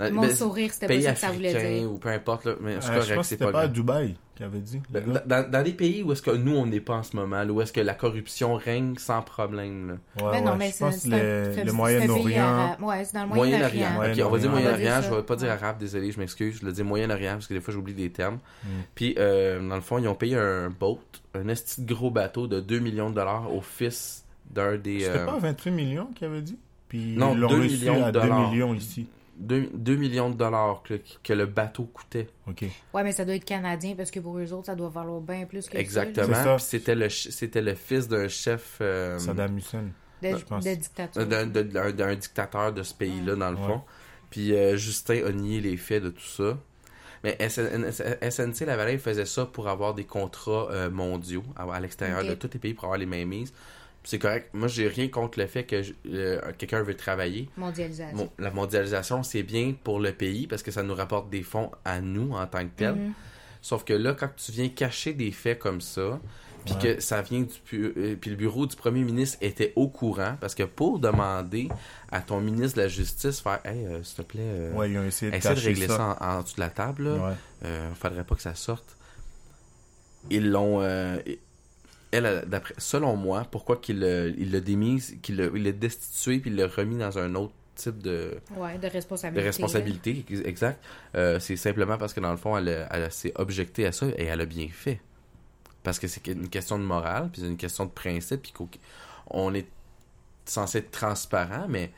Euh, 0.00 0.10
Mon 0.12 0.22
Ben, 0.22 0.30
sourire, 0.34 0.72
c'était 0.72 0.86
pas 0.86 1.00
ça 1.02 1.12
que 1.12 1.18
ça 1.18 1.30
voulait 1.32 1.78
dire. 1.80 1.90
ou 1.90 1.98
peu 1.98 2.08
importe, 2.10 2.44
là, 2.44 2.54
mais 2.60 2.76
c'est 2.80 2.90
Euh, 2.90 2.92
je 2.92 2.98
pense 2.98 3.06
que 3.08 3.14
c'est 3.14 3.22
c'était 3.30 3.44
pas 3.46 3.52
pas 3.52 3.60
à. 3.62 3.68
Dubaï 3.68 4.14
qui 4.36 4.44
avait 4.44 4.60
dit. 4.60 4.80
Dans, 5.26 5.50
dans- 5.50 5.64
des 5.64 5.72
pays 5.72 6.04
où 6.04 6.12
est-ce 6.12 6.22
que 6.22 6.30
nous 6.30 6.54
on 6.54 6.66
n'est 6.66 6.78
pas 6.78 6.94
en 6.94 7.02
ce 7.02 7.16
moment, 7.16 7.42
là, 7.42 7.50
où 7.50 7.60
est-ce 7.60 7.72
que 7.72 7.80
la 7.80 7.94
corruption 7.94 8.54
règne 8.54 8.94
sans 8.96 9.22
problème, 9.22 9.88
là. 10.16 10.24
Ouais, 10.24 10.32
Mais 10.34 10.40
non, 10.40 10.52
ouais, 10.52 10.56
mais 10.58 10.70
je 10.70 10.78
pense 10.78 11.02
que 11.02 11.64
le, 11.64 11.72
Moyen-Orient. 11.72 12.76
Ouais, 12.80 13.04
c'est 13.04 13.14
dans 13.14 13.22
le 13.24 13.28
Moyen-Orient. 13.28 13.88
Ok, 13.98 14.22
on 14.24 14.28
va 14.30 14.38
dire 14.38 14.50
Moyen-Orient. 14.50 15.00
Je 15.02 15.10
vais 15.10 15.16
ça. 15.16 15.22
pas 15.22 15.36
dire 15.36 15.50
arabe, 15.50 15.78
désolé, 15.78 16.12
je 16.12 16.20
m'excuse. 16.20 16.58
Je 16.60 16.66
le 16.66 16.72
dis 16.72 16.82
Moyen-Orient 16.84 17.32
parce 17.32 17.48
que 17.48 17.54
des 17.54 17.60
fois 17.60 17.74
j'oublie 17.74 17.94
des 17.94 18.10
termes. 18.10 18.38
Mm. 18.64 18.68
Puis, 18.94 19.14
euh, 19.18 19.66
dans 19.68 19.74
le 19.74 19.80
fond, 19.80 19.98
ils 19.98 20.06
ont 20.06 20.14
payé 20.14 20.36
un 20.36 20.70
boat, 20.70 21.00
un 21.34 21.48
esti 21.48 21.82
de 21.82 21.92
gros 21.92 22.10
bateau 22.12 22.46
de 22.46 22.60
2 22.60 22.78
millions 22.78 23.10
de 23.10 23.16
dollars 23.16 23.52
au 23.52 23.60
fils 23.60 24.24
d'un 24.50 24.76
des. 24.76 25.00
C'était 25.00 25.18
euh, 25.18 25.26
pas 25.26 25.38
28 25.38 25.70
millions 25.72 26.06
qu'il 26.14 26.26
avait 26.28 26.42
dit? 26.42 26.56
Puis 26.88 27.16
Non, 27.16 27.32
ils 27.34 27.40
l'ont 27.40 27.48
2 27.48 27.56
reçu 27.56 27.70
millions 27.72 28.04
à 28.04 28.12
de 28.12 28.20
2 28.20 28.26
dollars. 28.26 28.50
millions 28.50 28.74
ici. 28.74 29.06
2, 29.38 29.96
millions 29.96 30.30
de 30.30 30.34
dollars 30.36 30.82
que, 30.82 31.00
que 31.22 31.32
le 31.32 31.46
bateau 31.46 31.84
coûtait. 31.84 32.28
OK. 32.48 32.64
Ouais, 32.92 33.02
mais 33.04 33.12
ça 33.12 33.24
doit 33.24 33.34
être 33.36 33.44
canadien 33.44 33.94
parce 33.96 34.10
que 34.10 34.20
pour 34.20 34.38
eux 34.38 34.52
autres, 34.52 34.66
ça 34.66 34.74
doit 34.74 34.88
valoir 34.88 35.20
bien 35.20 35.46
plus 35.46 35.68
que 35.68 35.76
Exactement. 35.78 36.58
C'était 36.58 36.94
le, 36.94 37.08
c'était 37.08 37.62
le 37.62 37.74
fils 37.74 38.08
d'un 38.08 38.28
chef. 38.28 38.78
euh, 38.80 39.18
Saddam 39.18 39.56
Hussein. 39.56 39.84
là, 40.22 40.36
je 40.36 40.44
pense. 40.44 40.64
De, 40.64 41.62
d'un, 41.92 42.14
dictateur 42.14 42.72
de 42.72 42.82
ce 42.82 42.94
pays-là, 42.94 43.36
dans 43.36 43.50
le 43.50 43.56
Ouais. 43.56 43.66
fond. 43.66 43.82
Puis 44.30 44.54
euh, 44.54 44.76
Justin 44.76 45.24
a 45.26 45.32
nié 45.32 45.60
les 45.60 45.76
faits 45.76 46.02
de 46.02 46.10
tout 46.10 46.20
ça. 46.26 46.58
Mais 47.24 47.36
SN- 47.40 47.90
SNC 48.30 48.66
Lavalin 48.66 48.98
faisait 48.98 49.24
ça 49.24 49.44
pour 49.46 49.68
avoir 49.68 49.94
des 49.94 50.04
contrats 50.04 50.68
euh, 50.70 50.88
mondiaux 50.90 51.42
à, 51.56 51.64
à 51.74 51.80
l'extérieur 51.80 52.24
de 52.24 52.34
tous 52.34 52.50
les 52.52 52.60
pays 52.60 52.74
pour 52.74 52.84
avoir 52.84 52.98
les 52.98 53.06
mêmes 53.06 53.28
mises. 53.28 53.52
C'est 54.10 54.18
correct. 54.18 54.48
Moi, 54.54 54.68
j'ai 54.68 54.88
rien 54.88 55.08
contre 55.08 55.38
le 55.38 55.46
fait 55.46 55.64
que 55.64 55.82
je- 55.82 55.92
euh, 56.10 56.40
quelqu'un 56.56 56.82
veut 56.82 56.96
travailler. 56.96 57.50
Mondialisation. 57.58 58.16
Bon, 58.16 58.30
la 58.38 58.50
mondialisation, 58.50 59.22
c'est 59.22 59.42
bien 59.42 59.74
pour 59.84 60.00
le 60.00 60.12
pays 60.12 60.46
parce 60.46 60.62
que 60.62 60.70
ça 60.70 60.82
nous 60.82 60.94
rapporte 60.94 61.28
des 61.28 61.42
fonds 61.42 61.70
à 61.84 62.00
nous 62.00 62.32
en 62.32 62.46
tant 62.46 62.60
que 62.64 62.70
tel. 62.74 62.94
Mhm. 62.94 63.12
Sauf 63.60 63.84
que 63.84 63.92
là, 63.92 64.14
quand 64.14 64.30
tu 64.34 64.50
viens 64.52 64.70
cacher 64.70 65.12
des 65.12 65.30
faits 65.30 65.58
comme 65.58 65.82
ça, 65.82 66.18
puis 66.64 66.72
Ouais. 66.76 66.94
que 66.96 67.00
ça 67.02 67.20
vient 67.20 67.40
du 67.42 67.58
pu- 67.66 67.92
euh, 67.98 68.16
puis 68.18 68.30
le 68.30 68.36
bureau 68.36 68.64
du 68.66 68.76
premier 68.76 69.02
ministre 69.04 69.36
était 69.42 69.74
au 69.76 69.88
courant 69.88 70.36
parce 70.40 70.54
que 70.54 70.62
pour 70.62 70.98
demander 71.00 71.68
à 72.10 72.22
ton 72.22 72.40
ministre 72.40 72.78
de 72.78 72.82
la 72.84 72.88
justice 72.88 73.40
faire 73.40 73.60
hey 73.66 73.84
euh, 73.84 74.02
s'il 74.02 74.16
te 74.16 74.22
plaît 74.22 74.40
euh, 74.42 74.72
Ouais, 74.72 74.90
ils 74.90 74.96
ont 74.98 75.04
essayé 75.04 75.30
de 75.30 75.36
essaie 75.36 75.54
de 75.54 75.60
régler 75.60 75.86
ça, 75.86 75.96
ça. 75.98 76.18
en, 76.18 76.38
en 76.38 76.42
dessous 76.42 76.56
de 76.56 76.60
la 76.60 76.70
table 76.70 77.04
là. 77.04 77.12
Ouais. 77.28 77.34
Euh, 77.66 77.92
faudrait 77.94 78.24
pas 78.24 78.34
que 78.36 78.42
ça 78.42 78.54
sorte 78.54 78.96
ils 80.30 80.50
l'ont 80.50 80.80
euh, 80.82 81.18
elle 82.10 82.44
d'après 82.46 82.74
selon 82.78 83.16
moi 83.16 83.46
pourquoi 83.50 83.76
qu'il 83.76 84.00
le- 84.00 84.34
il 84.38 84.50
l'a 84.52 84.60
démise 84.60 85.16
qu'il 85.22 85.36
l'a 85.36 85.46
il 85.54 85.62
l'a 85.64 85.72
destitué 85.72 86.38
puis 86.38 86.50
il 86.50 86.56
l'a 86.56 86.66
remis 86.66 86.96
dans 86.96 87.18
un 87.18 87.34
autre 87.34 87.52
type 87.74 87.98
de 88.02 88.38
Ouais, 88.56 88.76
de 88.78 88.82
de 88.82 88.88
responsabilité. 88.88 89.44
responsabilité, 89.46 90.24
ex- 90.28 90.40
exact. 90.44 90.82
Euh, 91.14 91.38
c'est 91.38 91.56
simplement 91.56 91.96
parce 91.98 92.12
que 92.12 92.18
dans 92.20 92.30
le 92.32 92.36
fond, 92.36 92.56
elle, 92.58 92.88
elle 92.90 93.12
s'est 93.12 93.32
objectée 93.36 93.86
à 93.86 93.92
ça 93.92 94.06
et 94.16 94.24
elle 94.24 94.40
a 94.40 94.46
bien 94.46 94.68
fait. 94.72 95.00
Parce 95.84 95.98
que 96.00 96.08
c'est 96.08 96.26
une 96.26 96.48
question 96.48 96.76
de 96.78 96.82
morale, 96.84 97.28
puis 97.32 97.40
c'est 97.42 97.46
une 97.46 97.56
question 97.56 97.84
de 97.84 97.90
principe, 97.90 98.42
puis 98.42 98.50
qu'au- 98.52 98.68
on 99.30 99.54
est 99.54 99.66
censé 100.44 100.78
être 100.78 100.90
transparent, 100.90 101.66
mais 101.68 101.92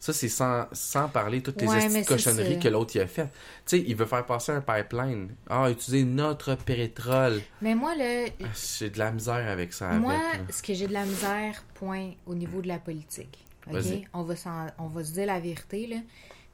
ça, 0.00 0.12
c'est 0.12 0.28
sans, 0.28 0.66
sans 0.72 1.08
parler 1.08 1.42
toutes 1.42 1.60
les 1.60 1.66
Ouais, 1.66 2.04
cochonneries 2.04 2.58
que 2.60 2.68
l'autre 2.68 2.94
y 2.96 3.00
a 3.00 3.06
fait. 3.06 3.24
Tu 3.24 3.30
sais, 3.78 3.84
il 3.86 3.96
veut 3.96 4.06
faire 4.06 4.24
passer 4.24 4.52
un 4.52 4.60
pipeline. 4.60 5.34
Ah, 5.50 5.68
utiliser 5.70 6.04
notre 6.04 6.54
pétrole. 6.54 7.42
Mais 7.62 7.74
moi, 7.74 7.94
là, 7.96 8.26
Ah, 8.42 8.46
J'ai 8.78 8.90
de 8.90 8.98
la 8.98 9.10
misère 9.10 9.48
avec 9.48 9.72
ça. 9.72 9.90
moi, 9.94 10.14
avec, 10.34 10.52
ce 10.52 10.62
que 10.62 10.72
j'ai 10.74 10.86
de 10.86 10.92
la 10.92 11.04
misère, 11.04 11.64
point, 11.74 12.12
au 12.26 12.34
niveau 12.34 12.60
de 12.62 12.68
la 12.68 12.78
politique. 12.78 13.38
OK? 13.66 13.72
Vas-y. 13.74 14.04
On 14.12 14.22
va, 14.22 14.34
on 14.78 14.86
va 14.86 15.04
se 15.04 15.12
dire 15.12 15.26
la 15.26 15.40
vérité, 15.40 15.86
là. 15.88 15.96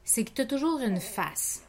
C'est 0.03 0.23
que 0.23 0.31
tu 0.31 0.41
as 0.41 0.45
toujours 0.45 0.79
une 0.81 0.99
face. 0.99 1.61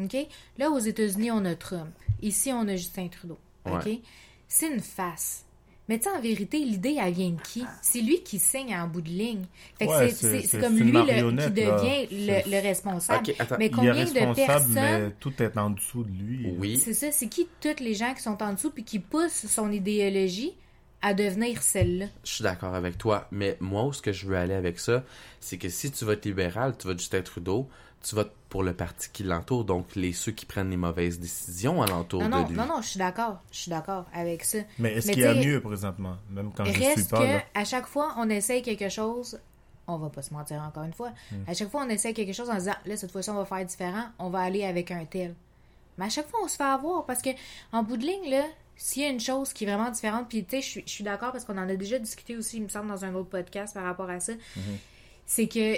OK? 0.00 0.16
Là, 0.58 0.70
aux 0.70 0.78
États-Unis, 0.78 1.30
on 1.30 1.44
a 1.44 1.54
Trump. 1.54 1.90
Ici, 2.22 2.52
on 2.52 2.66
a 2.68 2.76
Justin 2.76 3.08
Trudeau. 3.08 3.38
OK? 3.66 3.84
Ouais. 3.84 4.00
C'est 4.48 4.72
une 4.72 4.80
face. 4.80 5.44
Mais 5.88 5.98
tu 5.98 6.04
sais, 6.04 6.16
en 6.16 6.20
vérité, 6.20 6.58
l'idée, 6.58 6.98
elle 7.02 7.12
vient 7.14 7.30
de 7.30 7.40
qui? 7.40 7.64
C'est 7.80 8.00
lui 8.00 8.22
qui 8.22 8.38
signe 8.38 8.74
en 8.76 8.86
bout 8.86 9.00
de 9.00 9.08
ligne. 9.08 9.44
Fait 9.78 9.86
que 9.86 9.90
Ouais, 9.90 10.08
c'est- 10.10 10.14
c'est- 10.14 10.30
c'est 10.32 10.40
c'est- 10.42 10.46
c'est 10.48 10.60
comme 10.60 10.76
lui 10.76 10.92
le- 10.92 11.00
qui 11.30 11.50
devient 11.50 12.06
le, 12.50 12.60
responsable. 12.60 13.32
Attends. 13.38 13.56
Mais 13.58 13.66
Il 13.66 13.68
est 13.68 13.70
combien 13.70 14.04
de 14.04 14.34
personnes... 14.34 14.72
mais 14.74 15.10
tout 15.18 15.32
est 15.42 15.56
en 15.56 15.70
dessous 15.70 16.04
de 16.04 16.10
lui. 16.10 16.54
Oui. 16.58 16.78
C'est 16.78 16.92
ça, 16.94 17.10
c'est 17.10 17.28
qui 17.28 17.48
toutes 17.60 17.80
les 17.80 17.94
gens 17.94 18.12
qui 18.14 18.22
sont 18.22 18.42
en 18.42 18.52
dessous 18.52 18.70
puis 18.70 18.84
qui 18.84 18.98
poussent 18.98 19.46
son 19.46 19.72
idéologie 19.72 20.52
à 21.00 21.14
devenir 21.14 21.62
celle-là? 21.62 22.06
Je 22.24 22.30
suis 22.32 22.42
d'accord 22.42 22.74
avec 22.74 22.98
toi, 22.98 23.28
mais 23.30 23.56
moi, 23.60 23.84
où 23.86 23.92
ce 23.92 24.02
que 24.02 24.12
je 24.12 24.26
veux 24.26 24.36
aller 24.36 24.54
avec 24.54 24.78
ça, 24.80 25.04
c'est 25.40 25.56
que 25.56 25.68
si 25.68 25.90
tu 25.90 26.04
votes 26.04 26.24
libéral, 26.26 26.74
tu 26.78 26.86
votes 26.88 26.98
Justin 26.98 27.22
Trudeau, 27.22 27.68
tu 28.02 28.14
votes 28.14 28.32
pour 28.48 28.62
le 28.62 28.72
parti 28.72 29.08
qui 29.12 29.24
l'entoure, 29.24 29.64
donc 29.64 29.94
les 29.96 30.12
ceux 30.12 30.32
qui 30.32 30.46
prennent 30.46 30.70
les 30.70 30.76
mauvaises 30.76 31.18
décisions 31.20 31.82
alentour 31.82 32.22
Non, 32.22 32.28
non, 32.28 32.42
de 32.44 32.48
lui. 32.50 32.56
non, 32.56 32.66
non, 32.66 32.80
je 32.80 32.88
suis 32.88 32.98
d'accord. 32.98 33.38
Je 33.52 33.58
suis 33.58 33.70
d'accord 33.70 34.06
avec 34.14 34.44
ça. 34.44 34.58
Mais 34.78 34.94
est-ce 34.94 35.10
qu'il 35.10 35.20
y 35.20 35.24
a 35.26 35.34
mieux 35.34 35.60
présentement? 35.60 36.16
Même 36.30 36.50
quand 36.56 36.64
je 36.64 36.72
suis 36.72 36.84
Reste 36.84 37.10
pas 37.10 37.18
que 37.18 37.24
là? 37.24 37.42
à 37.54 37.64
chaque 37.64 37.86
fois, 37.86 38.14
on 38.16 38.28
essaye 38.30 38.62
quelque 38.62 38.88
chose. 38.88 39.38
On 39.86 39.96
va 39.96 40.08
pas 40.10 40.22
se 40.22 40.32
mentir 40.32 40.62
encore 40.62 40.84
une 40.84 40.92
fois. 40.92 41.10
Hmm. 41.32 41.36
À 41.46 41.54
chaque 41.54 41.70
fois, 41.70 41.82
on 41.84 41.88
essaye 41.88 42.14
quelque 42.14 42.32
chose 42.34 42.48
en 42.50 42.54
se 42.54 42.58
disant, 42.60 42.74
là, 42.86 42.96
cette 42.96 43.10
fois-ci, 43.10 43.30
on 43.30 43.34
va 43.34 43.44
faire 43.44 43.64
différent. 43.64 44.04
On 44.18 44.28
va 44.30 44.40
aller 44.40 44.64
avec 44.64 44.90
un 44.90 45.04
tel. 45.04 45.34
Mais 45.96 46.04
à 46.06 46.08
chaque 46.10 46.28
fois, 46.28 46.40
on 46.44 46.48
se 46.48 46.56
fait 46.56 46.62
avoir 46.62 47.04
parce 47.06 47.20
que, 47.22 47.30
en 47.72 47.82
bout 47.82 47.96
de 47.96 48.04
ligne, 48.06 48.30
là, 48.30 48.44
s'il 48.76 49.02
y 49.02 49.06
a 49.06 49.08
une 49.08 49.18
chose 49.20 49.52
qui 49.52 49.64
est 49.64 49.66
vraiment 49.66 49.90
différente, 49.90 50.26
puis 50.28 50.44
tu 50.44 50.50
sais, 50.56 50.62
je 50.62 50.66
suis- 50.68 50.84
je 50.86 50.90
suis 50.92 51.04
d'accord 51.04 51.32
parce 51.32 51.44
qu'on 51.44 51.58
en 51.58 51.68
a 51.68 51.74
déjà 51.74 51.98
discuté 51.98 52.36
aussi, 52.36 52.58
il 52.58 52.62
me 52.64 52.68
semble, 52.68 52.88
dans 52.88 53.04
un 53.04 53.14
autre 53.14 53.28
podcast 53.30 53.74
par 53.74 53.82
rapport 53.84 54.08
à 54.08 54.20
ça, 54.20 54.34
c'est 55.26 55.48
que 55.48 55.76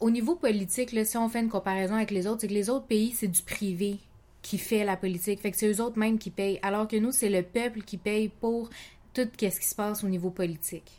au 0.00 0.10
niveau 0.10 0.34
politique, 0.34 0.92
là, 0.92 1.04
si 1.04 1.16
on 1.16 1.28
fait 1.28 1.40
une 1.40 1.48
comparaison 1.48 1.94
avec 1.94 2.10
les 2.10 2.26
autres, 2.26 2.40
c'est 2.42 2.48
que 2.48 2.54
les 2.54 2.70
autres 2.70 2.86
pays, 2.86 3.12
c'est 3.12 3.28
du 3.28 3.42
privé 3.42 3.98
qui 4.42 4.56
fait 4.58 4.84
la 4.84 4.96
politique. 4.96 5.40
Fait 5.40 5.50
que 5.50 5.56
c'est 5.56 5.70
eux 5.70 5.80
autres 5.82 5.98
même 5.98 6.18
qui 6.18 6.30
payent. 6.30 6.58
Alors 6.62 6.88
que 6.88 6.96
nous, 6.96 7.12
c'est 7.12 7.28
le 7.28 7.42
peuple 7.42 7.82
qui 7.82 7.96
paye 7.98 8.28
pour 8.28 8.70
tout 9.12 9.28
ce 9.38 9.46
qui 9.60 9.66
se 9.66 9.74
passe 9.74 10.02
au 10.02 10.08
niveau 10.08 10.30
politique. 10.30 10.90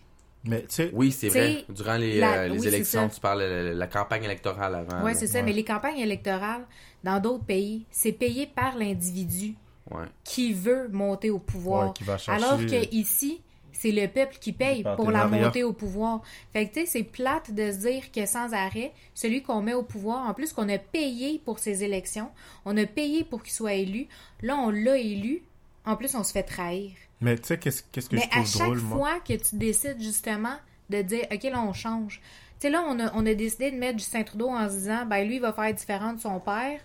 Mais 0.43 0.61
tu 0.61 0.67
sais, 0.69 0.89
Oui, 0.93 1.11
c'est 1.11 1.29
vrai. 1.29 1.65
Durant 1.69 1.97
les, 1.97 2.19
la- 2.19 2.41
euh, 2.41 2.47
les 2.47 2.59
oui, 2.59 2.67
élections, 2.67 3.07
tu 3.09 3.19
parles 3.19 3.41
de 3.41 3.45
la, 3.45 3.73
la 3.73 3.87
campagne 3.87 4.23
électorale 4.23 4.73
avant. 4.75 5.03
Oui, 5.05 5.11
c'est 5.15 5.27
ça. 5.27 5.39
Ouais. 5.39 5.43
Mais 5.45 5.53
les 5.53 5.63
campagnes 5.63 5.99
électorales, 5.99 6.65
dans 7.03 7.19
d'autres 7.19 7.43
pays, 7.45 7.85
c'est 7.91 8.11
payé 8.11 8.47
par 8.47 8.75
l'individu 8.77 9.55
Ouais. 9.89 10.05
qui 10.23 10.53
veut 10.53 10.87
monter 10.89 11.29
au 11.31 11.39
pouvoir. 11.39 11.87
Ouais, 11.87 11.93
qui 11.93 12.03
va 12.03 12.17
chercher- 12.17 12.43
Alors 12.43 12.59
que 12.59 12.95
ici, 12.95 13.41
c'est 13.81 13.91
le 13.91 14.07
peuple 14.07 14.37
qui 14.39 14.51
paye 14.53 14.83
pour 14.95 15.09
la 15.09 15.25
montée 15.27 15.63
au 15.63 15.73
pouvoir. 15.73 16.21
Fait 16.53 16.67
que 16.67 16.73
tu 16.73 16.79
sais, 16.81 16.85
c'est 16.85 17.03
plate 17.03 17.51
de 17.51 17.71
se 17.71 17.77
dire 17.77 18.11
que 18.11 18.25
sans 18.27 18.53
arrêt, 18.53 18.91
celui 19.15 19.41
qu'on 19.41 19.61
met 19.61 19.73
au 19.73 19.81
pouvoir, 19.81 20.27
en 20.29 20.33
plus 20.35 20.53
qu'on 20.53 20.69
a 20.69 20.77
payé 20.77 21.41
pour 21.43 21.57
ses 21.57 21.83
élections, 21.83 22.29
on 22.65 22.77
a 22.77 22.85
payé 22.85 23.23
pour 23.23 23.41
qu'il 23.41 23.53
soit 23.53 23.73
élu, 23.73 24.07
là 24.43 24.55
on 24.57 24.69
l'a 24.69 24.97
élu, 24.97 25.41
en 25.85 25.95
plus 25.95 26.13
on 26.13 26.23
se 26.23 26.31
fait 26.31 26.43
trahir. 26.43 26.91
mais 27.21 27.35
tu 27.37 27.47
sais, 27.47 27.57
qu'est-ce 27.57 27.81
qu'est-ce 27.91 28.09
que 28.09 28.15
Mais 28.17 28.21
je 28.21 28.27
à 28.27 28.43
trouve 28.43 28.47
chaque 28.47 28.67
drôle, 28.67 28.81
moi? 28.81 28.97
fois 28.97 29.19
que 29.19 29.33
tu 29.33 29.55
décides 29.55 29.99
justement 30.01 30.55
de 30.91 31.01
dire, 31.01 31.25
OK, 31.31 31.43
là, 31.43 31.61
on 31.61 31.73
change. 31.73 32.21
Tu 32.59 32.67
sais, 32.67 32.69
là, 32.69 32.83
on 32.87 32.99
a, 32.99 33.11
on 33.15 33.25
a 33.25 33.33
décidé 33.33 33.71
de 33.71 33.77
mettre 33.77 33.97
Justin 33.97 34.21
Trudeau 34.23 34.49
en 34.49 34.67
se 34.69 34.73
disant, 34.75 35.05
ben 35.07 35.25
lui, 35.27 35.35
il 35.35 35.41
va 35.41 35.51
faire 35.53 35.73
différent 35.73 36.13
de 36.13 36.19
son 36.19 36.39
père. 36.39 36.79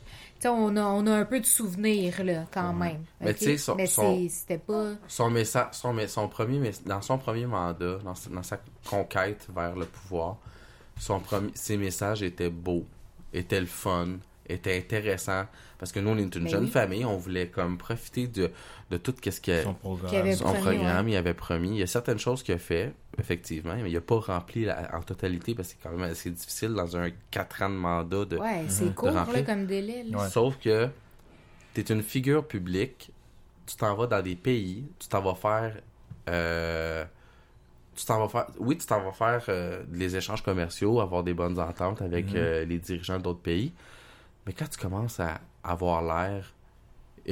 On 0.44 0.76
a, 0.76 0.82
on 0.82 1.06
a 1.06 1.12
un 1.16 1.24
peu 1.24 1.40
de 1.40 1.46
souvenirs, 1.46 2.22
là, 2.24 2.44
quand 2.52 2.72
même. 2.72 3.04
Mais 3.20 3.34
tu 3.34 3.44
sais, 3.44 3.58
son- 3.58 3.76
son- 3.86 4.28
c'était 4.28 4.58
pas... 4.58 4.92
Son 5.08 5.30
message, 5.30 5.68
son, 5.72 6.28
premier, 6.28 6.70
dans 6.84 7.02
son 7.02 7.18
premier 7.18 7.46
mandat, 7.46 7.98
dans, 8.04 8.14
sa- 8.14 8.30
dans 8.30 8.42
sa 8.42 8.58
conquête 8.88 9.48
vers 9.54 9.74
le 9.74 9.86
pouvoir, 9.86 10.36
son 10.98 11.20
premier, 11.20 11.50
ses 11.54 11.76
messages 11.76 12.22
étaient 12.22 12.50
beaux, 12.50 12.84
étaient 13.32 13.60
le 13.60 13.66
fun, 13.66 14.08
étaient 14.48 14.76
intéressants. 14.78 15.46
Parce 15.78 15.92
que 15.92 16.00
nous, 16.00 16.10
on 16.10 16.16
est 16.16 16.34
une 16.34 16.44
Mais 16.44 16.48
jeune 16.50 16.64
oui. 16.64 16.70
famille, 16.70 17.04
on 17.04 17.16
voulait 17.18 17.48
comme 17.48 17.76
profiter 17.76 18.26
de, 18.28 18.50
de 18.90 18.96
tout 18.96 19.14
ce 19.22 19.40
qu'il 19.40 19.62
Son 19.62 19.74
programme. 19.74 20.14
Avait 20.14 20.32
son 20.36 20.44
promis, 20.44 20.60
programme, 20.62 21.06
ouais. 21.06 21.12
il 21.12 21.16
avait 21.16 21.34
promis. 21.34 21.68
Il 21.70 21.76
y 21.78 21.82
a 21.82 21.86
certaines 21.86 22.18
choses 22.18 22.42
qu'il 22.42 22.54
a 22.54 22.58
fait, 22.58 22.94
effectivement, 23.18 23.74
mais 23.76 23.90
il 23.90 23.94
n'a 23.94 24.00
pas 24.00 24.18
rempli 24.18 24.64
la- 24.64 24.90
en 24.96 25.02
totalité 25.02 25.54
parce 25.54 25.68
que 25.68 25.74
c'est 25.74 25.88
quand 25.88 25.94
même 25.94 26.10
assez 26.10 26.30
difficile 26.30 26.70
dans 26.74 26.96
un 26.96 27.10
4 27.30 27.62
ans 27.62 27.68
de 27.68 27.74
mandat 27.74 28.24
de, 28.24 28.38
Ouais, 28.38 28.64
c'est 28.68 28.94
court, 28.94 29.10
là, 29.10 29.26
comme 29.44 29.66
délai. 29.66 30.04
là. 30.04 30.18
Ouais. 30.22 30.28
Sauf 30.30 30.56
que 30.58 30.88
tu 31.74 31.80
es 31.82 31.84
une 31.84 32.02
figure 32.02 32.46
publique, 32.46 33.10
tu 33.66 33.76
t'en 33.76 33.94
vas 33.94 34.06
dans 34.06 34.22
des 34.22 34.36
pays, 34.36 34.86
tu 34.98 35.08
t'en 35.08 35.20
vas 35.20 35.34
faire. 35.34 35.76
euh, 36.28 37.04
tu 37.94 38.04
t'en 38.04 38.18
vas 38.20 38.28
faire. 38.28 38.46
Oui, 38.58 38.76
tu 38.78 38.86
t'en 38.86 39.00
vas 39.02 39.12
faire 39.12 39.42
euh, 39.48 39.82
des 39.88 40.16
échanges 40.16 40.42
commerciaux, 40.42 41.00
avoir 41.00 41.22
des 41.22 41.34
bonnes 41.34 41.58
ententes 41.58 42.02
avec 42.02 42.26
Mhm. 42.26 42.36
euh, 42.36 42.64
les 42.64 42.78
dirigeants 42.78 43.18
d'autres 43.18 43.40
pays. 43.40 43.72
Mais 44.46 44.52
quand 44.52 44.68
tu 44.68 44.78
commences 44.78 45.20
à 45.20 45.40
avoir 45.64 46.02
l'air. 46.02 46.54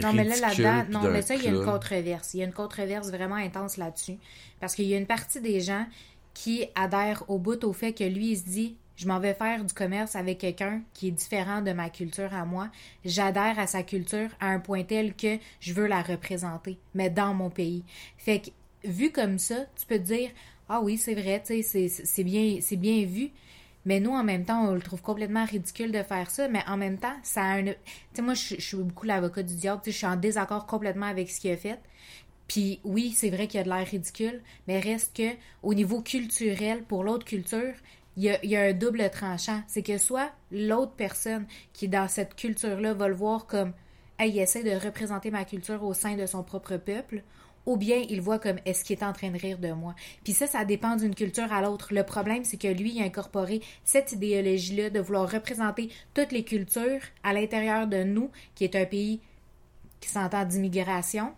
Non, 0.02 0.12
mais 0.12 0.24
là, 0.24 0.36
là-dedans, 0.36 0.84
non, 0.90 1.08
mais 1.12 1.22
ça, 1.22 1.36
il 1.36 1.42
y 1.44 1.46
a 1.46 1.50
une 1.50 1.60
controverse. 1.64 2.34
Il 2.34 2.38
y 2.38 2.42
a 2.42 2.46
une 2.46 2.52
controverse 2.52 3.08
vraiment 3.10 3.36
intense 3.36 3.76
là-dessus. 3.76 4.18
Parce 4.60 4.74
qu'il 4.74 4.86
y 4.86 4.94
a 4.94 4.98
une 4.98 5.06
partie 5.06 5.40
des 5.40 5.60
gens 5.60 5.86
qui 6.34 6.66
adhèrent 6.74 7.22
au 7.28 7.38
bout 7.38 7.62
au 7.64 7.72
fait 7.72 7.92
que 7.92 8.02
lui, 8.04 8.32
il 8.32 8.38
se 8.38 8.44
dit 8.44 8.76
je 8.96 9.08
m'en 9.08 9.18
vais 9.18 9.34
faire 9.34 9.64
du 9.64 9.74
commerce 9.74 10.14
avec 10.14 10.38
quelqu'un 10.38 10.82
qui 10.92 11.08
est 11.08 11.12
différent 11.12 11.62
de 11.62 11.72
ma 11.72 11.90
culture 11.90 12.32
à 12.32 12.44
moi. 12.44 12.68
J'adhère 13.04 13.58
à 13.58 13.66
sa 13.66 13.82
culture 13.82 14.28
à 14.40 14.48
un 14.48 14.60
point 14.60 14.84
tel 14.84 15.14
que 15.14 15.38
je 15.60 15.72
veux 15.72 15.86
la 15.86 16.00
représenter, 16.02 16.78
mais 16.94 17.10
dans 17.10 17.34
mon 17.34 17.50
pays. 17.50 17.82
Fait 18.18 18.40
que, 18.40 18.50
vu 18.88 19.10
comme 19.10 19.38
ça, 19.38 19.56
tu 19.76 19.86
peux 19.86 19.98
te 19.98 20.04
dire 20.04 20.30
ah 20.68 20.80
oui, 20.80 20.96
c'est 20.96 21.14
vrai, 21.14 21.40
tu 21.44 21.62
sais, 21.62 21.62
c'est- 21.62 22.04
c'est 22.06 22.24
bien, 22.24 22.58
c'est 22.60 22.76
bien 22.76 23.04
vu. 23.04 23.30
Mais 23.84 24.00
nous, 24.00 24.12
en 24.12 24.24
même 24.24 24.44
temps, 24.44 24.68
on 24.68 24.74
le 24.74 24.80
trouve 24.80 25.02
complètement 25.02 25.44
ridicule 25.44 25.92
de 25.92 26.02
faire 26.02 26.30
ça. 26.30 26.48
Mais 26.48 26.62
en 26.66 26.76
même 26.76 26.98
temps, 26.98 27.14
ça 27.22 27.42
a 27.42 27.58
un. 27.58 27.64
Tu 27.64 27.74
sais, 28.14 28.22
moi, 28.22 28.34
je, 28.34 28.60
suis 28.60 28.76
beaucoup 28.76 29.06
l'avocat 29.06 29.42
du 29.42 29.54
diable. 29.54 29.82
Je 29.84 29.90
suis 29.90 30.06
en 30.06 30.16
désaccord 30.16 30.66
complètement 30.66 31.06
avec 31.06 31.30
ce 31.30 31.40
qu'il 31.40 31.50
a 31.50 31.56
fait. 31.56 31.78
Puis 32.48 32.80
oui, 32.84 33.12
c'est 33.16 33.30
vrai 33.30 33.46
qu'il 33.46 33.58
y 33.58 33.60
a 33.60 33.64
de 33.64 33.70
l'air 33.70 33.86
ridicule, 33.86 34.42
mais 34.68 34.78
reste 34.78 35.16
que 35.16 35.30
au 35.62 35.74
niveau 35.74 36.02
culturel, 36.02 36.82
pour 36.84 37.02
l'autre 37.02 37.24
culture, 37.24 37.72
il 38.16 38.38
y, 38.42 38.56
a, 38.56 38.62
un 38.62 38.72
double 38.72 39.08
tranchant. 39.10 39.62
C'est 39.66 39.82
que 39.82 39.98
soit 39.98 40.30
l'autre 40.52 40.92
personne 40.92 41.46
qui 41.72 41.88
dans 41.88 42.08
cette 42.08 42.36
culture-là 42.36 42.94
va 42.94 43.08
le 43.08 43.14
voir 43.14 43.46
comme 43.46 43.72
hey, 44.18 44.30
il 44.30 44.38
essaie 44.38 44.62
de 44.62 44.84
représenter 44.84 45.30
ma 45.30 45.44
culture 45.44 45.82
au 45.82 45.94
sein 45.94 46.16
de 46.16 46.26
son 46.26 46.42
propre 46.44 46.76
peuple, 46.76 47.22
ou 47.66 47.76
bien 47.76 48.04
il 48.08 48.20
voit 48.20 48.38
comme 48.38 48.58
est-ce 48.64 48.84
qu'il 48.84 48.98
est 48.98 49.04
en 49.04 49.12
train 49.12 49.30
de 49.30 49.38
rire 49.38 49.58
de 49.58 49.72
moi? 49.72 49.94
Puis 50.22 50.32
ça, 50.32 50.46
ça 50.46 50.64
dépend 50.64 50.96
d'une 50.96 51.14
culture 51.14 51.52
à 51.52 51.62
l'autre. 51.62 51.94
Le 51.94 52.04
problème, 52.04 52.44
c'est 52.44 52.56
que 52.56 52.68
lui, 52.68 52.92
il 52.96 53.02
a 53.02 53.06
incorporé 53.06 53.60
cette 53.84 54.12
idéologie-là 54.12 54.90
de 54.90 55.00
vouloir 55.00 55.30
représenter 55.30 55.88
toutes 56.12 56.32
les 56.32 56.44
cultures 56.44 57.00
à 57.22 57.32
l'intérieur 57.32 57.86
de 57.86 58.02
nous, 58.02 58.30
qui 58.54 58.64
est 58.64 58.76
un 58.76 58.84
pays 58.84 59.20
qui 60.00 60.08
s'entend 60.08 60.44
d'immigration. 60.44 61.32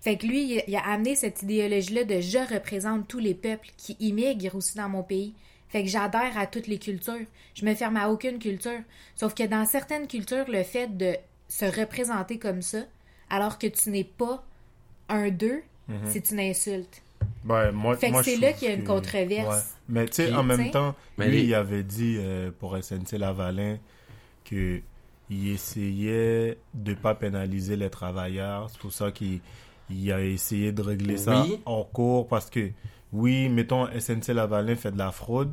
Fait 0.00 0.16
que 0.16 0.26
lui, 0.26 0.54
il- 0.54 0.64
il 0.68 0.76
a 0.76 0.86
amené 0.86 1.14
cette 1.16 1.42
idéologie-là 1.42 2.04
de 2.04 2.20
je 2.20 2.38
représente 2.54 3.08
tous 3.08 3.18
les 3.18 3.34
peuples 3.34 3.68
qui 3.76 3.96
immigrent 4.00 4.54
aussi 4.54 4.76
dans 4.76 4.88
mon 4.88 5.02
pays. 5.02 5.34
Fait 5.68 5.82
que 5.82 5.88
j'adhère 5.90 6.38
à 6.38 6.46
toutes 6.46 6.66
les 6.66 6.78
cultures. 6.78 7.26
Je 7.54 7.66
me 7.66 7.74
ferme 7.74 7.96
à 7.98 8.08
aucune 8.08 8.38
culture. 8.38 8.80
Sauf 9.16 9.34
que 9.34 9.42
dans 9.42 9.66
certaines 9.66 10.06
cultures, 10.06 10.48
le 10.48 10.62
fait 10.62 10.96
de 10.96 11.14
se 11.48 11.64
représenter 11.66 12.38
comme 12.38 12.62
ça, 12.62 12.84
alors 13.28 13.58
que 13.58 13.66
tu 13.66 13.90
n'es 13.90 14.04
pas 14.04 14.42
un 15.08 15.30
d'eux, 15.30 15.62
c'est 16.06 16.30
une 16.30 16.40
insulte. 16.40 17.02
Ouais, 17.48 17.72
moi, 17.72 17.96
Fait 17.96 18.08
que 18.08 18.12
moi, 18.12 18.22
c'est 18.22 18.36
là 18.36 18.52
qu'il 18.52 18.68
y 18.68 18.70
a 18.70 18.74
une 18.74 18.82
que- 18.82 18.88
controverse. 18.88 19.48
Ouais. 19.56 19.62
Mais 19.88 20.06
tu 20.06 20.14
sais, 20.14 20.32
en 20.34 20.42
même 20.42 20.60
T'sais. 20.60 20.70
temps, 20.70 20.94
Mais 21.16 21.28
lui, 21.28 21.38
les- 21.38 21.44
il 21.44 21.54
avait 21.54 21.82
dit 21.82 22.16
euh, 22.18 22.50
pour 22.58 22.76
SNC 22.76 23.16
Lavalin 23.18 23.78
que 24.44 24.80
il 25.30 25.48
essayait 25.48 26.58
de 26.74 26.94
pas 26.94 27.14
pénaliser 27.14 27.76
les 27.76 27.90
travailleurs. 27.90 28.68
C'est 28.70 28.78
pour 28.80 28.92
ça 28.92 29.10
qu'il 29.12 29.40
il 29.90 30.12
a 30.12 30.20
essayé 30.22 30.72
de 30.72 30.82
régler 30.82 31.16
ça 31.16 31.46
en 31.64 31.82
cours 31.84 32.28
parce 32.28 32.50
que, 32.50 32.70
oui, 33.12 33.48
mettons, 33.48 33.86
SNC 33.98 34.28
Lavalin 34.34 34.74
fait 34.76 34.92
de 34.92 34.98
la 34.98 35.10
fraude, 35.12 35.52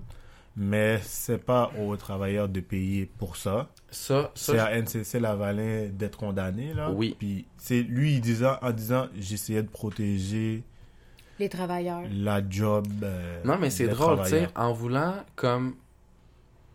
mais 0.55 0.99
c'est 1.03 1.37
pas 1.43 1.71
aux 1.79 1.95
travailleurs 1.97 2.47
de 2.49 2.59
payer 2.59 3.05
pour 3.17 3.35
ça. 3.37 3.69
Ça, 3.91 4.31
ça, 4.35 4.53
C'est 4.53 4.59
à 4.59 4.81
NCC 4.81 5.19
Lavalin 5.19 5.89
d'être 5.91 6.17
condamné, 6.17 6.73
là. 6.73 6.91
Oui. 6.91 7.15
Puis 7.17 7.45
c'est 7.57 7.81
lui, 7.81 8.15
il 8.15 8.21
disant, 8.21 8.57
en 8.61 8.71
disant, 8.71 9.07
j'essayais 9.17 9.63
de 9.63 9.69
protéger 9.69 10.63
Les 11.39 11.49
travailleurs. 11.49 12.01
la 12.11 12.41
job. 12.49 12.87
euh, 13.03 13.41
Non, 13.45 13.57
mais 13.59 13.69
c'est 13.69 13.87
drôle, 13.87 14.21
tu 14.23 14.29
sais, 14.29 14.47
en 14.55 14.73
voulant 14.73 15.15
comme 15.35 15.75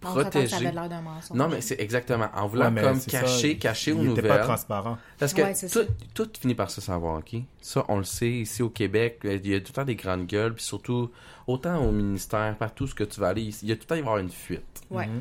Ça 0.03 0.09
protéger. 0.13 0.57
avait 0.57 0.73
l'air 0.73 0.89
d'un 0.89 1.03
mensonge. 1.03 1.37
Non, 1.37 1.49
mais 1.49 1.61
c'est 1.61 1.79
exactement. 1.81 2.29
En 2.35 2.47
voulant 2.47 2.73
Ouais, 2.75 2.81
comme 2.83 2.99
ça, 2.99 3.11
cacher, 3.11 3.51
il- 3.53 3.59
cacher 3.59 3.93
aux 3.93 4.03
il 4.03 4.11
était 4.13 4.23
pas 4.27 4.39
transparent. 4.39 4.97
Parce 5.19 5.35
que 5.35 5.43
Ouais, 5.43 5.55
tout, 5.71 6.25
tout 6.25 6.31
finit 6.41 6.55
par 6.55 6.71
se 6.71 6.81
savoir, 6.81 7.19
OK? 7.19 7.37
Ça, 7.61 7.85
on 7.89 7.99
le 7.99 8.05
sait, 8.05 8.31
ici 8.31 8.63
au 8.63 8.71
Québec, 8.71 9.21
il 9.25 9.47
y 9.47 9.55
a 9.55 9.61
tout 9.61 9.67
le 9.69 9.73
temps 9.75 9.85
des 9.85 9.97
grandes 9.97 10.27
gueules, 10.27 10.55
puis 10.55 10.65
surtout, 10.65 11.11
autant 11.47 11.85
au 11.85 11.93
ministère, 11.93 12.57
partout 12.57 12.87
ce 12.87 12.95
que 12.95 13.05
tu 13.05 13.21
vas 13.21 13.29
aller, 13.29 13.43
il 13.63 13.69
y 13.69 13.73
a 13.73 13.75
tout 13.77 13.83
le 13.83 13.87
temps 13.87 13.95
il 13.97 14.03
va 14.03 14.07
y 14.07 14.09
avoir 14.09 14.19
une 14.19 14.31
fuite. 14.31 14.81
Ouais. 14.91 15.07
Mhm. 15.07 15.21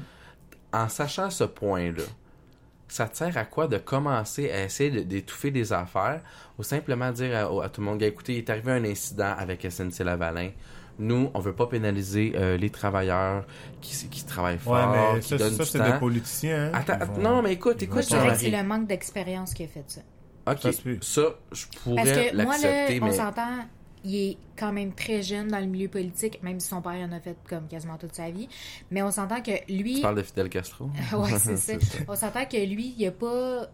En 0.72 0.88
sachant 0.88 1.30
ce 1.30 1.44
point-là, 1.44 2.04
ça 2.88 3.08
te 3.08 3.18
sert 3.18 3.38
à 3.38 3.46
quoi 3.46 3.68
de 3.68 3.78
commencer 3.78 4.50
à 4.50 4.64
essayer 4.64 4.90
de- 4.92 5.02
d'étouffer 5.02 5.52
des 5.52 5.74
affaires 5.74 6.22
ou 6.58 6.64
simplement 6.64 7.12
dire 7.12 7.36
à, 7.36 7.66
à 7.66 7.70
tout 7.70 7.82
le 7.82 7.86
monde, 7.86 8.02
écoutez, 8.02 8.34
il 8.34 8.38
est 8.40 8.50
arrivé 8.50 8.72
un 8.72 8.84
incident 8.86 9.34
avec 9.38 9.64
SNC 9.66 10.04
Lavalin. 10.04 10.52
Nous, 11.00 11.32
on 11.34 11.40
veut 11.40 11.54
pas 11.54 11.68
pénaliser 11.68 12.34
euh, 12.36 12.58
les 12.58 12.70
travailleurs 12.70 13.46
qui, 13.82 14.10
qui 14.10 14.26
travaillent 14.26 14.56
Ouais, 14.56 14.60
fort, 14.60 14.92
mais 15.14 15.20
qui 15.22 15.30
ça, 15.30 15.38
donnent 15.38 15.54
ça, 15.54 15.64
du 15.64 15.70
c'est 15.70 15.78
temps. 15.80 15.92
des 15.94 15.98
politiciens. 16.00 16.66
hein, 16.68 16.72
Attends, 16.74 17.06
vont- 17.06 17.22
non, 17.22 17.42
mais 17.42 17.54
écoute, 17.54 17.82
écoute, 17.82 17.94
Moi, 17.94 18.02
je 18.02 18.08
dirais 18.08 18.30
que 18.34 18.36
c'est 18.40 18.52
le 18.52 18.64
manque 18.64 18.88
d'expérience 18.88 19.54
qui 19.54 19.64
a 19.64 19.68
fait 19.68 19.84
ça. 19.88 20.02
Ok, 20.48 20.60
Ça 20.62 20.72
ça, 20.72 21.22
je 21.52 21.66
Parce 21.66 21.66
pourrais 21.84 22.04
que 22.04 22.36
moi, 22.44 22.58
là, 22.58 22.64
l'accepter, 22.64 23.00
on 23.02 23.06
mais 23.06 23.12
s'entend, 23.14 23.58
il 24.04 24.16
est 24.16 24.38
quand 24.58 24.72
même 24.74 24.94
très 24.94 25.22
jeune 25.22 25.48
dans 25.50 25.60
le 25.60 25.68
milieu 25.68 25.88
politique, 25.90 26.42
même 26.44 26.60
si 26.60 26.68
son 26.68 26.82
père 26.82 26.94
en 27.08 27.12
a 27.12 27.20
fait 27.20 27.38
comme 27.48 27.68
quasiment 27.68 27.98
toute 27.98 28.16
sa 28.16 28.30
vie. 28.32 28.48
Mais 28.92 29.02
on 29.04 29.12
s'entend 29.12 29.42
que 29.42 29.52
lui. 29.72 29.96
tu 29.96 30.02
parles 30.02 30.16
de 30.16 30.24
Fidel 30.24 30.50
Castro? 30.50 30.86
ouais, 31.14 31.30
c'est 31.40 31.58
ça. 31.58 31.74
On 32.08 32.16
s'entend 32.16 32.46
que 32.46 32.58
lui, 32.58 32.96
il 32.98 33.08
a 33.08 33.12
pas. 33.12 33.68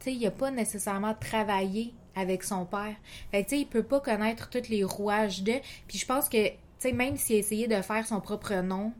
Tu 0.00 0.04
sais, 0.04 0.12
il 0.14 0.26
a 0.26 0.30
pas 0.30 0.50
nécessairement 0.50 1.14
travaillé 1.14 1.92
avec 2.18 2.42
son 2.44 2.64
père. 2.64 2.94
Fait 3.30 3.44
que, 3.44 3.48
tu 3.48 3.56
sais, 3.56 3.60
il 3.62 3.66
peut 3.66 3.82
pas 3.82 4.00
connaître 4.00 4.50
tous 4.50 4.68
les 4.68 4.84
rouages 4.84 5.42
de. 5.42 5.54
Puis 5.86 5.98
je 5.98 6.06
pense 6.06 6.28
que, 6.28 6.48
tu 6.48 6.54
sais, 6.78 6.92
même 6.92 7.16
s'il 7.16 7.36
a 7.36 7.38
essayé 7.38 7.68
de 7.68 7.80
faire 7.82 8.06
son 8.06 8.20
propre 8.20 8.54
nom, 8.56 8.92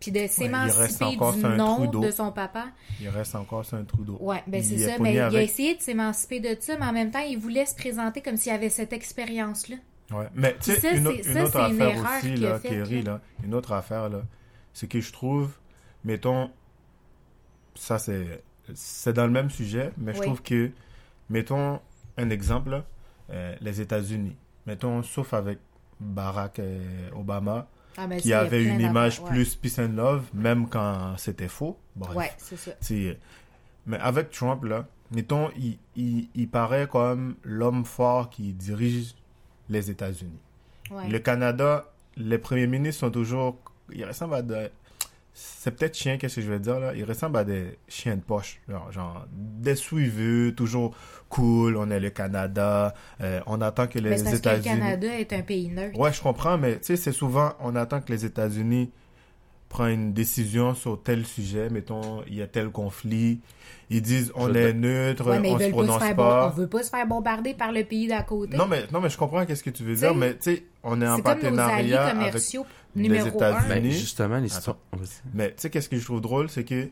puis 0.00 0.12
de 0.12 0.26
s'émanciper 0.26 1.16
du 1.16 1.48
nom 1.56 1.86
de 1.86 2.10
son 2.10 2.30
papa, 2.30 2.66
Il 3.00 3.08
reste 3.08 3.34
encore 3.34 3.64
sur 3.64 3.78
un 3.78 3.84
trou 3.84 4.04
d'eau. 4.04 4.18
Ouais, 4.20 4.42
ben 4.46 4.62
c'est 4.62 4.78
ça. 4.78 4.98
Mais 5.00 5.14
il 5.14 5.20
a 5.20 5.42
essayé 5.42 5.74
de 5.74 5.80
s'émanciper 5.80 6.40
de 6.40 6.56
ça, 6.60 6.76
mais 6.78 6.86
en 6.86 6.92
même 6.92 7.10
temps, 7.10 7.20
il 7.26 7.38
voulait 7.38 7.66
se 7.66 7.74
présenter 7.74 8.20
comme 8.20 8.36
s'il 8.36 8.52
avait 8.52 8.68
cette 8.70 8.92
expérience-là. 8.92 9.76
Ouais. 10.12 10.26
Mais 10.34 10.54
tu 10.62 10.72
sais, 10.72 10.96
une, 10.96 11.06
une 11.06 11.08
autre 11.08 11.56
une 11.58 11.80
affaire 11.80 11.88
erreur 11.88 12.10
aussi, 12.18 12.36
là, 12.36 12.58
Kerry, 12.60 13.02
là. 13.02 13.12
là, 13.12 13.20
une 13.44 13.54
autre 13.54 13.72
affaire, 13.72 14.08
là, 14.08 14.22
c'est 14.72 14.86
que 14.86 15.00
je 15.00 15.12
trouve, 15.12 15.50
mettons, 16.04 16.50
ça 17.74 17.98
c'est 17.98 18.42
c'est 18.74 19.12
dans 19.12 19.26
le 19.26 19.32
même 19.32 19.50
sujet, 19.50 19.92
mais 19.96 20.12
je 20.12 20.20
Oui. 20.20 20.26
trouve 20.26 20.42
que, 20.42 20.70
mettons, 21.30 21.80
un 22.16 22.30
exemple, 22.30 22.82
euh, 23.30 23.54
les 23.60 23.80
États-Unis, 23.80 24.36
mettons, 24.66 25.02
sauf 25.02 25.34
avec 25.34 25.58
Barack 26.00 26.58
euh, 26.58 27.08
Obama, 27.14 27.66
Ah, 27.96 28.06
ben, 28.06 28.20
qui 28.20 28.32
avait 28.32 28.62
une 28.64 28.80
image 28.90 29.20
plus 29.30 29.54
peace 29.56 29.78
and 29.78 29.92
love, 29.94 30.24
même 30.34 30.68
quand 30.68 31.14
c'était 31.18 31.48
faux. 31.48 31.78
Bref. 31.94 32.14
Ouais, 32.16 32.30
c'est 32.38 32.56
ça. 32.56 32.72
C'est- 32.80 33.18
Mais 33.86 33.98
avec 33.98 34.30
Trump, 34.30 34.64
là, 34.64 34.86
mettons, 35.12 35.50
il, 35.56 35.78
il, 35.96 36.28
il 36.34 36.48
paraît 36.48 36.88
comme 36.88 37.36
l'homme 37.44 37.84
fort 37.84 38.28
qui 38.30 38.52
dirige 38.52 39.14
les 39.68 39.90
États-Unis. 39.90 40.38
Ouais. 40.90 41.08
Le 41.08 41.18
Canada, 41.20 41.90
les 42.16 42.38
premiers 42.38 42.66
ministres 42.66 43.00
sont 43.00 43.10
toujours. 43.10 43.56
Ils 43.92 44.04
ressemblent 44.04 44.34
à 44.34 44.42
des. 44.42 44.68
C'est 45.38 45.70
peut-être 45.76 45.94
chien, 45.94 46.16
qu'est-ce 46.16 46.36
que 46.36 46.40
je 46.40 46.50
vais 46.50 46.58
dire 46.58 46.80
là? 46.80 46.94
Ils 46.94 47.04
ressemblent 47.04 47.36
à 47.36 47.44
des 47.44 47.78
chiens 47.88 48.16
de 48.16 48.22
poche. 48.22 48.58
Genre, 48.70 48.90
genre 48.90 49.26
des 49.30 49.74
suiveux, 49.74 50.54
toujours 50.54 50.94
cool. 51.28 51.76
On 51.76 51.90
est 51.90 52.00
le 52.00 52.08
Canada. 52.08 52.94
euh, 53.20 53.40
on 53.46 53.60
attend 53.60 53.86
que 53.86 53.98
les 53.98 54.16
que 54.16 54.22
le 54.30 54.34
États-Unis. 54.34 54.64
Canada 54.64 55.06
est 55.18 55.32
un 55.34 55.42
pays 55.42 55.68
neutre. 55.68 55.98
Ouais, 55.98 56.10
je 56.10 56.22
comprends, 56.22 56.56
mais 56.56 56.78
tu 56.78 56.86
sais, 56.86 56.96
c'est 56.96 57.12
souvent, 57.12 57.52
on 57.60 57.76
attend 57.76 58.00
que 58.00 58.10
les 58.12 58.24
États-Unis 58.24 58.90
prennent 59.68 59.92
une 60.00 60.12
décision 60.14 60.74
sur 60.74 61.02
tel 61.02 61.26
sujet. 61.26 61.68
Mettons, 61.68 62.22
il 62.28 62.36
y 62.36 62.40
a 62.42 62.46
tel 62.46 62.70
conflit. 62.70 63.40
Ils 63.90 64.00
disent, 64.00 64.32
on 64.36 64.46
Je 64.48 64.54
est 64.54 64.72
te- 64.72 64.76
neutre, 64.78 65.28
Ouais, 65.28 65.38
mais 65.38 65.50
on 65.50 65.58
se 65.58 65.64
veulent 65.64 65.72
pas 65.72 65.76
se 65.82 65.84
prononce 65.86 65.98
pas. 65.98 66.14
bon- 66.14 66.46
on 66.46 66.50
veut 66.60 66.66
pas 66.68 66.82
se 66.82 66.88
faire 66.90 67.06
bombarder 67.06 67.52
par 67.54 67.72
le 67.72 67.84
pays 67.84 68.08
d'à 68.08 68.22
côté. 68.22 68.56
Non, 68.56 68.66
mais, 68.66 68.84
non, 68.90 69.00
mais 69.02 69.10
je 69.10 69.18
comprends 69.18 69.44
qu'est-ce 69.44 69.62
que 69.62 69.70
tu 69.70 69.84
veux 69.84 69.94
T'sais, 69.94 70.06
dire, 70.06 70.14
mais 70.16 70.32
tu 70.34 70.54
sais, 70.54 70.64
on 70.82 71.00
est 71.02 71.06
en 71.06 71.16
c'est 71.16 71.22
comme 71.22 71.32
nos 71.40 71.46
alliés 71.46 71.56
partenariat 71.56 72.06
avec 72.06 72.16
commerciaux 72.30 72.66
numéro 73.02 73.26
un. 73.26 73.30
États-Unis. 73.30 73.68
Ben, 73.68 73.90
justement, 73.90 74.36
l'histoire. 74.38 74.76
Mais 75.34 75.48
tu 75.50 75.54
sais, 75.58 75.70
qu'est-ce 75.70 75.88
que 75.88 75.96
je 75.98 76.04
trouve 76.04 76.20
drôle, 76.20 76.48
c'est 76.48 76.64
que 76.64 76.88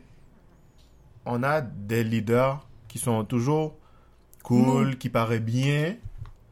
on 1.25 1.43
a 1.43 1.61
des 1.61 2.03
leaders 2.03 2.65
qui 2.87 2.99
sont 2.99 3.23
toujours 3.23 3.75
cool, 4.43 4.97
qui 4.97 5.09
paraissent 5.09 5.41
bien, 5.41 5.95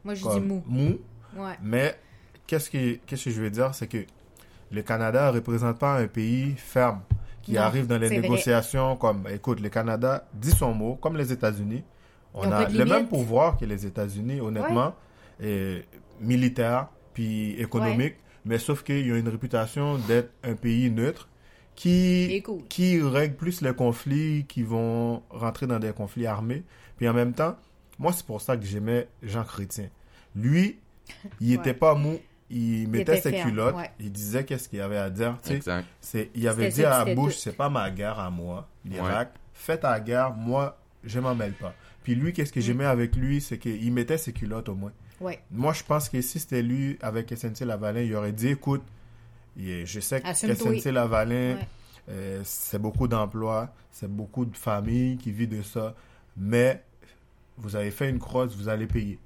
Moi, 0.04 0.14
je 0.14 0.28
dis 0.28 0.40
mou. 0.40 0.62
mou, 0.66 0.98
Ouais. 1.36 1.54
mais 1.62 1.94
qu'est-ce 2.46 2.68
que, 2.70 2.94
qu'est-ce 3.06 3.24
que 3.26 3.30
je 3.30 3.40
veux 3.40 3.50
dire, 3.50 3.74
c'est 3.74 3.86
que 3.86 4.04
le 4.70 4.82
Canada 4.82 5.28
ne 5.30 5.36
représente 5.36 5.78
pas 5.78 5.98
un 5.98 6.06
pays 6.08 6.54
ferme 6.56 7.00
qui 7.42 7.52
Non, 7.52 7.60
arrive 7.62 7.86
dans 7.86 7.98
les 7.98 8.08
vrai. 8.08 8.18
négociations 8.20 8.96
comme, 8.96 9.28
écoute, 9.30 9.60
le 9.60 9.68
Canada 9.68 10.26
dit 10.34 10.50
son 10.50 10.74
mot, 10.74 10.96
comme 10.96 11.16
les 11.16 11.30
États-Unis. 11.32 11.84
On 12.34 12.50
a 12.50 12.68
le 12.68 12.84
même 12.84 13.06
pouvoir 13.06 13.56
que 13.56 13.64
les 13.64 13.86
États-Unis, 13.86 14.40
honnêtement, 14.40 14.94
et 15.40 15.84
militaire, 16.20 16.88
puis 17.12 17.52
économique, 17.60 18.14
mais 18.44 18.58
sauf 18.58 18.82
qu'ils 18.82 19.12
ont 19.12 19.16
une 19.16 19.28
réputation 19.28 19.98
d'être 19.98 20.30
un 20.42 20.54
pays 20.54 20.90
neutre 20.90 21.28
qui, 21.74 22.42
cool. 22.44 22.62
qui 22.68 23.00
règle 23.02 23.34
plus 23.36 23.60
les 23.60 23.74
conflits, 23.74 24.44
qui 24.48 24.62
vont 24.62 25.22
rentrer 25.30 25.66
dans 25.66 25.78
des 25.78 25.92
conflits 25.92 26.26
armés. 26.26 26.62
Puis 26.96 27.08
en 27.08 27.12
même 27.14 27.32
temps, 27.32 27.56
moi, 27.98 28.12
c'est 28.12 28.24
pour 28.26 28.40
ça 28.40 28.56
que 28.56 28.64
j'aimais 28.64 29.08
Jean 29.22 29.44
Chrétien. 29.44 29.88
Lui, 30.36 30.78
il 31.40 31.48
Ouais. 31.50 31.54
était 31.56 31.74
pas 31.74 31.94
mou, 31.94 32.18
il 32.50 32.88
mettait 32.88 33.20
ses 33.20 33.30
ferme, 33.30 33.50
culottes, 33.50 33.74
ouais. 33.76 33.90
il 33.98 34.12
disait 34.12 34.44
qu'est-ce 34.44 34.68
qu'il 34.68 34.80
avait 34.80 34.98
à 34.98 35.10
dire. 35.10 35.36
tu 35.42 35.48
sais. 35.48 35.54
Exact. 35.56 35.86
C'est, 36.00 36.30
il 36.34 36.46
avait 36.46 36.68
dit 36.68 36.84
à 36.84 37.04
Bush, 37.04 37.34
tout. 37.34 37.40
c'est 37.40 37.56
pas 37.56 37.68
ma 37.68 37.90
guerre 37.90 38.18
à 38.18 38.30
moi, 38.30 38.68
l'Irak. 38.84 39.32
Fais 39.52 39.78
ta 39.78 39.98
guerre, 40.00 40.32
moi, 40.32 40.78
je 41.02 41.18
m'en 41.20 41.34
mêle 41.34 41.52
pas. 41.54 41.74
Puis 42.02 42.14
lui, 42.14 42.32
qu'est-ce 42.32 42.52
que 42.52 42.60
Mm. 42.60 42.62
j'aimais 42.62 42.84
avec 42.84 43.16
lui, 43.16 43.40
c'est 43.40 43.58
qu'il 43.58 43.92
mettait 43.92 44.18
ses 44.18 44.32
culottes 44.32 44.68
au 44.68 44.74
moins. 44.74 44.92
Ouais. 45.20 45.40
Moi, 45.50 45.72
je 45.72 45.82
pense 45.84 46.08
que 46.08 46.20
si 46.20 46.38
c'était 46.40 46.62
lui 46.62 46.98
avec 47.00 47.32
SNC 47.34 47.60
Lavalin, 47.64 48.00
il 48.02 48.14
aurait 48.14 48.32
dit, 48.32 48.48
écoute, 48.48 48.82
je 49.56 50.00
sais 50.00 50.20
que. 50.20 50.32
SNC 50.34 50.90
Lavalin, 50.92 51.54
Ouais. 51.56 51.68
euh, 52.10 52.40
c'est 52.44 52.78
beaucoup 52.80 53.08
d'emplois, 53.08 53.72
c'est 53.90 54.10
beaucoup 54.10 54.44
de 54.44 54.56
familles 54.56 55.16
qui 55.16 55.30
vivent 55.30 55.56
de 55.56 55.62
ça, 55.62 55.94
mais 56.36 56.82
vous 57.56 57.76
avez 57.76 57.90
fait 57.90 58.10
une 58.10 58.18
crosse, 58.18 58.54
vous 58.56 58.68
allez 58.68 58.86
payer. 58.86 59.18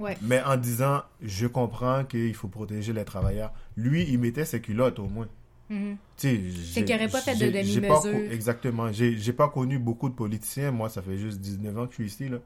Ouais. 0.00 0.16
Mais 0.22 0.42
en 0.42 0.56
disant, 0.56 1.02
je 1.22 1.46
comprends 1.46 2.04
qu'il 2.04 2.34
faut 2.34 2.48
protéger 2.48 2.92
les 2.92 3.04
travailleurs. 3.04 3.52
Lui, 3.76 4.04
il 4.08 4.18
mettait 4.18 4.44
ses 4.44 4.60
culottes 4.60 4.98
au 4.98 5.06
moins. 5.06 5.28
Tu 5.68 5.96
sais, 6.16 6.40
C'est 6.72 6.84
qu'il 6.84 6.94
aurait 6.94 7.08
pas 7.08 7.20
fait 7.20 7.34
de 7.36 7.46
demi-mesure. 7.50 8.32
Exactement. 8.32 8.90
J'ai 8.92 9.32
pas 9.32 9.48
connu 9.48 9.78
beaucoup 9.78 10.08
de 10.08 10.14
politiciens. 10.14 10.70
Moi, 10.70 10.88
ça 10.88 11.02
fait 11.02 11.16
juste 11.16 11.40
19 11.40 11.78
ans 11.78 11.86
que 11.86 11.92
je 11.92 11.94
suis 11.96 12.06
ici. 12.06 12.28
Là. 12.28 12.38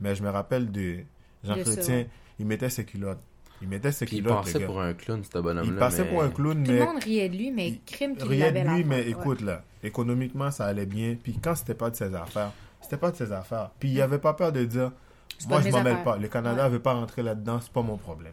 Mais 0.00 0.14
je 0.14 0.22
me 0.22 0.30
rappelle 0.30 0.70
de 0.70 0.98
Jean 1.44 1.56
Il 2.40 2.46
mettait 2.46 2.70
ses 2.70 2.84
culottes. 2.86 3.20
Il 3.62 3.68
mettait 3.68 3.92
ses 3.92 4.06
Puis 4.06 4.16
il 4.16 4.22
culottes, 4.22 4.38
le 4.38 4.42
passait 4.44 4.58
gars. 4.60 4.66
pour 4.66 4.80
un 4.80 4.94
clown, 4.94 5.22
ce 5.22 5.38
bonhomme-là. 5.38 5.62
Il 5.64 5.76
passait 5.76 6.04
mais- 6.04 6.08
pour 6.08 6.22
un 6.22 6.30
clown, 6.30 6.64
Tout 6.64 6.70
mais 6.72 6.78
le 6.78 6.84
monde 6.86 7.02
riait 7.04 7.28
de 7.28 7.36
lui, 7.36 7.50
mais 7.50 7.68
il- 7.68 7.80
crime 7.84 8.16
qu'il 8.16 8.26
rien 8.28 8.50
de 8.50 8.58
lui. 8.58 8.64
la 8.64 8.72
Mais 8.88 8.96
ouais. 9.04 9.10
écoute, 9.10 9.42
là, 9.42 9.62
économiquement, 9.82 10.50
ça 10.50 10.64
allait 10.64 10.86
bien. 10.86 11.16
Puis 11.22 11.38
quand 11.42 11.54
c'était 11.54 11.74
pas 11.74 11.90
de 11.90 11.96
ses 11.96 12.14
affaires, 12.14 12.52
c'était 12.80 12.96
pas 12.96 13.10
de 13.10 13.16
ses 13.16 13.30
affaires. 13.32 13.70
Puis 13.78 13.90
il 13.90 14.00
avait 14.00 14.18
pas 14.18 14.32
peur 14.32 14.50
de 14.52 14.64
dire, 14.64 14.90
moi, 15.48 15.60
je 15.60 15.68
m'en 15.68 15.82
mêle 15.82 16.02
pas. 16.02 16.16
Le 16.16 16.28
Canada 16.28 16.64
Ouais. 16.64 16.70
veut 16.70 16.78
pas 16.80 16.94
rentrer 16.94 17.22
là-dedans, 17.22 17.60
c'est 17.60 17.72
pas 17.72 17.82
mon 17.82 17.98
problème. 17.98 18.32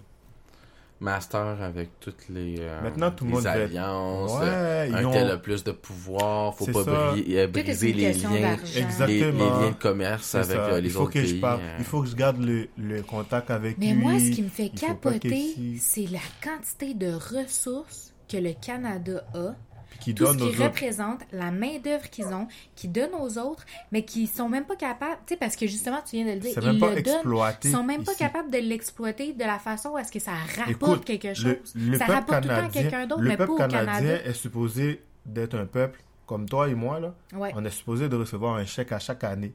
Master 1.00 1.62
avec 1.62 2.00
toutes 2.00 2.28
les, 2.30 2.56
euh, 2.60 2.82
Maintenant, 2.82 3.12
tout 3.12 3.24
le 3.26 3.30
les 3.30 3.36
monde 3.36 3.44
fait- 3.44 3.50
alliances. 3.50 4.32
euh, 4.42 4.88
Ouais, 4.90 4.96
un 4.96 5.06
ont... 5.06 5.12
tel 5.12 5.30
a 5.32 5.38
plus 5.38 5.64
de 5.64 5.72
pouvoir, 5.72 6.56
faut 6.58 6.66
pas 6.66 6.84
ça. 6.84 7.14
euh, 7.16 7.48
briser 7.48 7.94
les 7.94 8.14
liens, 8.14 8.30
d'argent. 8.42 8.64
les, 8.66 8.74
les 8.74 8.80
Exactement. 8.82 9.60
liens 9.62 9.70
de 9.70 9.76
commerce 9.76 10.36
avec 10.36 10.58
euh, 10.58 10.80
les 10.82 10.88
il 10.88 10.92
faut 10.94 11.02
autres 11.02 11.12
que 11.14 11.20
pays. 11.20 11.36
je 11.36 11.42
parle. 11.42 11.60
euh. 11.62 11.76
Il 11.80 11.86
faut 11.86 12.02
que 12.02 12.08
je 12.08 12.16
garde 12.16 12.38
le, 12.44 12.68
le 12.78 13.02
contact 13.04 13.52
avec 13.52 13.78
Mais 13.78 13.94
lui. 13.94 14.02
moi, 14.02 14.20
ce 14.20 14.32
qui 14.32 14.42
me 14.42 14.50
fait 14.50 14.70
capoter, 14.70 15.78
c'est 15.80 16.08
la 16.12 16.20
quantité 16.44 16.94
de 16.94 17.14
ressources 17.14 18.14
que 18.30 18.38
le 18.38 18.54
Canada 18.60 19.24
a, 19.34 19.56
qui 20.00 20.14
tout 20.14 20.26
ce 20.26 20.32
donne 20.34 20.42
aux 20.42 20.50
qui 20.52 20.56
autres. 20.58 20.64
représente, 20.66 21.22
la 21.32 21.52
main-d'œuvre 21.52 22.10
qu'ils 22.10 22.28
ont, 22.28 22.48
qui 22.76 22.88
donnent 22.88 23.16
aux 23.20 23.38
autres, 23.38 23.66
mais 23.92 24.04
qui 24.04 24.28
sont 24.28 24.48
même 24.50 24.66
pas 24.66 24.76
capables, 24.76 25.18
tu 25.26 25.34
sais, 25.34 25.38
parce 25.40 25.56
que 25.56 25.68
justement, 25.68 26.00
tu 26.08 26.16
viens 26.18 26.26
de 26.26 26.32
le 26.32 26.40
dire, 26.40 26.54
ils 26.56 26.64
même 26.68 26.80
pas 26.80 26.94
le 26.96 27.02
donnent, 27.02 27.56
ils 27.64 27.72
sont 27.72 27.84
même 27.84 28.04
pas 28.04 28.12
ici. 28.12 28.20
capables 28.20 28.52
de 28.52 28.58
l'exploiter 28.60 29.34
de 29.34 29.44
la 29.44 29.60
façon 29.60 29.96
à 29.96 30.04
ce 30.04 30.12
que 30.12 30.20
ça 30.20 30.32
rapporte 30.32 30.70
Écoute, 30.70 31.06
quelque 31.06 31.34
chose. 31.34 31.46
le, 31.76 31.92
le 31.92 31.98
ça 31.98 32.06
peuple 32.06 32.18
rapporte 32.20 32.42
tout 32.44 32.48
le 32.50 32.54
temps 32.56 32.60
à 32.60 32.62
canadien, 32.62 32.82
quelqu'un 32.82 33.08
d'autre, 33.08 33.22
le 33.22 33.30
mais 33.30 33.38
pas 33.38 33.46
peuple 33.48 33.58
canadien 33.58 33.84
Canada. 33.94 34.24
est 34.30 34.34
supposé 34.34 35.04
d'être 35.26 35.56
un 35.56 35.66
peuple 35.66 36.00
comme 36.26 36.48
toi 36.48 36.68
et 36.70 36.76
moi 36.76 37.00
là. 37.00 37.14
Ouais. 37.34 37.52
On 37.56 37.64
est 37.66 37.70
supposé 37.72 38.08
de 38.10 38.16
recevoir 38.16 38.56
un 38.56 38.66
chèque 38.66 38.92
à 38.92 39.00
chaque 39.00 39.24
année 39.24 39.54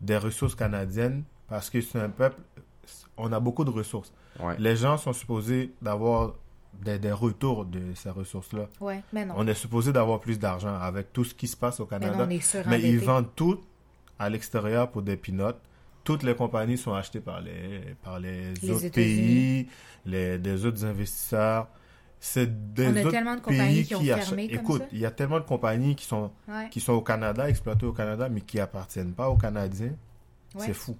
des 0.00 0.16
ressources 0.16 0.54
canadiennes 0.54 1.24
parce 1.48 1.70
que 1.70 1.80
c'est 1.80 1.98
un 2.00 2.10
peuple. 2.10 2.40
On 3.16 3.32
a 3.32 3.40
beaucoup 3.40 3.64
de 3.64 3.70
ressources. 3.70 4.12
Ouais. 4.40 4.54
Les 4.58 4.76
gens 4.76 4.96
sont 4.96 5.12
supposés 5.12 5.72
d'avoir 5.82 6.34
des, 6.82 6.98
des 6.98 7.12
retours 7.12 7.64
de 7.64 7.80
ces 7.94 8.10
ressources-là. 8.10 8.68
Ouais, 8.80 9.02
mais 9.12 9.24
non. 9.24 9.34
On 9.36 9.46
est 9.46 9.54
supposé 9.54 9.92
d'avoir 9.92 10.20
plus 10.20 10.38
d'argent 10.38 10.74
avec 10.74 11.12
tout 11.12 11.24
ce 11.24 11.34
qui 11.34 11.48
se 11.48 11.56
passe 11.56 11.80
au 11.80 11.88
mais 11.90 11.98
non, 11.98 12.12
Canada. 12.12 12.26
Mais 12.68 12.80
ils 12.82 12.98
vendent 13.00 13.34
tout 13.34 13.60
à 14.18 14.28
l'extérieur 14.28 14.90
pour 14.90 15.02
des 15.02 15.16
pinottes. 15.16 15.60
Toutes 16.04 16.22
les 16.22 16.34
compagnies 16.34 16.78
sont 16.78 16.94
achetées 16.94 17.20
par 17.20 17.40
les, 17.40 17.94
par 18.02 18.18
les, 18.18 18.54
Les 18.62 18.70
autres 18.70 18.88
pays, 18.88 19.68
les, 20.06 20.38
des 20.38 20.64
autres 20.64 20.84
investisseurs. 20.84 21.68
C'est 22.20 22.72
des 22.74 22.86
On 22.88 22.96
a 22.96 23.00
autres 23.00 23.10
tellement 23.10 23.36
de 23.36 23.40
pays 23.40 23.84
qui 23.84 23.94
ont 23.94 24.00
achètent- 24.00 24.24
fermé 24.24 24.48
comme 24.48 24.58
Écoute, 24.60 24.82
il 24.90 24.98
y 24.98 25.06
a 25.06 25.10
tellement 25.10 25.38
de 25.38 25.44
compagnies 25.44 25.94
qui 25.94 26.04
sont, 26.04 26.32
Ouais, 26.48 26.68
qui 26.70 26.80
sont 26.80 26.94
au 26.94 27.02
Canada, 27.02 27.48
exploitées 27.48 27.86
au 27.86 27.92
Canada, 27.92 28.28
mais 28.28 28.40
qui 28.40 28.58
appartiennent 28.58 29.12
pas 29.12 29.28
aux 29.28 29.36
Canadiens. 29.36 29.94
ouais. 30.56 30.66
C'est 30.66 30.72
fou. 30.74 30.96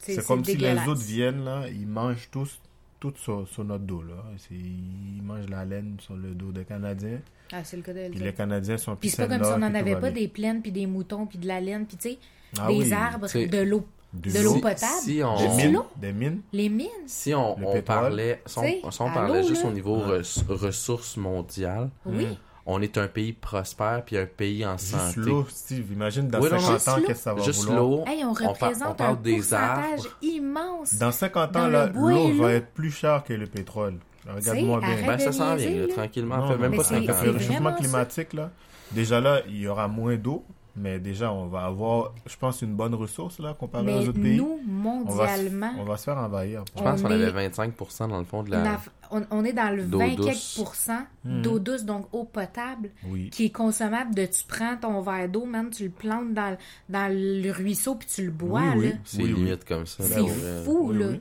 C'est 0.00 0.26
comme 0.26 0.44
si 0.44 0.56
les 0.56 0.76
autres 0.88 1.00
viennent, 1.02 1.44
là, 1.44 1.64
ils 1.68 1.86
mangent 1.86 2.28
tous, 2.30 2.58
tout 3.00 3.12
sur, 3.16 3.48
sur 3.48 3.64
notre 3.64 3.84
dos. 3.84 4.02
Là. 4.02 4.14
C'est- 4.36 4.54
Ils 4.54 5.22
mangent 5.22 5.48
la 5.48 5.64
laine 5.64 5.96
sur 6.00 6.14
le 6.14 6.30
dos 6.34 6.52
des 6.52 6.64
Canadiens. 6.64 7.18
Ah, 7.52 7.64
c'est 7.64 7.76
le 7.76 7.82
cas 7.82 7.92
Puis 7.92 8.20
les 8.20 8.32
Canadiens 8.32 8.76
sont 8.76 8.94
Puis 8.94 9.08
c'est 9.08 9.26
pas 9.26 9.36
comme 9.36 9.44
si 9.44 9.50
on 9.52 9.58
n'en 9.58 9.74
avait 9.74 9.96
pas 9.96 10.10
des 10.10 10.28
plaines, 10.28 10.62
puis 10.62 10.70
des 10.70 10.86
moutons, 10.86 11.26
puis 11.26 11.38
de 11.38 11.48
la 11.48 11.60
laine, 11.60 11.86
puis 11.86 11.96
tu 11.96 12.10
sais, 12.10 12.18
Ah 12.58 12.68
des 12.68 12.74
oui. 12.78 12.92
arbres, 12.92 13.26
de 13.26 13.58
l'eau. 13.62 13.84
De 14.12 14.40
l'eau 14.42 14.54
potable. 14.54 14.76
Si 15.02 15.20
on, 15.24 15.36
Des 15.36 15.48
mines. 15.68 15.80
Des 15.96 16.12
mines. 16.12 16.40
Les 16.52 16.68
mines. 16.68 16.88
si 17.06 17.32
on, 17.32 17.52
on 17.52 17.72
pétrole. 17.72 17.82
parlait, 17.84 18.42
si 18.44 18.58
on, 18.58 18.90
si 18.90 18.98
parlait 18.98 19.42
juste 19.44 19.62
là. 19.62 19.68
au 19.70 19.72
niveau 19.72 19.98
Ouais. 19.98 20.20
ressources 20.48 21.16
mondiales, 21.16 21.90
Oui. 22.04 22.26
On 22.66 22.80
est 22.82 22.98
un 22.98 23.08
pays 23.08 23.32
prospère 23.32 24.02
puis 24.04 24.16
un 24.18 24.26
pays 24.26 24.64
en 24.66 24.76
Juste 24.76 24.90
santé. 24.90 25.20
l'eau, 25.20 25.46
Steve. 25.48 25.92
Imagine 25.92 26.28
dans 26.28 26.40
Oui, 26.40 26.50
non, 26.50 26.58
50 26.60 26.72
juste 26.74 26.88
ans, 26.88 26.96
l'eau. 26.96 27.02
qu'est-ce 27.06 27.18
que 27.18 27.24
ça 27.24 27.34
va 27.34 27.42
Juste 27.42 27.64
vouloir. 27.64 27.80
l'eau. 27.80 28.04
Hey, 28.06 28.24
on 28.24 28.32
représente 28.32 28.88
on 28.90 28.94
parle 28.94 29.12
un 29.16 29.20
des 29.20 29.34
pourcentage 29.36 29.90
arbres. 30.00 30.16
immense. 30.22 30.94
Dans 30.94 31.12
50 31.12 31.52
Dans 31.52 31.60
ans, 31.64 31.66
le 31.68 31.92
l'eau 31.94 32.42
va 32.42 32.52
être 32.52 32.68
plus 32.72 32.90
chère 32.90 33.24
que 33.24 33.32
le 33.32 33.46
pétrole. 33.46 33.94
Regarde-moi 34.28 34.80
bien. 34.80 34.96
Ben, 35.06 35.18
ça 35.18 35.32
s'en 35.32 35.56
vient, 35.56 35.70
là, 35.70 35.86
tranquillement. 35.88 36.36
Non, 36.36 36.48
fait 36.52 36.58
même 36.58 36.76
pas 36.76 36.84
c'est- 36.84 36.94
50 36.94 37.08
avec 37.10 37.24
le 37.24 37.30
ans. 37.30 37.32
c'est 37.38 37.46
réchauffement 37.48 37.74
climatique, 37.74 38.32
là, 38.34 38.50
déjà 38.92 39.20
là, 39.20 39.40
il 39.48 39.58
y 39.60 39.66
aura 39.66 39.88
moins 39.88 40.16
d'eau, 40.16 40.44
mais 40.80 40.98
déjà, 40.98 41.32
on 41.32 41.46
va 41.46 41.64
avoir, 41.66 42.12
je 42.26 42.36
pense, 42.36 42.62
une 42.62 42.74
bonne 42.74 42.94
ressource, 42.94 43.38
là, 43.38 43.54
comparé 43.54 43.84
Mais 43.84 43.94
aux 43.94 44.08
autres 44.08 44.20
pays. 44.20 44.36
nous, 44.36 44.58
on, 44.66 45.04
va, 45.04 45.26
se- 45.28 45.42
mondialement, 45.42 45.72
on 45.78 45.84
va 45.84 45.96
se 45.96 46.04
faire 46.04 46.18
envahir. 46.18 46.64
Je 46.76 46.82
pense 46.82 47.00
on 47.00 47.02
qu'on 47.04 47.10
avait 47.10 47.24
est- 47.24 47.48
25% 47.48 48.08
dans 48.08 48.18
le 48.18 48.24
fond 48.24 48.42
de 48.42 48.48
on, 48.48 48.62
la... 48.62 48.72
a- 48.74 48.80
on- 49.10 49.26
on 49.30 49.44
est 49.44 49.52
dans 49.52 49.74
le 49.76 49.84
D'eau 49.84 49.98
20 49.98 50.14
douce. 50.16 50.60
quelques 50.86 50.98
Mhm. 51.24 51.42
d'eau 51.42 51.58
douce, 51.58 51.84
donc 51.84 52.06
eau 52.12 52.24
potable, 52.24 52.90
Oui. 53.08 53.30
qui 53.30 53.46
est 53.46 53.50
consommable 53.50 54.14
de 54.14 54.24
tu 54.26 54.42
prends 54.48 54.76
ton 54.76 55.00
verre 55.02 55.28
d'eau, 55.28 55.44
même 55.46 55.70
tu 55.70 55.84
le 55.84 55.90
plantes 55.90 56.32
dans, 56.34 56.56
dans 56.88 57.12
le 57.12 57.50
ruisseau 57.52 57.94
puis 57.94 58.08
tu 58.08 58.24
le 58.24 58.30
bois. 58.30 58.62
Oui, 58.74 58.78
oui. 58.78 58.88
là. 58.88 58.94
C'est 59.04 59.22
Oui, 59.22 59.32
oui. 59.34 59.44
limite 59.44 59.64
comme 59.64 59.86
ça. 59.86 60.02
C'est 60.04 60.64
fou, 60.64 60.88
Oui, 60.90 60.98
là. 60.98 61.06
oui. 61.10 61.20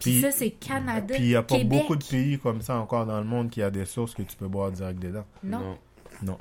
Puis 0.00 0.10
Puis- 0.12 0.20
ça, 0.22 0.30
c'est 0.32 0.50
Canada, 0.50 1.14
Puis 1.14 1.22
il 1.24 1.28
n'y 1.28 1.34
a 1.36 1.42
pas 1.42 1.56
Québec. 1.56 1.80
beaucoup 1.80 1.96
de 1.96 2.04
pays 2.04 2.38
comme 2.38 2.60
ça 2.60 2.76
encore 2.76 3.06
dans 3.06 3.18
le 3.18 3.24
monde 3.24 3.48
qui 3.48 3.62
a 3.62 3.70
des 3.70 3.84
sources 3.86 4.12
que 4.14 4.22
tu 4.22 4.36
peux 4.36 4.48
boire 4.48 4.70
direct 4.70 4.98
dedans. 5.00 5.24
Non, 5.42 5.58
Non. 5.60 5.76
Non. 6.22 6.38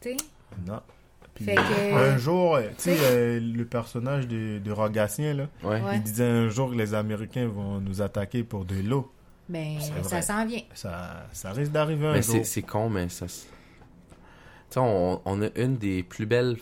tu 0.00 0.10
sais? 0.10 0.16
Non. 0.66 0.80
Puis, 1.38 1.44
Fait 1.46 1.54
que- 1.54 1.94
un 1.94 2.18
jour, 2.18 2.56
euh, 2.56 2.62
tu 2.76 2.90
sais, 2.90 2.96
euh, 3.00 3.40
le 3.40 3.64
personnage 3.64 4.26
de, 4.28 4.58
de 4.58 4.70
Rogatien, 4.72 5.34
là, 5.34 5.46
Ouais. 5.64 5.80
Il 5.94 6.02
disait 6.02 6.24
un 6.26 6.48
jour 6.48 6.70
que 6.70 6.76
les 6.76 6.92
Américains 6.94 7.46
vont 7.48 7.80
nous 7.80 8.02
attaquer 8.02 8.42
pour 8.42 8.64
de 8.64 8.74
l'eau. 8.82 9.10
Ben, 9.48 9.78
ça 10.02 10.20
s'en 10.20 10.44
vient. 10.44 10.60
Ça, 10.74 11.26
ça 11.32 11.52
risque 11.52 11.72
d'arriver 11.72 12.06
un 12.08 12.12
Mais 12.12 12.22
jour. 12.22 12.34
c'est 12.34 12.44
c'est 12.44 12.62
con, 12.62 12.90
mais 12.90 13.08
ça... 13.08 13.26
Tu 13.26 13.32
sais, 14.70 14.80
on, 14.80 15.20
on 15.24 15.42
a 15.42 15.48
une 15.56 15.76
des 15.76 16.02
plus 16.02 16.26
belles... 16.26 16.56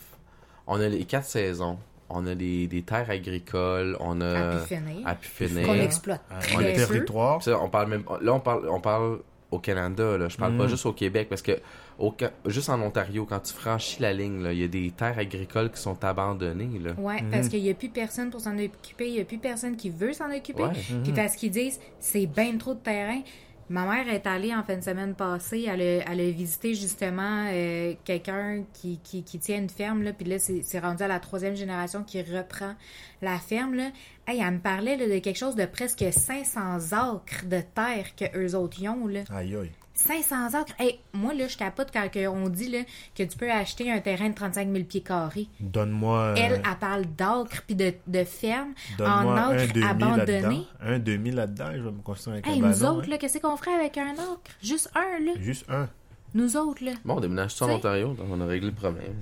On 0.68 0.80
a 0.80 0.86
les 0.88 1.04
quatre 1.04 1.26
saisons. 1.26 1.78
on 2.08 2.26
a 2.26 2.34
des, 2.34 2.66
des 2.68 2.82
terres 2.82 3.10
agricoles, 3.10 3.96
on 4.00 4.20
a 4.20 4.58
À 5.04 5.14
pu 5.16 5.26
finir. 5.28 5.66
Qu'on 5.66 5.74
exploite 5.74 6.22
Euh, 6.30 6.60
le 6.60 6.72
peu. 6.72 6.86
territoire. 6.86 7.40
On 7.60 7.68
parle 7.68 7.88
même 7.90 8.04
là 8.20 8.32
on 8.34 8.40
parle 8.40 8.68
on 8.68 8.80
parle 8.80 9.18
au 9.50 9.58
Canada 9.58 10.16
là, 10.18 10.28
je 10.28 10.36
parle 10.36 10.56
pas 10.56 10.64
Mm. 10.66 10.68
juste 10.68 10.86
au 10.86 10.92
Québec 10.92 11.28
parce 11.28 11.42
que 11.42 11.52
au, 11.98 12.14
juste 12.46 12.68
en 12.68 12.80
Ontario 12.80 13.24
quand 13.26 13.40
tu 13.40 13.52
franchis 13.54 14.00
la 14.02 14.12
ligne 14.12 14.42
là, 14.42 14.52
il 14.52 14.58
y 14.58 14.64
a 14.64 14.68
des 14.68 14.90
terres 14.90 15.18
agricoles 15.18 15.70
qui 15.70 15.80
sont 15.80 16.04
abandonnées 16.04 16.78
là. 16.78 16.92
Ouais, 16.98 17.22
Mhm. 17.22 17.30
parce 17.30 17.48
qu'il 17.48 17.62
n'y 17.62 17.70
a 17.70 17.74
plus 17.74 17.88
personne 17.88 18.30
pour 18.30 18.40
s'en 18.40 18.56
occuper, 18.58 19.08
il 19.08 19.14
n'y 19.14 19.20
a 19.20 19.24
plus 19.24 19.38
personne 19.38 19.76
qui 19.76 19.90
veut 19.90 20.12
s'en 20.12 20.30
occuper. 20.30 20.62
Ouais. 20.64 20.72
Puis 21.04 21.12
parce 21.12 21.36
qu'ils 21.36 21.50
disent, 21.50 21.80
c'est 22.00 22.26
bien 22.26 22.56
trop 22.58 22.74
de 22.74 22.80
terrain. 22.80 23.20
Ma 23.68 23.84
mère 23.84 24.08
est 24.14 24.28
allée 24.28 24.54
en 24.54 24.62
fin 24.62 24.76
de 24.76 24.80
semaine 24.84 25.14
passée, 25.16 25.66
elle 25.68 25.80
a, 25.80 26.12
elle 26.12 26.20
a 26.20 26.30
visité 26.30 26.72
justement 26.74 27.46
euh, 27.50 27.94
quelqu'un 28.04 28.62
qui, 28.72 29.00
qui, 29.02 29.24
qui 29.24 29.40
tient 29.40 29.58
une 29.58 29.68
ferme, 29.68 30.04
là, 30.04 30.12
puis 30.12 30.24
là, 30.24 30.38
c'est 30.38 30.62
c'est 30.62 30.78
rendu 30.78 31.02
à 31.02 31.08
la 31.08 31.18
troisième 31.18 31.56
génération 31.56 32.04
qui 32.04 32.22
reprend 32.22 32.74
la 33.22 33.38
ferme. 33.38 33.74
Là. 33.74 33.90
Hey, 34.28 34.40
elle 34.40 34.52
me 34.54 34.58
parlait 34.60 34.96
là, 34.96 35.08
de 35.08 35.18
quelque 35.18 35.36
chose 35.38 35.56
de 35.56 35.64
presque 35.66 36.04
500 36.12 36.76
acres 36.92 37.44
de 37.46 37.60
terre 37.74 38.14
que 38.16 38.24
eux 38.38 38.54
autres 38.54 38.80
y 38.80 38.88
ont. 38.88 39.08
Là. 39.08 39.22
Aïe, 39.34 39.56
aïe. 39.56 39.70
500 39.96 40.54
acres! 40.54 40.72
Hey, 40.78 41.00
moi, 41.12 41.34
là, 41.34 41.48
je 41.48 41.56
capote 41.56 41.88
quand 41.92 42.06
on 42.32 42.48
dit 42.48 42.68
là, 42.68 42.78
que 43.14 43.22
tu 43.22 43.36
peux 43.36 43.50
acheter 43.50 43.90
un 43.90 43.98
terrain 44.00 44.28
de 44.28 44.34
35 44.34 44.70
000 44.70 44.84
pieds 44.84 45.00
carrés. 45.00 45.48
Donne-moi. 45.60 46.18
euh, 46.18 46.34
Elle, 46.36 46.52
elle 46.64 46.78
parle 46.78 47.04
d'acre 47.16 47.62
puis 47.66 47.74
de, 47.74 47.92
de 48.06 48.24
ferme 48.24 48.74
en 49.00 49.04
Donne-moi 49.24 49.40
un 49.40 49.58
acre 49.58 49.72
demi 49.72 49.80
là-dedans. 49.84 50.06
abandonné. 50.16 50.66
Un 50.82 50.98
demi 50.98 51.30
là-dedans, 51.30 51.70
je 51.74 51.80
vais 51.82 51.90
me 51.90 52.02
construire 52.02 52.36
un 52.36 52.48
Hey, 52.48 52.56
cabanon. 52.60 52.68
nous 52.68 52.84
autres, 52.84 53.06
hein. 53.06 53.10
là, 53.10 53.18
qu'est-ce 53.18 53.38
qu'on 53.38 53.56
ferait 53.56 53.74
avec 53.74 53.96
un 53.98 54.12
acre? 54.12 54.40
Juste 54.62 54.90
un, 54.94 55.24
là. 55.24 55.32
Juste 55.40 55.64
un. 55.70 55.88
Nous 56.34 56.56
autres, 56.56 56.84
là. 56.84 56.92
Bon, 57.04 57.16
on 57.16 57.20
déménage 57.20 57.54
ça 57.54 57.64
en. 57.66 57.70
Ontario, 57.70 58.08
donc 58.14 58.26
on 58.30 58.40
a 58.40 58.46
réglé 58.46 58.68
le 58.68 58.74
problème. 58.74 59.14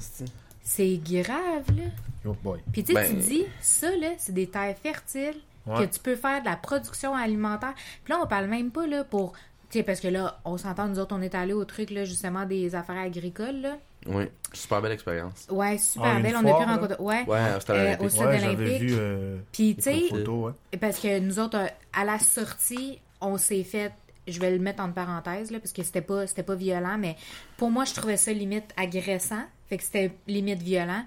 C'est 0.63 0.97
grave, 1.05 1.65
là. 1.77 1.85
Oh 2.27 2.35
boy. 2.43 2.59
Puis 2.73 2.83
tu 2.83 2.95
sais, 2.95 3.01
Ben- 3.03 3.11
tu 3.11 3.23
dis, 3.29 3.45
ça, 3.61 3.91
là, 3.97 4.09
c'est 4.19 4.33
des 4.33 4.47
terres 4.47 4.77
fertiles 4.83 5.37
Ouais. 5.67 5.87
que 5.87 5.95
tu 5.95 6.01
peux 6.01 6.17
faire 6.17 6.41
de 6.41 6.47
la 6.47 6.57
production 6.57 7.15
alimentaire. 7.15 7.73
Puis 8.05 8.13
là, 8.13 8.21
on 8.23 8.27
parle 8.27 8.47
même 8.49 8.71
pas, 8.71 8.87
là, 8.87 9.03
pour... 9.03 9.33
Tu 9.75 9.81
sais, 9.81 9.85
parce 9.85 9.99
que 9.99 10.07
là, 10.07 10.39
on 10.45 10.57
s'entend, 10.57 10.87
nous 10.87 11.01
autres, 11.01 11.17
on 11.19 11.21
est 11.21 11.35
allés 11.35 11.53
au 11.53 11.65
truc, 11.65 11.91
là, 11.91 12.05
justement, 12.05 12.45
des 12.47 12.77
affaires 12.77 12.97
agricoles, 12.97 13.61
là. 13.61 13.77
Oui, 14.07 14.27
super 14.53 14.81
belle 14.81 14.93
expérience. 14.93 15.49
Ouais, 15.51 15.79
super 15.79 16.13
Ah, 16.17 16.21
belle. 16.21 16.37
On 16.37 16.39
a 16.39 16.43
pu 16.43 16.65
là? 16.65 16.75
rencontrer... 16.77 16.97
Ouais. 17.03 17.25
Ouais, 17.27 17.41
c'était 17.59 17.73
à 17.73 17.77
Euh, 17.77 17.97
au 17.99 18.09
stade 18.09 18.29
Ouais, 18.29 18.47
olympique. 18.47 18.81
vu 18.83 18.95
euh, 18.97 19.39
Puis, 19.51 19.75
tu 19.75 19.83
sais, 19.83 20.13
ouais. 20.29 20.53
Parce 20.81 21.01
que 21.01 21.19
nous 21.19 21.41
autres, 21.41 21.59
euh, 21.59 21.67
à 21.93 22.05
la 22.05 22.21
sortie, 22.21 23.01
on 23.21 23.37
s'est 23.37 23.65
fait. 23.65 23.91
Je 24.29 24.39
vais 24.39 24.53
le 24.53 24.61
mettre 24.61 24.81
entre 24.81 24.95
parenthèses, 24.95 25.51
là, 25.51 25.59
parce 25.59 25.73
que 25.73 25.83
c'était 25.83 26.03
pas, 26.03 26.29
c'était 26.29 26.45
pas 26.45 26.55
violent, 26.55 26.97
mais 26.97 27.17
pour 27.57 27.73
moi, 27.73 27.85
je 27.85 27.95
trouvais 27.95 28.17
ça 28.17 28.33
limite 28.33 28.71
agressant. 28.77 29.43
Fait 29.69 29.77
que 29.79 29.83
c'était 29.83 30.13
limite 30.29 30.63
violent. 30.63 31.03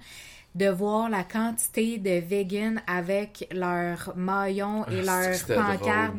De 0.55 0.67
voir 0.69 1.07
la 1.07 1.23
quantité 1.23 1.99
de 1.99 2.19
vegans 2.19 2.81
avec 2.87 3.47
leurs 3.51 4.13
maillons 4.17 4.85
et 4.87 5.07
Ah, 5.07 5.21
leurs 5.29 5.45
pancartes, 5.77 6.15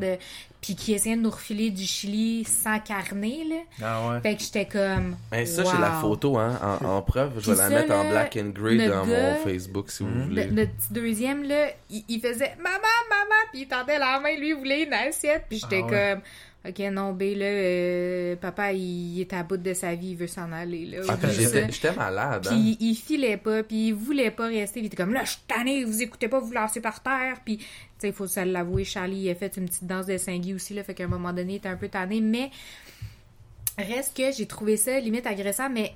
puis 0.61 0.75
qui 0.75 0.93
essayaient 0.93 1.15
de 1.15 1.21
nous 1.21 1.29
refiler 1.29 1.69
du 1.71 1.83
chili 1.85 2.43
sans 2.43 2.79
carnet, 2.79 3.39
là. 3.49 3.55
Ah 3.81 4.09
ouais. 4.09 4.21
Fait 4.21 4.35
que 4.35 4.41
j'étais 4.43 4.65
comme. 4.65 5.15
Ben, 5.31 5.45
ça, 5.45 5.63
j'ai 5.63 5.77
la 5.79 5.91
photo 6.01 6.37
hein, 6.37 6.59
en, 6.81 6.85
en 6.97 7.01
preuve. 7.01 7.33
Je 7.39 7.51
vais 7.51 7.57
la 7.57 7.63
ça, 7.63 7.69
mettre 7.69 7.93
en 7.93 8.09
black 8.09 8.37
and 8.41 8.49
grey 8.49 8.75
dans 8.87 9.05
gars- 9.05 9.21
mon 9.31 9.35
Facebook 9.43 9.89
si 9.89 10.03
vous 10.03 10.09
Mhm. 10.09 10.23
voulez. 10.25 10.43
Le- 10.45 10.51
notre 10.51 10.71
petit 10.71 10.93
deuxième, 10.93 11.43
là, 11.43 11.67
il, 11.89 12.03
il 12.09 12.19
faisait 12.19 12.55
maman, 12.57 12.77
maman, 13.09 13.41
puis 13.51 13.61
il 13.61 13.67
tendait 13.67 13.99
la 13.99 14.19
main, 14.19 14.35
lui, 14.37 14.49
il 14.49 14.55
voulait 14.55 14.83
une 14.83 14.93
assiette, 14.93 15.45
puis 15.47 15.59
j'étais 15.59 15.81
Ah 15.83 15.85
ouais. 15.85 16.11
comme, 16.15 16.21
ok, 16.67 16.79
non, 16.91 17.13
B, 17.13 17.21
là, 17.35 17.45
euh, 17.45 18.35
papa, 18.35 18.73
il 18.73 19.21
est 19.21 19.33
à 19.33 19.43
bout 19.43 19.57
de 19.57 19.73
sa 19.73 19.95
vie, 19.95 20.09
il 20.09 20.17
veut 20.17 20.27
s'en 20.27 20.51
aller, 20.51 20.85
là. 20.85 20.99
Ah, 21.07 21.17
j'étais 21.29 21.93
malade. 21.93 22.47
Hein? 22.47 22.49
Puis 22.49 22.77
il 22.79 22.95
filait 22.95 23.37
pas, 23.37 23.63
puis 23.63 23.87
il 23.87 23.93
voulait 23.93 24.31
pas 24.31 24.47
rester, 24.47 24.79
il 24.79 24.87
était 24.87 24.97
comme, 24.97 25.13
là, 25.13 25.23
je 25.23 25.31
suis 25.31 25.41
tanné, 25.47 25.83
vous 25.83 26.01
écoutez 26.01 26.27
pas, 26.27 26.39
vous 26.39 26.47
vous 26.47 26.53
lancez 26.53 26.81
par 26.81 27.01
terre, 27.01 27.37
puis, 27.45 27.57
tu 27.57 27.65
sais, 27.99 28.07
il 28.09 28.13
faut 28.13 28.27
se 28.27 28.39
l'avouer, 28.39 28.83
Charlie, 28.83 29.21
il 29.21 29.29
a 29.29 29.35
fait 29.35 29.55
une 29.57 29.65
petite 29.65 29.85
danse 29.85 30.05
de 30.05 30.17
Saint-Guy 30.17 30.53
aussi, 30.53 30.73
là, 30.73 30.83
fait 30.83 30.93
qu'à 30.93 31.05
un 31.05 31.07
moment 31.07 31.33
donné, 31.33 31.53
il 31.53 31.57
était 31.57 31.69
un 31.69 31.77
peu 31.77 31.89
tanné, 31.89 32.21
mais 32.21 32.51
reste 33.77 34.17
que 34.17 34.31
j'ai 34.31 34.45
trouvé 34.45 34.77
ça 34.77 34.99
limite 34.99 35.25
agressant, 35.25 35.69
mais 35.69 35.93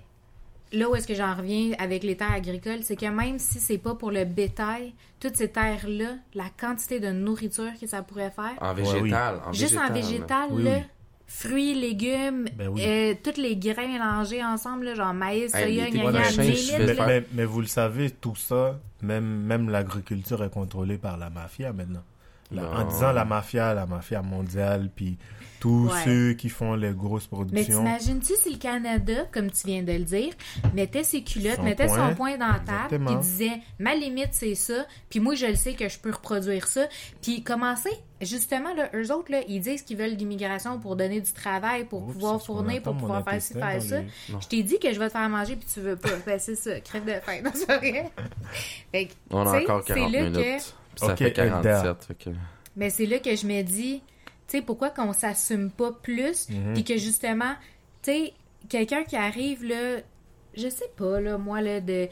là 0.73 0.89
où 0.89 0.95
est-ce 0.95 1.07
que 1.07 1.13
j'en 1.15 1.33
reviens 1.35 1.71
avec 1.79 2.03
les 2.03 2.17
terres 2.17 2.31
agricoles, 2.33 2.79
c'est 2.83 2.95
que 2.95 3.05
même 3.05 3.39
si 3.39 3.59
c'est 3.59 3.77
pas 3.77 3.95
pour 3.95 4.11
le 4.11 4.25
bétail, 4.25 4.93
toutes 5.19 5.37
ces 5.37 5.47
terres-là, 5.49 6.15
la 6.33 6.45
quantité 6.59 6.99
de 6.99 7.11
nourriture 7.11 7.71
que 7.79 7.87
ça 7.87 8.01
pourrait 8.01 8.31
faire, 8.31 8.53
En 8.59 8.69
Ouais, 8.75 8.81
végétal. 8.83 9.35
En 9.45 9.53
juste 9.53 9.77
en 9.77 9.93
végétal, 9.93 10.49
Oui, 10.51 10.63
là, 10.63 10.71
oui. 10.77 10.83
fruits, 11.27 11.75
légumes, 11.75 12.45
Ben 12.57 12.67
oui. 12.69 12.81
euh, 12.85 13.13
tous 13.23 13.39
les 13.39 13.55
grains 13.55 13.87
mélangés 13.87 14.43
ensemble, 14.43 14.85
là, 14.85 14.95
genre 14.95 15.13
maïs, 15.13 15.53
Hey, 15.55 15.63
soya, 15.77 15.89
gna, 15.89 16.11
gna, 16.11 16.21
Mais, 16.37 16.93
là. 16.93 17.07
mais, 17.07 17.23
mais 17.33 17.45
vous 17.45 17.61
le 17.61 17.67
savez, 17.67 18.09
tout 18.11 18.35
ça, 18.35 18.79
même, 19.01 19.23
même 19.43 19.69
l'agriculture 19.69 20.43
est 20.43 20.49
contrôlée 20.49 20.97
par 20.97 21.17
la 21.17 21.29
mafia 21.29 21.71
maintenant. 21.71 22.03
La- 22.51 22.69
en 22.69 22.83
disant 22.87 23.11
la 23.13 23.25
mafia, 23.25 23.73
la 23.73 23.85
mafia 23.87 24.21
mondiale, 24.21 24.89
puis 24.95 25.17
tous 25.63 25.87
Ouais. 25.87 26.03
ceux 26.03 26.33
qui 26.33 26.49
font 26.49 26.75
les 26.75 26.91
grosses 26.91 27.29
Mais 27.31 27.37
productions. 27.37 27.77
t'imagines-tu 27.77 28.33
si 28.35 28.51
le 28.51 28.57
Canada, 28.57 29.13
comme 29.31 29.49
tu 29.49 29.65
viens 29.65 29.81
de 29.81 29.93
le 29.93 29.99
dire, 30.03 30.33
mettait 30.73 31.03
ses 31.05 31.23
culottes, 31.23 31.55
Son 31.55 31.63
mettait 31.63 31.85
point. 31.85 32.09
son 32.09 32.15
point 32.15 32.37
dans 32.37 32.47
la 32.49 32.59
table, 32.59 33.05
puis 33.05 33.15
disait 33.21 33.61
ma 33.79 33.95
limite 33.95 34.29
c'est 34.33 34.55
ça, 34.55 34.85
puis 35.09 35.21
moi 35.21 35.35
je 35.35 35.45
le 35.45 35.55
sais 35.55 35.73
que 35.73 35.87
je 35.87 35.97
peux 35.99 36.11
reproduire 36.11 36.67
ça, 36.67 36.81
puis 37.21 37.43
commencer 37.43 37.91
justement 38.19 38.73
là, 38.73 38.89
eux 38.93 39.13
autres 39.13 39.31
là, 39.31 39.39
ils 39.47 39.61
disent 39.61 39.83
qu'ils 39.83 39.95
veulent 39.97 40.15
l'immigration 40.17 40.79
pour 40.79 40.97
donner 40.97 41.21
du 41.21 41.31
travail, 41.31 41.85
pour 41.85 42.03
Oups, 42.03 42.13
pouvoir 42.13 42.41
fournir, 42.41 42.81
pour 42.81 42.97
pouvoir 42.97 43.23
faire 43.23 43.41
ci, 43.41 43.53
faire 43.53 43.81
ça. 43.81 44.01
les- 44.01 44.07
Je 44.41 44.47
t'ai 44.49 44.63
dit 44.63 44.79
que 44.79 44.93
je 44.93 44.99
vais 44.99 45.07
te 45.07 45.13
faire 45.13 45.29
manger 45.29 45.55
puis 45.55 45.67
tu 45.73 45.79
veux 45.79 45.95
pas. 45.95 46.09
Ben 46.25 46.39
c'est 46.39 46.55
ça, 46.55 46.77
crève 46.81 47.05
de 47.05 47.13
faim, 47.21 47.39
non 47.43 47.51
c'est 47.53 47.67
pas 47.67 47.77
vrai. 47.77 48.11
Fait 48.91 49.05
que, 49.05 49.13
On 49.29 49.45
a 49.47 49.61
encore 49.61 49.81
c'est 49.87 49.93
40 49.93 50.11
là 50.11 50.21
minutes. 50.29 50.35
que- 50.97 51.05
ça 51.05 51.15
fait 51.15 51.31
47. 51.31 52.03
fait 52.05 52.15
que- 52.15 52.29
mais 52.75 52.89
c'est 52.89 53.05
là 53.05 53.19
que 53.19 53.33
je 53.35 53.47
me 53.47 53.61
dis, 53.61 54.01
tu 54.47 54.57
sais, 54.57 54.61
pourquoi 54.63 54.89
qu'on 54.89 55.13
s'assume 55.13 55.69
pas 55.71 55.91
plus, 55.91 56.49
Mhm. 56.49 56.73
puis 56.73 56.83
que 56.83 56.97
justement, 56.97 57.53
tu 58.01 58.11
sais, 58.11 58.33
quelqu'un 58.69 59.03
qui 59.03 59.15
arrive 59.15 59.63
là, 59.63 59.97
je 60.55 60.67
sais 60.69 60.89
pas 60.97 61.19
là, 61.19 61.37
moi 61.37 61.61
là 61.61 61.79
de 61.81 62.07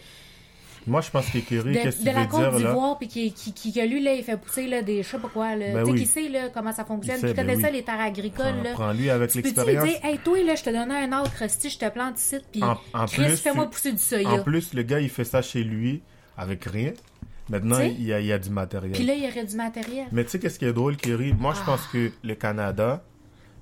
Moi, 0.87 1.01
je 1.01 1.11
pense 1.11 1.27
que 1.29 1.37
Kerry, 1.37 1.73
de, 1.75 1.79
qu'est-ce 1.79 1.97
que 1.99 2.03
de 2.05 2.09
tu 2.09 2.15
la 2.15 2.25
Côte 2.25 2.55
d'Ivoire, 2.57 2.97
puis 2.97 3.07
qui, 3.07 3.31
qui, 3.33 3.53
qui, 3.53 3.71
que 3.71 3.81
lui 3.85 4.01
là, 4.01 4.13
il 4.15 4.23
fait 4.23 4.35
pousser 4.35 4.65
là 4.65 4.81
des 4.81 5.03
je 5.03 5.09
sais 5.09 5.19
pas 5.19 5.27
quoi 5.27 5.55
là, 5.55 5.73
Ben 5.73 5.79
tu 5.81 5.85
sais, 5.85 5.91
oui. 5.91 5.99
qui 5.99 6.05
sait 6.07 6.29
là 6.29 6.49
comment 6.49 6.71
ça 6.73 6.83
fonctionne, 6.85 7.17
qui 7.17 7.35
connaît 7.35 7.55
ben 7.55 7.61
ça 7.61 7.67
oui. 7.67 7.73
les 7.73 7.83
terres 7.83 7.99
agricoles 7.99 8.45
Prends- 8.55 8.63
là. 8.63 8.71
Prends-lui 8.73 9.09
avec 9.11 9.29
Tu 9.29 9.43
peux-tu 9.43 9.53
lui 9.59 9.65
l'expérience. 9.65 9.87
dire, 10.01 10.05
hey, 10.09 10.17
toi, 10.17 10.43
là, 10.43 10.55
je 10.55 10.63
te 10.63 10.69
donnais 10.71 10.95
un 11.03 11.21
autre, 11.21 11.33
si 11.49 11.69
je 11.69 11.77
te 11.77 11.87
plante 11.89 12.19
ici, 12.19 12.37
puis 12.51 12.61
Chris, 12.61 13.23
plus, 13.25 13.37
fais-moi 13.37 13.65
tu- 13.65 13.69
pousser 13.71 13.91
du 13.91 13.99
soya. 13.99 14.29
En 14.31 14.43
plus, 14.43 14.73
le 14.73 14.81
gars, 14.81 14.99
il 14.99 15.09
fait 15.09 15.23
ça 15.23 15.43
chez 15.43 15.63
lui 15.63 16.01
avec 16.35 16.65
rien. 16.65 16.93
Maintenant, 17.51 17.79
il 17.79 18.01
y, 18.03 18.13
a, 18.13 18.19
il 18.21 18.25
y 18.27 18.31
a 18.31 18.39
du 18.39 18.49
matériel. 18.49 18.93
Puis 18.93 19.05
là, 19.05 19.13
il 19.13 19.23
y 19.23 19.27
aurait 19.27 19.45
du 19.45 19.55
matériel. 19.55 20.07
Mais 20.11 20.23
tu 20.23 20.31
sais, 20.31 20.39
qu'est-ce 20.39 20.57
qui 20.57 20.65
est 20.65 20.73
drôle, 20.73 20.95
Kerry? 20.95 21.33
Moi, 21.33 21.53
je 21.53 21.63
pense 21.65 21.85
que 21.87 22.11
le 22.23 22.33
Canada, 22.35 23.03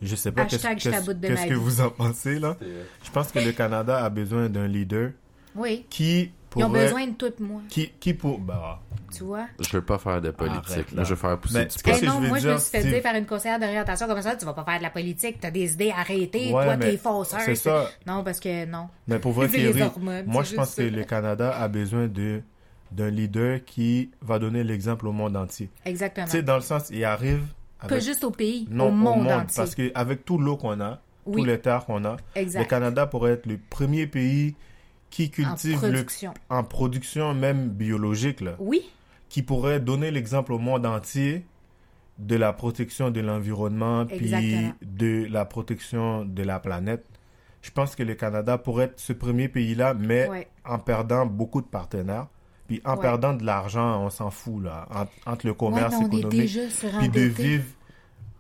je 0.02 0.16
sais 0.16 0.32
pas 0.32 0.46
qu'est-ce 0.46 0.68
je 0.68 1.50
que 1.50 1.56
vous 1.56 1.82
en 1.82 1.90
pensez, 1.90 2.40
là. 2.40 2.56
Je 3.04 3.12
pense 3.12 3.32
que 3.32 3.40
le 3.40 3.52
Canada 3.52 4.04
a 4.04 4.10
besoin 4.10 4.48
d'un 4.48 4.68
leader 4.68 5.12
Oui. 5.56 5.86
qui 5.90 6.32
Ils 6.56 6.64
ont 6.64 6.70
besoin 6.70 7.08
de 7.08 7.14
toi 7.14 7.30
et 7.30 7.44
moi, 7.44 7.62
Qui, 7.68 7.90
qui 8.00 8.14
pour... 8.14 8.40
Bah, 8.40 8.82
tu 9.12 9.24
vois? 9.24 9.48
Je 9.60 9.70
veux 9.78 9.84
pas 9.84 9.98
faire 9.98 10.22
de 10.22 10.30
politique. 10.32 10.70
Arrête, 10.72 10.92
là. 10.92 10.98
là. 10.98 11.04
Je 11.04 11.10
veux 11.10 11.16
faire 11.16 11.38
pousser 11.40 11.58
Mais 11.60 11.66
du 11.66 11.78
que 11.82 12.06
non, 12.06 12.14
je 12.18 12.22
veux 12.22 12.28
moi, 12.28 12.38
je 12.38 12.44
dire, 12.44 12.54
me 12.54 12.60
suis 12.60 12.70
fait 12.70 12.84
dire 12.84 13.02
par 13.02 13.16
une 13.16 13.26
conseillère 13.26 13.60
d'orientation 13.60 14.08
comme 14.08 14.22
ça, 14.22 14.36
tu 14.36 14.46
vas 14.46 14.54
pas 14.54 14.64
faire 14.64 14.78
de 14.78 14.84
la 14.84 14.90
politique, 14.92 15.38
t'as 15.40 15.52
des 15.52 15.74
idées 15.74 15.92
arrêtées, 15.96 16.54
Ouais, 16.54 16.64
toi, 16.66 16.78
t'es 16.78 16.98
fausseur. 16.98 17.40
c'est 17.42 17.56
ça. 17.56 17.90
Non, 18.06 18.24
parce 18.24 18.40
que 18.40 18.66
non. 18.66 18.88
Mais 19.08 19.18
pour 19.20 19.32
vrai, 19.32 19.48
moi, 20.28 20.44
je 20.44 20.56
pense 20.56 20.76
que 20.76 20.84
le 20.84 21.04
Canada 21.04 21.56
a 21.58 21.68
besoin 21.68 22.08
de 22.08 22.42
d'un 22.92 23.10
leader 23.10 23.64
qui 23.66 24.12
va 24.22 24.40
donner 24.40 24.64
l'exemple 24.64 25.08
au 25.08 25.12
monde 25.12 25.36
entier. 25.38 25.70
Exactement. 25.86 26.26
Tu 26.26 26.32
sais, 26.34 26.44
dans 26.44 26.56
le 26.56 26.62
sens, 26.62 26.90
il 26.92 27.04
arrive 27.04 27.44
Pas 27.80 27.88
avec... 27.88 28.04
juste 28.04 28.24
au 28.24 28.32
pays, 28.32 28.68
Non, 28.72 28.88
au 28.88 28.92
monde, 28.92 29.28
entier. 29.32 29.54
Parce 29.56 29.76
qu'avec 29.76 30.26
tout 30.26 30.38
l'eau 30.38 30.58
qu'on 30.58 30.80
a, 30.82 31.00
Oui. 31.26 31.42
tous 31.42 31.46
les 31.46 31.60
terres 31.60 31.86
qu'on 31.86 32.04
a, 32.06 32.18
Exact. 32.36 32.60
le 32.62 32.66
Canada 32.66 33.06
pourrait 33.06 33.32
être 33.34 33.46
le 33.46 33.58
premier 33.70 34.08
pays 34.08 34.56
qui 35.10 35.26
en 35.26 35.30
cultive 35.30 35.82
le, 35.84 35.92
production. 35.92 36.34
en 36.50 36.64
production 36.64 37.34
même 37.34 37.70
biologique, 37.70 38.42
là, 38.42 38.56
Oui, 38.60 38.82
qui 39.30 39.44
pourrait 39.44 39.80
donner 39.80 40.12
l'exemple 40.12 40.54
au 40.54 40.58
monde 40.60 40.86
entier 40.86 41.46
de 42.18 42.36
la 42.36 42.52
protection 42.54 43.12
de 43.12 43.22
l'environnement 43.22 44.06
puis 44.06 44.32
de 44.82 45.26
la 45.30 45.46
protection 45.46 46.26
de 46.26 46.44
la 46.44 46.60
planète. 46.60 47.06
Je 47.62 47.72
pense 47.72 47.96
que 47.96 48.04
le 48.04 48.16
Canada 48.16 48.58
pourrait 48.58 48.86
être 48.86 49.00
ce 49.00 49.14
premier 49.14 49.48
pays-là, 49.48 49.94
mais 49.94 50.28
Ouais. 50.28 50.48
en 50.66 50.80
perdant 50.80 51.26
beaucoup 51.26 51.62
de 51.62 51.68
partenaires, 51.68 52.28
puis 52.70 52.82
en 52.86 52.94
Ouais. 52.96 53.02
perdant 53.02 53.34
de 53.34 53.44
l'argent, 53.44 54.06
on 54.06 54.10
s'en 54.10 54.30
fout, 54.30 54.64
là, 54.64 54.88
entre, 54.92 55.12
entre 55.26 55.46
le 55.48 55.52
Ouais, 55.54 55.58
commerce 55.58 55.96
est 55.96 56.06
économique 56.18 56.60
puis 57.00 57.10
de 57.10 57.22
vivre 57.22 57.66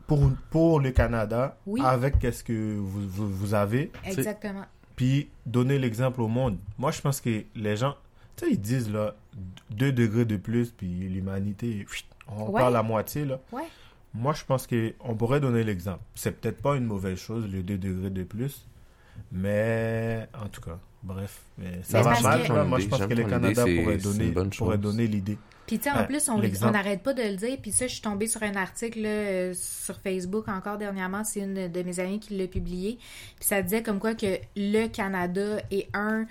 pour, 0.08 0.30
pour 0.52 0.80
le 0.80 0.92
Canada 0.92 1.58
Oui. 1.66 1.82
avec 1.84 2.20
qu'est-ce 2.20 2.44
que 2.44 2.78
vous, 2.78 3.08
vous, 3.10 3.28
vous 3.30 3.54
avez, 3.56 3.92
Exactement. 4.06 4.66
puis 4.96 5.30
donner 5.46 5.78
l'exemple 5.80 6.22
au 6.22 6.28
monde. 6.28 6.58
Moi, 6.78 6.92
je 6.92 7.02
pense 7.02 7.20
que 7.22 7.44
les 7.56 7.76
gens, 7.76 7.96
tu 8.38 8.46
sais, 8.46 8.52
ils 8.52 8.62
disent 8.62 8.92
là, 8.92 9.16
2 9.72 9.92
degrés 9.92 10.26
de 10.26 10.38
plus, 10.38 10.70
puis 10.72 10.88
l'humanité, 10.88 11.86
on 12.28 12.50
Ouais. 12.52 12.62
parle 12.62 12.76
à 12.78 12.84
moitié, 12.84 13.26
là. 13.26 13.40
Ouais. 13.52 13.64
Moi, 14.14 14.34
je 14.34 14.44
pense 14.46 14.66
qu'on 14.68 15.16
pourrait 15.16 15.40
donner 15.40 15.64
l'exemple. 15.64 16.02
C'est 16.16 16.40
peut-être 16.40 16.62
pas 16.62 16.76
une 16.76 16.86
mauvaise 16.86 17.18
chose, 17.20 17.48
le 17.52 17.62
2 17.64 17.78
degrés 17.78 18.10
de 18.12 18.24
plus, 18.24 18.66
Mais, 19.32 20.28
en 20.34 20.48
tout 20.48 20.62
cas, 20.62 20.80
bref. 21.04 21.42
Mais 21.58 21.82
ça 21.84 22.00
Mais 22.00 22.04
va 22.04 22.22
mal, 22.22 22.48
que-. 22.48 22.64
Moi, 22.64 22.80
je 22.80 22.88
pense 22.88 23.00
que 23.06 23.14
le 23.14 23.24
Canada 23.24 23.64
pourrait 23.64 23.98
donner, 23.98 24.32
pourrait 24.32 24.78
l'idée. 25.08 25.38
Puis 25.68 25.78
tu 25.78 25.84
sais, 25.84 25.92
en 25.92 25.98
Ouais, 26.00 26.08
plus, 26.08 26.28
on 26.30 26.72
n'arrête 26.72 27.04
pas 27.04 27.14
de 27.14 27.22
le 27.22 27.36
dire. 27.36 27.58
Puis 27.62 27.72
ça, 27.72 27.86
je 27.86 27.94
suis 27.94 28.02
tombée 28.02 28.26
sur 28.26 28.42
un 28.42 28.56
article 28.56 29.02
là, 29.02 29.10
euh, 29.10 29.54
sur 29.54 30.00
Facebook 30.00 30.48
encore 30.48 30.80
dernièrement. 30.80 31.24
C'est 31.24 31.42
une 31.42 31.68
de 31.72 31.84
mes 31.84 32.00
amies 32.00 32.20
qui 32.20 32.36
l'a 32.36 32.48
publié. 32.48 32.98
Puis 33.38 33.46
ça 33.46 33.62
disait 33.62 33.84
comme 33.84 34.00
quoi 34.00 34.16
que 34.16 34.40
le 34.56 34.88
Canada 34.88 35.62
est 35.70 35.88
un 35.94 36.26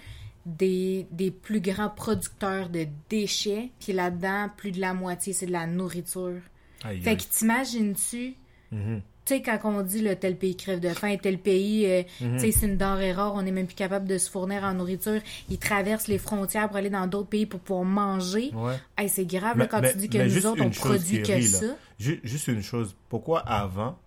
des, 0.45 1.07
des 1.13 1.31
plus 1.31 1.61
grands 1.61 1.91
producteurs 1.91 2.69
de 2.69 2.87
déchets. 3.09 3.71
Puis 3.79 3.93
là-dedans, 3.93 4.49
plus 4.57 4.73
de 4.73 4.81
la 4.81 4.93
moitié, 4.93 5.33
c'est 5.33 5.47
de 5.47 5.53
la 5.53 5.67
nourriture. 5.69 6.41
Aïe, 6.83 7.01
Fait 7.01 7.11
aïe. 7.11 7.17
que 7.17 7.23
t'imagines-tu... 7.23 8.35
Mhm. 8.73 9.03
Tu 9.29 9.35
sais, 9.35 9.43
quand 9.43 9.59
on 9.65 9.83
dit 9.83 10.01
là, 10.01 10.17
tel 10.17 10.37
pays 10.39 10.57
crève 10.57 10.81
de 10.81 10.89
faim, 10.89 11.15
tel 11.21 11.37
pays, 11.39 11.85
euh, 11.85 12.03
Mhm. 12.23 12.37
tu 12.37 12.39
sais, 12.41 12.51
c'est 12.53 12.67
une 12.67 12.79
denrée 12.79 13.13
rare, 13.13 13.35
on 13.35 13.43
n'est 13.43 13.51
même 13.51 13.67
plus 13.67 13.75
capable 13.75 14.07
de 14.09 14.17
se 14.17 14.31
fournir 14.31 14.65
en 14.65 14.73
nourriture. 14.73 15.21
Ils 15.51 15.59
traversent 15.59 16.09
les 16.09 16.17
frontières 16.17 16.69
pour 16.69 16.79
aller 16.79 16.89
dans 16.89 17.07
d'autres 17.07 17.29
pays 17.29 17.45
pour 17.45 17.61
pouvoir 17.61 17.85
manger. 17.85 18.51
Ouais. 18.55 18.77
Hey, 18.97 19.11
c'est 19.11 19.27
grave 19.27 19.57
Mais- 19.59 19.65
là, 19.65 19.69
quand 19.69 19.83
mais- 19.83 19.93
tu 19.93 19.99
dis 19.99 20.09
que 20.09 20.17
nous 20.17 20.47
autres, 20.47 20.63
on 20.65 20.71
produit 20.71 21.23
que 21.23 21.33
rit, 21.33 21.43
ça. 21.47 21.67
Juste 21.99 22.49
une 22.49 22.63
chose. 22.63 22.97
Pourquoi 23.11 23.41
avant, 23.41 23.99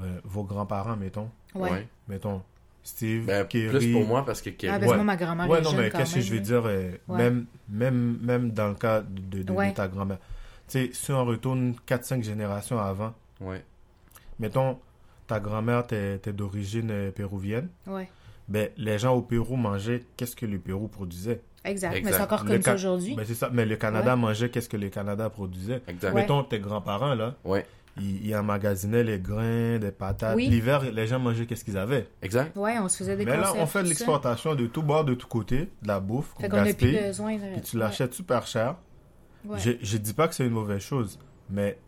euh, 0.00 0.18
vos 0.24 0.42
grands-parents, 0.42 0.96
mettons, 0.96 1.30
Ouais. 1.54 1.70
Ouais. 1.70 1.88
mettons, 2.08 2.42
Steve, 2.82 3.26
Ben, 3.26 3.46
Kerry... 3.46 3.68
plus 3.78 3.92
pour 3.92 4.06
moi 4.06 4.24
parce 4.24 4.40
que 4.42 4.50
Kerry- 4.50 4.72
Ah, 4.74 4.78
parce 4.78 4.86
que 4.86 4.90
Ouais. 4.90 4.96
moi, 4.96 5.04
ma 5.04 5.16
grand-mère 5.16 5.48
Ouais, 5.48 5.58
est 5.58 5.62
non, 5.62 5.70
jeune 5.70 5.80
mais 5.82 5.90
qu'est-ce 5.90 6.14
que 6.14 6.20
je 6.20 6.32
veux 6.32 6.40
dire, 6.40 6.62
euh, 6.66 6.90
Ouais. 7.08 7.18
même, 7.18 7.46
même, 7.68 8.18
même 8.22 8.50
dans 8.50 8.68
le 8.68 8.74
cas 8.74 9.02
de, 9.02 9.38
de- 9.38 9.42
de 9.44 9.52
Ouais. 9.52 9.72
ta 9.72 9.86
grand-mère. 9.86 10.18
Tu 10.66 10.86
sais, 10.86 10.90
si 10.92 11.12
on 11.12 11.24
retourne 11.26 11.74
4-5 11.86 12.24
générations 12.24 12.78
avant, 12.80 13.12
Ouais. 13.40 13.62
Mettons, 14.40 14.78
ta 15.28 15.38
grand-mère 15.38 15.86
t'es 15.86 16.18
t'es 16.18 16.32
d'origine 16.32 16.90
euh, 16.90 17.10
péruvienne, 17.12 17.68
Ouais, 17.86 18.08
ben, 18.48 18.68
les 18.76 18.98
gens 18.98 19.14
au 19.14 19.22
Pérou 19.22 19.54
mangeaient 19.56 20.02
qu'est-ce 20.16 20.34
que 20.34 20.46
le 20.46 20.58
Pérou 20.58 20.88
produisait. 20.88 21.40
exact. 21.64 22.00
Mais 22.04 22.10
c'est 22.12 22.20
encore 22.22 22.42
Le 22.44 22.54
comme 22.54 22.62
ça 22.62 22.74
aujourd'hui. 22.74 23.14
Ben, 23.14 23.24
c'est 23.24 23.34
ça. 23.34 23.48
Mais 23.52 23.64
le 23.64 23.76
Canada 23.76 24.14
Ouais. 24.14 24.20
mangeait 24.20 24.48
qu'est-ce 24.50 24.68
que 24.68 24.76
le 24.76 24.88
Canada 24.88 25.30
produisait. 25.30 25.82
Exact. 25.86 26.14
Mettons, 26.14 26.42
tes 26.42 26.58
grands-parents, 26.58 27.14
là, 27.14 27.36
Ouais. 27.44 27.64
ils, 28.00 28.26
ils 28.26 28.34
emmagasinaient 28.34 29.04
les 29.04 29.20
grains, 29.20 29.78
des 29.78 29.92
patates. 29.92 30.34
Oui. 30.34 30.48
L'hiver, 30.48 30.82
les 30.90 31.06
gens 31.06 31.20
mangeaient 31.20 31.46
qu'est-ce 31.46 31.64
qu'ils 31.64 31.78
avaient. 31.78 32.08
Exact. 32.22 32.56
Ouais, 32.56 32.76
on 32.80 32.88
se 32.88 32.96
faisait 32.96 33.16
des 33.16 33.24
Mais 33.24 33.36
là, 33.36 33.52
on 33.56 33.66
fait 33.66 33.82
de 33.84 33.88
l'exportation 33.88 34.56
de 34.56 34.66
tout 34.66 34.82
bord, 34.82 35.04
de 35.04 35.14
tout 35.14 35.28
côté, 35.28 35.68
de 35.82 35.86
la 35.88 36.00
bouffe, 36.00 36.34
Fait 36.40 36.48
qu'on 36.48 36.56
qu'on 36.56 36.64
n'a 36.64 36.74
plus 36.74 36.90
gaspille, 36.92 37.06
besoin 37.06 37.34
de... 37.36 37.52
puis 37.52 37.60
tu 37.62 37.78
l'achètes 37.78 38.14
super 38.14 38.46
cher. 38.48 38.74
Ouais. 39.44 39.58
Je, 39.60 39.70
je 39.80 39.96
dis 39.96 40.12
pas 40.12 40.26
que 40.28 40.34
c'est 40.34 40.44
une 40.46 40.52
mauvaise 40.52 40.82
chose, 40.82 41.18
mais 41.50 41.78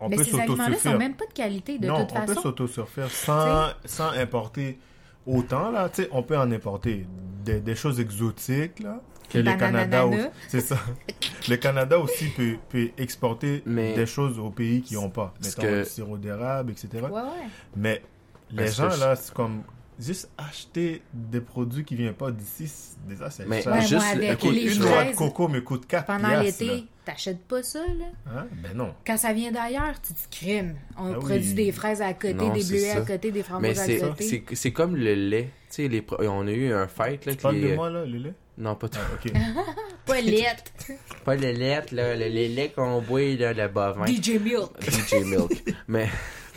on 0.00 0.08
Mais 0.08 0.16
peut 0.16 0.24
ces 0.24 0.38
aliments-là 0.40 0.76
sont 0.78 0.96
même 0.98 1.14
pas 1.14 1.26
de 1.26 1.32
qualité, 1.32 1.78
de 1.78 1.86
non, 1.86 2.04
toute 2.06 2.16
on 2.16 2.20
peut 2.20 2.26
façon. 2.34 2.42
s'autosuffire 2.42 3.10
sans, 3.10 3.68
sans 3.84 4.10
importer 4.12 4.78
autant, 5.26 5.70
là. 5.70 5.88
Tu 5.88 6.02
sais, 6.02 6.08
on 6.12 6.22
peut 6.22 6.38
en 6.38 6.50
importer 6.50 7.06
des, 7.44 7.60
des 7.60 7.74
choses 7.74 8.00
exotiques, 8.00 8.80
là. 8.80 9.00
Que 9.28 9.38
le 9.38 9.56
Canada, 9.56 10.06
aussi- 10.06 10.18
c'est 10.48 10.60
ça. 10.60 10.76
Le 11.48 11.56
Canada 11.56 11.98
aussi 12.00 12.26
peut, 12.30 12.56
peut 12.68 12.90
exporter 12.98 13.62
Mais- 13.64 13.94
des 13.94 14.04
choses 14.06 14.38
aux 14.40 14.50
pays 14.50 14.82
qui 14.82 14.94
n'ont 14.94 15.08
pas. 15.08 15.32
Mettons 15.42 15.62
que- 15.62 15.66
le 15.68 15.84
sirop 15.84 16.16
d'érable, 16.18 16.72
etc. 16.72 16.88
Ouais, 17.04 17.10
ouais. 17.10 17.48
Mais 17.76 18.02
les 18.50 18.66
gens, 18.72 18.88
là, 18.88 19.14
c'est 19.14 19.32
comme 19.32 19.62
juste 20.00 20.28
acheter 20.36 21.02
des 21.14 21.40
produits 21.40 21.84
qui 21.84 21.94
viennent 21.94 22.14
pas 22.14 22.30
d'ici, 22.32 22.68
déjà, 23.08 23.30
c'est 23.30 23.46
Mais 23.46 23.62
cher. 23.62 23.72
Ouais, 23.72 23.80
juste, 23.82 23.92
moi, 23.94 24.04
avec 24.06 24.44
ok, 24.44 24.50
les 24.52 24.74
Une 24.76 24.82
noix 24.82 25.04
de 25.04 25.14
coco 25.14 25.46
me 25.48 25.60
coûte 25.60 25.86
4 25.86 26.06
pendant 26.06 26.40
l'été, 26.40 26.84
t'achètes 27.04 27.40
pas 27.46 27.62
ça, 27.62 27.80
là. 27.80 28.06
Hein? 28.34 28.46
Ben 28.62 28.76
non. 28.76 28.94
Quand 29.06 29.16
ça 29.16 29.32
vient 29.32 29.50
d'ailleurs, 29.52 30.00
tu 30.00 30.12
te 30.12 30.34
crimes. 30.36 30.74
On 30.98 31.06
Ah 31.12 31.18
oui. 31.18 31.24
produit 31.24 31.54
des 31.54 31.72
fraises 31.72 32.02
à 32.02 32.12
côté, 32.14 32.34
Non, 32.34 32.52
des 32.52 32.64
bleuets 32.64 32.90
à 32.90 33.00
côté, 33.00 33.30
des 33.30 33.32
Mais 33.32 33.42
framboises 33.42 33.78
à 33.80 33.84
c'est, 33.86 33.98
côté. 33.98 34.24
c'est, 34.24 34.54
c'est 34.56 34.72
comme 34.72 34.96
le 34.96 35.14
lait. 35.14 35.50
Tu 35.70 35.82
sais, 35.84 35.88
les, 35.88 36.02
pro- 36.02 36.16
on 36.22 36.46
a 36.46 36.50
eu 36.50 36.72
un 36.72 36.86
fight, 36.88 37.24
là, 37.26 37.32
Tu 37.34 37.38
parles 37.38 37.60
de 37.60 37.74
moi, 37.74 37.90
là, 37.90 38.04
le 38.04 38.18
lait? 38.18 38.34
Non, 38.58 38.74
pas 38.74 38.88
tout. 38.88 38.98
Ah, 39.00 39.14
ok. 39.24 39.32
Pas 40.06 40.20
lettre. 40.20 40.64
Pas 41.24 41.36
le 41.36 41.52
lait, 41.52 41.82
là, 41.92 42.14
le, 42.16 42.24
le 42.24 42.54
lait 42.54 42.72
qu'on 42.74 43.00
boit, 43.00 43.20
là, 43.36 43.52
le 43.52 43.68
bovin. 43.68 44.04
DJ 44.06 44.38
Milk. 44.40 44.70
DJ 44.82 45.24
Milk. 45.24 45.74
Mais. 45.88 46.08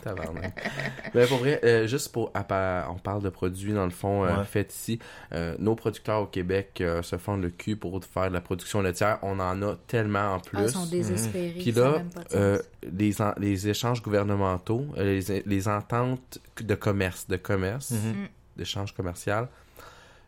Mais 1.14 1.26
pour 1.28 1.38
vrai, 1.40 1.60
euh, 1.64 1.88
juste 1.88 2.12
pour, 2.12 2.32
on 2.36 2.96
parle 2.96 3.22
de 3.24 3.30
produits, 3.30 3.74
dans 3.74 3.86
le 3.86 3.92
fond, 3.92 4.24
euh, 4.26 4.38
Ouais. 4.38 4.44
faits 4.46 4.74
ici. 4.74 5.00
Euh, 5.34 5.56
nos 5.60 5.76
producteurs 5.76 6.22
au 6.22 6.26
Québec 6.26 6.80
euh, 6.82 7.02
se 7.02 7.18
font 7.18 7.38
le 7.38 7.50
cul 7.50 7.76
pour 7.76 8.04
faire 8.04 8.30
de 8.30 8.34
la 8.34 8.42
production 8.42 8.82
laitière. 8.82 9.20
On 9.22 9.40
en 9.40 9.62
a 9.62 9.76
tellement 9.88 10.34
en 10.36 10.40
plus. 10.40 10.58
Ah, 10.60 10.64
ils 10.64 10.70
sont 10.70 10.86
désespérés. 10.86 11.60
Puis 11.60 11.72
là, 11.72 12.02
euh, 12.34 12.60
les, 12.92 13.22
en- 13.22 13.34
les 13.38 13.68
échanges 13.68 14.02
gouvernementaux, 14.02 14.86
euh, 14.98 15.20
les, 15.28 15.44
les 15.46 15.68
ententes 15.68 16.40
de 16.62 16.76
commerce, 16.76 17.28
de 17.28 17.38
commerce, 17.38 17.92
Mhm. 17.92 18.28
d'échange 18.58 18.94
commercial, 18.94 19.48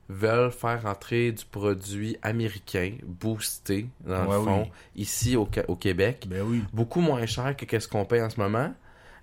veulent 0.08 0.52
faire 0.52 0.86
entrer 0.86 1.32
du 1.32 1.46
produit 1.46 2.16
américain, 2.22 2.92
boosté, 3.04 3.88
dans 4.06 4.26
Ouais, 4.28 4.38
le 4.38 4.44
fond, 4.44 4.62
oui. 4.64 4.72
ici 5.02 5.36
au, 5.36 5.50
au 5.68 5.76
Québec, 5.76 6.28
Ben 6.30 6.44
oui. 6.46 6.64
beaucoup 6.74 7.02
moins 7.02 7.26
cher 7.26 7.56
que 7.58 7.80
ce 7.80 7.88
qu'on 7.88 8.06
paye 8.06 8.22
en 8.22 8.30
ce 8.30 8.40
moment. 8.40 8.72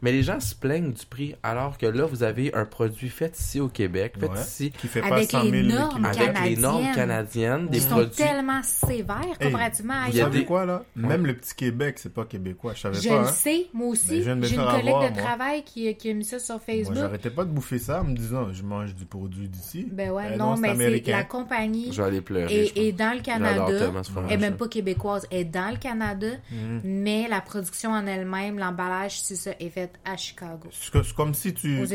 Mais 0.03 0.11
les 0.13 0.23
gens 0.25 0.41
se 0.41 0.55
plaignent 0.55 0.93
du 0.93 1.07
prix, 1.07 1.35
alors 1.45 1.79
que 1.79 1.87
là, 1.87 2.05
vous 2.07 2.23
avez 2.25 2.53
un 2.55 2.65
produit 2.65 3.09
fait 3.09 3.39
ici 3.39 3.61
au 3.61 3.69
Québec, 3.69 4.15
fait 4.19 4.27
Ouais. 4.29 4.41
ici, 4.41 4.71
Qui 4.73 4.89
fait 4.89 5.01
Avec 5.01 5.31
pas 5.31 5.39
100 5.41 5.43
000 5.43 5.53
les 5.53 5.63
normes 5.63 6.05
avec 6.05 6.19
les 6.45 6.57
normes 6.57 6.83
canadiennes. 6.93 6.95
canadiennes, 6.95 7.69
des 7.69 7.79
Ils 7.79 7.83
sont 7.83 7.89
produits... 7.91 8.11
tellement 8.17 8.61
sévères 8.65 9.21
Hey, 9.41 9.47
comparativement 9.47 9.95
à 9.95 9.97
il 9.97 10.01
y 10.01 10.07
a 10.07 10.11
Vous 10.11 10.17
ailleurs. 10.19 10.31
des- 10.31 10.37
savez 10.39 10.45
quoi, 10.47 10.67
là? 10.67 10.85
Même 10.97 11.25
le 11.27 11.35
petit 11.35 11.55
Québec, 11.55 11.99
c'est 11.99 12.13
pas 12.13 12.25
québécois. 12.25 12.73
Je 12.75 12.81
savais 12.81 13.01
Je 13.01 13.09
pas, 13.09 13.15
le 13.23 13.27
hein? 13.29 13.33
sais, 13.33 13.67
moi 13.73 13.87
Ben, 13.87 13.93
aussi. 13.93 14.07
je 14.19 14.23
viens 14.23 14.37
de 14.37 14.41
me 14.41 14.47
J'ai 14.47 14.57
une 14.57 14.63
collègue 14.65 14.89
avoir, 14.89 15.09
de 15.11 15.15
moi. 15.15 15.23
travail 15.23 15.63
qui, 15.65 15.95
qui 15.95 16.11
a 16.11 16.15
mis 16.15 16.25
ça 16.25 16.39
sur 16.41 16.55
Moi, 16.57 16.63
Facebook. 16.67 16.97
j'arrêtais 16.97 17.31
pas 17.31 17.45
de 17.45 17.51
bouffer 17.51 17.79
ça 17.79 18.01
en 18.01 18.05
me 18.05 18.17
disant, 18.17 18.53
je 18.53 18.63
mange 18.65 18.95
du 18.97 19.05
produit 19.07 19.49
d'ici. 19.49 19.87
ben 19.91 20.11
ouais, 20.11 20.31
Eh 20.35 20.37
non, 20.37 20.57
mais 20.57 20.75
c'est 20.77 21.07
la 21.13 21.23
compagnie 21.25 21.93
Je 21.93 22.03
vais 22.03 22.09
aller 22.09 22.21
pleurer, 22.21 22.73
je 22.75 22.91
pense. 22.91 22.97
dans 22.99 23.15
le 23.15 23.21
Canada. 23.23 23.93
Elle 24.29 24.41
même 24.41 24.57
pas 24.57 24.67
québécoise, 24.69 25.27
elle 25.31 25.39
est 25.39 25.45
dans 25.45 25.71
le 25.71 25.77
Canada, 25.77 26.27
Mhm. 26.51 26.81
mais 26.85 27.29
la 27.29 27.41
production 27.41 27.91
en 27.93 28.07
elle-même, 28.07 28.59
l'emballage, 28.59 29.21
c'est 29.21 29.37
ça, 29.37 29.53
est 29.61 29.69
fait 29.71 29.91
à 30.05 30.16
Chicago. 30.16 30.68
C'est 30.72 30.90
co- 30.93 31.03
c'est 31.03 31.14
comme 31.14 31.34
si 31.34 31.53
tu, 31.55 31.86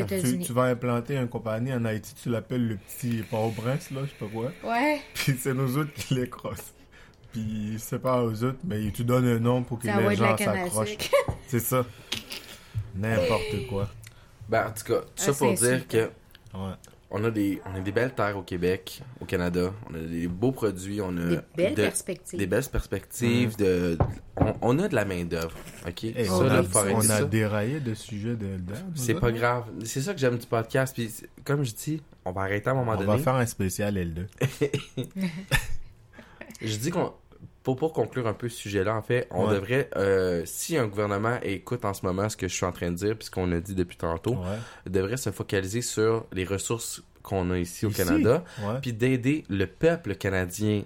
tu, 0.44 0.54
vas 0.54 0.64
implanter 0.64 1.16
une 1.18 1.28
compagnie 1.28 1.74
en 1.74 1.86
Haïti, 1.86 2.14
tu 2.16 2.30
l'appelles 2.30 2.68
le 2.68 2.78
petit 2.78 3.24
Port-au-Prince, 3.30 3.92
là, 3.92 4.02
je 4.04 4.10
sais 4.10 4.16
pas 4.20 4.26
quoi. 4.28 4.52
Ouais. 4.64 5.02
Puis 5.14 5.38
c'est 5.40 5.54
nous 5.54 5.78
autres 5.78 5.94
qui 5.94 6.16
les 6.16 6.30
crossent. 6.30 6.74
Puis 7.34 7.76
c'est 7.78 8.00
pas 8.00 8.24
aux 8.24 8.44
autres, 8.44 8.60
mais 8.64 8.90
tu 8.92 9.04
donnes 9.04 9.28
un 9.28 9.40
nom 9.40 9.64
pour 9.64 9.80
que 9.80 9.86
Ça 9.86 10.00
les 10.02 10.16
gens 10.16 10.38
s'accrochent. 10.38 10.98
C'est 11.48 11.60
ça. 11.60 11.86
N'importe 12.96 13.68
quoi. 13.70 13.90
Ben, 14.50 14.68
en 14.68 14.72
tout 14.72 14.84
cas, 14.86 15.02
tout 15.02 15.08
ça 15.16 15.32
Ah, 15.32 15.38
pour 15.38 15.54
dire 15.54 15.88
que 15.88 16.10
Ouais. 16.54 16.74
On 17.10 17.24
a 17.24 17.32
des 17.32 17.62
on 17.66 17.76
a 17.76 17.80
des 17.80 17.92
belles 17.92 18.14
terres 18.14 18.38
au 18.38 18.42
Québec, 18.42 19.02
au 19.22 19.26
Canada, 19.26 19.74
on 19.90 19.96
a 19.96 20.00
des 20.00 20.28
beaux 20.28 20.52
produits, 20.52 21.00
on 21.02 21.16
a 21.18 21.26
Des 21.26 21.40
belles 21.56 21.76
de- 21.76 21.82
perspectives. 21.84 22.38
des 22.40 22.48
belles 22.48 22.66
perspectives 22.72 23.56
de 23.58 23.98
on, 24.36 24.56
on 24.62 24.80
a 24.80 24.88
de 24.88 24.96
la 24.96 25.06
main 25.06 25.24
d'œuvre, 25.24 25.56
ok. 25.88 26.06
Ça 26.26 26.34
on, 26.34 26.42
a, 26.50 26.62
on 26.94 27.00
a 27.00 27.04
ça. 27.04 27.24
déraillé 27.24 27.80
de 27.80 27.94
sujet 27.94 28.36
de 28.36 28.48
C'est 28.96 29.16
pas 29.20 29.32
grave. 29.32 29.66
C'est 29.86 30.02
ça 30.02 30.14
que 30.14 30.20
j'aime 30.20 30.38
du 30.38 30.46
podcast. 30.48 30.94
Puis 30.96 31.12
comme 31.46 31.64
je 31.64 31.74
dis, 31.74 32.02
on 32.26 32.32
va 32.32 32.42
arrêter 32.42 32.68
à 32.70 32.72
un 32.72 32.76
moment 32.76 32.92
On 32.94 32.96
donné. 33.00 33.08
va 33.08 33.18
faire 33.18 33.36
un 33.36 33.46
spécial 33.46 33.96
L2. 33.96 34.28
Je 36.62 36.76
dis 36.78 36.90
qu'on 36.92 37.14
pour, 37.68 37.76
pour 37.76 37.92
conclure 37.92 38.28
un 38.28 38.34
peu 38.34 38.48
ce 38.48 38.56
sujet-là, 38.58 38.96
en 38.96 39.02
fait, 39.02 39.28
on 39.32 39.48
Ouais. 39.48 39.56
devrait, 39.56 39.90
euh, 39.98 40.44
si 40.46 40.78
un 40.78 40.88
gouvernement 40.88 41.38
écoute 41.44 41.84
en 41.84 41.94
ce 41.94 42.06
moment 42.06 42.30
ce 42.30 42.38
que 42.38 42.48
je 42.48 42.54
suis 42.54 42.66
en 42.66 42.72
train 42.72 42.92
de 42.92 42.96
dire, 42.96 43.16
puis 43.18 43.26
ce 43.26 43.32
qu'on 43.32 43.52
a 43.52 43.60
dit 43.60 43.76
depuis 43.76 43.98
tantôt, 43.98 44.36
Ouais. 44.36 44.58
devrait 44.90 45.18
se 45.18 45.32
focaliser 45.32 45.82
sur 45.82 46.26
les 46.32 46.46
ressources 46.46 47.04
qu'on 47.24 47.52
a 47.52 47.58
ici 47.58 47.86
au 47.86 47.90
Ici? 47.90 47.98
Canada, 48.06 48.46
puis 48.82 48.94
d'aider 48.94 49.44
le 49.50 49.68
peuple 49.68 50.16
canadien 50.16 50.84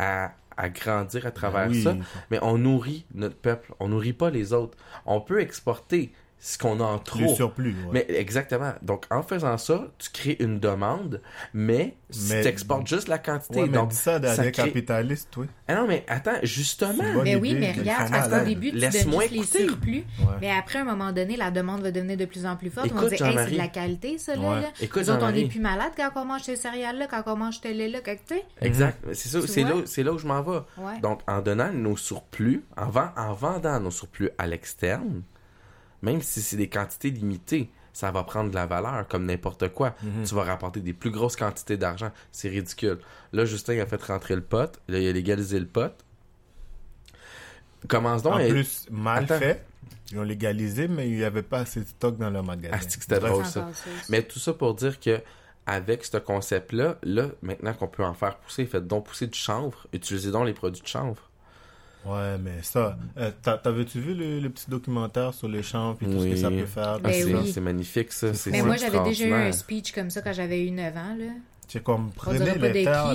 à, 0.00 0.32
à 0.56 0.68
grandir 0.70 1.24
à 1.26 1.30
travers 1.30 1.68
Ben 1.68 1.72
oui. 1.72 1.82
ça. 1.84 1.94
Mais 2.32 2.38
on 2.42 2.58
nourrit 2.58 3.04
notre 3.14 3.36
peuple, 3.36 3.72
on 3.78 3.86
nourrit 3.88 4.12
pas 4.12 4.30
les 4.30 4.52
autres. 4.52 4.76
On 5.06 5.20
peut 5.20 5.40
exporter 5.40 6.12
ce 6.44 6.58
qu'on 6.58 6.80
a 6.80 6.82
en 6.84 6.94
Le 6.94 7.00
trop. 7.04 7.34
surplus. 7.36 7.76
ouais. 7.86 8.04
Mais 8.08 8.16
exactement. 8.16 8.72
Donc, 8.82 9.06
en 9.12 9.22
faisant 9.22 9.56
ça, 9.58 9.86
tu 9.98 10.10
crées 10.10 10.36
une 10.40 10.58
demande, 10.58 11.20
mais, 11.54 11.94
tu 12.10 12.32
exportes 12.34 12.88
juste 12.88 13.06
la 13.06 13.18
quantité. 13.18 13.60
Ouais, 13.60 13.66
mais 13.68 13.78
donc, 13.78 13.90
dis 13.90 13.94
ça 13.96 14.18
crée- 14.18 14.50
capitalistes, 14.50 15.28
toi. 15.30 15.44
Ah 15.68 15.76
non, 15.76 15.86
mais 15.86 16.04
attends, 16.08 16.32
justement. 16.42 16.94
Bonne 17.14 17.22
Mais 17.22 17.36
oui, 17.36 17.54
mais 17.54 17.70
regarde, 17.70 18.10
parce 18.10 18.28
qu'au 18.28 18.44
début, 18.44 18.72
tu 18.72 18.78
donnes 18.80 19.20
les 19.30 19.42
surplus, 19.44 19.98
Ouais. 20.18 20.26
mais 20.40 20.50
après, 20.50 20.80
à 20.80 20.82
un 20.82 20.86
moment 20.86 21.12
donné, 21.12 21.36
la 21.36 21.52
demande 21.52 21.80
va 21.82 21.92
devenir 21.92 22.16
de 22.16 22.24
plus 22.24 22.44
en 22.44 22.56
plus 22.56 22.70
forte. 22.70 22.86
Écoute, 22.86 22.98
on 22.98 23.02
va 23.08 23.08
dire, 23.16 23.24
hey, 23.26 23.38
c'est 23.46 23.52
de 23.52 23.58
la 23.58 23.68
qualité, 23.68 24.18
ça, 24.18 24.34
là. 24.34 24.40
Ouais. 24.40 24.60
là. 24.62 24.68
Écoute, 24.80 25.02
Nous 25.02 25.10
autres, 25.10 25.24
on 25.24 25.30
n'est 25.30 25.46
plus 25.46 25.60
malades 25.60 25.92
quand 25.96 26.10
on 26.16 26.24
mange 26.24 26.42
ces 26.42 26.56
céréales-là, 26.56 27.06
quand 27.06 27.22
on 27.26 27.36
mange 27.36 27.60
tel 27.60 27.76
lait-là, 27.76 28.00
quand 28.04 28.16
tu 28.26 28.34
sais. 28.34 28.44
Exact. 28.60 28.98
C'est 29.12 29.28
ça, 29.28 29.38
c'est 29.46 29.62
là, 29.62 29.74
c'est 29.84 30.02
là 30.02 30.12
où 30.12 30.18
je 30.18 30.26
m'en 30.26 30.42
vais. 30.42 30.58
Donc, 31.02 31.20
en 31.28 31.40
donnant 31.40 31.72
nos 31.72 31.96
surplus, 31.96 32.64
en 32.76 33.32
vendant 33.32 33.78
nos 33.78 33.92
surplus 33.92 34.30
à 34.38 34.48
l'externe, 34.48 35.22
même 36.02 36.20
si 36.20 36.42
c'est 36.42 36.56
des 36.56 36.68
quantités 36.68 37.10
limitées, 37.10 37.70
ça 37.92 38.10
va 38.10 38.24
prendre 38.24 38.50
de 38.50 38.54
la 38.54 38.66
valeur 38.66 39.06
comme 39.08 39.26
n'importe 39.26 39.68
quoi. 39.68 39.94
Mhm. 40.02 40.24
Tu 40.24 40.34
vas 40.34 40.44
rapporter 40.44 40.80
des 40.80 40.92
plus 40.94 41.10
grosses 41.10 41.36
quantités 41.36 41.76
d'argent. 41.76 42.10
C'est 42.30 42.48
ridicule. 42.48 42.98
Là, 43.32 43.44
Justin 43.44 43.78
a 43.80 43.86
fait 43.86 44.02
rentrer 44.02 44.34
le 44.34 44.40
pot. 44.42 44.80
Là, 44.88 44.98
il 44.98 45.06
a 45.08 45.12
légalisé 45.12 45.58
le 45.60 45.66
pot. 45.66 45.92
Commence 47.88 48.22
donc 48.22 48.34
En 48.34 48.38
à- 48.38 48.48
plus, 48.48 48.86
mal 48.90 49.24
Attends. 49.24 49.38
fait. 49.38 49.64
Ils 50.10 50.18
ont 50.18 50.22
légalisé, 50.22 50.88
mais 50.88 51.08
il 51.08 51.16
n'y 51.16 51.24
avait 51.24 51.42
pas 51.42 51.60
assez 51.60 51.80
de 51.80 51.86
stock 51.86 52.16
dans 52.18 52.30
leur 52.30 52.44
magasin. 52.44 52.76
Ah, 52.78 52.82
c'est 52.82 52.96
que 52.96 53.02
c'était 53.02 53.18
drôle, 53.18 53.44
ça. 53.46 53.68
Mais 54.08 54.22
tout 54.22 54.38
ça 54.38 54.52
pour 54.52 54.74
dire 54.74 55.00
que 55.00 55.20
avec 55.66 56.04
ce 56.04 56.16
concept-là, 56.18 56.98
là, 57.02 57.26
maintenant 57.40 57.72
qu'on 57.72 57.88
peut 57.88 58.04
en 58.04 58.14
faire 58.14 58.36
pousser, 58.38 58.66
faites 58.66 58.86
donc 58.86 59.06
pousser 59.06 59.26
du 59.26 59.38
chanvre. 59.38 59.86
Utilisez 59.92 60.30
donc 60.30 60.46
les 60.46 60.52
produits 60.54 60.82
de 60.82 60.86
chanvre. 60.86 61.30
Ouais, 62.04 62.36
mais 62.42 62.62
ça. 62.62 62.96
euh, 63.18 63.30
t'as- 63.42 63.58
T'avais-tu 63.58 64.00
vu 64.00 64.14
le, 64.14 64.40
le 64.40 64.50
petit 64.50 64.68
documentaire 64.68 65.32
sur 65.34 65.48
les 65.48 65.62
champs 65.62 65.96
et 66.00 66.04
tout 66.04 66.20
ce 66.20 66.26
que 66.26 66.36
ça 66.36 66.50
peut 66.50 66.66
faire? 66.66 66.94
Ah, 66.96 66.98
Ben 66.98 67.12
c'est 67.12 67.32
oui. 67.32 67.60
magnifique, 67.60 68.12
ça. 68.12 68.28
Mais 68.50 68.62
moi, 68.62 68.76
j'avais 68.76 69.02
déjà 69.04 69.26
eu 69.26 69.32
un 69.32 69.52
speech 69.52 69.92
comme 69.92 70.10
ça 70.10 70.20
quand 70.22 70.32
j'avais 70.32 70.66
eu 70.66 70.70
9 70.70 70.96
ans, 70.96 71.16
là. 71.18 71.26
C'est 71.68 71.82
comme, 71.82 72.10
prenez 72.14 72.38
les 72.58 72.84
terres. 72.84 73.06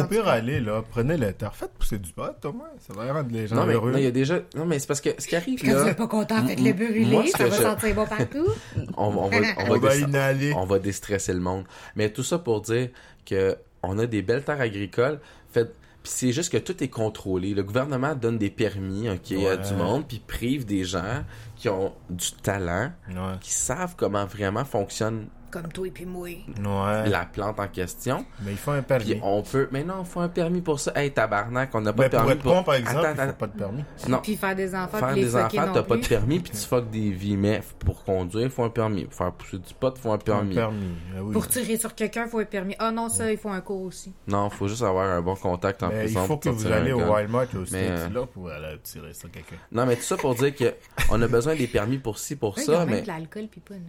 Au 0.00 0.04
pire, 0.06 0.24
cas. 0.24 0.30
allez, 0.30 0.60
là, 0.60 0.82
prenez 0.90 1.18
les 1.18 1.34
terres. 1.34 1.54
Faites 1.54 1.72
pousser 1.72 1.98
du 1.98 2.12
pot, 2.12 2.32
au 2.46 2.52
moins. 2.52 2.68
Ça 2.78 2.94
va 2.94 3.12
rendre 3.12 3.28
les 3.30 3.46
gens 3.46 3.56
Non, 3.56 3.66
mais 3.66 3.74
heureux. 3.74 3.90
non, 3.92 3.98
il 3.98 4.04
y 4.04 4.06
a 4.06 4.10
déjà. 4.10 4.38
Non, 4.54 4.64
mais 4.64 4.78
c'est 4.78 4.86
parce 4.86 5.02
que 5.02 5.10
ce 5.18 5.26
qui 5.26 5.36
arrive 5.36 5.58
Quand 5.60 5.66
tu 5.66 5.74
là, 5.74 5.84
n'es 5.84 5.94
pas 5.94 6.06
content, 6.06 6.46
faites-le 6.46 6.72
brûler, 6.72 7.26
ça 7.26 7.46
va 7.46 7.56
je- 7.56 7.62
sentir 7.62 7.94
bon 7.94 8.06
partout. 8.06 8.46
on, 8.96 9.10
va- 9.10 9.20
on 9.20 9.28
va, 9.28 9.36
on 9.68 9.78
va, 9.78 9.96
inhaler. 9.96 10.54
on 10.54 10.64
va 10.64 10.78
déstresser 10.78 11.34
le 11.34 11.40
monde. 11.40 11.64
Mais 11.94 12.10
tout 12.10 12.22
ça 12.22 12.38
pour 12.38 12.62
dire 12.62 12.88
que 13.26 13.54
on 13.82 13.98
a 13.98 14.06
des 14.06 14.22
belles 14.22 14.44
terres 14.44 14.62
agricoles. 14.62 15.18
Fait, 15.52 15.70
puis 16.06 16.14
c'est 16.14 16.32
juste 16.32 16.52
que 16.52 16.56
tout 16.58 16.82
est 16.84 16.88
contrôlé. 16.88 17.52
Le 17.52 17.64
gouvernement 17.64 18.14
donne 18.14 18.38
des 18.38 18.50
permis, 18.50 19.08
ok, 19.10 19.32
à 19.32 19.34
Ouais. 19.36 19.58
du 19.58 19.74
monde, 19.74 20.04
puis 20.06 20.20
prive 20.24 20.64
des 20.64 20.84
gens 20.84 21.24
qui 21.56 21.68
ont 21.68 21.92
du 22.08 22.30
talent, 22.42 22.92
Ouais. 23.08 23.38
qui 23.40 23.50
savent 23.50 23.94
comment 23.96 24.24
vraiment 24.24 24.64
fonctionne 24.64 25.26
Comme 25.56 25.72
toi 25.72 25.86
et 25.86 25.90
puis 25.90 26.04
moi. 26.04 26.28
Ouais. 26.28 27.08
la 27.08 27.24
plante 27.24 27.58
en 27.58 27.68
question. 27.68 28.26
Mais 28.42 28.50
il 28.50 28.56
faut 28.58 28.72
un 28.72 28.82
permis. 28.82 29.04
Puis 29.06 29.20
on 29.22 29.42
peut. 29.42 29.68
Mais 29.72 29.82
non, 29.84 29.94
il 30.00 30.06
faut 30.06 30.20
un 30.20 30.28
permis 30.28 30.60
pour 30.60 30.78
ça. 30.78 30.92
Hey, 30.94 31.10
tabarnak, 31.12 31.74
on 31.74 31.80
n'a 31.80 31.92
pas 31.94 32.02
Mais 32.02 32.08
de 32.08 32.10
permis 32.10 32.34
pour 32.36 32.52
être 32.52 32.56
bon, 32.58 32.62
par 32.62 32.74
exemple, 32.74 33.06
Attends, 33.06 33.22
il 33.22 33.28
faut 33.28 33.34
pas 33.36 33.46
de 33.46 33.56
permis. 33.58 33.84
Non. 34.08 34.18
Puis 34.18 34.36
faire 34.36 34.54
des 34.54 34.74
enfants, 34.74 34.98
Faire 34.98 35.08
puis 35.12 35.20
les 35.22 35.26
des 35.28 35.36
enfants, 35.36 35.66
non 35.66 35.72
t'as 35.72 35.82
pas 35.82 35.96
de 35.96 36.06
permis, 36.06 36.40
puis 36.40 36.50
tu 36.52 36.58
fuck 36.58 36.90
des 36.90 37.10
vies. 37.10 37.36
Mais 37.38 37.62
pour 37.78 38.04
conduire, 38.04 38.44
il 38.44 38.50
faut 38.50 38.64
un 38.64 38.68
permis. 38.70 39.04
Pour 39.06 39.14
faire 39.14 39.32
pousser 39.32 39.58
du 39.58 39.72
pot, 39.72 39.94
il 39.96 40.00
faut 40.02 40.10
un 40.10 40.14
Un 40.14 40.18
permis. 40.18 40.54
permis. 40.54 40.94
ah 41.16 41.22
oui. 41.22 41.32
Pour 41.32 41.48
tirer 41.48 41.78
sur 41.78 41.94
quelqu'un, 41.94 42.24
il 42.26 42.30
faut 42.30 42.38
un 42.40 42.44
permis. 42.44 42.74
Ah 42.78 42.90
non, 42.90 43.08
ça, 43.08 43.30
il 43.32 43.38
faut 43.38 43.48
un 43.48 43.60
cours 43.62 43.80
aussi. 43.82 44.12
Non, 44.26 44.50
faut 44.50 44.68
juste 44.68 44.82
avoir 44.82 45.08
un 45.08 45.22
bon 45.22 45.36
contact 45.36 45.82
en 45.82 45.88
Mais 45.88 45.94
il 45.94 46.04
prison. 46.04 46.26
faut 46.26 46.36
que 46.36 46.50
vous 46.50 46.66
un 46.66 46.72
allez 46.72 46.92
au. 46.92 47.00
Walmart 47.00 47.46
au 47.54 47.60
Mais, 47.72 47.86
States, 47.86 48.10
euh, 48.10 48.20
là 48.20 48.26
pour 48.26 48.50
aller 48.50 48.78
tirer 48.82 49.14
sur 49.14 49.30
quelqu'un. 49.30 49.56
Non, 49.72 49.86
mais 49.86 49.96
tout 49.96 50.02
ça 50.02 50.16
pour 50.18 50.34
dire 50.34 50.54
que 50.54 50.74
on 51.10 51.22
a 51.22 51.28
besoin 51.28 51.54
des 51.54 51.66
permis 51.66 51.96
pour 51.98 52.18
ci, 52.18 52.36
pour 52.36 52.58
ça, 52.58 52.84
mais. 52.84 53.00
de 53.02 53.06
l'alcool, 53.06 53.46
puis 53.50 53.60
pas 53.62 53.74
nous. 53.74 53.80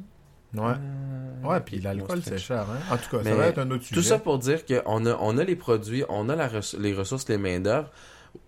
Ouais. 0.59 0.73
Ouais, 1.43 1.57
ok, 1.57 1.63
puis 1.65 1.79
l'alcool, 1.79 2.21
c'est 2.23 2.37
cher, 2.39 2.61
hein. 2.69 2.79
En 2.91 2.97
tout 2.97 3.09
cas, 3.11 3.23
Mais 3.23 3.29
ça 3.31 3.35
va 3.35 3.47
être 3.47 3.59
un 3.59 3.69
autre 3.71 3.83
sujet. 3.83 3.95
Tout 4.01 4.05
ça 4.07 4.17
pour 4.19 4.39
dire 4.39 4.65
qu'on 4.65 5.05
a, 5.05 5.15
on 5.21 5.37
a 5.37 5.43
les 5.43 5.55
produits, 5.55 6.03
on 6.09 6.29
a 6.29 6.35
la 6.35 6.47
res- 6.47 6.77
les 6.79 6.93
ressources, 6.93 7.29
les 7.29 7.37
main-d'œuvre. 7.37 7.89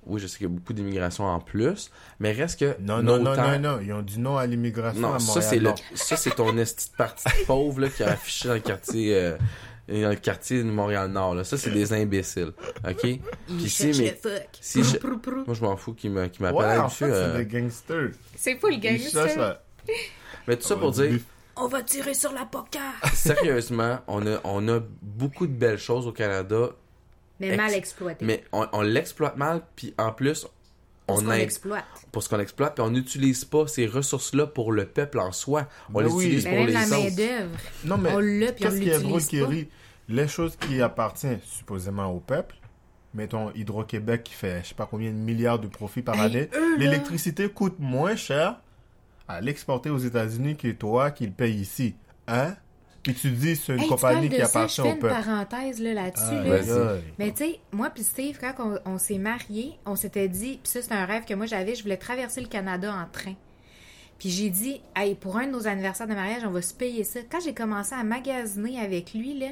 Oui, 0.06 0.20
je 0.20 0.28
sais 0.28 0.38
qu'il 0.38 0.48
y 0.48 0.50
a 0.50 0.54
beaucoup 0.54 0.74
d'immigration 0.74 1.26
en 1.26 1.40
plus, 1.40 1.92
mais 2.20 2.32
reste 2.32 2.60
que. 2.60 2.76
Non, 2.82 3.02
non, 3.02 3.18
non, 3.20 3.34
terres- 3.36 3.60
non, 3.60 3.76
non. 3.78 3.80
Ils 3.82 3.94
ont 3.94 4.02
dit 4.02 4.20
non 4.20 4.38
à 4.38 4.46
l'immigration 4.46 5.00
Non, 5.02 5.14
à 5.14 5.20
ça 5.20 5.28
Montréal. 5.40 5.48
c'est 5.50 5.60
le, 5.60 5.72
ça 5.98 6.16
c'est 6.18 6.36
ton 6.36 6.58
esti 6.58 6.92
de 6.92 6.96
parti 6.96 7.24
pauvre 7.48 7.82
là, 7.82 7.90
qui 7.90 8.04
a 8.04 8.10
affiché 8.12 8.48
dans 8.50 8.54
le 8.56 8.60
quartier, 8.60 9.16
euh, 9.16 9.38
dans 9.88 10.10
le 10.10 10.16
quartier 10.16 10.60
de 10.64 10.70
Montréal-Nord. 10.70 11.36
Là. 11.36 11.44
Ça 11.44 11.58
c'est 11.58 11.72
des 11.72 11.94
imbéciles, 11.94 12.52
ok? 12.88 13.02
Puis 13.02 13.70
si, 13.70 13.88
mais- 14.00 14.20
si 14.60 14.84
je- 14.84 14.98
Prou, 14.98 15.18
prou, 15.18 15.20
prou. 15.20 15.44
moi 15.48 15.56
je 15.56 15.62
m'en 15.62 15.78
fous 15.78 15.94
qui 15.94 16.10
me, 16.10 16.28
qui 16.28 16.42
m'appelle 16.42 16.58
Ouais, 16.60 16.66
en 16.78 16.82
là-dessus. 16.84 16.96
fait, 17.06 17.12
euh, 17.12 17.38
c'est 17.38 17.46
des 17.46 17.60
gangsters. 17.62 18.10
C'est 18.36 18.56
fou, 18.60 18.68
le 18.68 18.78
gangster. 18.78 19.60
Mais 20.48 20.56
tout 20.58 20.68
ça 20.68 20.76
pour 20.76 20.92
dire. 20.92 21.20
On 21.62 21.68
va 21.68 21.84
tirer 21.84 22.14
sur 22.14 22.32
la 22.32 22.46
poca. 22.46 22.80
sérieusement, 23.14 24.00
on 24.08 24.26
a, 24.28 24.40
on 24.44 24.68
a 24.70 24.80
beaucoup 25.02 25.48
de 25.48 25.52
belles 25.54 25.78
choses 25.78 26.08
au 26.08 26.12
Canada, 26.12 26.70
Mais 27.40 27.50
Ex- 27.50 27.58
mal 27.58 27.74
exploité. 27.74 28.26
mais 28.26 28.44
on, 28.52 28.68
on 28.72 28.82
l'exploite 28.82 29.38
mal, 29.38 29.62
puis 29.76 29.94
en 29.98 30.12
plus, 30.12 30.48
Parce 31.06 31.20
on 31.20 31.24
qu'on 31.26 31.30
a 31.32 31.38
l'exploite. 31.38 31.86
pour 32.12 32.24
ce 32.24 32.30
qu'on 32.30 32.40
exploite, 32.40 32.76
puis 32.76 32.84
on 32.84 32.92
n'utilise 32.92 33.44
pas 33.46 33.68
ces 33.68 33.86
ressources-là 33.88 34.48
pour 34.48 34.72
le 34.72 34.86
peuple 34.86 35.20
en 35.20 35.32
soi. 35.32 35.68
On 35.94 36.00
Ben 36.00 36.06
les 36.08 36.12
oui. 36.14 36.26
utilise 36.26 36.46
Mais 36.46 36.50
pour 36.52 36.60
même 36.60 36.68
les 36.68 36.74
la 36.74 36.82
autres. 36.84 36.92
main-d'œuvre. 37.10 37.58
Non, 37.86 37.98
mais 37.98 38.10
On 38.14 38.20
l'a, 38.20 38.52
puis 38.54 38.66
on 38.66 38.70
qu'est-ce 38.70 38.82
qui 38.82 38.90
est 38.90 39.00
drôle, 39.00 39.20
l'utilise 39.20 39.42
pas. 39.44 39.48
Kerry? 39.48 39.70
Les 40.08 40.28
choses 40.28 40.56
qui 40.56 40.82
appartiennent 40.82 41.40
supposément 41.44 42.08
au 42.08 42.20
peuple, 42.20 42.56
mettons 43.14 43.52
Hydro-Québec 43.54 44.24
qui 44.24 44.34
fait 44.34 44.62
je 44.64 44.70
sais 44.70 44.76
pas 44.76 44.88
combien 44.90 45.10
de 45.12 45.16
milliards 45.16 45.60
de 45.60 45.68
profits 45.68 46.02
par 46.02 46.16
Hey, 46.16 46.22
année, 46.22 46.50
l'électricité 46.78 47.50
coûte 47.50 47.76
moins 47.80 48.16
cher 48.16 48.60
à 49.30 49.40
l'exporter 49.42 49.90
aux 49.90 49.98
États-Unis 49.98 50.58
que 50.58 50.70
toi 50.72 51.12
qui 51.12 51.26
le 51.26 51.32
paye 51.32 51.56
ici. 51.56 51.96
Hein? 52.28 52.56
Puis 53.04 53.14
tu 53.14 53.30
dis 53.32 53.56
c'est 53.56 53.74
une 53.74 53.82
Hey, 53.82 53.88
compagnie 53.88 54.28
qui 54.30 54.36
de 54.38 54.44
ça, 54.44 54.60
appartient 54.60 54.76
je 54.76 54.82
fais 54.82 54.90
au 54.90 54.92
une 54.94 55.00
peuple. 55.00 55.14
parenthèse 55.14 55.80
là, 55.80 55.94
là-dessus. 55.94 56.76
Là. 56.76 56.92
Aïe. 56.94 57.02
Mais 57.18 57.32
tu 57.32 57.38
sais, 57.46 57.60
moi 57.72 57.90
puis 57.92 58.04
Steve, 58.04 58.38
quand 58.42 58.54
on, 58.60 58.78
on 58.92 58.98
s'est 58.98 59.18
mariés, 59.20 59.80
on 59.86 59.96
s'était 59.96 60.28
dit, 60.28 60.60
puis 60.62 60.70
ça 60.72 60.82
c'est 60.82 60.92
un 60.92 61.06
rêve 61.06 61.24
que 61.26 61.34
moi 61.34 61.46
j'avais, 61.46 61.76
je 61.76 61.84
voulais 61.84 61.96
traverser 61.98 62.42
le 62.42 62.48
Canada 62.48 62.94
en 62.94 63.10
train. 63.10 63.36
Puis 64.18 64.30
j'ai 64.30 64.50
dit, 64.50 64.82
hey, 64.98 65.16
pour 65.16 65.38
un 65.38 65.46
de 65.48 65.52
nos 65.52 65.66
anniversaires 65.66 66.08
de 66.08 66.14
mariage, 66.14 66.42
on 66.46 66.52
va 66.52 66.62
se 66.62 66.74
payer 66.74 67.06
ça. 67.06 67.22
Quand 67.32 67.40
j'ai 67.40 67.54
commencé 67.54 67.96
à 67.96 68.04
magasiner 68.04 68.78
avec 68.78 69.14
lui, 69.14 69.40
là, 69.40 69.48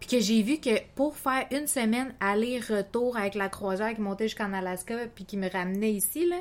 puis 0.00 0.08
que 0.08 0.18
j'ai 0.18 0.42
vu 0.42 0.58
que 0.58 0.70
pour 0.96 1.16
faire 1.16 1.46
une 1.52 1.68
semaine 1.68 2.12
aller-retour 2.18 3.16
avec 3.16 3.36
la 3.36 3.48
croisière 3.48 3.94
qui 3.94 4.00
montait 4.00 4.24
jusqu'en 4.26 4.52
Alaska, 4.52 4.94
puis 5.14 5.24
qui 5.24 5.36
me 5.36 5.48
ramenait 5.48 5.92
ici, 5.92 6.26
là, 6.28 6.38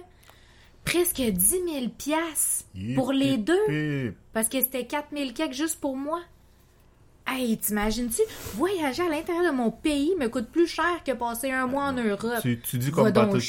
presque 0.91 1.21
10 1.21 1.49
000 1.49 1.63
piastres 1.97 2.65
pour 2.95 3.11
les 3.11 3.31
yip, 3.31 3.43
deux. 3.45 3.71
yip. 4.05 4.15
Parce 4.33 4.49
que 4.49 4.59
c'était 4.61 4.85
4000 4.85 5.33
quelques 5.33 5.53
juste 5.53 5.79
pour 5.79 5.95
moi. 5.97 6.21
Hey, 7.29 7.57
t'imagines-tu? 7.57 8.21
Voyager 8.55 9.03
à 9.03 9.09
l'intérieur 9.09 9.51
de 9.51 9.57
mon 9.57 9.69
pays 9.69 10.13
me 10.17 10.29
coûte 10.29 10.47
plus 10.49 10.65
cher 10.65 11.03
que 11.05 11.11
passer 11.11 11.51
un 11.51 11.67
mois 11.67 11.83
en 11.87 11.91
Europe. 11.91 12.39
Tu, 12.41 12.57
tu 12.61 12.77
dis 12.77 12.89
Va 12.89 12.95
comme 12.95 13.11
Patrick 13.13 13.41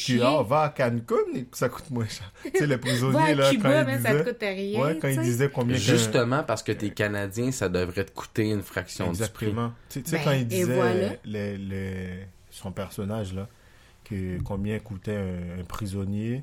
va 0.48 0.62
à 0.62 0.68
Cancun 0.70 1.14
et 1.36 1.46
ça 1.52 1.68
coûte 1.68 1.88
moins 1.90 2.08
cher. 2.08 2.32
tu 2.42 2.50
sais, 2.58 2.66
prisonniers, 2.76 3.16
à 3.22 3.34
là, 3.36 3.50
Cuba, 3.50 3.84
quand 3.84 3.86
mais 3.86 3.96
ils 3.98 4.02
ça 4.02 4.14
te 4.14 4.28
coûte 4.28 4.38
rien. 4.40 4.80
Ouais, 4.80 4.98
quand 5.00 5.06
sais. 5.14 5.22
disaient 5.22 5.48
combien 5.50 5.76
que- 5.76 5.80
Justement 5.82 6.42
parce 6.42 6.64
que 6.64 6.72
t'es 6.72 6.90
Canadien, 6.90 7.52
ça 7.52 7.68
devrait 7.68 8.04
te 8.04 8.10
coûter 8.10 8.50
une 8.50 8.62
fraction 8.62 9.12
du 9.12 9.18
prix. 9.18 9.46
Exactement. 9.46 9.72
Tu 9.90 10.02
sais- 10.04 10.16
Ben, 10.16 10.24
quand 10.24 10.32
il 10.32 10.48
disait 10.48 10.74
voilà. 10.74 11.10
les- 11.24 11.56
les- 11.56 12.26
son 12.50 12.72
personnage, 12.72 13.32
là, 13.32 13.46
que 14.02 14.42
combien 14.42 14.80
coûtait 14.80 15.14
un, 15.14 15.60
un 15.60 15.64
prisonnier 15.64 16.42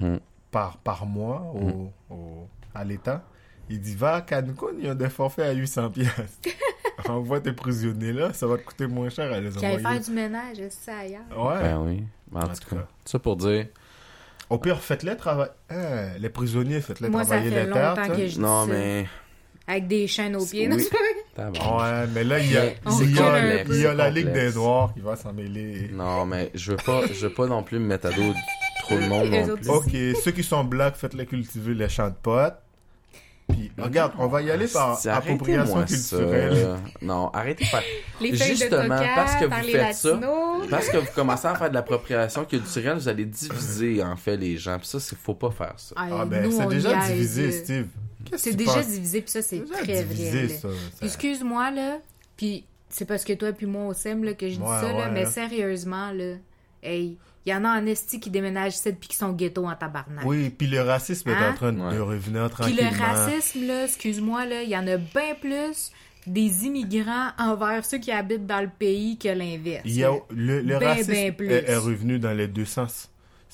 Hmm. 0.00 0.18
par, 0.50 0.78
par 0.78 1.06
mois 1.06 1.52
au, 1.54 1.92
au- 2.14 2.48
à 2.74 2.84
l'État, 2.84 3.24
il 3.68 3.80
dit 3.80 3.94
va 3.94 4.14
à 4.16 4.20
Cancun, 4.22 4.66
il 4.78 4.86
y 4.86 4.88
a 4.88 4.94
des 4.94 5.08
forfaits 5.10 5.46
à 5.46 5.52
800 5.52 5.90
piastres. 5.90 6.22
Envoie 7.08 7.40
tes 7.40 7.52
prisonniers 7.52 8.12
là, 8.12 8.32
ça 8.32 8.46
va 8.46 8.58
te 8.58 8.64
coûter 8.64 8.86
moins 8.86 9.08
cher 9.08 9.32
à 9.32 9.40
les 9.40 9.50
Qui 9.50 9.64
allait 9.64 9.76
envoyer. 9.78 9.96
faire 9.98 10.04
du 10.06 10.10
ménage, 10.12 10.56
c'est 10.56 10.72
ça 10.72 10.98
ailleurs. 10.98 11.20
Ouais. 11.36 11.60
Ben 11.62 11.78
oui. 11.78 12.04
En, 12.34 12.40
En 12.40 12.48
tout 12.48 12.54
tout 12.60 12.74
cas, 12.74 12.82
cas. 12.82 12.88
ça 13.04 13.18
pour 13.18 13.36
dire. 13.36 13.66
Au 14.50 14.58
pire, 14.58 14.80
faites-les 14.80 15.16
travailler. 15.16 15.50
Hein, 15.70 16.08
les 16.18 16.28
prisonniers, 16.30 16.80
faites-les 16.80 17.08
Moi, 17.08 17.22
ça 17.24 17.30
travailler 17.36 17.50
fait 17.50 17.66
les 17.66 17.72
terres. 17.72 17.90
longtemps 17.94 18.02
tu 18.04 18.08
que 18.10 18.16
sais. 18.16 18.28
je 18.28 18.34
dis 18.34 18.40
Non, 18.40 18.66
ça. 18.66 18.72
mais. 18.72 19.06
Avec 19.66 19.86
des 19.86 20.06
chaînes 20.06 20.36
aux 20.36 20.46
pieds. 20.46 20.68
Oui. 20.72 20.82
Ouais, 21.38 22.06
mais 22.14 22.24
là, 22.24 22.38
il 22.40 22.50
y 22.50 22.56
a, 22.56 22.64
il 22.66 23.14
y 23.14 23.20
a, 23.20 23.62
il 23.64 23.80
y 23.80 23.86
a 23.86 23.94
la 23.94 24.10
Ligue 24.10 24.32
des 24.32 24.52
Noirs 24.54 24.92
qui 24.94 25.00
va 25.00 25.14
s'en 25.14 25.32
mêler. 25.32 25.88
Non, 25.92 26.24
mais 26.26 26.50
je 26.54 26.72
veux 26.72 26.78
pas, 26.78 27.02
je 27.06 27.26
veux 27.26 27.32
pas 27.32 27.46
non 27.46 27.62
plus 27.62 27.78
me 27.78 27.84
mettre 27.86 28.06
à 28.06 28.10
dos 28.10 28.32
trop 28.88 28.98
de 28.98 29.06
monde 29.06 29.28
non 29.30 29.56
plus. 29.56 29.68
Ok, 29.70 30.20
ceux 30.22 30.30
qui 30.32 30.42
sont 30.42 30.64
blacks, 30.64 30.96
faites-les 30.96 31.26
cultiver 31.26 31.74
les 31.74 31.88
champs 31.88 32.08
de 32.08 32.14
potes. 32.22 32.58
Puis, 33.48 33.72
regarde, 33.78 34.12
on 34.18 34.26
va 34.26 34.42
y 34.42 34.50
aller 34.50 34.66
par 34.68 34.98
C'est- 34.98 35.08
appropriation 35.08 35.86
ça. 35.86 36.18
culturelle. 36.18 36.76
Non, 37.00 37.30
arrêtez 37.32 37.64
de 37.64 37.68
faire. 37.70 37.82
Les 38.20 38.32
de 38.32 38.36
Justement, 38.36 38.98
coca 38.98 39.08
parce 39.14 39.36
que 39.36 39.44
vous 39.46 39.70
faites 39.70 39.94
ça. 39.94 40.20
Parce 40.68 40.88
que 40.90 40.96
vous 40.98 41.06
commencez 41.14 41.46
à 41.46 41.54
faire 41.54 41.70
de 41.70 41.74
l'appropriation 41.74 42.44
culturelle, 42.44 42.98
vous 42.98 43.08
allez 43.08 43.24
diviser 43.24 44.02
en 44.02 44.16
fait 44.16 44.36
les 44.36 44.58
gens. 44.58 44.78
Puis 44.78 44.88
ça, 44.88 45.00
c'est 45.00 45.16
faut 45.16 45.32
pas 45.32 45.50
faire 45.50 45.72
ça. 45.78 45.94
Ah 45.96 46.26
ben, 46.26 46.42
nous, 46.42 46.52
c'est 46.52 46.66
déjà 46.66 46.94
divisé, 47.06 47.52
Steve. 47.52 47.86
C'est 48.36 48.52
déjà 48.54 48.74
penses? 48.74 48.88
divisé, 48.88 49.22
puis 49.22 49.30
ça, 49.30 49.40
c'est 49.40 49.64
très 49.64 50.02
divisé, 50.04 50.46
vrai. 50.46 50.54
ça. 50.54 50.68
Ça. 51.00 51.06
excuse-moi, 51.06 51.70
là, 51.70 51.98
puis 52.36 52.66
c'est 52.90 53.06
parce 53.06 53.24
que 53.24 53.32
toi 53.32 53.52
puis 53.52 53.64
moi, 53.64 53.84
on 53.84 53.94
s'aime, 53.94 54.24
là, 54.24 54.34
que 54.34 54.46
je 54.46 54.56
dis 54.56 54.60
Ouais, 54.60 54.80
ça, 54.82 54.92
là, 54.92 55.08
mais 55.08 55.24
sérieusement, 55.24 56.12
là, 56.12 56.34
hey, 56.82 57.16
il 57.46 57.50
y 57.52 57.54
en 57.54 57.64
a 57.64 57.70
en 57.80 57.86
esti 57.86 58.20
qui 58.20 58.30
déménagent 58.30 58.74
ici 58.74 58.92
puis 58.92 59.08
qui 59.08 59.16
sont 59.16 59.32
ghetto 59.32 59.66
en 59.66 59.74
tabarnak. 59.74 60.24
Oui, 60.24 60.50
puis 60.50 60.66
le 60.66 60.82
racisme 60.82 61.30
est 61.30 61.34
Hein? 61.34 61.50
en 61.52 61.54
train 61.54 61.72
de 61.72 61.80
Ouais. 61.80 61.98
revenir 61.98 62.44
Puis 62.46 62.50
tranquillement. 62.50 62.90
le 62.90 62.98
racisme, 62.98 63.66
là, 63.66 63.84
excuse-moi, 63.84 64.44
là, 64.46 64.62
il 64.62 64.68
y 64.70 64.76
en 64.76 64.86
a 64.86 64.96
bien 64.96 65.34
plus 65.40 65.92
des 66.26 66.66
immigrants 66.66 67.28
envers 67.38 67.84
ceux 67.86 67.98
qui 67.98 68.10
habitent 68.12 68.46
dans 68.46 68.60
le 68.60 68.68
pays 68.68 69.16
que 69.16 69.28
l'inverse. 69.28 69.82
Il 69.86 69.94
y 69.96 70.04
a, 70.04 70.10
là. 70.10 70.16
le 70.30 70.60
le 70.60 70.78
Ben, 70.78 70.88
racisme 70.88 71.12
ben 71.12 71.34
plus. 71.34 71.50
est, 71.50 71.68
est 71.70 71.76
revenu 71.76 72.18
dans 72.18 72.32
les 72.36 72.48
deux 72.48 72.66
sens. 72.66 73.08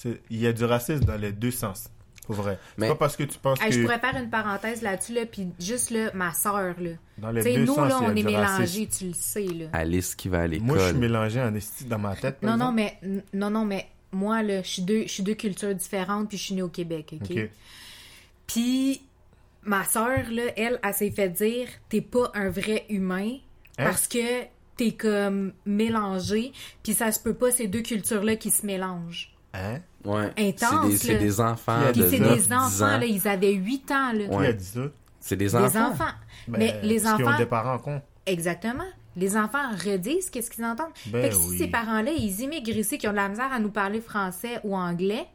Il 0.05 0.41
y 0.41 0.47
a 0.49 0.53
du 0.53 0.65
racisme 0.65 1.05
dans 1.05 1.17
les 1.17 1.31
deux 1.31 1.53
sens. 1.53 1.89
Pour 2.27 2.37
vrai. 2.37 2.59
Mais- 2.79 2.87
C'est 2.87 2.93
pas 2.95 2.99
parce 2.99 3.17
que 3.17 3.25
tu 3.25 3.39
penses 3.39 3.61
Hey, 3.61 3.69
que 3.69 3.75
je 3.77 3.83
pourrais 3.83 3.99
faire 3.99 4.17
une 4.17 4.31
parenthèse 4.31 4.81
là-dessus, 4.83 5.13
là, 5.13 5.27
puis 5.27 5.49
juste, 5.61 5.91
là, 5.91 6.11
ma 6.15 6.33
soeur, 6.33 6.75
là. 6.81 6.91
dans 7.19 7.31
les 7.31 7.43
Tu 7.43 7.49
sais, 7.51 7.55
deux 7.57 7.65
nous, 7.67 7.75
sens, 7.75 7.89
là, 7.89 7.99
on 8.03 8.17
est 8.17 8.23
mélangés, 8.23 8.87
tu 8.89 9.09
le 9.09 9.13
sais, 9.15 9.45
là. 9.45 9.67
Alice 9.75 10.15
qui 10.15 10.29
va 10.31 10.41
à 10.41 10.47
l'école. 10.47 10.67
Moi, 10.67 10.79
je 10.79 10.85
suis 10.89 10.97
mélangé 10.97 11.41
en 11.43 11.55
esti 11.55 11.85
dans 11.85 11.99
ma 11.99 12.17
tête. 12.17 12.41
par 12.41 12.51
Non, 12.57 12.65
non, 12.67 12.73
mais, 12.73 12.99
non, 13.35 13.51
non, 13.51 13.65
mais 13.67 13.87
moi, 14.11 14.43
là, 14.43 14.63
je 14.63 14.69
suis 14.69 14.83
deux, 14.83 15.03
je 15.03 15.09
suis 15.13 15.23
deux 15.23 15.35
cultures 15.35 15.75
différentes, 15.75 16.29
puis 16.31 16.39
je 16.39 16.45
suis 16.45 16.55
née 16.55 16.63
au 16.63 16.69
Québec, 16.69 17.15
OK? 17.21 17.31
Ok. 17.31 17.51
Puis, 18.47 19.03
ma 19.63 19.85
sœur, 19.85 20.31
là, 20.31 20.43
elle, 20.57 20.79
elle 20.83 20.95
s'est 20.95 21.11
fait 21.11 21.29
dire, 21.29 21.69
t'es 21.89 22.01
pas 22.01 22.31
un 22.35 22.49
vrai 22.51 22.85
humain, 22.89 23.33
Hein? 23.79 23.85
parce 23.85 24.07
que 24.09 24.45
t'es 24.77 24.93
comme 24.93 25.53
mélangé, 25.67 26.53
puis 26.83 26.95
ça 26.95 27.11
se 27.13 27.21
peut 27.21 27.35
pas 27.35 27.51
ces 27.51 27.67
deux 27.69 27.83
cultures-là 27.83 28.37
qui 28.37 28.51
se 28.51 28.65
mélangent. 28.67 29.35
Hein? 29.53 29.81
Ouais. 30.05 30.33
intense, 30.39 30.97
C'est 30.97 31.15
des, 31.15 31.19
des 31.19 31.41
enfants 31.41 31.79
Puis 31.93 32.01
de 32.03 32.07
Puis 32.07 32.17
c'est 32.19 32.23
9, 32.23 32.35
des 32.35 32.43
10 32.43 32.53
enfants, 32.53 32.85
ans. 32.85 32.99
là, 32.99 33.05
ils 33.07 33.27
avaient 33.29 33.53
8 33.53 33.91
ans, 33.91 34.13
là. 34.13 34.25
Qui 34.29 34.37
Ouais. 34.37 34.47
a 34.49 34.53
dit 34.53 34.65
ça? 34.65 34.81
C'est 35.21 35.37
des 35.37 35.47
Des 35.47 35.57
enfants. 35.57 35.89
enfants. 35.91 36.05
Ben, 36.49 36.59
Mais 36.59 36.81
les 36.83 37.01
parce 37.01 37.17
qu'ils 37.17 37.25
ont 37.25 37.29
enfants- 37.29 37.39
des 37.39 37.47
parents 37.47 37.79
cons. 37.79 38.03
Exactement. 38.27 38.85
Les 39.17 39.37
enfants 39.37 39.71
redisent 39.85 40.29
qu'est-ce 40.29 40.51
qu'ils 40.51 40.65
entendent. 40.65 40.89
Ben 41.07 41.23
fait 41.23 41.29
que 41.31 41.35
si 41.37 41.51
oui. 41.51 41.59
ces 41.59 41.67
parents-là, 41.69 42.11
ils 42.11 42.41
immigrent 42.41 42.77
ici, 42.77 42.99
qui 42.99 43.07
ont 43.09 43.13
de 43.13 43.17
la 43.17 43.29
misère 43.29 43.53
à 43.53 43.59
nous 43.61 43.71
parler 43.71 44.01
français 44.01 44.59
ou 44.65 44.77
anglais, 44.77 45.27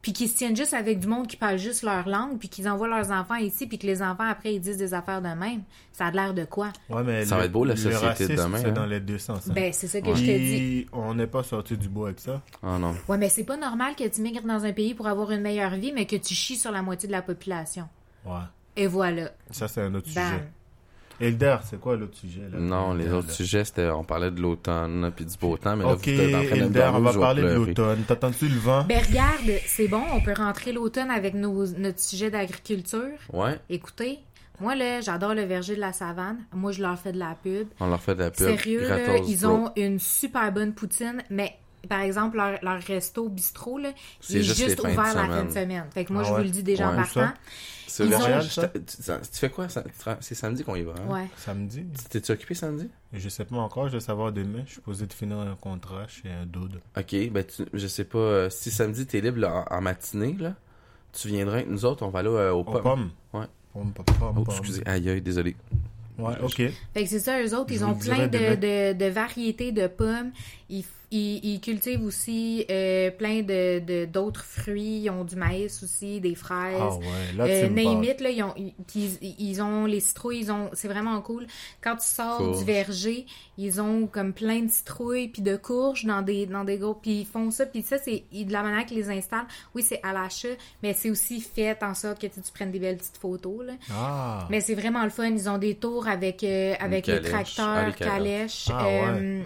puis 0.00 0.12
qu'ils 0.12 0.28
se 0.28 0.36
tiennent 0.36 0.54
juste 0.56 0.74
avec 0.74 1.00
du 1.00 1.06
monde 1.08 1.26
qui 1.26 1.36
parle 1.36 1.58
juste 1.58 1.82
leur 1.82 2.08
langue, 2.08 2.38
puis 2.38 2.48
qu'ils 2.48 2.68
envoient 2.68 2.86
leurs 2.88 3.10
enfants 3.10 3.34
ici, 3.34 3.66
puis 3.66 3.78
que 3.78 3.86
les 3.86 4.00
enfants, 4.00 4.28
après, 4.28 4.54
ils 4.54 4.60
disent 4.60 4.76
des 4.78 4.94
affaires 4.94 5.20
de 5.20 5.28
même, 5.28 5.62
ça 5.92 6.06
a 6.06 6.10
l'air 6.12 6.34
de 6.34 6.44
quoi? 6.44 6.72
Ouais, 6.88 7.02
mais 7.02 7.24
Ça 7.24 7.34
le- 7.34 7.40
va 7.40 7.46
être 7.46 7.52
beau, 7.52 7.64
la 7.64 7.74
société 7.76 8.28
de 8.28 8.36
demain, 8.36 8.58
C'est 8.58 8.68
hein. 8.68 8.72
dans 8.72 8.86
les 8.86 9.00
deux 9.00 9.18
sens. 9.18 9.48
hein. 9.48 9.52
Ben, 9.54 9.72
c'est 9.72 9.88
ça 9.88 10.00
que 10.00 10.14
je 10.14 10.20
te 10.20 10.38
dis. 10.38 10.86
On 10.92 11.14
n'est 11.14 11.26
pas 11.26 11.42
sorti 11.42 11.76
du 11.76 11.88
bois 11.88 12.08
avec 12.08 12.20
ça. 12.20 12.40
Oh 12.62 12.78
non. 12.78 12.94
Ouais, 13.08 13.18
mais 13.18 13.28
c'est 13.28 13.44
pas 13.44 13.56
normal 13.56 13.96
que 13.96 14.06
tu 14.08 14.20
migres 14.22 14.42
dans 14.46 14.64
un 14.64 14.72
pays 14.72 14.94
pour 14.94 15.08
avoir 15.08 15.30
une 15.32 15.40
meilleure 15.42 15.74
vie, 15.74 15.92
mais 15.92 16.06
que 16.06 16.16
tu 16.16 16.32
chies 16.34 16.56
sur 16.56 16.70
la 16.70 16.82
moitié 16.82 17.06
de 17.08 17.12
la 17.12 17.22
population. 17.22 17.88
Ouais. 18.24 18.32
Et 18.76 18.86
voilà. 18.86 19.30
Ça, 19.50 19.66
c'est 19.66 19.80
un 19.82 19.92
autre 19.94 20.08
Bam. 20.14 20.24
sujet. 20.32 20.48
Elder, 21.20 21.56
c'est 21.64 21.80
quoi 21.80 21.96
l'autre 21.96 22.16
sujet? 22.16 22.42
Là? 22.52 22.58
Non, 22.58 22.94
les 22.94 23.12
autres 23.12 23.28
là. 23.28 23.34
sujets, 23.34 23.64
c'était, 23.64 23.88
on 23.90 24.04
parlait 24.04 24.30
de 24.30 24.40
l'automne, 24.40 25.10
puis 25.14 25.24
du 25.24 25.36
beau 25.36 25.56
temps, 25.56 25.76
mais 25.76 25.84
là, 25.84 25.92
Ok, 25.92 26.08
vous 26.08 26.20
êtes 26.20 26.34
en 26.34 26.44
train 26.44 26.56
de 26.56 26.60
me 26.60 26.66
Elder, 26.66 26.90
on 26.94 27.00
va 27.00 27.12
parler 27.14 27.42
de 27.42 27.48
l'automne. 27.54 28.02
T'entends-tu 28.06 28.48
le 28.48 28.58
vent? 28.58 28.84
Ben, 28.84 29.02
regarde, 29.04 29.50
c'est 29.66 29.88
bon, 29.88 30.02
on 30.12 30.20
peut 30.20 30.34
rentrer 30.36 30.72
l'automne 30.72 31.10
avec 31.10 31.34
nos, 31.34 31.66
notre 31.66 32.00
sujet 32.00 32.30
d'agriculture. 32.30 33.08
Ouais, 33.32 33.58
Écoutez, 33.68 34.18
moi, 34.60 34.74
là, 34.74 35.00
j'adore 35.00 35.34
le 35.34 35.42
verger 35.42 35.76
de 35.76 35.80
la 35.80 35.92
savane. 35.92 36.38
Moi, 36.52 36.72
je 36.72 36.82
leur 36.82 36.98
fais 36.98 37.12
de 37.12 37.18
la 37.18 37.36
pub. 37.42 37.68
on 37.80 37.88
leur 37.88 38.00
fait 38.00 38.14
de 38.14 38.20
la 38.20 38.30
pub. 38.30 38.46
Sérieux, 38.46 38.88
là, 38.88 39.18
ils 39.26 39.40
bro. 39.40 39.50
ont 39.50 39.70
une 39.76 39.98
super 40.00 40.50
bonne 40.52 40.72
poutine, 40.72 41.22
mais 41.30 41.52
par 41.88 42.00
exemple, 42.00 42.36
leur, 42.36 42.58
leur 42.62 42.80
resto 42.82 43.28
bistrot, 43.28 43.78
là, 43.78 43.90
C'est 44.20 44.34
il 44.34 44.38
est 44.40 44.42
juste 44.42 44.80
ouvert 44.80 44.96
la 45.14 45.26
fin 45.26 45.44
de 45.44 45.50
semaine. 45.50 45.84
Fait 45.92 46.04
que 46.04 46.12
moi, 46.12 46.22
Ah 46.24 46.28
je 46.28 46.34
vous 46.34 46.42
le 46.42 46.50
dis 46.50 46.62
déjà 46.62 46.88
Ouais, 46.88 46.94
en 46.94 46.96
partant. 46.96 47.28
C'est 47.86 48.04
ont- 48.04 48.10
Montréal, 48.10 48.42
ça? 48.44 48.68
tu, 48.68 48.82
fais 49.32 49.48
quoi? 49.50 49.66
C'est 50.20 50.34
samedi 50.34 50.62
qu'on 50.64 50.74
y 50.76 50.82
va, 50.82 50.92
hein? 50.98 51.06
Ouais. 51.12 51.26
Samedi? 51.36 51.84
T'es-tu 52.10 52.32
occupé 52.32 52.54
samedi? 52.54 52.88
Je 53.12 53.28
sais 53.28 53.44
pas 53.44 53.56
encore, 53.56 53.88
je 53.88 53.94
vais 53.94 54.00
savoir 54.00 54.30
demain. 54.32 54.62
Je 54.66 54.72
suis 54.72 54.80
posé 54.80 55.06
de 55.06 55.12
finir 55.12 55.38
un 55.38 55.54
contrat 55.54 56.06
chez 56.08 56.28
un 56.28 56.44
dude. 56.44 56.80
Ok, 56.96 57.30
ben 57.32 57.44
tu, 57.44 57.64
je 57.72 57.86
sais 57.86 58.04
pas, 58.04 58.18
euh, 58.18 58.50
si 58.50 58.70
samedi 58.70 59.06
t'es 59.06 59.20
libre 59.20 59.38
là, 59.40 59.64
en, 59.70 59.76
en 59.76 59.80
matinée, 59.80 60.36
là, 60.38 60.54
tu 61.12 61.28
viendras 61.28 61.56
avec 61.56 61.68
nous 61.70 61.84
autres, 61.86 62.04
on 62.04 62.10
va 62.10 62.18
aller 62.18 62.28
euh, 62.28 62.52
au 62.52 62.58
Aux 62.60 62.64
pomme. 62.64 62.82
pommes? 62.82 63.10
Ouais. 63.32 63.46
Pommes, 63.72 63.92
pommes, 63.92 64.16
pommes, 64.18 64.44
Oh, 64.46 64.50
excusez, 64.50 64.82
aïe 64.86 65.08
aïe, 65.08 65.22
désolé. 65.22 65.56
Ouais, 66.18 66.34
ok. 66.42 66.56
Fait 66.56 67.04
que 67.04 67.06
c'est 67.08 67.20
ça, 67.20 67.40
eux 67.42 67.54
autres, 67.56 67.72
ils 67.72 67.84
ont 67.84 67.94
plein 67.94 68.26
de, 68.26 68.54
de, 68.56 68.92
de 68.92 69.04
variétés 69.06 69.72
de 69.72 69.86
pommes. 69.86 70.32
Ils, 70.68 70.84
ils, 71.10 71.40
ils 71.54 71.60
cultivent 71.60 72.04
aussi 72.04 72.64
euh, 72.70 73.10
plein 73.10 73.42
de 73.42 73.78
de- 73.80 74.04
d'autres 74.04 74.44
fruits. 74.44 75.00
Ils 75.04 75.10
ont 75.10 75.24
du 75.24 75.36
maïs 75.36 75.82
aussi, 75.82 76.20
des 76.20 76.34
fraises. 76.34 76.76
Ah 76.80 76.96
ouais, 76.96 77.32
là, 77.36 77.44
Euh, 77.44 77.64
tu 77.66 77.70
me 77.72 77.76
name 77.76 77.84
parles. 78.02 78.04
it, 78.06 78.20
là, 78.20 78.30
ils 78.30 78.42
ont, 78.42 78.54
ils, 78.56 79.34
ils, 79.38 79.62
ont 79.62 79.86
les 79.86 80.00
citrouilles, 80.00 80.40
ils 80.40 80.52
ont, 80.52 80.70
c'est 80.74 80.88
vraiment 80.88 81.20
cool. 81.22 81.46
Quand 81.80 81.96
tu 81.96 82.06
sors 82.06 82.58
du 82.58 82.64
verger, 82.64 83.26
ils 83.56 83.80
ont 83.80 84.06
comme 84.06 84.32
plein 84.32 84.60
de 84.60 84.70
citrouilles 84.70 85.28
puis 85.28 85.42
de 85.42 85.56
courges 85.56 86.04
dans 86.04 86.22
des, 86.22 86.46
dans 86.46 86.64
des 86.64 86.78
gros, 86.78 86.94
puis 86.94 87.20
ils 87.20 87.26
font 87.26 87.50
ça, 87.50 87.66
puis 87.66 87.82
ça, 87.82 87.96
c'est 87.98 88.24
de 88.32 88.52
la 88.52 88.62
manière 88.62 88.84
qu'ils 88.86 88.98
les 88.98 89.10
installent. 89.10 89.46
Oui, 89.74 89.82
c'est 89.82 90.00
à 90.02 90.12
l'achat, 90.12 90.48
mais 90.82 90.92
c'est 90.94 91.10
aussi 91.10 91.40
fait 91.40 91.82
en 91.82 91.94
sorte 91.94 92.20
que 92.20 92.26
tu, 92.26 92.40
tu 92.40 92.52
prennes 92.52 92.70
des 92.70 92.78
belles 92.78 92.98
petites 92.98 93.16
photos, 93.18 93.64
là. 93.66 93.72
Ah, 93.90 94.46
Mais 94.50 94.60
c'est 94.60 94.74
vraiment 94.74 95.04
le 95.04 95.10
fun. 95.10 95.26
Ils 95.26 95.48
ont 95.48 95.58
des 95.58 95.74
tours 95.74 96.06
avec, 96.08 96.44
euh, 96.44 96.74
avec 96.80 97.06
les 97.06 97.20
tracteurs, 97.20 97.66
Ah, 97.88 97.92
calèches. 97.92 98.68
Ah, 98.70 98.86
euh, 98.86 99.42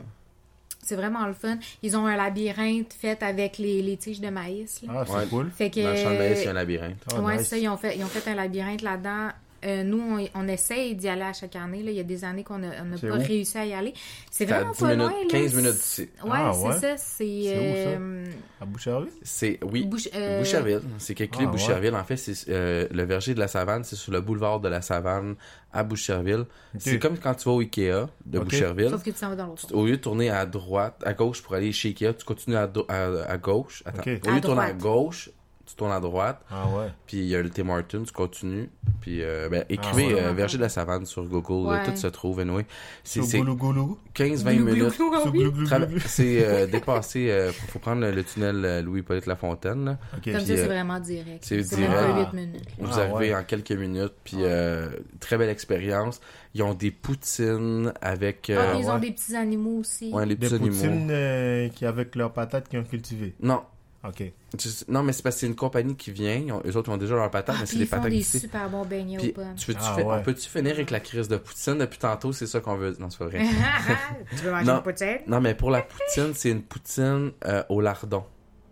C'est 0.85 0.97
vraiment 0.97 1.27
le 1.27 1.33
fun. 1.33 1.59
Ils 1.83 1.97
ont 1.97 2.07
un 2.07 2.17
labyrinthe 2.17 2.93
fait 2.93 3.23
avec 3.23 3.57
les, 3.59 3.83
les 3.83 3.97
tiges 3.97 4.21
de 4.21 4.29
maïs. 4.31 4.83
là. 4.83 4.93
ah 4.97 5.05
c'est 5.07 5.13
Ouais. 5.15 5.27
cool. 5.31 5.51
Fait 5.57 5.71
que, 5.71 5.81
Dans 5.81 5.91
le 5.91 5.97
champ 5.97 6.11
de 6.13 6.19
maïs, 6.19 6.39
il 6.41 6.45
y 6.45 6.49
a 6.49 6.51
un 6.51 6.55
labyrinthe. 6.55 6.97
Ah, 7.15 7.21
ouais, 7.21 7.33
nice. 7.37 7.43
c'est 7.43 7.49
ça, 7.51 7.59
ils 7.59 7.69
ont 7.69 7.77
fait, 7.77 7.97
ils 7.97 8.03
ont 8.03 8.09
fait 8.09 8.29
un 8.31 8.35
labyrinthe 8.35 8.83
là-dedans. 8.83 9.29
Euh, 9.65 9.85
nous, 9.85 10.01
on, 10.01 10.29
on 10.41 10.49
essaye 10.49 10.95
d'y 10.97 11.09
aller 11.09 11.23
à 11.23 11.33
chaque 11.33 11.55
année. 11.57 11.83
Là. 11.83 11.91
Il 11.91 11.97
y 11.97 12.01
a 12.01 12.05
des 12.05 12.25
années 12.25 12.43
qu'on 12.45 12.59
n'a 12.59 12.71
pas 13.01 13.07
où? 13.07 13.13
réussi 13.23 13.57
à 13.59 13.65
y 13.67 13.73
aller. 13.75 13.95
C'est 14.31 14.45
vraiment 14.45 14.73
10 14.73 14.79
pas 14.81 14.87
minutes, 14.97 15.01
loin. 15.03 15.11
là. 15.23 15.29
15 15.31 15.55
minutes 15.55 15.73
d'ici. 15.73 16.03
Ouais, 16.25 16.31
Ah, 16.33 16.53
c'est 16.55 16.67
ouais? 16.67 16.73
ça. 16.73 16.97
C'est. 16.97 16.97
C'est 16.97 17.57
où, 17.59 17.75
ça? 17.75 17.91
euh, 18.01 18.25
À 18.61 18.65
Boucherville? 18.65 19.13
C'est, 19.23 19.59
oui, 19.63 19.85
Bouche- 19.85 20.09
euh, 20.15 20.39
Boucherville. 20.41 20.81
C'est 20.99 21.15
clés 21.15 21.29
Ah, 21.39 21.47
Boucherville. 21.47 21.95
En 21.95 22.05
fait, 22.05 22.17
c'est 22.17 22.49
euh, 22.51 22.89
le 22.91 23.03
verger 23.05 23.35
de 23.35 23.39
la 23.41 23.49
savane, 23.49 23.85
c'est 23.85 23.97
sur 23.97 24.13
le 24.13 24.21
boulevard 24.21 24.61
de 24.61 24.69
la 24.69 24.83
savane 24.83 25.37
à 25.73 25.85
Boucherville. 25.85 26.45
C'est 26.79 26.99
comme 26.99 27.17
quand 27.19 27.35
tu 27.35 27.45
vas 27.45 27.53
au 27.55 27.61
Ikea 27.61 28.09
de. 28.27 28.39
Boucherville. 28.41 28.91
Sauf 28.91 29.03
que 29.05 29.11
tu 29.11 29.17
s'en 29.17 29.29
vas 29.31 29.37
dans 29.37 29.47
l'autre. 29.47 29.63
sens. 29.63 29.73
Au 29.73 29.87
lieu 29.87 29.93
de 29.93 30.03
tourner 30.03 30.29
à 30.31 30.45
droite, 30.47 31.01
à 31.05 31.13
gauche 31.15 31.41
pour 31.43 31.55
aller 31.55 31.73
chez 31.73 31.91
Ikea, 31.91 32.15
tu 32.19 32.25
continues 32.25 32.57
à, 32.57 32.69
à, 32.89 33.05
à 33.31 33.39
gauche. 33.39 33.83
Attends. 33.87 34.03
Au 34.03 34.11
lieu 34.11 34.21
À 34.27 34.41
de 34.41 34.41
tourner 34.45 34.63
à 34.63 34.73
gauche, 34.73 35.31
tu 35.67 35.75
tournes 35.77 35.93
à 35.93 36.01
droite. 36.01 36.41
Ah 36.51 36.67
ouais. 36.69 36.89
Puis 37.07 37.19
il 37.19 37.27
y 37.27 37.37
a 37.37 37.43
le 37.43 37.49
Tim 37.51 37.69
Hortons, 37.69 38.03
tu 38.05 38.13
continues. 38.13 38.69
Puis 39.01 39.23
euh, 39.23 39.49
ben, 39.49 39.65
écrivez 39.69 40.09
Ah 40.11 40.15
ouais. 40.15 40.23
euh, 40.23 40.33
Verger 40.33 40.57
de 40.59 40.63
la 40.63 40.69
Savane 40.69 41.07
sur 41.07 41.25
Google, 41.25 41.71
là, 41.73 41.79
Ouais. 41.81 41.85
tout 41.85 41.97
se 41.97 42.07
trouve, 42.09 42.41
anyway. 42.41 42.67
C'est 43.05 43.21
Sur 43.21 43.25
c'est 43.31 43.39
goulou 43.39 43.57
goulou. 43.57 43.99
15-20 44.15 44.55
Glou, 44.57 44.65
glou, 44.65 45.31
minutes. 45.33 46.03
C'est 46.07 46.45
euh, 46.45 46.67
dépassé, 46.73 47.31
euh, 47.31 47.53
faut, 47.53 47.79
prendre 47.79 48.01
le, 48.03 48.11
le 48.13 48.25
tunnel 48.25 48.65
euh, 48.65 48.83
Louis-Polyte 48.83 49.27
Lafontaine. 49.27 49.85
Là. 49.85 49.99
Ok. 50.17 50.25
Comme 50.25 50.33
Puis, 50.35 50.41
ça, 50.41 50.47
c'est 50.47 50.59
euh, 50.61 50.67
vraiment 50.67 51.01
direct. 51.01 51.39
c'est 51.45 51.57
direct. 51.63 51.91
Ah. 51.97 52.29
8 52.33 52.37
minutes. 52.37 52.65
là. 52.79 52.87
Vous 52.87 52.93
Ah, 52.99 53.03
arrivez 53.03 53.33
ouais. 53.33 53.37
en 53.41 53.45
quelques 53.45 53.73
minutes, 53.73 54.15
puis 54.25 54.37
euh, 54.41 54.89
très 55.21 55.39
belle 55.39 55.51
expérience. 55.51 56.21
Ils 56.55 56.63
ont 56.63 56.75
des 56.75 56.91
poutines 56.91 57.93
avec 58.03 58.51
Ah, 58.55 58.61
euh, 58.61 58.75
ils 58.79 58.87
ont 58.91 58.95
ouais. 58.95 59.01
des 59.01 59.11
petits 59.13 59.35
animaux 59.37 59.79
aussi. 59.79 60.11
ouais, 60.13 60.27
les 60.27 60.35
Des 60.37 60.47
petits 60.47 60.55
animaux. 60.57 60.71
poutines 60.77 61.09
euh, 61.11 61.69
qui 61.71 61.87
avec 61.87 62.15
leurs 62.15 62.33
patates 62.33 62.69
qui 62.69 62.77
ont 62.77 62.85
cultivé. 62.85 63.35
Non, 63.41 63.63
Ok. 64.05 64.25
tu 64.59 64.69
non, 64.89 65.03
mais 65.05 65.13
c'est 65.13 65.23
parce 65.23 65.37
que 65.37 65.41
c'est 65.43 65.47
une 65.47 65.55
compagnie 65.55 65.95
qui 65.97 66.11
vient. 66.11 66.35
Ils 66.35 66.53
ont- 66.53 66.61
eux 66.67 66.77
autres 66.77 66.91
ont 66.91 66.97
déjà 66.97 67.15
leurs 67.15 67.31
patates, 67.31 67.55
Ah, 67.57 67.61
mais 67.61 67.67
c'est 67.67 67.77
des 67.77 67.83
ils 67.83 67.87
font 67.87 67.97
patates 67.99 68.11
des 68.11 68.23
super 68.23 68.69
bons 68.69 68.85
beignets 68.85 69.17
Puis, 69.19 69.31
aux 69.31 69.33
pommes. 69.35 69.55
tu 69.57 69.67
peux-tu 69.67 69.79
Ah, 69.81 69.95
fi- 69.97 70.03
ouais. 70.03 70.15
on 70.19 70.23
peut-tu 70.23 70.49
finir 70.49 70.73
avec 70.73 70.91
la 70.91 70.99
crise 71.01 71.29
de 71.29 71.37
poutine 71.37 71.79
depuis 71.79 71.99
tantôt? 72.01 72.33
C'est 72.33 72.47
ça 72.49 72.61
qu'on 72.61 72.75
veut. 72.77 72.97
Non, 72.99 73.11
c'est 73.11 73.19
pas 73.19 73.27
vrai. 73.27 73.39
tu 74.31 74.37
veux 74.43 74.51
manger 74.51 74.65
Non. 74.67 74.77
une 74.79 74.83
poutine? 74.83 75.19
non, 75.29 75.41
mais 75.41 75.55
pour 75.55 75.71
la 75.71 75.83
poutine, 75.83 76.33
c'est 76.35 76.51
une 76.51 76.63
poutine 76.63 77.31
euh, 77.47 77.63
au 77.69 77.81
lardon. 77.81 78.25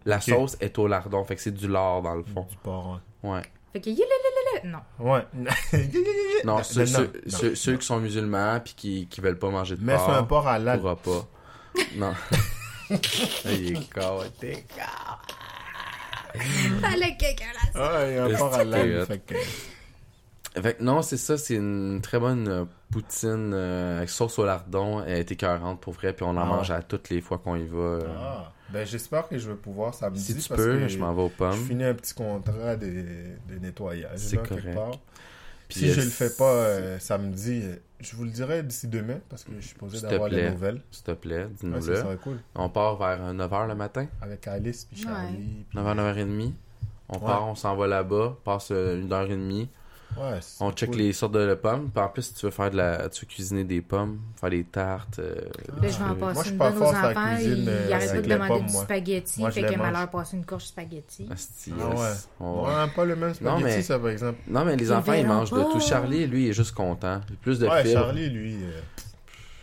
La 0.04 0.16
Ok. 0.16 0.22
sauce 0.22 0.56
est 0.60 0.76
au 0.78 0.86
lardon, 0.88 1.22
fait 1.24 1.36
que 1.36 1.42
c'est 1.42 1.54
du 1.54 1.68
lard 1.68 2.02
dans 2.02 2.14
le 2.14 2.24
fond. 2.24 2.46
Du 2.50 2.56
porc. 2.56 3.00
Ouais. 3.22 3.42
Fait 3.72 3.80
que. 3.80 3.90
Non. 4.66 4.78
Ouais. 4.98 5.24
Ouais. 5.32 5.50
Non, 6.44 6.56
Non, 6.56 6.62
ceux, 6.64 6.80
non, 6.80 6.86
ceux- 6.86 7.04
non, 7.04 7.10
ceux- 7.28 7.48
non. 7.50 7.54
ceux 7.54 7.76
qui 7.76 7.86
sont 7.86 8.00
musulmans 8.00 8.58
puis 8.64 8.74
qui, 8.76 9.06
qui 9.08 9.20
veulent 9.20 9.38
pas 9.38 9.50
manger 9.50 9.76
de 9.76 9.84
Mais 9.84 9.96
c'est 9.96 10.04
un 10.10 10.24
porc, 10.24 10.42
porc 10.42 10.48
halal. 10.48 10.80
pourra 10.80 10.96
pas. 10.96 11.28
Non. 11.96 12.12
Il 13.46 13.76
est 13.76 13.92
con, 13.92 14.20
t'es 14.38 14.64
Fallait 16.80 17.16
que 17.16 17.20
quelqu'un 17.20 17.46
là. 17.74 17.98
Ouais, 18.04 18.18
un 18.18 18.26
Est-ce 18.28 18.38
porc 18.38 18.50
que 18.52 18.56
halal. 18.60 19.06
t'es 19.06 19.06
Fait 19.06 19.18
que... 19.18 19.34
Fait 20.62 20.74
que 20.74 20.82
non, 20.82 21.00
c'est 21.02 21.16
ça, 21.16 21.38
c'est 21.38 21.54
une 21.54 22.00
très 22.02 22.18
bonne 22.18 22.48
euh, 22.48 22.64
poutine 22.90 23.52
euh, 23.54 23.98
avec 23.98 24.10
sauce 24.10 24.36
au 24.40 24.44
lardon. 24.44 25.02
Elle 25.04 25.18
est 25.18 25.30
écœurante 25.32 25.80
pour 25.80 25.92
vrai, 25.92 26.12
puis 26.12 26.24
on 26.24 26.30
en 26.30 26.38
Ah. 26.38 26.44
mange 26.44 26.70
à 26.72 26.82
toutes 26.82 27.08
les 27.10 27.20
fois 27.20 27.38
qu'on 27.38 27.54
y 27.54 27.66
va. 27.66 27.78
euh. 27.78 28.00
Ah. 28.18 28.52
Ben, 28.70 28.84
j'espère 28.86 29.28
que 29.28 29.38
je 29.38 29.48
vais 29.50 29.56
pouvoir 29.56 29.94
samedi. 29.94 30.20
si 30.22 30.34
tu 30.36 30.48
parce 30.48 30.60
peux, 30.60 30.78
que 30.80 30.88
je 30.88 30.98
m'en 30.98 31.12
vais 31.14 31.22
aux 31.22 31.28
Je 31.28 31.34
pommes. 31.34 31.66
finis 31.66 31.84
un 31.84 31.94
petit 31.94 32.14
contrat 32.14 32.74
de, 32.76 32.86
de 33.48 33.58
nettoyage. 33.60 34.18
C'est 34.18 34.36
là, 34.36 34.42
quelque 34.42 34.60
correct. 34.60 34.74
part. 34.74 34.90
Puis, 35.68 35.78
si 35.80 35.90
euh, 35.90 35.94
je 35.94 36.00
le 36.00 36.10
fais 36.10 36.30
pas 36.30 36.44
euh, 36.52 36.98
samedi, 36.98 37.62
je 38.00 38.16
vous 38.16 38.24
le 38.24 38.30
dirai 38.30 38.62
d'ici 38.62 38.88
demain 38.88 39.18
parce 39.28 39.44
que 39.44 39.52
je 39.58 39.66
suis 39.66 39.74
posé 39.76 40.00
d'avoir 40.00 40.28
les 40.28 40.50
nouvelles. 40.50 40.82
S'il 40.90 41.04
te 41.04 41.10
plaît, 41.12 41.44
Ouais, 41.44 41.50
ça 41.56 41.66
dis-nous-le. 41.66 41.96
serait 41.96 42.16
cool. 42.16 42.38
on 42.54 42.68
part 42.68 42.96
vers 42.96 43.32
9h 43.34 43.66
le 43.68 43.74
matin, 43.74 44.06
Avec 44.22 44.46
Alice 44.48 44.84
puis 44.84 45.02
Charlie. 45.02 45.36
puis- 45.36 45.66
9h, 45.74 45.94
9h30. 45.94 46.52
On 47.08 47.14
Ouais. 47.18 47.26
part, 47.26 47.46
on 47.48 47.54
s'en 47.54 47.74
va 47.76 47.86
là-bas, 47.88 48.36
passe 48.44 48.70
euh, 48.70 49.00
une 49.00 49.12
heure 49.12 49.24
et 49.26 49.36
demie. 49.36 49.68
Ouais, 50.18 50.40
On 50.58 50.72
check 50.72 50.90
cool. 50.90 50.98
les 50.98 51.12
sortes 51.12 51.32
de 51.32 51.54
pommes. 51.54 51.88
Puis 51.94 52.02
en 52.02 52.08
plus, 52.08 52.22
si 52.22 52.34
tu 52.34 52.44
veux 52.46 52.50
faire 52.50 52.70
de 52.70 52.76
la. 52.76 53.08
Tu 53.08 53.24
veux 53.24 53.28
cuisiner 53.28 53.64
des 53.64 53.80
pommes, 53.80 54.18
faire 54.40 54.50
des 54.50 54.64
tartes. 54.64 55.18
euh, 55.20 55.34
Là, 55.80 55.88
je 55.88 55.98
vais 55.98 56.04
en 56.04 56.06
Moi, 56.08 56.14
je 56.14 56.18
passer 56.20 56.40
suis 56.42 56.50
une 56.50 56.58
pas 56.58 56.70
bonne 56.70 56.82
aux 56.82 56.86
enfants. 56.86 57.34
cuisine, 57.36 57.56
Ils 57.62 57.68
euh, 57.68 57.94
arrêtent 57.94 58.10
pas 58.12 58.16
de 58.20 58.28
demander 58.28 58.48
pommes, 58.48 58.66
du 58.66 58.72
moi. 58.72 58.82
spaghetti. 58.82 59.40
Moi, 59.40 59.50
fait 59.52 59.62
que 59.62 59.70
ma 59.76 59.76
mange. 59.84 59.92
leur 59.92 60.10
passe 60.10 60.32
une 60.32 60.44
courge 60.44 60.64
spaghetti. 60.64 61.28
asti, 61.30 61.72
Ah 61.80 61.86
ouais. 61.88 61.94
yes. 61.96 62.28
On- 62.40 62.64
Ouais, 62.64 62.86
pas 62.94 63.04
le 63.04 63.16
même 63.16 63.28
Non, 63.28 63.34
spaghetti, 63.34 63.62
mais- 63.64 63.82
ça, 63.82 63.98
par 63.98 64.08
exemple. 64.08 64.38
Non, 64.48 64.64
mais 64.64 64.76
les 64.76 64.84
Ils 64.86 64.92
enfants, 64.92 65.12
ils 65.12 65.26
mangent 65.26 65.50
de 65.52 65.62
pas. 65.62 65.70
tout. 65.70 65.80
Charlie, 65.80 66.26
lui, 66.26 66.44
il 66.44 66.50
est 66.50 66.52
juste 66.54 66.72
content. 66.74 67.20
Il 67.28 67.34
a 67.34 67.36
Plus 67.40 67.58
de 67.60 67.68
Ouais, 67.68 67.82
fibres. 67.84 68.00
Charlie, 68.00 68.28
lui. 68.30 68.54
euh, 68.64 68.80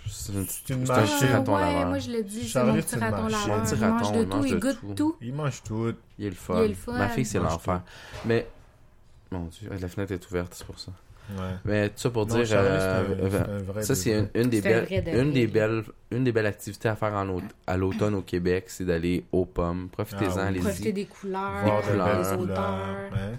C'est 0.09 0.31
une- 0.33 0.45
c'est 0.47 0.73
un 0.73 0.77
petit 0.77 1.25
raton 1.25 1.55
ouais, 1.55 1.61
laveur. 1.61 1.87
moi 1.87 1.99
je 1.99 2.11
le 2.11 2.23
dis, 2.23 2.47
c'est 2.47 2.63
mon 2.63 2.73
petit 2.75 2.95
raton 2.95 3.27
laveur. 3.27 3.57
Un 3.57 3.59
petit 3.61 3.75
Il 3.75 3.81
mange 3.87 4.11
de 4.13 4.17
il 4.19 4.27
tout, 4.29 4.37
mange 4.37 4.45
il 4.47 4.53
de 4.55 4.59
goûte 4.59 4.95
tout. 4.95 5.15
il 5.21 5.33
mange 5.33 5.63
tout. 5.63 5.93
Il 6.17 6.25
est 6.25 6.29
le 6.29 6.35
fun. 6.35 6.63
Ma 6.87 7.09
fille, 7.09 7.25
c'est 7.25 7.39
l'enfer. 7.39 7.81
Mais. 8.25 8.47
Mon 9.31 9.45
Dieu, 9.45 9.69
la 9.79 9.87
fenêtre 9.87 10.13
est 10.13 10.29
ouverte, 10.29 10.53
c'est 10.55 10.65
pour 10.65 10.79
ça. 10.79 10.91
Ouais. 11.31 11.43
Mais 11.65 11.89
tout 11.89 11.95
ça 11.97 12.09
pour 12.09 12.25
Non, 12.25 12.35
dire. 12.35 12.45
Euh, 12.53 13.15
un- 13.19 13.75
euh, 13.75 13.81
ça, 13.81 13.95
c'est 13.95 14.11
une, 14.17 14.29
une 14.33 14.49
des 14.49 14.61
belles, 14.61 14.87
une 15.13 15.33
des 15.33 15.45
belles, 15.47 15.83
une 16.11 16.23
des 16.23 16.31
belles 16.31 16.45
activités 16.45 16.87
à 16.87 16.95
faire 16.95 17.13
en 17.13 17.27
aut- 17.27 17.41
à 17.67 17.75
l'automne 17.75 18.15
au 18.15 18.21
Québec, 18.21 18.65
c'est 18.67 18.85
d'aller 18.85 19.25
aux 19.33 19.43
pommes. 19.45 19.89
Profitez-en, 19.91 20.29
Ah 20.31 20.35
oui. 20.35 20.47
allez-y. 20.47 20.61
Profiter 20.63 20.91
des 20.93 21.05
couleurs, 21.05 21.81
des 21.83 21.91
couleurs. 21.91 22.39
odeurs. 22.39 22.79
Ouais. 23.11 23.37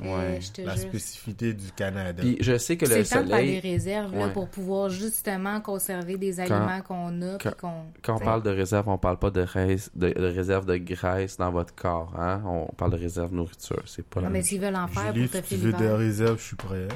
Ouais. 0.00 0.38
Je 0.40 0.50
te 0.52 0.62
La 0.62 0.74
jure. 0.74 0.84
spécificité 0.88 1.52
du 1.54 1.70
Canada. 1.72 2.22
Puis 2.22 2.36
je 2.40 2.56
sais 2.58 2.76
que 2.76 2.86
C'est 2.86 2.94
le 2.94 3.00
le 3.00 3.06
temps 3.06 3.22
de 3.22 3.28
faire 3.28 3.38
des 3.38 3.44
soleil, 3.46 3.60
réserves 3.60 4.14
là, 4.14 4.28
pour 4.28 4.48
pouvoir 4.48 4.88
justement 4.90 5.60
conserver 5.60 6.16
des 6.16 6.40
aliments 6.40 6.80
qu'on 6.86 7.20
a. 7.22 7.38
puis 7.38 7.50
qu'on, 7.60 7.82
quand 8.02 8.16
on 8.16 8.18
parle 8.18 8.42
de 8.42 8.50
réserve, 8.50 8.88
on 8.88 8.98
parle 8.98 9.18
pas 9.18 9.30
de, 9.30 9.42
res- 9.44 9.88
de, 9.94 10.10
de 10.10 10.24
réserve 10.26 10.66
de 10.66 10.76
graisse 10.76 11.36
dans 11.36 11.50
votre 11.50 11.74
corps. 11.74 12.12
Hein? 12.18 12.42
On 12.46 12.66
parle 12.76 12.92
de 12.92 12.98
réserve 12.98 13.32
nourriture. 13.32 13.82
C'est 13.86 14.04
pas 14.06 14.20
la 14.20 14.26
Non, 14.28 14.32
mais 14.32 14.42
s'ils 14.42 14.60
veulent 14.60 14.76
en 14.76 14.88
faire 14.88 15.12
Julie, 15.14 15.26
pour 15.28 15.40
te 15.40 15.46
si 15.46 15.54
tu 15.54 15.60
faire 15.60 15.78
veux 15.78 15.84
des 15.86 15.92
réserves, 15.92 16.38
je 16.38 16.44
suis 16.44 16.56
prêt. 16.56 16.88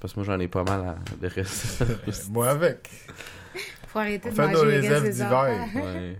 Parce 0.00 0.12
que 0.14 0.20
moi, 0.20 0.24
j'en 0.26 0.40
ai 0.40 0.48
pas 0.48 0.64
mal 0.64 0.80
à, 0.80 0.96
de 1.20 1.26
réserve. 1.34 2.30
Moi 2.30 2.48
avec. 2.48 2.88
Faut 3.88 3.98
arrêter 4.00 4.28
On 4.28 4.30
de 4.30 4.36
fait 4.36 4.48
nos 4.52 4.58
manger 4.64 4.70
les 4.70 4.88
réserves 4.88 5.10
d'hiver. 5.10 5.66
Ouais. 5.74 6.16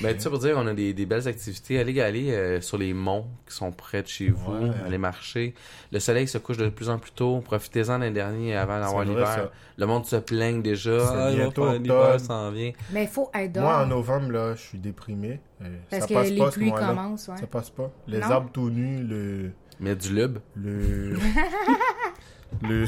Ben, 0.00 0.14
tu 0.14 0.20
sais, 0.22 0.30
pour 0.30 0.38
dire, 0.38 0.54
on 0.56 0.66
a 0.66 0.74
des, 0.74 0.92
des 0.94 1.06
belles 1.06 1.26
activités. 1.28 1.78
Allez 1.78 2.00
aller 2.00 2.30
euh, 2.32 2.60
sur 2.60 2.78
les 2.78 2.92
monts 2.94 3.26
qui 3.48 3.54
sont 3.54 3.70
près 3.72 4.02
de 4.02 4.08
chez 4.08 4.30
vous. 4.30 4.52
Ouais. 4.52 4.70
Allez 4.86 4.98
marcher. 4.98 5.54
Le 5.92 5.98
soleil 6.00 6.26
se 6.26 6.38
couche 6.38 6.56
de 6.56 6.68
plus 6.68 6.88
en 6.88 6.98
plus 6.98 7.12
tôt. 7.12 7.40
Profitez-en 7.44 7.98
l'année 7.98 8.10
dernière 8.12 8.62
avant 8.62 8.80
d'avoir 8.80 9.04
l'hiver. 9.04 9.26
ça. 9.28 9.50
Le 9.76 9.86
monde 9.86 10.04
se 10.06 10.16
plaigne 10.16 10.62
déjà. 10.62 10.98
Ah, 11.26 11.30
l'hiver 11.78 12.18
s'en 12.20 12.50
vient. 12.50 12.72
Mais 12.92 13.02
il 13.04 13.08
faut 13.08 13.30
être 13.34 13.52
dehors. 13.52 13.64
Moi, 13.64 13.82
en 13.82 13.86
novembre, 13.86 14.30
là, 14.32 14.54
je 14.54 14.60
suis 14.60 14.78
déprimé. 14.78 15.40
Euh, 15.62 15.76
parce 15.90 16.02
ça 16.02 16.08
que 16.08 16.14
passe 16.14 16.30
les 16.30 16.38
pas 16.38 16.50
pluies 16.50 16.72
commencent. 16.72 17.28
Ouais. 17.28 17.36
Ça 17.36 17.46
passe 17.46 17.70
pas. 17.70 17.90
Les 18.06 18.18
Non? 18.18 18.26
arbres 18.30 18.50
tout 18.52 18.70
nus, 18.70 19.02
le... 19.04 19.50
Mais 19.80 19.96
du 19.96 20.14
lube. 20.14 20.38
le, 20.56 21.14
le, 22.62 22.86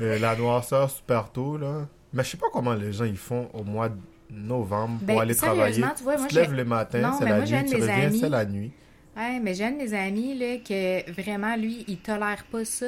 euh, 0.00 0.18
la 0.18 0.36
noirceur 0.36 0.90
super 0.90 1.30
tôt, 1.30 1.56
là. 1.56 1.86
Mais 2.12 2.22
je 2.24 2.30
sais 2.30 2.36
pas 2.36 2.46
comment 2.52 2.74
les 2.74 2.92
gens 2.92 3.04
ils 3.04 3.16
font 3.16 3.48
au 3.52 3.62
mois 3.62 3.88
de 3.88 3.96
novembre 4.30 4.98
pour 4.98 5.06
Ben, 5.06 5.18
aller 5.18 5.34
travailler. 5.34 5.82
tu 5.96 6.02
vois, 6.02 6.16
moi, 6.16 6.26
tu 6.28 6.34
te 6.34 6.40
lèves 6.40 6.52
le 6.54 6.64
matin, 6.64 7.00
Non, 7.00 7.16
c'est 7.18 7.24
mais 7.24 7.30
la 7.30 7.36
moi, 7.38 7.46
nuit, 7.46 7.70
tu 7.70 7.74
mes 7.76 7.80
reviens, 7.82 8.06
amis- 8.06 8.18
c'est 8.18 8.28
la 8.28 8.44
nuit. 8.44 8.72
Ouais, 9.16 9.40
mais 9.40 9.54
j'ai 9.54 9.64
un 9.64 9.70
de 9.72 9.76
mes 9.78 9.94
amis 9.94 10.38
là, 10.38 10.56
que 10.58 11.10
vraiment, 11.12 11.56
lui, 11.56 11.84
il 11.88 11.96
tolère 11.98 12.44
pas 12.50 12.64
ça. 12.64 12.86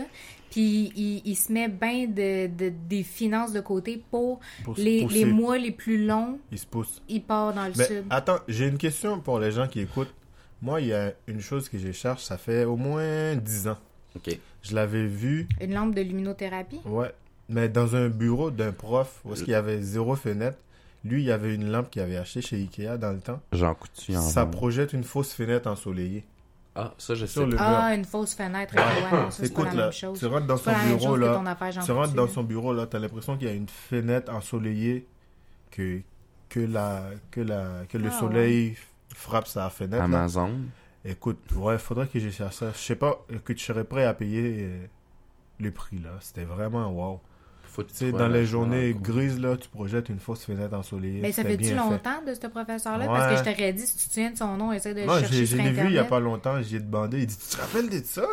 Puis 0.50 0.92
il, 0.96 1.22
il 1.24 1.36
se 1.36 1.52
met 1.52 1.68
bien 1.68 2.06
de, 2.06 2.46
de- 2.48 2.72
des 2.88 3.02
finances 3.02 3.52
de 3.52 3.60
côté 3.60 4.02
pour 4.10 4.40
les, 4.76 5.06
les 5.06 5.24
mois 5.26 5.58
les 5.58 5.70
plus 5.72 6.06
longs, 6.06 6.38
Ils 6.50 6.58
se 6.58 6.66
poussent. 6.66 7.02
il 7.08 7.22
part 7.22 7.52
dans 7.54 7.66
le 7.66 7.72
Mais 7.76 7.84
sud. 7.84 8.04
attends, 8.10 8.38
j'ai 8.48 8.66
une 8.66 8.78
question 8.78 9.20
pour 9.20 9.38
les 9.38 9.52
gens 9.52 9.68
qui 9.68 9.80
écoutent. 9.80 10.12
Moi, 10.60 10.80
il 10.80 10.88
y 10.88 10.92
a 10.94 11.12
une 11.28 11.40
chose 11.40 11.68
que 11.68 11.78
je 11.78 11.92
cherche, 11.92 12.22
ça 12.24 12.36
fait 12.38 12.64
au 12.64 12.76
moins 12.76 13.36
10 13.36 13.68
ans. 13.68 13.76
OK. 14.16 14.38
Je 14.62 14.74
l'avais 14.74 15.06
vu, 15.06 15.46
Une 15.60 15.72
lampe 15.74 15.94
de 15.94 16.00
luminothérapie? 16.02 16.80
ouais, 16.86 17.12
mais 17.48 17.68
dans 17.68 17.94
un 17.94 18.08
bureau 18.08 18.50
d'un 18.50 18.72
prof, 18.72 19.20
où 19.24 19.32
est-ce 19.34 19.44
qu'il 19.44 19.52
y 19.52 19.56
avait 19.56 19.80
zéro 19.82 20.16
fenêtre. 20.16 20.58
Lui, 21.04 21.22
il 21.22 21.26
y 21.26 21.32
avait 21.32 21.54
une 21.54 21.70
lampe 21.70 21.90
qu'il 21.90 22.02
avait 22.02 22.16
achetée 22.16 22.42
chez 22.42 22.56
Ikea 22.56 22.98
dans 22.98 23.12
le 23.12 23.20
temps. 23.20 23.40
Jean 23.52 23.74
Coutu 23.74 24.16
en 24.16 24.20
Ça 24.20 24.46
projette 24.46 24.92
une 24.92 25.04
fausse 25.04 25.32
fenêtre 25.32 25.68
ensoleillée. 25.70 26.24
Ah, 26.74 26.92
ça, 26.98 27.14
je 27.14 27.26
sais. 27.26 27.32
Sur 27.32 27.42
le 27.46 27.52
mur. 27.52 27.58
Ah, 27.60 27.94
une 27.94 28.04
fausse 28.04 28.34
fenêtre. 28.34 28.74
Ouais, 28.74 28.82
non, 29.12 29.30
ça, 29.30 29.42
pas 29.42 29.46
Écoute, 29.48 29.64
la 29.66 29.74
là, 29.74 29.82
même 29.84 29.92
chose. 29.92 30.18
tu 30.18 30.26
rentres 30.26 30.46
dans 30.46 30.56
son 30.56 30.72
bureau, 30.86 31.16
là. 31.16 31.42
affaire, 31.46 31.84
Tu 31.84 31.92
rentres 31.92 32.14
dans 32.14 32.24
là. 32.26 32.30
son 32.32 32.42
bureau, 32.44 32.72
là, 32.74 32.86
t'as 32.86 32.98
l'impression 32.98 33.36
qu'il 33.36 33.48
y 33.48 33.50
a 33.50 33.54
une 33.54 33.68
fenêtre 33.68 34.32
ensoleillée 34.32 35.06
que, 35.70 36.00
que, 36.48 36.60
la, 36.60 37.02
que, 37.30 37.40
la, 37.40 37.84
que 37.88 37.98
le 37.98 38.08
Ah, 38.12 38.18
soleil 38.18 38.76
frappe 39.14 39.46
sa 39.48 39.70
fenêtre. 39.70 39.96
là. 39.98 40.04
Amazon. 40.04 40.52
Écoute, 41.04 41.38
ouais, 41.56 41.78
faudrait 41.78 42.06
que 42.06 42.18
j'essaie 42.20 42.48
ça. 42.50 42.70
Je 42.72 42.78
sais 42.78 42.96
pas 42.96 43.24
que 43.44 43.52
tu 43.52 43.64
serais 43.64 43.84
prêt 43.84 44.04
à 44.04 44.14
payer 44.14 44.58
euh, 44.68 44.86
le 45.60 45.70
prix, 45.70 45.98
là. 45.98 46.10
C'était 46.20 46.44
vraiment 46.44 46.90
wow. 46.90 47.20
Faut 47.78 47.84
que 47.84 47.90
Tu 47.90 47.96
sais, 47.96 48.10
sois 48.10 48.18
dans 48.18 48.26
les 48.26 48.44
journées 48.44 48.92
grises, 49.00 49.38
là, 49.38 49.56
tu 49.56 49.68
projettes 49.68 50.08
une 50.08 50.18
fausse 50.18 50.44
fenêtre 50.44 50.74
ensoleillée. 50.74 51.20
Mais 51.20 51.30
ça 51.30 51.44
fait-tu 51.44 51.66
fait. 51.66 51.74
longtemps 51.76 52.20
de 52.26 52.34
ce 52.34 52.48
professeur-là? 52.48 53.04
Ouais. 53.06 53.16
Parce 53.18 53.40
que 53.40 53.48
je 53.48 53.54
t'aurais 53.54 53.72
dit, 53.72 53.86
si 53.86 53.96
tu 53.96 54.08
te 54.08 54.12
souviens 54.14 54.30
de 54.32 54.36
son 54.36 54.56
nom, 54.56 54.72
essaie 54.72 54.94
de 54.94 55.02
le 55.02 55.06
chercher 55.06 55.26
j'ai- 55.32 55.46
je 55.46 55.56
l'ai 55.58 55.70
vu 55.70 55.86
il 55.86 55.92
y 55.92 55.98
a 55.98 56.04
pas 56.04 56.18
longtemps, 56.18 56.60
j'y 56.60 56.74
ai 56.76 56.80
demandé. 56.80 57.20
Il 57.20 57.26
dit 57.26 57.36
Tu 57.38 57.56
te 57.56 57.60
rappelles 57.60 57.88
de 57.88 58.04
ça? 58.04 58.26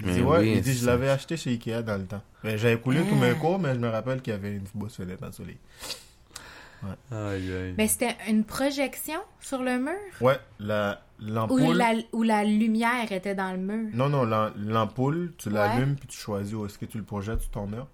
Il 0.00 0.06
Mais 0.06 0.12
dit 0.14 0.22
Ouais, 0.22 0.38
oui, 0.40 0.52
il 0.56 0.60
dit 0.62 0.74
Je 0.74 0.84
l'avais 0.84 1.10
acheté 1.10 1.36
chez 1.36 1.50
Ikea 1.50 1.82
dans 1.82 1.96
le 1.96 2.06
temps. 2.06 2.22
Mais 2.42 2.58
J'avais 2.58 2.78
coulé 2.80 3.00
tous 3.08 3.14
mes 3.14 3.30
Ah. 3.30 3.34
cours, 3.34 3.60
mais 3.60 3.72
je 3.74 3.78
me 3.78 3.88
rappelle 3.88 4.20
qu'il 4.20 4.32
y 4.32 4.36
avait 4.36 4.52
une 4.56 4.66
fausse 4.66 4.96
fenêtre 4.96 5.22
ensoleillée. 5.24 5.58
Aïe, 7.10 7.52
aïe. 7.52 7.74
Mais 7.76 7.88
c'était 7.88 8.16
une 8.28 8.44
projection 8.44 9.18
sur 9.40 9.62
le 9.62 9.78
mur? 9.78 9.92
Ouais, 10.20 10.38
la, 10.60 11.02
Où 11.20 11.24
l'ampoule. 11.24 11.76
la, 11.76 11.92
où 12.12 12.22
la 12.22 12.44
lumière 12.44 13.10
était 13.10 13.34
dans 13.34 13.50
le 13.52 13.58
mur? 13.58 13.90
Non, 13.94 14.08
non, 14.08 14.24
la- 14.24 14.52
l'ampoule, 14.56 15.32
tu 15.38 15.48
Ouais. 15.48 15.54
l'allumes 15.54 15.96
puis 15.96 16.06
tu 16.08 16.16
choisis 16.16 16.54
où 16.54 16.66
est-ce 16.66 16.78
que 16.78 16.84
tu 16.86 16.98
le 16.98 17.04
projettes 17.04 17.40
sur 17.42 17.50
ton 17.50 17.66
mur. 17.66 17.86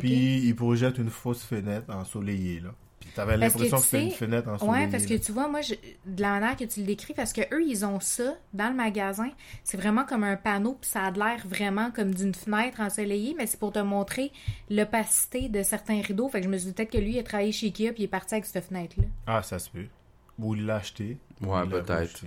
Puis 0.00 0.38
il 0.46 0.54
projette 0.56 0.98
une 0.98 1.10
fausse 1.10 1.42
fenêtre 1.44 1.94
ensoleillée, 1.94 2.60
là. 2.60 2.70
Puis 3.00 3.10
t'avais 3.16 3.34
que 3.34 3.40
l'impression 3.40 3.78
que 3.78 3.82
c'était 3.82 4.04
une 4.04 4.10
fenêtre 4.12 4.48
ensoleillée. 4.48 4.84
Ouais, 4.84 4.90
parce 4.90 5.06
que 5.06 5.14
là. 5.14 5.18
tu 5.18 5.32
vois, 5.32 5.48
moi, 5.48 5.60
je- 5.60 5.74
de 6.06 6.22
la 6.22 6.30
manière 6.38 6.56
que 6.56 6.62
tu 6.64 6.80
le 6.80 6.86
décris, 6.86 7.14
parce 7.14 7.32
que 7.32 7.40
eux, 7.52 7.62
ils 7.66 7.84
ont 7.84 7.98
ça 7.98 8.34
dans 8.54 8.68
le 8.68 8.76
magasin. 8.76 9.28
C'est 9.64 9.76
vraiment 9.76 10.04
comme 10.04 10.22
un 10.22 10.36
panneau, 10.36 10.78
puis 10.80 10.88
ça 10.88 11.02
a 11.06 11.10
l'air 11.10 11.42
vraiment 11.44 11.90
comme 11.90 12.14
d'une 12.14 12.32
fenêtre 12.32 12.80
ensoleillée, 12.80 13.34
mais 13.36 13.46
c'est 13.48 13.58
pour 13.58 13.72
te 13.72 13.80
montrer 13.80 14.30
l'opacité 14.70 15.48
de 15.48 15.62
certains 15.64 16.00
rideaux. 16.00 16.28
Fait 16.28 16.38
que 16.40 16.44
je 16.46 16.50
me 16.50 16.56
suis 16.56 16.68
dit 16.68 16.74
peut-être 16.74 16.92
que 16.92 16.98
lui, 16.98 17.14
il 17.14 17.18
a 17.18 17.22
travaillé 17.24 17.50
chez 17.52 17.66
Ikea, 17.66 17.92
puis 17.92 18.02
il 18.02 18.04
est 18.04 18.08
parti 18.08 18.34
avec 18.34 18.46
cette 18.46 18.64
fenêtre-là. 18.64 19.04
Ah, 19.26 19.42
ça 19.42 19.58
se 19.58 19.68
peut. 19.68 19.86
Ou 20.38 20.54
il 20.54 20.64
l'a 20.66 20.76
acheté. 20.76 21.18
Ouais, 21.40 21.66
peut-être. 21.68 22.22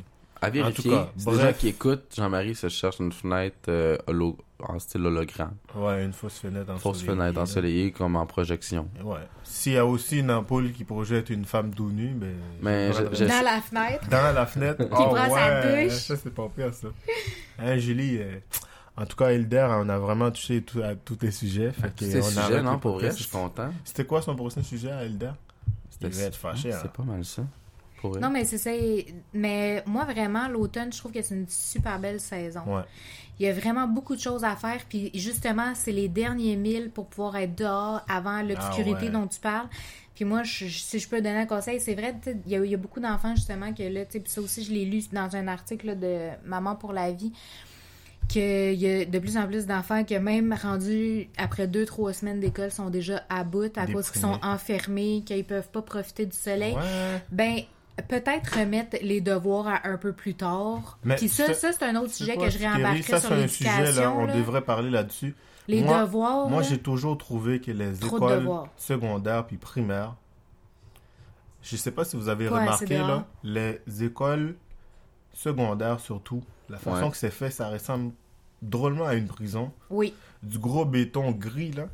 À 0.46 0.50
vérifier. 0.50 0.93
En 0.93 0.98
tout 0.98 1.06
cas, 1.06 1.12
si 1.18 1.26
des 1.26 1.32
gens 1.32 1.38
bref. 1.38 1.58
qui 1.58 1.68
écoutent, 1.70 2.14
Jean-Marie 2.16 2.56
se 2.56 2.70
cherche 2.70 3.00
une 3.00 3.12
fenêtre 3.12 3.56
euh, 3.70 3.98
holo- 4.08 4.38
en 4.60 4.80
style 4.80 5.06
hologramme. 5.06 5.56
Ouais, 5.76 6.04
une 6.06 6.14
fausse 6.14 6.39
fenêtre 6.39 6.72
ensoleillée. 6.72 6.80
Fausse 6.82 7.04
fenêtre 7.04 7.39
ensoleillée 7.39 7.91
comme 7.91 8.16
en 8.16 8.26
projection. 8.26 8.88
Ouais. 9.04 9.20
S'il 9.43 9.74
y 9.74 9.78
a 9.78 9.86
aussi 9.86 10.20
une 10.20 10.32
ampoule 10.32 10.72
qui 10.72 10.84
projette 10.86 11.30
une 11.30 11.46
femme 11.46 11.74
tout 11.74 11.89
nue, 11.89 12.14
ben. 12.16 12.36
Mais 12.62 12.91
je. 12.93 13.26
Dans 13.26 13.43
la 13.43 13.62
fenêtre. 13.62 14.08
Dans 14.10 14.34
la 14.34 14.46
fenêtre? 14.46 14.84
Qui 14.84 14.89
prend 14.89 15.30
sa 15.36 15.62
douche. 15.84 15.91
Ça, 15.93 16.16
c'est 16.16 16.34
pas 16.34 16.48
pire, 16.56 16.74
ça. 16.74 16.88
Hein, 17.60 17.78
Julie, 17.78 18.18
euh, 18.20 18.39
en 18.98 19.06
tout 19.06 19.16
cas, 19.18 19.32
Hilder, 19.34 19.68
on 19.72 19.89
a 19.89 19.98
vraiment 20.00 20.32
touché 20.32 20.62
tout- 20.62 20.82
à 20.82 20.96
tous 20.96 21.18
les 21.22 21.32
sujets. 21.32 21.72
Fait 21.72 21.93
que 21.93 22.20
on 22.20 22.22
sujets, 22.24 22.62
non, 22.62 22.80
pour 22.80 22.93
vrai, 22.93 23.12
je 23.12 23.16
suis 23.24 23.30
content. 23.30 23.70
C'était 23.84 24.06
quoi 24.06 24.22
son 24.22 24.36
prochain 24.36 24.64
sujet 24.64 24.91
à 24.91 25.04
Hilder? 25.06 25.32
Il 25.68 25.72
C'était- 25.91 26.10
devait 26.10 26.24
être 26.28 26.36
fâché, 26.38 26.70
Ouais, 26.70 26.76
hein. 26.76 26.80
C'est 26.82 26.91
pas 26.91 27.04
mal 27.04 27.24
ça. 27.26 27.43
Pour 28.06 28.12
vrai. 28.14 28.22
Non, 28.22 28.30
mais 28.30 28.45
c'est 28.45 28.58
ça. 28.58 28.72
Mais 29.34 29.84
moi, 29.86 30.06
vraiment, 30.06 30.47
l'automne, 30.47 30.91
je 30.93 30.97
trouve 30.97 31.12
que 31.12 31.22
c'est 31.22 31.36
une 31.36 31.47
super 31.49 31.99
belle 31.99 32.20
saison. 32.20 32.62
Ouais. 32.68 32.84
Il 33.39 33.45
y 33.45 33.49
a 33.49 33.53
vraiment 33.53 33.88
beaucoup 33.88 34.16
de 34.16 34.22
choses 34.22 34.43
à 34.43 34.56
faire. 34.56 34.80
Puis 34.88 35.12
justement, 35.14 35.74
c'est 35.76 35.91
les 35.91 36.08
derniers 36.08 36.56
milles 36.56 36.89
pour 36.89 37.08
pouvoir 37.08 37.36
être 37.36 37.56
dehors 37.56 38.01
avant 38.08 38.41
l'obscurité 38.41 38.97
Ah 39.01 39.03
ouais. 39.06 39.10
dont 39.12 39.28
tu 39.28 39.39
parles. 39.39 39.68
Puis 40.14 40.24
moi, 40.24 40.43
je- 40.43 40.68
si 40.68 40.99
je 40.99 41.10
peux 41.10 41.18
donner 41.18 41.39
un 41.39 41.45
conseil, 41.45 41.82
c'est 41.82 41.93
vrai, 41.95 42.16
il 42.45 42.51
y, 42.51 42.56
a, 42.56 42.64
il 42.64 42.72
y 42.72 42.74
a 42.74 42.78
beaucoup 42.78 43.01
d'enfants 43.01 43.36
justement 43.36 43.74
que 43.74 43.84
là, 43.84 44.06
tu 44.06 44.14
sais, 44.14 44.20
puis 44.22 44.32
ça 44.32 44.39
aussi, 44.39 44.64
je 44.64 44.72
l'ai 44.72 44.86
lu 44.86 45.01
dans 45.12 45.36
un 45.36 45.49
article 45.49 45.88
là, 45.88 45.95
de 45.95 46.30
Maman 46.45 46.78
pour 46.78 46.93
la 46.93 47.12
vie, 47.12 47.34
qu'il 48.30 48.74
y 48.74 48.88
a 48.89 49.06
de 49.06 49.20
plus 49.20 49.38
en 49.38 49.45
plus 49.45 49.66
d'enfants 49.68 50.03
que 50.03 50.16
même 50.16 50.53
rendus 50.60 51.28
après 51.38 51.68
deux, 51.68 51.86
trois 51.86 52.12
semaines 52.14 52.39
d'école 52.39 52.72
sont 52.72 52.89
déjà 52.89 53.24
à 53.30 53.43
bout 53.43 53.78
à 53.78 53.86
cause 53.86 54.10
qu'ils 54.10 54.22
sont 54.22 54.39
enfermés, 54.41 55.22
qu'ils 55.26 55.43
peuvent 55.43 55.70
pas 55.70 55.82
profiter 55.82 56.26
du 56.26 56.36
soleil. 56.36 56.74
Ouais. 56.74 57.22
Ben, 57.32 57.58
peut-être 58.04 58.60
remettre 58.60 58.98
les 59.02 59.22
devoirs 59.22 59.68
à 59.68 59.88
un 59.88 59.98
peu 59.98 60.14
plus 60.14 60.36
tard. 60.36 60.98
Mais 61.04 61.16
Puis 61.16 61.30
ça, 61.30 61.48
c'est- 61.48 61.54
ça 61.54 61.72
c'est 61.72 61.86
un 61.86 61.96
autre 61.96 62.14
sujet 62.14 62.36
quoi, 62.36 62.46
que 62.48 62.52
je 62.54 62.60
réembarquerai 62.60 63.02
Ça, 63.04 63.20
sur 63.20 63.30
c'est 63.30 63.43
un 63.43 63.48
sujet, 63.48 63.70
là. 63.70 63.80
l'éducation. 63.82 64.18
On 64.20 64.26
là. 64.26 64.34
devrait 64.36 64.62
parler 64.62 64.89
là-dessus. 64.89 65.36
Les 65.68 65.82
Moi- 65.82 66.02
devoirs. 66.02 66.48
Moi, 66.50 66.62
j'ai 66.62 66.78
toujours 66.78 67.18
trouvé 67.18 67.60
que 67.62 67.72
les 67.72 67.93
Trop 67.98 68.18
écoles 68.18 68.50
secondaires 68.78 69.48
puis 69.48 69.58
primaires, 69.58 70.16
je 71.64 71.76
sais 71.78 71.91
pas 71.91 72.06
si 72.06 72.16
vous 72.16 72.30
avez 72.30 72.48
remarqué, 72.48 72.98
là, 72.98 73.26
les 73.43 73.82
écoles 74.04 74.56
secondaires 75.34 76.00
surtout, 76.00 76.43
la 76.70 76.78
façon 76.78 77.06
Ouais. 77.06 77.12
que 77.12 77.18
c'est 77.18 77.32
fait, 77.32 77.50
ça 77.50 77.70
ressemble 77.70 78.12
drôlement 78.62 79.06
à 79.06 79.16
une 79.16 79.28
prison. 79.28 79.72
Oui. 79.89 80.14
Du 80.43 80.60
gros 80.60 80.86
béton 80.86 81.32
gris, 81.32 81.72
là. 81.72 81.88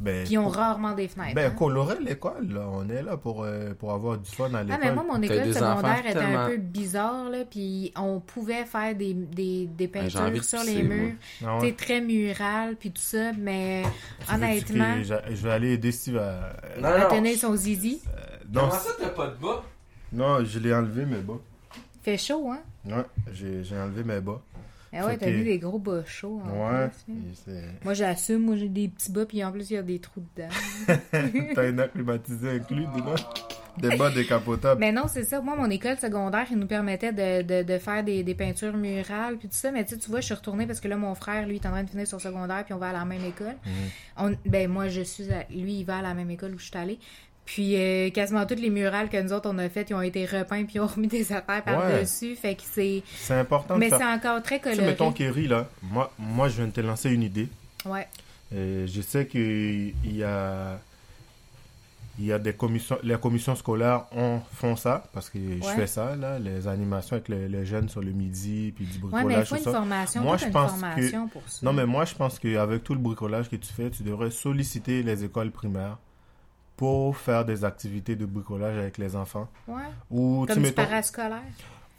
Ben, 0.00 0.24
Puis 0.24 0.32
ils 0.32 0.38
ont 0.38 0.48
rarement 0.48 0.94
des 0.94 1.08
fenêtres. 1.08 1.34
ben 1.34 1.52
hein. 1.52 1.54
colorer 1.54 1.96
l'école, 2.00 2.48
là. 2.50 2.66
On 2.72 2.88
est 2.88 3.02
là 3.02 3.18
pour, 3.18 3.42
euh, 3.44 3.74
pour 3.74 3.92
avoir 3.92 4.16
du 4.16 4.30
fun 4.30 4.52
à 4.54 4.60
Ah, 4.60 4.62
l'école. 4.62 4.78
mais 4.82 4.94
moi, 4.94 5.04
mon 5.06 5.20
école 5.22 5.52
secondaire 5.52 6.00
était 6.06 6.14
tellement- 6.18 6.38
un 6.40 6.48
peu 6.48 6.56
bizarre, 6.56 7.28
là, 7.28 7.38
puis 7.50 7.92
on 7.96 8.18
pouvait 8.20 8.64
faire 8.64 8.94
des, 8.94 9.12
des, 9.12 9.66
des 9.66 9.86
Ben, 9.88 10.04
peintures 10.10 10.42
sur 10.42 10.60
pisser, 10.60 10.74
les 10.74 10.82
murs. 10.82 11.12
Ah 11.44 11.58
ouais. 11.58 11.60
T'es 11.70 11.84
très 11.84 12.00
mural, 12.00 12.76
puis 12.76 12.90
tout 12.90 13.02
ça, 13.02 13.32
mais 13.38 13.82
Tu 14.26 14.34
honnêtement, 14.34 14.94
que 14.96 15.34
Je 15.34 15.42
vais 15.46 15.50
aller 15.52 15.72
aider 15.74 15.92
Steve 15.92 16.16
à... 16.16 16.56
Non, 16.80 16.88
à 16.88 17.04
tenir 17.04 17.36
son 17.36 17.54
zizi, 17.54 18.00
Non, 18.50 18.70
t'as 18.98 19.08
pas 19.10 19.26
de 19.26 19.36
bas? 19.36 19.62
non, 20.12 20.42
je 20.44 20.58
l'ai 20.58 20.72
enlevé 20.74 21.04
mes 21.04 21.18
bas. 21.20 21.38
fait 22.02 22.16
chaud, 22.16 22.50
hein? 22.50 22.60
Ouais, 22.86 23.04
j'ai 23.34 23.62
j'ai 23.62 23.76
enlevé 23.78 24.02
mes 24.02 24.20
bas. 24.20 24.40
Ah 24.92 25.06
ouais, 25.06 25.16
t'as 25.16 25.30
mis 25.30 25.44
des 25.44 25.58
gros 25.58 25.78
bas 25.78 26.02
chauds. 26.04 26.40
en 26.44 26.50
Ouais. 26.68 26.88
plus, 27.04 27.52
hein? 27.52 27.60
Moi, 27.84 27.94
j'assume, 27.94 28.42
moi, 28.42 28.56
j'ai 28.56 28.68
des 28.68 28.88
petits 28.88 29.12
bas, 29.12 29.24
puis 29.24 29.44
en 29.44 29.52
plus, 29.52 29.70
il 29.70 29.74
y 29.74 29.76
a 29.76 29.82
des 29.82 30.00
trous 30.00 30.20
dedans. 30.36 30.48
T'as 31.54 31.68
une 31.68 31.78
air 31.78 31.92
climatisé 31.92 32.50
inclus 32.50 32.86
dedans? 32.86 33.14
Des 33.78 33.96
bas 33.96 34.10
décapotables. 34.10 34.80
Mais 34.80 34.90
non, 34.90 35.04
c'est 35.06 35.22
ça. 35.22 35.40
Moi, 35.40 35.54
mon 35.56 35.70
école 35.70 35.96
secondaire, 35.96 36.44
il 36.50 36.58
nous 36.58 36.66
permettait 36.66 37.12
de, 37.12 37.42
de, 37.42 37.62
de 37.62 37.78
faire 37.78 38.02
des, 38.02 38.24
des 38.24 38.34
peintures 38.34 38.76
murales, 38.76 39.36
puis 39.38 39.48
tout 39.48 39.54
ça. 39.54 39.70
Mais 39.70 39.84
tu 39.84 39.94
sais, 39.94 39.98
tu 40.00 40.10
vois, 40.10 40.20
je 40.20 40.26
suis 40.26 40.34
retournée 40.34 40.66
parce 40.66 40.80
que 40.80 40.88
là, 40.88 40.96
mon 40.96 41.14
frère, 41.14 41.46
lui, 41.46 41.54
est 41.56 41.66
en 41.66 41.70
train 41.70 41.84
de 41.84 41.88
finir 41.90 42.06
son 42.06 42.18
secondaire, 42.18 42.64
puis 42.64 42.74
on 42.74 42.78
va 42.78 42.88
à 42.88 42.92
la 42.92 43.04
même 43.04 43.24
école. 43.24 43.54
Mhm. 43.64 43.72
On, 44.18 44.36
ben, 44.50 44.68
moi, 44.68 44.88
je 44.88 45.02
suis. 45.02 45.32
à- 45.32 45.46
lui, 45.50 45.78
il 45.78 45.84
va 45.84 45.98
à 45.98 46.02
la 46.02 46.14
même 46.14 46.30
école 46.30 46.54
où 46.54 46.58
je 46.58 46.64
suis 46.66 46.76
allée. 46.76 46.98
Puis 47.46 47.74
euh, 47.76 48.10
quasiment 48.10 48.46
toutes 48.46 48.60
les 48.60 48.70
murales 48.70 49.08
que 49.08 49.20
nous 49.20 49.32
autres 49.32 49.50
on 49.52 49.58
a 49.58 49.68
faites, 49.68 49.90
ils 49.90 49.94
ont 49.94 50.02
été 50.02 50.24
repeints 50.24 50.64
puis 50.64 50.74
ils 50.76 50.80
ont 50.80 50.86
remis 50.86 51.08
des 51.08 51.32
affaires 51.32 51.64
par-dessus. 51.64 52.36
Fait 52.36 52.54
que 52.54 52.62
c'est. 52.64 53.02
C'est 53.16 53.34
important 53.34 53.76
Mais 53.76 53.88
faire- 53.88 53.98
c'est 53.98 54.04
encore 54.04 54.42
très 54.42 54.58
Tu 54.60 54.64
sais, 54.64 54.70
coloré. 54.70 54.86
mettons 54.92 55.10
Kerry, 55.12 55.48
là, 55.48 55.68
moi, 55.82 56.12
moi, 56.18 56.48
je 56.48 56.56
viens 56.58 56.66
de 56.66 56.72
te 56.72 56.80
lancer 56.80 57.10
une 57.10 57.22
idée. 57.24 57.48
Ouais. 57.84 58.06
Et 58.54 58.86
je 58.86 59.00
sais 59.00 59.26
qu'il 59.26 59.94
y 60.04 60.22
a, 60.22 60.78
il 62.18 62.26
y 62.26 62.32
a 62.32 62.38
des 62.38 62.52
commissions, 62.52 62.98
les 63.02 63.16
commissions 63.16 63.56
scolaires 63.56 64.04
ont, 64.14 64.40
font 64.54 64.76
ça, 64.76 65.04
parce 65.12 65.30
que 65.30 65.38
je 65.38 65.68
fais 65.70 65.86
ça, 65.86 66.14
là, 66.16 66.38
les 66.38 66.68
animations 66.68 67.14
avec 67.16 67.28
les, 67.28 67.48
les 67.48 67.64
jeunes 67.64 67.88
sur 67.88 68.00
le 68.02 68.10
midi, 68.12 68.72
puis 68.76 68.84
du 68.84 68.98
Ouais, 68.98 69.10
mais 69.12 69.18
il 69.20 69.24
bricolage, 69.24 69.48
faut 69.48 69.56
une 69.56 69.62
ça. 69.62 69.72
formation. 69.72 70.22
Moi, 70.22 70.36
je 70.36 70.44
une 70.46 70.52
pense 70.52 70.72
que- 70.72 70.78
formation 70.78 71.28
pour 71.28 71.42
ça. 71.48 71.58
Non, 71.62 71.72
mais 71.72 71.86
moi, 71.86 72.04
je 72.04 72.14
pense 72.14 72.38
qu'avec 72.38 72.84
tout 72.84 72.94
le 72.94 73.00
bricolage 73.00 73.48
que 73.48 73.56
tu 73.56 73.72
fais, 73.72 73.90
tu 73.90 74.02
devrais 74.02 74.30
solliciter 74.30 75.02
les 75.02 75.24
écoles 75.24 75.50
primaires 75.50 75.96
pour 76.80 77.14
faire 77.18 77.44
des 77.44 77.62
activités 77.62 78.16
de 78.16 78.24
bricolage 78.24 78.78
avec 78.78 78.96
les 78.96 79.14
enfants. 79.14 79.46
Ouais. 79.68 79.82
Ou, 80.10 80.46
tu 80.46 80.54
Comme 80.54 80.62
du 80.62 80.68
mettons- 80.70 80.82
parascolaire. 80.86 81.42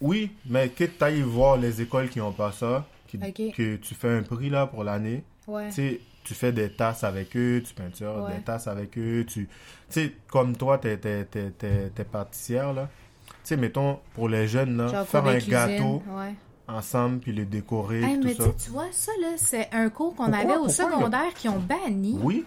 Oui, 0.02 0.32
mais 0.48 0.70
que 0.70 0.86
tu 0.86 1.04
ailles 1.04 1.22
voir 1.22 1.56
les 1.56 1.84
écoles 1.84 2.10
qui 2.10 2.20
ont 2.20 2.32
pas 2.32 2.52
ça, 2.52 2.88
qui- 3.08 3.20
que 3.52 3.76
tu 3.76 3.94
fais 3.94 4.10
un 4.10 4.24
prix 4.24 4.50
là 4.50 4.66
pour 4.66 4.84
l'année. 4.84 5.24
Ouais. 5.48 5.70
Tu 5.70 6.00
tu 6.24 6.34
fais 6.34 6.52
des 6.52 6.72
tasses 6.72 7.04
avec 7.04 7.36
eux, 7.38 7.62
tu 7.64 7.74
peintures 7.76 8.26
Ouais. 8.28 8.38
des 8.38 8.42
tasses 8.44 8.68
avec 8.68 8.96
eux, 8.98 9.24
tu... 9.28 9.48
Tu 9.48 9.50
sais, 9.90 10.16
comme 10.32 10.56
toi, 10.56 10.78
t'es, 10.80 10.98
t'es, 10.98 11.26
t'es, 11.26 11.52
t'es, 11.52 12.04
pâtissière, 12.04 12.74
là. 12.74 12.90
Tu 13.28 13.34
sais, 13.44 13.58
mettons, 13.58 14.00
pour 14.16 14.30
les 14.30 14.48
jeunes, 14.48 14.78
là, 14.78 14.88
Genre 14.88 15.08
faire 15.08 15.26
un 15.26 15.32
cuisine, 15.34 15.52
gâteau 15.52 16.04
Ouais. 16.16 16.34
ensemble, 16.68 17.20
puis 17.20 17.34
le 17.34 17.46
décorer, 17.46 18.04
Hey, 18.04 18.20
tout 18.20 18.28
mais 18.28 18.34
ça. 18.36 18.46
tu 18.50 18.66
tu 18.66 18.70
vois, 18.72 18.86
ça, 18.92 19.12
là, 19.22 19.30
c'est 19.38 19.68
un 19.74 19.90
cours 19.90 20.16
qu'on 20.16 20.26
Pourquoi- 20.26 20.38
avait 20.40 20.54
au 20.58 20.66
pourquoi 20.66 20.70
secondaire 20.92 21.34
qui 21.36 21.50
ont 21.50 21.60
banni. 21.60 22.18
Oui, 22.22 22.46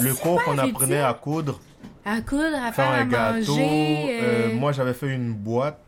le 0.00 0.14
cours 0.14 0.42
qu'on 0.44 0.58
apprenait 0.58 1.00
à 1.02 1.14
coudre, 1.14 1.60
À 2.04 2.20
coudre, 2.20 2.44
à 2.56 2.72
faire 2.72 2.74
faire 2.74 2.90
un 2.90 3.00
à 3.00 3.04
gâteau. 3.04 3.52
manger. 3.56 4.20
euh, 4.22 4.48
euh, 4.50 4.54
moi, 4.54 4.72
j'avais 4.72 4.94
fait 4.94 5.08
une 5.14 5.32
boîte, 5.32 5.78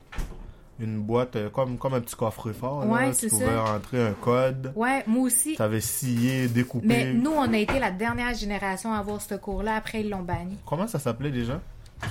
une 0.81 0.99
boîte 1.01 1.37
euh, 1.37 1.51
comme, 1.51 1.77
comme 1.79 1.95
un 1.95 2.01
petit 2.01 2.17
coffre-fort, 2.17 2.85
là. 2.85 2.91
Ouais, 2.91 3.09
Tu 3.11 3.15
c'est 3.17 3.29
pouvais 3.29 3.47
ça. 3.47 3.63
rentrer 3.65 4.07
un 4.07 4.13
code, 4.13 4.73
Ouais, 4.77 5.03
moi 5.07 5.25
aussi. 5.25 5.55
t'avais 5.57 5.81
scié, 5.81 6.49
découpé. 6.49 6.87
Mais 6.87 7.13
nous, 7.13 7.33
on 7.33 7.53
a 7.53 7.57
été 7.59 7.79
la 7.79 7.91
dernière 7.91 8.35
génération 8.35 8.93
à 8.93 8.99
avoir 8.99 9.21
ce 9.21 9.35
cours-là. 9.35 9.77
Après, 9.77 10.01
ils 10.01 10.09
l'ont 10.11 10.23
banni. 10.23 10.57
Comment 10.67 10.87
ça 10.89 10.99
s'appelait 10.99 11.31
déjà? 11.31 11.61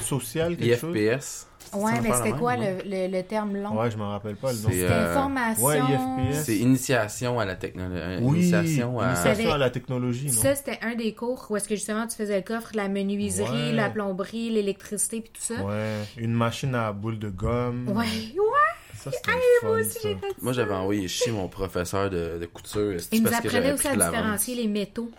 Social, 0.02 0.56
quelque 0.58 0.78
chose? 0.78 0.96
IFPS. 0.96 1.46
Ouais, 1.72 1.92
mais 2.02 2.10
me 2.10 2.16
c'était 2.16 2.32
quoi 2.32 2.56
le, 2.56 2.78
le, 2.84 3.08
le 3.16 3.22
terme 3.24 3.56
long? 3.56 3.80
Ouais, 3.80 3.92
je 3.92 3.98
m'en 3.98 4.10
rappelle 4.10 4.36
pas 4.38 4.52
le 4.54 4.58
nom. 4.58 4.70
C'est, 4.70 4.76
C'était 4.82 4.92
euh, 4.92 5.14
formation. 5.14 5.64
ouais, 5.66 5.78
IFPS. 5.78 6.44
C'est 6.44 6.58
initiation 6.58 7.40
à 7.40 7.46
la 7.46 7.56
technologie. 7.56 8.24
Oui, 8.24 8.38
initiation 8.40 9.00
à... 9.00 9.06
initiation 9.10 9.44
Savais- 9.44 9.52
à 9.54 9.58
la 9.60 9.70
technologie, 9.70 10.28
non? 10.28 10.42
Ça, 10.42 10.56
c'était 10.56 10.80
un 10.82 10.96
des 10.96 11.14
cours 11.14 11.46
où 11.50 11.58
est-ce 11.58 11.68
que 11.70 11.76
justement 11.76 12.08
tu 12.08 12.16
faisais 12.16 12.38
le 12.38 12.44
coffre, 12.44 12.70
la 12.74 12.88
menuiserie, 12.88 13.52
Ouais. 13.70 13.72
la 13.74 13.90
plomberie, 13.92 14.50
l'électricité 14.50 15.22
puis 15.22 15.32
tout 15.32 15.42
ça? 15.44 15.64
Ouais, 15.64 16.00
une 16.18 16.34
machine 16.34 16.74
à 16.74 16.92
boule 16.92 17.20
de 17.20 17.30
gomme. 17.30 17.88
Ouais, 17.90 17.96
ouais. 18.06 18.96
Ça, 18.98 19.12
c'était 19.12 19.32
moi 19.32 19.42
fun, 19.62 19.80
aussi, 19.80 19.90
ça. 19.92 20.00
j'ai 20.04 20.16
fait 20.16 20.28
ça. 20.28 20.36
Moi, 20.42 20.54
j'avais 20.54 20.74
envoyé 20.74 21.08
chier 21.08 21.32
mon 21.32 21.48
professeur 21.48 22.10
de, 22.10 22.38
de 22.42 22.46
couture. 22.48 22.98
Il 23.12 23.22
nous 23.24 23.34
apprenait 23.34 23.74
aussi 23.74 23.88
à 23.88 23.94
différencier 23.96 24.56
les 24.56 24.68
métaux. 24.68 25.12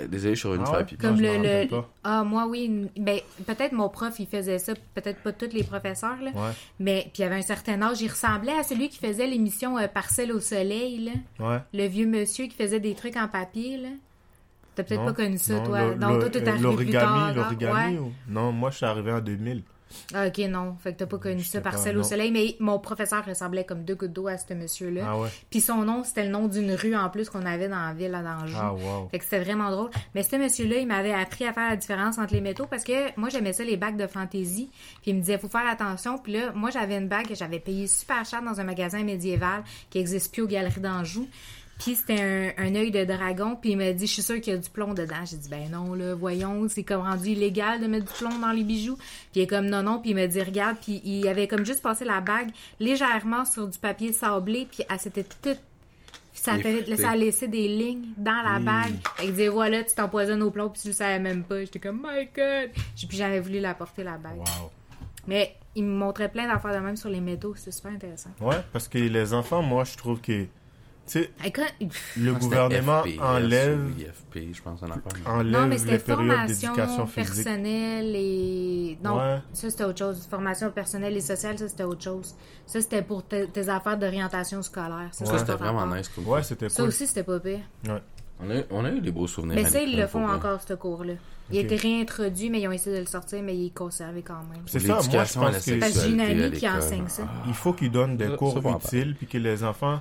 Euh, 0.00 0.06
Désolé, 0.06 0.34
je 0.34 0.38
suis 0.40 0.48
revenu 0.48 0.64
Ah. 0.66 0.84
Comme 1.00 1.20
le, 1.20 1.66
le-. 1.66 1.82
Ah, 2.02 2.24
moi, 2.24 2.46
oui. 2.46 2.64
une- 2.64 2.88
Ben, 3.02 3.20
peut-être 3.46 3.72
mon 3.72 3.88
prof, 3.90 4.14
il 4.18 4.26
faisait 4.26 4.58
ça. 4.58 4.72
Peut-être 4.94 5.22
pas 5.22 5.32
tous 5.32 5.52
les 5.52 5.64
professeurs, 5.64 6.16
là. 6.22 6.30
Ouais, 6.30 6.52
Mais, 6.80 7.10
puis 7.12 7.22
il 7.22 7.24
avait 7.24 7.36
un 7.36 7.42
certain 7.42 7.80
âge. 7.82 8.00
Il 8.00 8.08
ressemblait 8.08 8.56
à 8.58 8.62
celui 8.62 8.88
qui 8.88 8.98
faisait 8.98 9.26
l'émission 9.26 9.76
euh, 9.78 9.88
Parcelle 9.88 10.32
au 10.32 10.40
soleil, 10.40 11.10
là. 11.38 11.46
ouais. 11.46 11.58
Le 11.74 11.86
vieux 11.88 12.06
monsieur 12.06 12.46
qui 12.46 12.56
faisait 12.56 12.80
des 12.80 12.94
trucs 12.94 13.16
en 13.16 13.28
papier, 13.28 13.76
là. 13.76 13.88
T'as 14.74 14.84
peut-être 14.84 15.04
pas 15.04 15.12
connu 15.12 15.36
ça, 15.36 15.52
non, 15.58 15.64
toi? 15.66 15.88
le- 15.88 15.94
Donc, 15.96 16.20
toi, 16.20 16.30
t'es 16.30 16.42
euh, 16.48 16.50
arrivé 16.50 16.76
plus 16.76 16.90
tard. 16.92 17.18
L'origami, 17.30 17.34
l'origami 17.36 17.94
Ouais. 17.94 17.98
ou... 18.00 18.12
Non, 18.28 18.52
moi, 18.52 18.70
je 18.70 18.76
suis 18.78 18.86
arrivé 18.86 19.12
en 19.12 19.20
2000. 19.20 19.62
Ah, 20.14 20.26
ok, 20.26 20.38
non. 20.48 20.76
Fait 20.80 20.92
que 20.92 20.98
t'as 20.98 21.06
pas 21.06 21.18
connu 21.18 21.40
Je 21.40 21.48
ça, 21.48 21.60
Parcelle 21.60 21.96
au 21.98 22.02
soleil. 22.02 22.30
Mais 22.30 22.56
mon 22.60 22.78
professeur 22.78 23.24
ressemblait 23.24 23.64
comme 23.64 23.84
deux 23.84 23.94
gouttes 23.94 24.12
d'eau 24.12 24.28
à 24.28 24.38
ce 24.38 24.52
monsieur-là. 24.54 25.02
Ah 25.06 25.18
ouais. 25.18 25.28
Puis 25.50 25.60
son 25.60 25.84
nom, 25.84 26.04
c'était 26.04 26.24
le 26.24 26.30
nom 26.30 26.48
d'une 26.48 26.72
rue 26.72 26.94
en 26.94 27.08
plus 27.10 27.28
qu'on 27.28 27.44
avait 27.46 27.68
dans 27.68 27.86
la 27.86 27.94
ville 27.94 28.14
à 28.14 28.22
Danjou. 28.22 28.56
Ah, 28.58 28.72
wow. 28.72 29.08
Fait 29.10 29.18
que 29.18 29.24
c'était 29.24 29.40
vraiment 29.40 29.70
drôle. 29.70 29.90
Mais 30.14 30.22
ce 30.22 30.36
monsieur-là, 30.36 30.78
il 30.78 30.86
m'avait 30.86 31.12
appris 31.12 31.44
à 31.44 31.52
faire 31.52 31.70
la 31.70 31.76
différence 31.76 32.18
entre 32.18 32.34
les 32.34 32.40
métaux 32.40 32.66
parce 32.66 32.84
que 32.84 33.18
moi, 33.18 33.28
j'aimais 33.28 33.52
ça, 33.52 33.64
les 33.64 33.76
bagues 33.76 33.96
de 33.96 34.06
fantaisie. 34.06 34.70
Puis 35.02 35.10
il 35.10 35.14
me 35.14 35.20
disait, 35.20 35.38
faut 35.38 35.48
faire 35.48 35.68
attention. 35.68 36.18
Puis 36.18 36.34
là, 36.34 36.52
moi, 36.54 36.70
j'avais 36.70 36.96
une 36.96 37.08
bague 37.08 37.28
que 37.28 37.34
j'avais 37.34 37.60
payée 37.60 37.86
super 37.86 38.24
cher 38.24 38.42
dans 38.42 38.60
un 38.60 38.64
magasin 38.64 39.02
médiéval 39.02 39.64
qui 39.90 39.98
existe 39.98 40.32
plus 40.32 40.42
aux 40.42 40.46
Galeries 40.46 40.80
d'Anjou. 40.80 41.26
Puis 41.78 41.96
c'était 41.96 42.20
un, 42.58 42.64
un 42.64 42.74
œil 42.74 42.90
de 42.90 43.04
dragon. 43.04 43.56
Puis 43.60 43.70
il 43.70 43.76
m'a 43.76 43.92
dit, 43.92 44.06
je 44.06 44.12
suis 44.12 44.22
sûre 44.22 44.40
qu'il 44.40 44.52
y 44.52 44.56
a 44.56 44.58
du 44.58 44.70
plomb 44.70 44.94
dedans. 44.94 45.24
J'ai 45.24 45.36
dit, 45.36 45.48
ben 45.48 45.68
non, 45.70 45.94
là, 45.94 46.14
voyons, 46.14 46.68
c'est 46.68 46.84
comme 46.84 47.02
rendu 47.02 47.30
illégal 47.30 47.80
de 47.80 47.86
mettre 47.86 48.06
du 48.06 48.18
plomb 48.18 48.38
dans 48.38 48.52
les 48.52 48.64
bijoux. 48.64 48.96
Puis 48.96 49.40
il 49.40 49.42
est 49.42 49.46
comme, 49.46 49.66
non, 49.66 49.82
non. 49.82 49.98
Puis 49.98 50.10
il 50.10 50.16
m'a 50.16 50.26
dit, 50.26 50.42
regarde. 50.42 50.76
Puis 50.80 51.00
il 51.04 51.26
avait 51.28 51.48
comme 51.48 51.66
juste 51.66 51.82
passé 51.82 52.04
la 52.04 52.20
bague 52.20 52.50
légèrement 52.78 53.44
sur 53.44 53.66
du 53.66 53.78
papier 53.78 54.12
sablé. 54.12 54.68
Puis 54.70 54.84
elle 54.88 54.98
s'était 54.98 55.24
toute 55.24 55.58
ça, 56.34 56.58
fait, 56.58 56.96
ça 56.96 57.10
a 57.10 57.16
laissé 57.16 57.46
des 57.46 57.68
lignes 57.68 58.08
dans 58.16 58.42
la 58.42 58.58
bague. 58.58 58.96
Fait 59.16 59.26
que 59.26 59.30
disait, 59.30 59.48
voilà, 59.48 59.84
tu 59.84 59.94
t'empoisonnes 59.94 60.42
au 60.42 60.50
plomb, 60.50 60.70
puis 60.70 60.80
tu 60.80 60.88
le 60.88 60.94
savais 60.94 61.18
même 61.18 61.44
pas. 61.44 61.60
J'étais 61.60 61.78
comme, 61.78 62.02
my 62.02 62.28
god! 62.34 62.70
J'ai 62.96 63.06
plus 63.06 63.16
jamais 63.16 63.38
voulu 63.38 63.60
la 63.60 63.74
porter, 63.74 64.02
la 64.02 64.16
bague. 64.16 64.38
Wow. 64.38 64.70
Mais 65.26 65.54
il 65.74 65.84
me 65.84 65.94
montrait 65.94 66.30
plein 66.30 66.48
d'affaires 66.48 66.74
de 66.74 66.78
même 66.78 66.96
sur 66.96 67.10
les 67.10 67.20
métaux. 67.20 67.54
C'était 67.54 67.70
super 67.70 67.92
intéressant. 67.92 68.30
Ouais, 68.40 68.56
parce 68.72 68.88
que 68.88 68.98
les 68.98 69.34
enfants, 69.34 69.62
moi, 69.62 69.84
je 69.84 69.96
trouve 69.96 70.20
que... 70.20 70.46
Sais, 71.04 71.30
le 72.16 72.32
Ah, 72.34 72.38
gouvernement 72.38 73.02
FPS 73.02 73.18
enlève, 73.20 73.80
IFP, 73.98 74.54
je 74.54 74.62
pense, 74.62 74.80
mais- 74.82 74.88
enlève 75.26 75.52
Non, 75.52 75.66
mais 75.66 75.74
les 75.74 75.78
c'était 75.78 75.98
périodes 75.98 76.26
formation 76.28 76.72
d'éducation 76.72 77.06
physique. 77.06 77.34
personnelle 77.44 78.12
et... 78.16 78.98
Non, 79.02 79.16
Ouais. 79.18 79.38
ça 79.52 79.68
c'était 79.70 79.84
autre 79.84 79.98
chose. 79.98 80.26
Formation 80.30 80.70
personnelle 80.70 81.16
et 81.16 81.20
sociale, 81.20 81.58
ça 81.58 81.68
c'était 81.68 81.82
autre 81.82 82.02
chose. 82.02 82.34
Ça 82.66 82.80
c'était 82.80 83.02
pour 83.02 83.24
tes, 83.24 83.48
tes 83.48 83.68
affaires 83.68 83.98
d'orientation 83.98 84.62
scolaire. 84.62 85.08
Ça, 85.10 85.26
Ça, 85.26 85.32
c'est 85.32 85.38
c'était 85.40 85.54
vraiment 85.58 85.86
nice. 85.86 86.08
Comme 86.08 86.26
Ouais, 86.28 86.42
c'était 86.44 86.68
Ça 86.68 86.82
cool. 86.82 86.88
aussi 86.88 87.06
c'était 87.08 87.24
pas 87.24 87.40
pire. 87.40 87.58
Ouais. 87.88 88.00
On 88.40 88.50
a, 88.50 88.54
eu- 88.56 88.64
on 88.70 88.84
a 88.84 88.90
eu 88.90 89.00
des 89.00 89.10
beaux 89.10 89.26
souvenirs. 89.26 89.56
Mais 89.56 89.64
ça, 89.64 89.80
ils 89.82 89.96
le 89.96 90.06
font 90.06 90.26
encore, 90.26 90.60
ce 90.66 90.74
cours-là. 90.74 91.14
Il 91.50 91.58
a 91.58 91.60
été 91.62 91.76
réintroduit, 91.76 92.48
mais 92.48 92.60
ils 92.60 92.68
ont 92.68 92.72
essayé 92.72 92.96
de 92.96 93.00
le 93.00 93.06
sortir, 93.06 93.42
mais 93.42 93.54
il 93.56 93.66
est 93.66 93.74
conservé 93.74 94.22
quand 94.22 94.40
même. 94.52 94.62
C'est 94.66 94.78
ça, 94.80 94.94
moi, 94.94 95.02
je 95.02 95.08
pense 95.10 95.34
que 95.34 95.34
Parce 95.34 95.58
que 95.58 95.70
j'ai 95.70 95.74
une 95.74 95.82
sexualité 95.82 96.22
à 96.22 96.46
amie 96.46 96.56
qui 96.58 96.68
enseigne 96.68 97.08
ça. 97.08 97.22
il 97.46 97.54
faut 97.54 97.72
qu'ils 97.72 97.90
donnent 97.90 98.16
des 98.16 98.28
Ça, 98.28 98.36
cours 98.36 98.64
en 98.64 98.78
utiles, 98.78 99.14
puis 99.16 99.26
que 99.26 99.36
les 99.38 99.62
enfants 99.64 100.00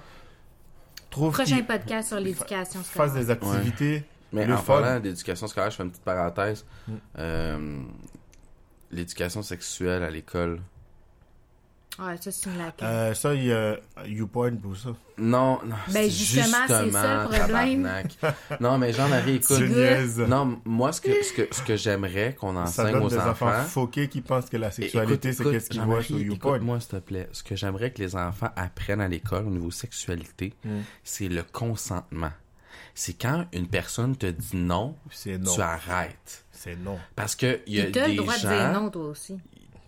Prochain 1.11 1.61
podcast 1.63 2.07
sur 2.09 2.19
l'éducation 2.19 2.81
scolaire. 2.83 3.13
des 3.13 3.29
activités 3.29 4.03
Mais 4.33 4.45
le 4.45 4.53
en 4.53 4.57
fun. 4.57 4.81
parlant 4.81 4.99
d'éducation 4.99 5.45
scolaire, 5.47 5.69
je 5.71 5.75
fais 5.75 5.83
une 5.83 5.91
petite 5.91 6.03
parenthèse. 6.03 6.65
Mm. 6.87 6.93
Euh, 7.19 7.81
L'éducation 8.91 9.41
sexuelle 9.41 10.03
à 10.03 10.09
l'école. 10.09 10.59
Ouais, 11.99 12.15
ça, 12.19 12.31
c'est 12.31 12.49
une. 12.49 12.71
Euh, 12.83 13.13
ça, 13.13 13.33
il 13.35 13.45
y 13.45 13.51
a 13.53 13.77
YouPoint 14.07 14.55
pour 14.55 14.75
ça. 14.77 14.89
Non, 15.17 15.59
non. 15.65 15.75
Ben, 15.89 16.03
c'est 16.03 16.09
justement, 16.09 16.57
c'est 16.67 16.91
ça, 16.91 17.23
le 17.25 17.37
problème. 17.37 17.91
non, 18.59 18.77
mais 18.77 18.93
Jean-Marie, 18.93 19.35
écoute. 19.43 19.59
Non, 20.27 20.59
moi, 20.65 20.93
ce 20.93 21.01
que, 21.01 21.11
ce 21.23 21.33
que, 21.33 21.47
ce 21.53 21.61
que 21.61 21.75
j'aimerais 21.75 22.33
qu'on 22.39 22.53
Ça 22.55 22.61
enseigne 22.83 22.93
donne 22.93 23.03
aux 23.03 23.09
des 23.09 23.17
enfants 23.17 23.47
enfants. 23.49 23.63
foqués 23.65 24.07
qui 24.07 24.21
pensent 24.21 24.49
que 24.49 24.57
la 24.57 24.71
sexualité, 24.71 25.33
c'est 25.33 25.43
qu'est-ce 25.43 25.69
qu'ils 25.69 25.81
voient 25.81 26.01
sur 26.01 26.17
YouPoint. 26.17 26.55
Écoute-moi, 26.55 26.79
s'il 26.79 26.89
te 26.89 26.95
plaît. 26.97 27.29
Ce 27.33 27.43
que 27.43 27.55
j'aimerais 27.55 27.91
que 27.91 28.01
les 28.01 28.15
enfants 28.15 28.49
apprennent 28.55 29.01
à 29.01 29.07
l'école 29.07 29.45
au 29.47 29.51
niveau 29.51 29.69
sexualité, 29.71 30.53
Mm. 30.63 30.69
c'est 31.03 31.27
le 31.29 31.43
consentement. 31.43 32.31
C'est 32.95 33.13
quand 33.13 33.45
une 33.53 33.67
personne 33.67 34.15
te 34.15 34.25
dit 34.27 34.55
non, 34.55 34.95
tu 35.23 35.61
arrêtes. 35.61 36.45
C'est 36.51 36.75
non. 36.75 36.97
Parce 37.15 37.35
que 37.35 37.59
il 37.67 37.75
y 37.75 37.81
a 37.81 37.85
Tu 37.91 37.99
as 37.99 38.05
des 38.07 38.11
le 38.15 38.17
droit 38.21 38.35
gens... 38.37 38.49
de 38.49 38.53
dire 38.55 38.71
non, 38.73 38.89
toi 38.89 39.05
aussi. 39.07 39.37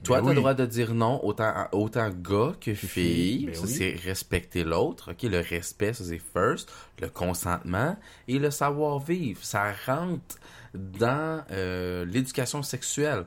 Toi, 0.04 0.18
Ben 0.18 0.24
tu 0.24 0.28
as 0.28 0.30
oui. 0.30 0.36
le 0.36 0.42
droit 0.42 0.54
de 0.54 0.66
dire 0.66 0.94
non 0.94 1.24
autant, 1.24 1.54
autant 1.72 2.10
gars 2.10 2.54
que 2.60 2.74
fille, 2.74 2.90
fille. 2.90 3.46
ben 3.48 3.56
ça, 3.56 3.62
oui. 3.64 3.70
c'est 3.70 3.96
respecter 4.04 4.64
l'autre. 4.64 5.12
OK, 5.12 5.24
le 5.24 5.40
respect, 5.40 5.94
ça, 5.94 6.04
c'est 6.04 6.22
first. 6.34 6.72
Le 7.02 7.10
consentement 7.10 7.96
et 8.28 8.40
le 8.40 8.52
savoir-vivre. 8.52 9.40
Ça 9.44 9.72
rentre 9.86 10.36
dans 10.74 11.44
euh, 11.52 12.06
l'éducation 12.06 12.64
sexuelle. 12.64 13.26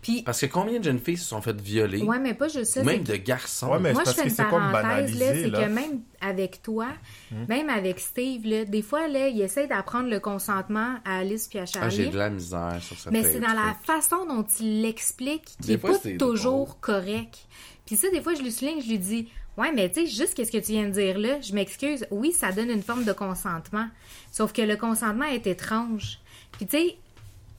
Puis, 0.00 0.22
Parce 0.22 0.40
que 0.40 0.46
combien 0.46 0.78
de 0.78 0.84
jeunes 0.84 1.00
filles 1.00 1.16
se 1.16 1.28
sont 1.28 1.40
faites 1.42 1.60
violer? 1.60 2.02
ouais, 2.02 2.18
mais 2.20 2.34
pas 2.34 2.48
juste 2.48 2.72
ça. 2.72 2.82
même 2.84 3.02
de 3.02 3.16
garçons. 3.16 3.68
Ouais, 3.72 3.78
mais 3.80 3.92
Moi, 3.92 4.02
je 4.06 4.10
c'est 4.10 4.14
fais 4.16 4.22
parce 4.22 4.30
une 4.30 4.36
que 4.36 4.42
c'est 4.44 4.50
comme 4.50 4.72
parenthèse, 4.72 4.82
là, 5.18 5.26
banalisé, 5.26 5.42
c'est 5.42 5.48
là. 5.50 5.64
que 5.64 5.70
même 5.72 6.00
avec 6.20 6.62
toi, 6.62 6.86
Hmm. 7.32 7.44
même 7.48 7.68
avec 7.68 7.98
Steve, 7.98 8.46
là, 8.46 8.64
des 8.64 8.82
fois, 8.82 9.08
là, 9.08 9.26
il 9.28 9.40
essaie 9.40 9.66
d'apprendre 9.66 10.08
le 10.08 10.20
consentement 10.20 10.94
à 11.04 11.18
Alice 11.18 11.48
puis 11.48 11.58
à 11.58 11.62
Ah, 11.62 11.66
Charlie. 11.66 11.96
j'ai 11.96 12.06
de 12.06 12.16
la 12.18 12.30
misère 12.30 12.78
sur 12.80 12.96
ça. 12.96 13.10
Mais 13.10 13.24
c'est 13.24 13.40
dans 13.40 13.48
la 13.52 13.74
façon 13.84 14.24
dont 14.26 14.44
il 14.60 14.82
l'explique 14.82 15.44
qui 15.60 15.66
Des 15.66 15.72
est 15.74 15.78
fois, 15.78 15.90
pas 15.98 16.10
toujours 16.18 16.78
correct. 16.80 17.46
Puis 17.84 17.96
ça, 17.96 18.08
des 18.10 18.20
fois, 18.22 18.34
je 18.34 18.42
lui 18.42 18.52
souligne, 18.52 18.80
je 18.80 18.88
lui 18.88 18.98
dis, 19.00 19.28
ouais, 19.58 19.72
mais 19.72 19.88
tu 19.90 20.02
sais, 20.02 20.06
juste 20.06 20.34
qu'est-ce 20.34 20.52
que 20.52 20.58
tu 20.58 20.72
viens 20.72 20.84
de 20.86 20.90
dire 20.92 21.18
là, 21.18 21.40
je 21.40 21.52
m'excuse. 21.52 22.06
Oui, 22.12 22.30
ça 22.32 22.52
donne 22.52 22.70
une 22.70 22.82
forme 22.82 23.04
de 23.04 23.12
consentement. 23.12 23.88
Sauf 24.30 24.52
que 24.52 24.62
le 24.62 24.76
consentement 24.76 25.24
est 25.26 25.46
étrange. 25.48 26.20
Puis 26.56 26.66
tu 26.66 26.76
sais, 26.78 26.96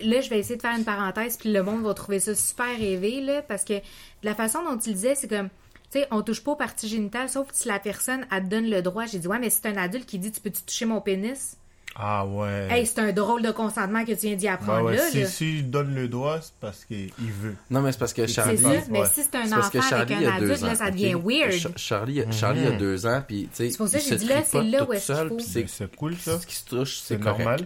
là, 0.02 0.22
je 0.22 0.30
vais 0.30 0.40
essayer 0.40 0.56
de 0.57 0.61
faire 0.61 0.76
une 0.78 0.86
parenthèse, 0.86 1.38
puis 1.38 1.52
le 1.52 1.64
monde 1.64 1.84
va 1.84 1.94
trouver 1.94 2.19
ça 2.19 2.36
super 2.36 2.68
rêvé, 2.78 3.22
là, 3.22 3.41
parce 3.41 3.64
que 3.64 3.74
de 3.74 3.82
la 4.24 4.36
façon 4.36 4.60
dont 4.64 4.78
il 4.78 4.94
disait, 4.94 5.15
c'est 5.15 5.28
comme, 5.28 5.49
tu 5.91 5.99
sais, 5.99 6.07
on 6.11 6.22
touche 6.22 6.44
pas 6.44 6.52
aux 6.52 6.56
parties 6.56 6.88
génitales, 6.90 7.30
sauf 7.30 7.48
si 7.53 7.68
la 7.68 7.80
personne, 7.80 8.26
elle 8.32 8.44
te 8.44 8.49
donne 8.49 8.69
le 8.69 8.82
droit. 8.82 9.06
J'ai 9.06 9.19
dit, 9.19 9.28
ouais, 9.28 9.40
mais 9.40 9.49
si 9.49 9.60
c'est 9.61 9.69
un 9.69 9.78
adulte 9.78 10.06
qui 10.06 10.19
dit, 10.19 10.32
tu 10.32 10.41
peux-tu 10.41 10.61
toucher 10.64 10.86
mon 10.86 10.99
pénis? 11.02 11.57
Ah 11.99 12.28
ouais. 12.28 12.68
Hey, 12.69 12.86
c'est 12.86 12.99
un 12.99 13.11
drôle 13.11 13.41
de 13.41 13.49
consentement 13.49 14.06
que 14.06 14.11
tu 14.11 14.28
viens 14.28 14.36
d'y 14.36 14.45
Bah 14.45 14.53
apprendre 14.53 14.86
ouais, 14.86 14.98
là. 14.98 15.10
si, 15.10 15.22
là. 15.22 15.26
si 15.26 15.57
je 15.60 15.64
donne 15.64 15.95
le 15.95 16.07
doigt, 16.07 16.40
c'est 16.41 16.53
parce 16.60 16.86
qu'il 16.86 17.10
veut. 17.19 17.56
Non, 17.72 17.82
mais 17.82 17.91
c'est 17.91 17.98
parce 17.98 18.14
que 18.14 18.28
Charlie. 18.28 18.57
ça, 18.60 18.69
mais 18.91 18.99
ouais. 18.99 19.07
si 19.11 19.24
c'est 19.24 19.36
un 19.36 19.52
enfant 19.57 19.69
que 19.69 19.82
Charlie 19.82 20.14
avec 20.14 20.28
a 20.28 20.34
un 20.36 20.40
deux 20.40 20.45
adulte, 20.52 20.64
ans. 20.64 20.68
là, 20.68 20.76
ça 20.76 20.91
devient 20.91 21.14
weird. 21.15 21.52
Ch- 21.53 21.68
Charlie, 21.76 22.24
Charlie 22.32 22.68
a 22.68 22.72
deux 22.72 23.07
ans, 23.07 23.24
puis 23.28 23.44
tu 23.52 23.56
sais, 23.56 23.69
C'est 23.72 23.78
pour 23.78 23.88
ça 23.88 23.98
il 23.98 24.03
que 24.03 24.10
j'ai 24.10 24.15
dit 24.18 24.26
là, 24.28 24.44
c'est 24.45 24.61
là 24.64 24.84
où 24.84 24.86
tout 24.88 24.94
est-ce 24.94 25.11
qu'il 25.11 25.28
faut. 25.30 25.40
C'est 25.68 25.95
cool 25.95 26.15
ça. 26.18 26.40
ce 26.40 26.45
qui 26.45 26.56
se 26.56 26.65
touche, 26.65 26.98
c'est 26.99 27.18
normal. 27.18 27.65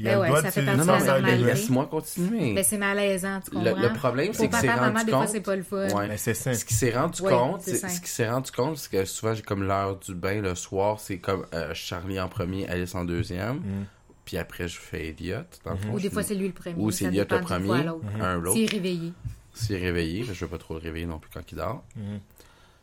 Il 0.00 0.06
y 0.06 0.08
a 0.08 0.18
Ben 0.18 0.26
le 0.28 0.32
ouais, 0.34 0.42
ça 0.42 0.48
de 0.48 0.52
fait 0.52 0.62
partie 0.64 0.78
Non, 0.78 0.84
de 0.84 0.90
la 0.90 0.98
normalité. 1.06 1.36
lui. 1.38 1.44
laisse-moi 1.44 1.86
continuer. 1.86 2.52
Mais 2.52 2.62
c'est 2.62 2.78
malaisant, 2.78 3.40
tu 3.40 3.50
Le, 3.58 3.70
comprends? 3.70 3.82
le 3.82 3.92
problème, 3.94 4.26
Pour 4.28 4.36
c'est 4.36 4.48
que 4.48 4.56
c'est 4.56 4.68
rendu 4.70 4.80
maman, 4.80 5.04
des 5.04 5.10
fois, 5.10 5.20
compte. 5.20 5.28
c'est 5.28 5.40
pas 5.40 5.56
le 5.56 5.62
fun. 5.62 5.88
Ouais. 5.88 6.08
Mais 6.08 6.16
c'est 6.16 6.34
sain. 6.34 6.54
Ce 6.54 6.64
qui 6.64 6.74
s'est 6.74 6.96
rendu 6.96 7.22
Ouais, 7.22 7.32
compte, 7.32 7.62
c'est 7.62 7.76
ce 7.88 8.00
qui 8.00 8.08
s'est 8.08 8.28
rendu 8.30 8.50
compte, 8.52 8.76
c'est 8.78 8.90
que 8.90 9.04
souvent 9.04 9.34
j'ai 9.34 9.42
comme 9.42 9.64
l'heure 9.64 9.96
du 9.98 10.14
bain 10.14 10.40
le 10.40 10.54
soir, 10.54 11.00
c'est 11.00 11.18
comme 11.18 11.46
euh, 11.52 11.72
Charlie 11.74 12.20
en 12.20 12.28
premier, 12.28 12.68
Alice 12.68 12.94
en 12.94 13.04
deuxième, 13.04 13.56
Mm. 13.56 13.84
puis 14.24 14.36
après 14.38 14.68
je 14.68 14.78
fais 14.78 15.08
Elliot. 15.08 15.38
Dans 15.64 15.72
le 15.72 15.78
fond, 15.78 15.92
Ou 15.94 15.98
je 15.98 16.04
des 16.04 16.10
fois, 16.10 16.22
c'est 16.22 16.34
lui 16.36 16.46
le 16.46 16.52
premier. 16.52 16.76
ou 16.78 16.90
c'est 16.92 17.04
ça 17.04 17.10
Elliot 17.10 17.24
le 17.30 17.40
premier, 17.40 17.72
un 18.20 18.36
ou 18.38 18.40
l'autre. 18.40 18.54
S'il 18.56 18.64
est 18.64 18.70
réveillé. 18.70 19.12
S'il 19.52 19.74
est 19.74 19.80
réveillé, 19.80 20.22
je 20.24 20.32
veux 20.32 20.46
pas 20.48 20.58
trop 20.58 20.74
le 20.74 20.80
réveiller 20.80 21.06
non 21.06 21.18
plus 21.18 21.30
quand 21.34 21.40
il 21.50 21.56
dort. 21.56 21.82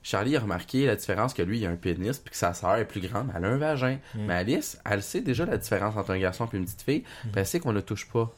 Charlie 0.07 0.35
a 0.37 0.39
remarqué 0.39 0.85
la 0.85 0.95
différence 0.95 1.33
que 1.33 1.41
lui, 1.41 1.57
il 1.61 1.65
a 1.65 1.69
un 1.71 1.75
pénis, 1.75 2.19
puis 2.19 2.29
que 2.29 2.37
sa 2.37 2.53
sœur 2.53 2.75
est 2.75 2.85
plus 2.85 3.01
grande, 3.01 3.25
mais 3.25 3.33
elle 3.37 3.45
a 3.45 3.47
un 3.47 3.57
vagin. 3.57 3.97
Mm. 4.13 4.25
Mais 4.27 4.33
Alice, 4.35 4.77
elle 4.87 5.01
sait 5.01 5.21
déjà 5.21 5.47
la 5.47 5.57
différence 5.57 5.95
entre 5.97 6.11
un 6.11 6.19
garçon 6.19 6.47
et 6.53 6.57
une 6.57 6.65
petite 6.65 6.83
fille, 6.83 7.01
puis 7.23 7.31
elle 7.35 7.47
sait 7.47 7.59
qu'on 7.59 7.73
ne 7.73 7.81
touche 7.81 8.07
pas. 8.07 8.31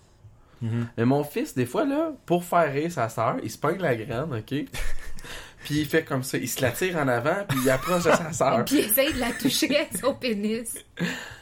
Mhm. 0.61 0.87
Mais 0.97 1.03
mon 1.03 1.25
fils, 1.25 1.53
des 1.55 1.65
fois, 1.65 1.83
là, 1.85 2.13
pour 2.25 2.45
faire 2.45 2.71
rire 2.71 2.89
sa 2.89 3.09
sœur, 3.09 3.35
il 3.43 3.51
se 3.51 3.57
pogne 3.57 3.79
la 3.79 3.95
graine, 3.97 4.33
OK? 4.33 4.45
puis 5.65 5.79
il 5.81 5.85
fait 5.85 6.03
comme 6.05 6.23
ça, 6.23 6.37
il 6.37 6.47
se 6.47 6.61
la 6.61 6.71
tire 6.71 6.95
en 6.97 7.07
avant, 7.09 7.43
puis 7.49 7.59
il 7.61 7.69
approche 7.69 8.05
de 8.05 8.11
sa 8.11 8.31
sœur. 8.31 8.63
Puis 8.63 8.77
il 8.77 8.85
essaye 8.85 9.13
de 9.13 9.19
la 9.19 9.31
toucher 9.33 9.75
avec 9.75 9.97
son 9.97 10.13
pénis. 10.15 10.73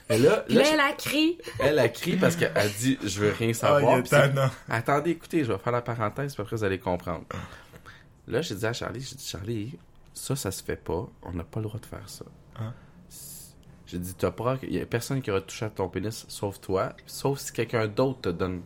Et 0.10 0.18
là, 0.18 0.44
Puis 0.48 0.56
là, 0.56 0.64
là, 0.64 0.68
je- 0.70 0.74
elle 0.74 0.80
a 0.80 0.92
crié. 0.94 1.38
elle 1.60 1.80
a 1.80 1.88
crié 1.88 2.18
parce 2.18 2.36
qu'elle 2.36 2.52
dit 2.80 2.98
«Je 3.04 3.20
veux 3.22 3.32
rien 3.32 3.54
savoir 3.54 4.02
tannant. 4.04 4.50
Attendez, 4.68 5.12
écoutez, 5.12 5.44
je 5.44 5.52
vais 5.54 5.60
faire 5.60 5.72
la 5.74 5.82
parenthèse, 5.84 6.34
puis 6.34 6.42
après 6.42 6.56
vous 6.58 6.64
allez 6.64 6.80
comprendre. 6.80 7.24
Là, 8.28 8.42
j'ai 8.42 8.56
dit 8.56 8.66
à 8.66 8.74
Charlie, 8.74 9.02
j'ai 9.02 9.16
dit, 9.16 9.26
Charlie, 9.26 9.78
ça, 10.16 10.36
ça 10.36 10.50
se 10.50 10.64
fait 10.64 10.76
pas. 10.84 11.08
On 11.22 11.34
n'a 11.34 11.44
pas 11.44 11.60
le 11.60 11.68
droit 11.68 11.80
de 11.80 11.86
faire 11.86 12.10
ça. 12.10 12.26
Hein? 12.60 12.74
J'ai 13.86 14.00
dit, 14.00 14.16
t'as 14.16 14.32
pas, 14.32 14.58
il 14.64 14.74
y 14.74 14.82
a 14.82 14.86
personne 14.88 15.22
qui 15.22 15.30
aura 15.30 15.42
touché 15.42 15.66
à 15.66 15.70
ton 15.70 15.88
pénis, 15.90 16.26
sauf 16.28 16.60
toi, 16.60 16.94
sauf 17.06 17.38
si 17.38 17.54
quelqu'un 17.54 17.88
d'autre 17.88 18.22
te 18.22 18.30
donne 18.30 18.62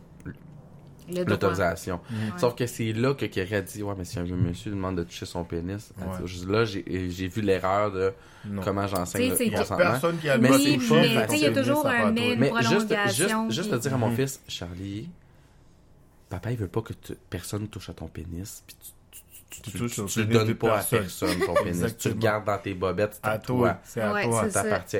l'autorisation. 1.26 2.00
Sauf 2.38 2.54
que 2.54 2.66
c'est 2.66 2.92
là 2.92 3.14
que 3.14 3.26
Kerry 3.26 3.56
a 3.56 3.60
dit, 3.62 3.82
ouais, 3.82 3.94
mais 3.98 4.04
si 4.04 4.18
un 4.18 4.24
monsieur 4.24 4.70
demande 4.70 4.96
de 4.96 5.02
toucher 5.04 5.26
son 5.26 5.44
pénis, 5.44 5.92
Ouais. 5.98 6.24
dit, 6.24 6.46
là, 6.46 6.64
j'ai 6.64 7.10
j'ai 7.10 7.28
vu 7.28 7.42
l'erreur 7.42 7.92
de 7.92 8.12
Non. 8.46 8.62
comment 8.62 8.86
j'enseigne 8.86 9.34
sais, 9.36 9.46
le 9.46 9.50
consentement. 9.58 9.76
personne 9.76 10.18
qui 10.18 10.28
a 10.30 10.36
le 10.36 10.42
Mais 10.42 10.48
droit 10.48 10.58
c'est 10.60 10.78
pas 10.88 11.34
il 11.34 11.40
y 11.42 11.46
a 11.46 11.52
toujours 11.52 11.86
un 11.86 12.12
mais, 12.12 12.36
juste, 12.62 12.94
juste, 13.08 13.50
juste 13.50 13.62
puis- 13.68 13.74
à 13.74 13.78
dire 13.78 13.94
à 13.94 13.98
mon 13.98 14.08
Mhm. 14.10 14.16
fils, 14.16 14.40
Charlie, 14.48 15.10
papa, 16.30 16.52
il 16.52 16.56
veut 16.56 16.68
pas 16.68 16.80
que 16.80 16.92
tu- 16.94 17.16
personne 17.28 17.68
touche 17.68 17.90
à 17.90 17.92
ton 17.94 18.06
pénis, 18.06 18.62
puis 18.66 18.76
tu, 18.80 18.90
tu, 19.50 19.60
Tu 19.62 19.70
tu, 19.72 19.78
touches 19.78 19.94
tu- 19.94 20.00
au 20.00 20.06
tu 20.06 20.20
le 20.20 20.26
donnes 20.26 20.54
pas 20.54 20.68
personne. 20.74 20.98
à 20.98 21.02
personne 21.02 21.38
ton 21.44 21.54
pénis. 21.54 21.96
tu 21.98 22.08
le 22.08 22.14
gardes 22.14 22.44
dans 22.46 22.58
tes 22.58 22.74
bobettes, 22.74 23.14
c'est 23.22 23.26
à, 23.28 23.32
À 23.32 23.38
toi. 23.38 23.56
toi. 23.68 23.78
C'est 23.84 24.00
à 24.00 24.12
Ouais, 24.12 24.24
toi. 24.24 24.42
c'est 24.44 24.50
ça. 24.50 24.62
t'appartient. 24.62 24.96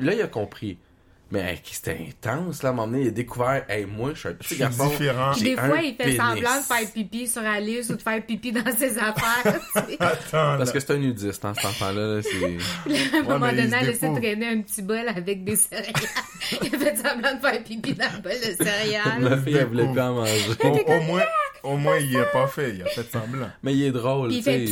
Là, 0.00 0.14
il 0.14 0.22
a 0.22 0.26
compris. 0.26 0.78
Mais 1.30 1.40
hey, 1.40 1.58
c'était 1.64 1.98
intense, 2.08 2.62
là, 2.62 2.68
à 2.68 2.72
un 2.72 2.76
moment 2.76 2.86
donné, 2.92 3.02
il 3.04 3.08
a 3.08 3.10
découvert, 3.10 3.64
hey, 3.68 3.86
moi, 3.86 4.10
je 4.14 4.20
suis 4.20 4.28
un 4.28 4.32
petit 4.34 4.56
garçon. 4.56 4.88
différent. 4.88 5.32
Des 5.32 5.56
un 5.58 5.68
fois, 5.68 5.78
il 5.82 5.94
fait 5.96 6.04
pénis. 6.04 6.16
semblant 6.16 6.56
de 6.58 6.62
faire 6.62 6.92
pipi 6.92 7.26
sur 7.26 7.42
Alice 7.42 7.88
ou 7.90 7.96
de 7.96 8.02
faire 8.02 8.24
pipi 8.24 8.52
dans 8.52 8.76
ses 8.76 8.98
affaires. 8.98 9.60
Attends, 9.98 10.18
Parce 10.58 10.66
là. 10.66 10.72
que 10.72 10.80
c'est 10.80 10.90
un 10.92 10.98
nudiste, 10.98 11.44
hein, 11.44 11.54
cet 11.56 11.64
enfant-là. 11.64 12.16
là, 12.16 12.22
c'est... 12.22 12.28
Puis 12.84 12.94
là, 12.94 12.98
à 13.14 13.18
un 13.18 13.22
moment 13.22 13.48
il 13.48 13.56
donné, 13.56 13.76
essaie 13.78 13.86
de 13.86 13.92
découvre. 13.92 14.20
traîner 14.20 14.46
un 14.48 14.60
petit 14.60 14.82
bol 14.82 15.08
avec 15.08 15.44
des 15.44 15.56
céréales. 15.56 15.92
il 16.62 16.74
a 16.74 16.78
fait 16.78 16.96
semblant 16.96 17.34
de 17.34 17.40
faire 17.40 17.64
pipi 17.64 17.94
dans 17.94 18.04
le 18.14 18.22
bol 18.22 18.32
de 18.32 18.64
Ma 18.64 18.70
céréales. 18.70 19.42
fille, 19.44 19.56
elle 19.56 19.66
voulait 19.66 19.88
plus 19.90 20.00
en 20.00 20.14
manger. 20.14 20.40
Au, 20.62 20.68
au 20.92 21.00
moins, 21.02 21.22
au 21.64 21.76
moins, 21.78 21.96
il 21.98 22.14
est 22.16 22.32
pas 22.32 22.46
fait. 22.46 22.74
Il 22.76 22.82
a 22.82 22.86
fait 22.86 23.10
semblant. 23.10 23.50
Mais 23.62 23.74
il 23.74 23.82
est 23.84 23.92
drôle, 23.92 24.28
tu 24.30 24.36
il 24.36 24.42
sais. 24.44 24.64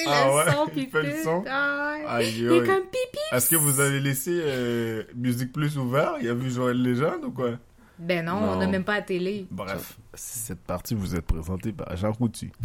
Sais, 0.00 0.06
Ah 0.08 0.26
le 0.28 0.34
ouais, 0.34 0.52
son, 0.52 0.66
il 0.66 0.72
puis 0.72 0.86
fait 0.90 1.02
le 1.02 1.22
son? 1.22 1.44
Ah 1.48 1.94
ouais. 1.98 2.04
Aïe, 2.06 2.34
Il 2.38 2.46
est 2.46 2.60
aïe. 2.60 2.66
comme 2.66 2.82
pipi. 2.84 3.18
Est-ce 3.32 3.50
que 3.50 3.56
vous 3.56 3.80
avez 3.80 4.00
laissé 4.00 4.30
euh, 4.42 5.02
Musique 5.14 5.52
Plus 5.52 5.76
ouvert 5.78 6.14
Il 6.20 6.28
a 6.28 6.34
vu 6.34 6.50
Joël 6.50 6.80
Légende 6.80 7.24
ou 7.24 7.30
quoi? 7.30 7.50
Ben 7.98 8.24
non, 8.24 8.40
Non. 8.40 8.48
on 8.52 8.56
n'a 8.56 8.66
même 8.66 8.84
pas 8.84 8.96
la 8.96 9.02
télé. 9.02 9.46
Bref, 9.50 9.96
cette 10.14 10.60
partie 10.60 10.94
vous 10.94 11.14
êtes 11.16 11.24
présentée 11.26 11.72
par 11.72 11.96
Jean 11.96 12.12
Coutu. 12.12 12.52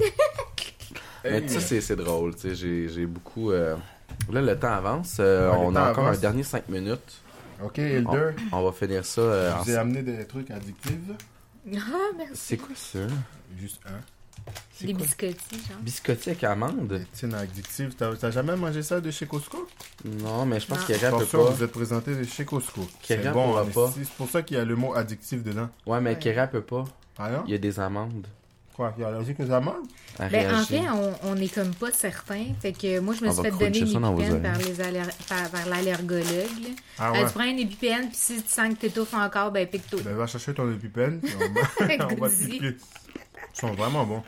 Mais 1.24 1.48
ça, 1.48 1.60
c'est, 1.60 1.82
c'est 1.82 1.96
drôle, 1.96 2.36
tu 2.36 2.56
sais. 2.56 2.88
J'ai, 2.90 3.06
beaucoup. 3.06 3.52
euh, 3.52 3.76
Là, 4.32 4.42
le 4.42 4.60
temps 4.60 4.74
avance. 4.74 5.18
euh, 5.20 5.50
Ouais, 5.52 5.58
on 5.60 5.72
temps 5.74 5.80
a 5.86 5.92
encore 5.92 6.06
avance. 6.06 6.18
un 6.18 6.22
dernier 6.22 6.44
5 6.44 6.68
minutes. 6.68 7.22
Ok, 7.64 7.78
Elder, 7.80 8.32
On 8.52 8.64
va 8.64 8.72
finir 8.72 9.06
ça. 9.06 9.22
euh, 9.22 9.52
je 9.52 9.56
en- 9.56 9.62
vous 9.64 9.70
ai 9.72 9.76
amené 9.76 10.02
des 10.02 10.26
trucs 10.26 10.50
addictifs? 10.52 10.96
Ah, 11.76 11.78
merci. 12.18 12.34
C'est 12.34 12.58
quoi 12.58 12.76
ça? 12.76 13.00
Juste 13.56 13.80
un. 13.86 14.00
Des 14.82 14.94
quoi? 14.94 15.04
biscottis, 15.06 15.36
genre. 15.70 15.78
Biscotti 15.82 16.30
avec 16.32 16.44
amande? 16.44 17.02
Tiens, 17.14 17.32
addictif. 17.34 17.96
T'as 17.96 18.16
t'as 18.16 18.32
jamais 18.32 18.56
mangé 18.56 18.82
ça 18.82 19.00
de 19.00 19.12
chez 19.12 19.28
Costco? 19.28 19.68
Non, 20.06 20.44
mais 20.48 20.60
je 20.60 20.66
pense 20.66 20.80
Non. 20.80 20.86
qu'il 20.86 20.98
peut 20.98 21.06
Attention, 21.06 21.46
pas. 21.46 21.52
vous 21.52 21.64
êtes 21.64 21.72
présenté 21.72 22.16
de 22.16 22.24
chez 22.24 22.46
Costco. 22.46 22.82
C'est 23.04 23.18
bon, 23.32 23.50
pourra 23.50 23.64
mais 23.66 23.72
pas. 23.74 23.92
c'est 23.94 24.04
c'est 24.04 24.14
pour 24.14 24.28
ça 24.30 24.42
qu'il 24.42 24.58
y 24.58 24.60
a 24.60 24.66
le 24.66 24.76
mot 24.76 24.96
addictif 24.96 25.44
dedans. 25.44 25.70
Ouais, 25.86 26.02
mais 26.02 26.12
Ouais. 26.12 26.20
Kéra 26.20 26.48
peut 26.48 26.62
pas. 26.64 26.86
Ah 27.20 27.30
non? 27.30 27.44
Il 27.46 27.52
y 27.52 27.54
a 27.54 27.60
des 27.60 27.80
amandes. 27.80 28.26
Quoi, 28.76 28.94
il 28.98 29.02
y 29.02 29.04
a 29.04 29.10
allergique 29.10 29.38
aux 29.42 29.52
amandes 29.52 29.86
Ben, 30.18 30.56
en 30.56 30.64
fait, 30.64 30.80
on, 30.90 31.14
on 31.26 31.36
est 31.36 31.54
comme 31.54 31.76
pas 31.76 31.92
certain. 31.92 32.46
Fait 32.62 32.72
que 32.72 33.00
moi, 33.02 33.14
je 33.14 33.24
me 33.24 33.30
On 33.30 33.34
suis 33.34 33.44
va 33.44 33.52
fait 33.52 33.52
donner 33.52 33.72
cruncher 33.72 33.80
une 33.82 33.88
ça 33.94 34.00
dans 34.00 34.14
vos 34.16 34.22
épipène 34.22 34.42
par, 34.42 34.56
oreilles. 34.56 34.66
les 34.74 34.82
aller- 34.82 35.02
par, 35.30 35.50
par 35.50 35.66
l'allergologue. 35.68 36.24
là. 36.24 36.70
Ah 36.98 37.12
Elle 37.14 37.22
ouais. 37.22 37.28
te 37.28 37.34
prend 37.34 37.44
une 37.44 37.60
épipène, 37.60 38.08
puis 38.08 38.18
si 38.18 38.42
tu 38.42 38.50
sens 38.50 38.70
que 38.74 38.80
t'étouffes 38.80 39.14
encore, 39.14 39.52
ben 39.52 39.68
pique-toi. 39.68 40.00
Ben, 40.06 40.16
va 40.16 40.26
chercher 40.26 40.54
ton 40.56 40.72
épipène, 40.72 41.20
puis 41.20 41.34
on 41.36 41.40
va, 41.54 41.62
on 42.06 42.16
va 42.16 42.30
te 42.30 42.34
Goody. 42.34 42.48
piquer. 42.48 42.78
Ils 43.54 43.60
sont 43.60 43.72
vraiment 43.74 44.06
bons. 44.06 44.24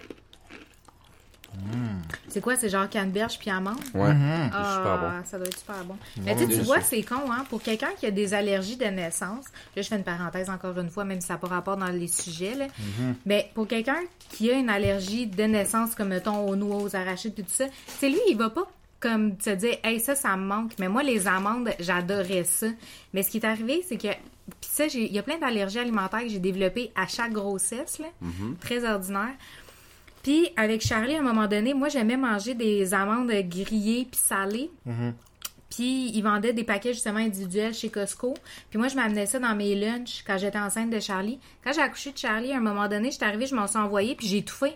C'est 2.29 2.41
quoi, 2.41 2.55
c'est 2.55 2.69
genre 2.69 2.89
canneberge 2.89 3.37
puis 3.37 3.51
amande? 3.51 3.77
Ouais, 3.93 4.09
c'est 4.09 4.73
super 4.73 4.97
bon. 4.99 5.07
Ah, 5.07 5.21
ça 5.23 5.37
doit 5.37 5.45
être 5.45 5.59
super 5.59 5.83
bon. 5.85 5.95
Mais 6.23 6.33
tu 6.33 6.39
sais, 6.39 6.45
tu 6.45 6.47
délicieux. 6.47 6.63
vois, 6.65 6.81
c'est 6.81 7.03
con, 7.03 7.31
hein? 7.31 7.45
Pour 7.47 7.61
quelqu'un 7.61 7.91
qui 7.99 8.07
a 8.07 8.11
des 8.11 8.33
allergies 8.33 8.75
de 8.75 8.85
naissance, 8.85 9.45
là, 9.75 9.81
je 9.83 9.87
fais 9.87 9.95
une 9.95 10.03
parenthèse 10.03 10.49
encore 10.49 10.77
une 10.79 10.89
fois, 10.89 11.03
même 11.05 11.21
si 11.21 11.27
ça 11.27 11.33
n'a 11.35 11.39
pas 11.39 11.47
rapport 11.47 11.77
dans 11.77 11.87
les 11.87 12.07
sujets, 12.07 12.55
là. 12.55 12.65
Mhm. 12.79 13.15
Mais 13.27 13.51
pour 13.53 13.67
quelqu'un 13.67 13.99
qui 14.31 14.49
a 14.49 14.55
une 14.55 14.69
allergie 14.69 15.27
de 15.27 15.43
naissance, 15.43 15.93
comme 15.93 16.07
mettons 16.07 16.47
aux 16.47 16.55
noix, 16.55 16.77
aux 16.81 16.95
arachides, 16.95 17.35
puis 17.35 17.43
tout 17.43 17.51
ça, 17.53 17.65
c'est 17.85 18.09
lui, 18.09 18.19
il 18.29 18.37
va 18.37 18.49
pas 18.49 18.67
comme 18.99 19.37
te 19.37 19.51
dire, 19.51 19.77
hey, 19.83 19.99
ça, 19.99 20.15
ça 20.15 20.35
me 20.35 20.45
manque. 20.45 20.71
Mais 20.79 20.87
moi, 20.87 21.03
les 21.03 21.27
amandes, 21.27 21.69
j'adorais 21.79 22.45
ça. 22.45 22.67
Mais 23.13 23.21
ce 23.21 23.29
qui 23.29 23.37
est 23.37 23.45
arrivé, 23.45 23.85
c'est 23.87 23.97
que. 23.97 24.07
Puis 24.61 24.69
ça, 24.71 24.87
j'ai- 24.87 25.05
il 25.07 25.13
y 25.13 25.19
a 25.19 25.23
plein 25.23 25.37
d'allergies 25.37 25.79
alimentaires 25.79 26.21
que 26.21 26.29
j'ai 26.29 26.39
développées 26.39 26.91
à 26.95 27.07
chaque 27.07 27.31
grossesse, 27.33 27.99
là. 27.99 28.07
Très 28.59 28.85
ordinaire. 28.89 29.33
Puis 30.21 30.49
avec 30.55 30.81
Charlie, 30.81 31.15
à 31.15 31.19
un 31.19 31.23
moment 31.23 31.47
donné, 31.47 31.73
moi, 31.73 31.89
j'aimais 31.89 32.15
manger 32.17 32.53
des 32.53 32.93
amandes 32.93 33.29
grillées 33.49 34.07
puis 34.09 34.19
salées. 34.19 34.71
Mhm. 34.85 35.13
Puis 35.69 36.11
ils 36.13 36.21
vendaient 36.21 36.53
des 36.53 36.63
paquets 36.63 36.93
justement 36.93 37.17
individuels 37.19 37.73
chez 37.73 37.89
Costco. 37.89 38.35
Puis 38.69 38.77
moi, 38.79 38.87
je 38.87 38.95
m'amenais 38.95 39.25
ça 39.25 39.39
dans 39.39 39.55
mes 39.55 39.75
lunchs 39.75 40.23
quand 40.25 40.37
j'étais 40.37 40.59
enceinte 40.59 40.91
de 40.91 40.99
Charlie. 40.99 41.39
Quand 41.63 41.73
j'ai 41.73 41.81
accouché 41.81 42.11
de 42.11 42.17
Charlie, 42.17 42.53
à 42.53 42.57
un 42.57 42.61
moment 42.61 42.87
donné, 42.87 43.09
j'étais 43.11 43.25
arrivée, 43.25 43.47
je 43.47 43.55
m'en 43.55 43.67
suis 43.67 43.77
envoyée, 43.79 44.15
puis 44.15 44.27
j'ai 44.27 44.37
étouffé. 44.37 44.75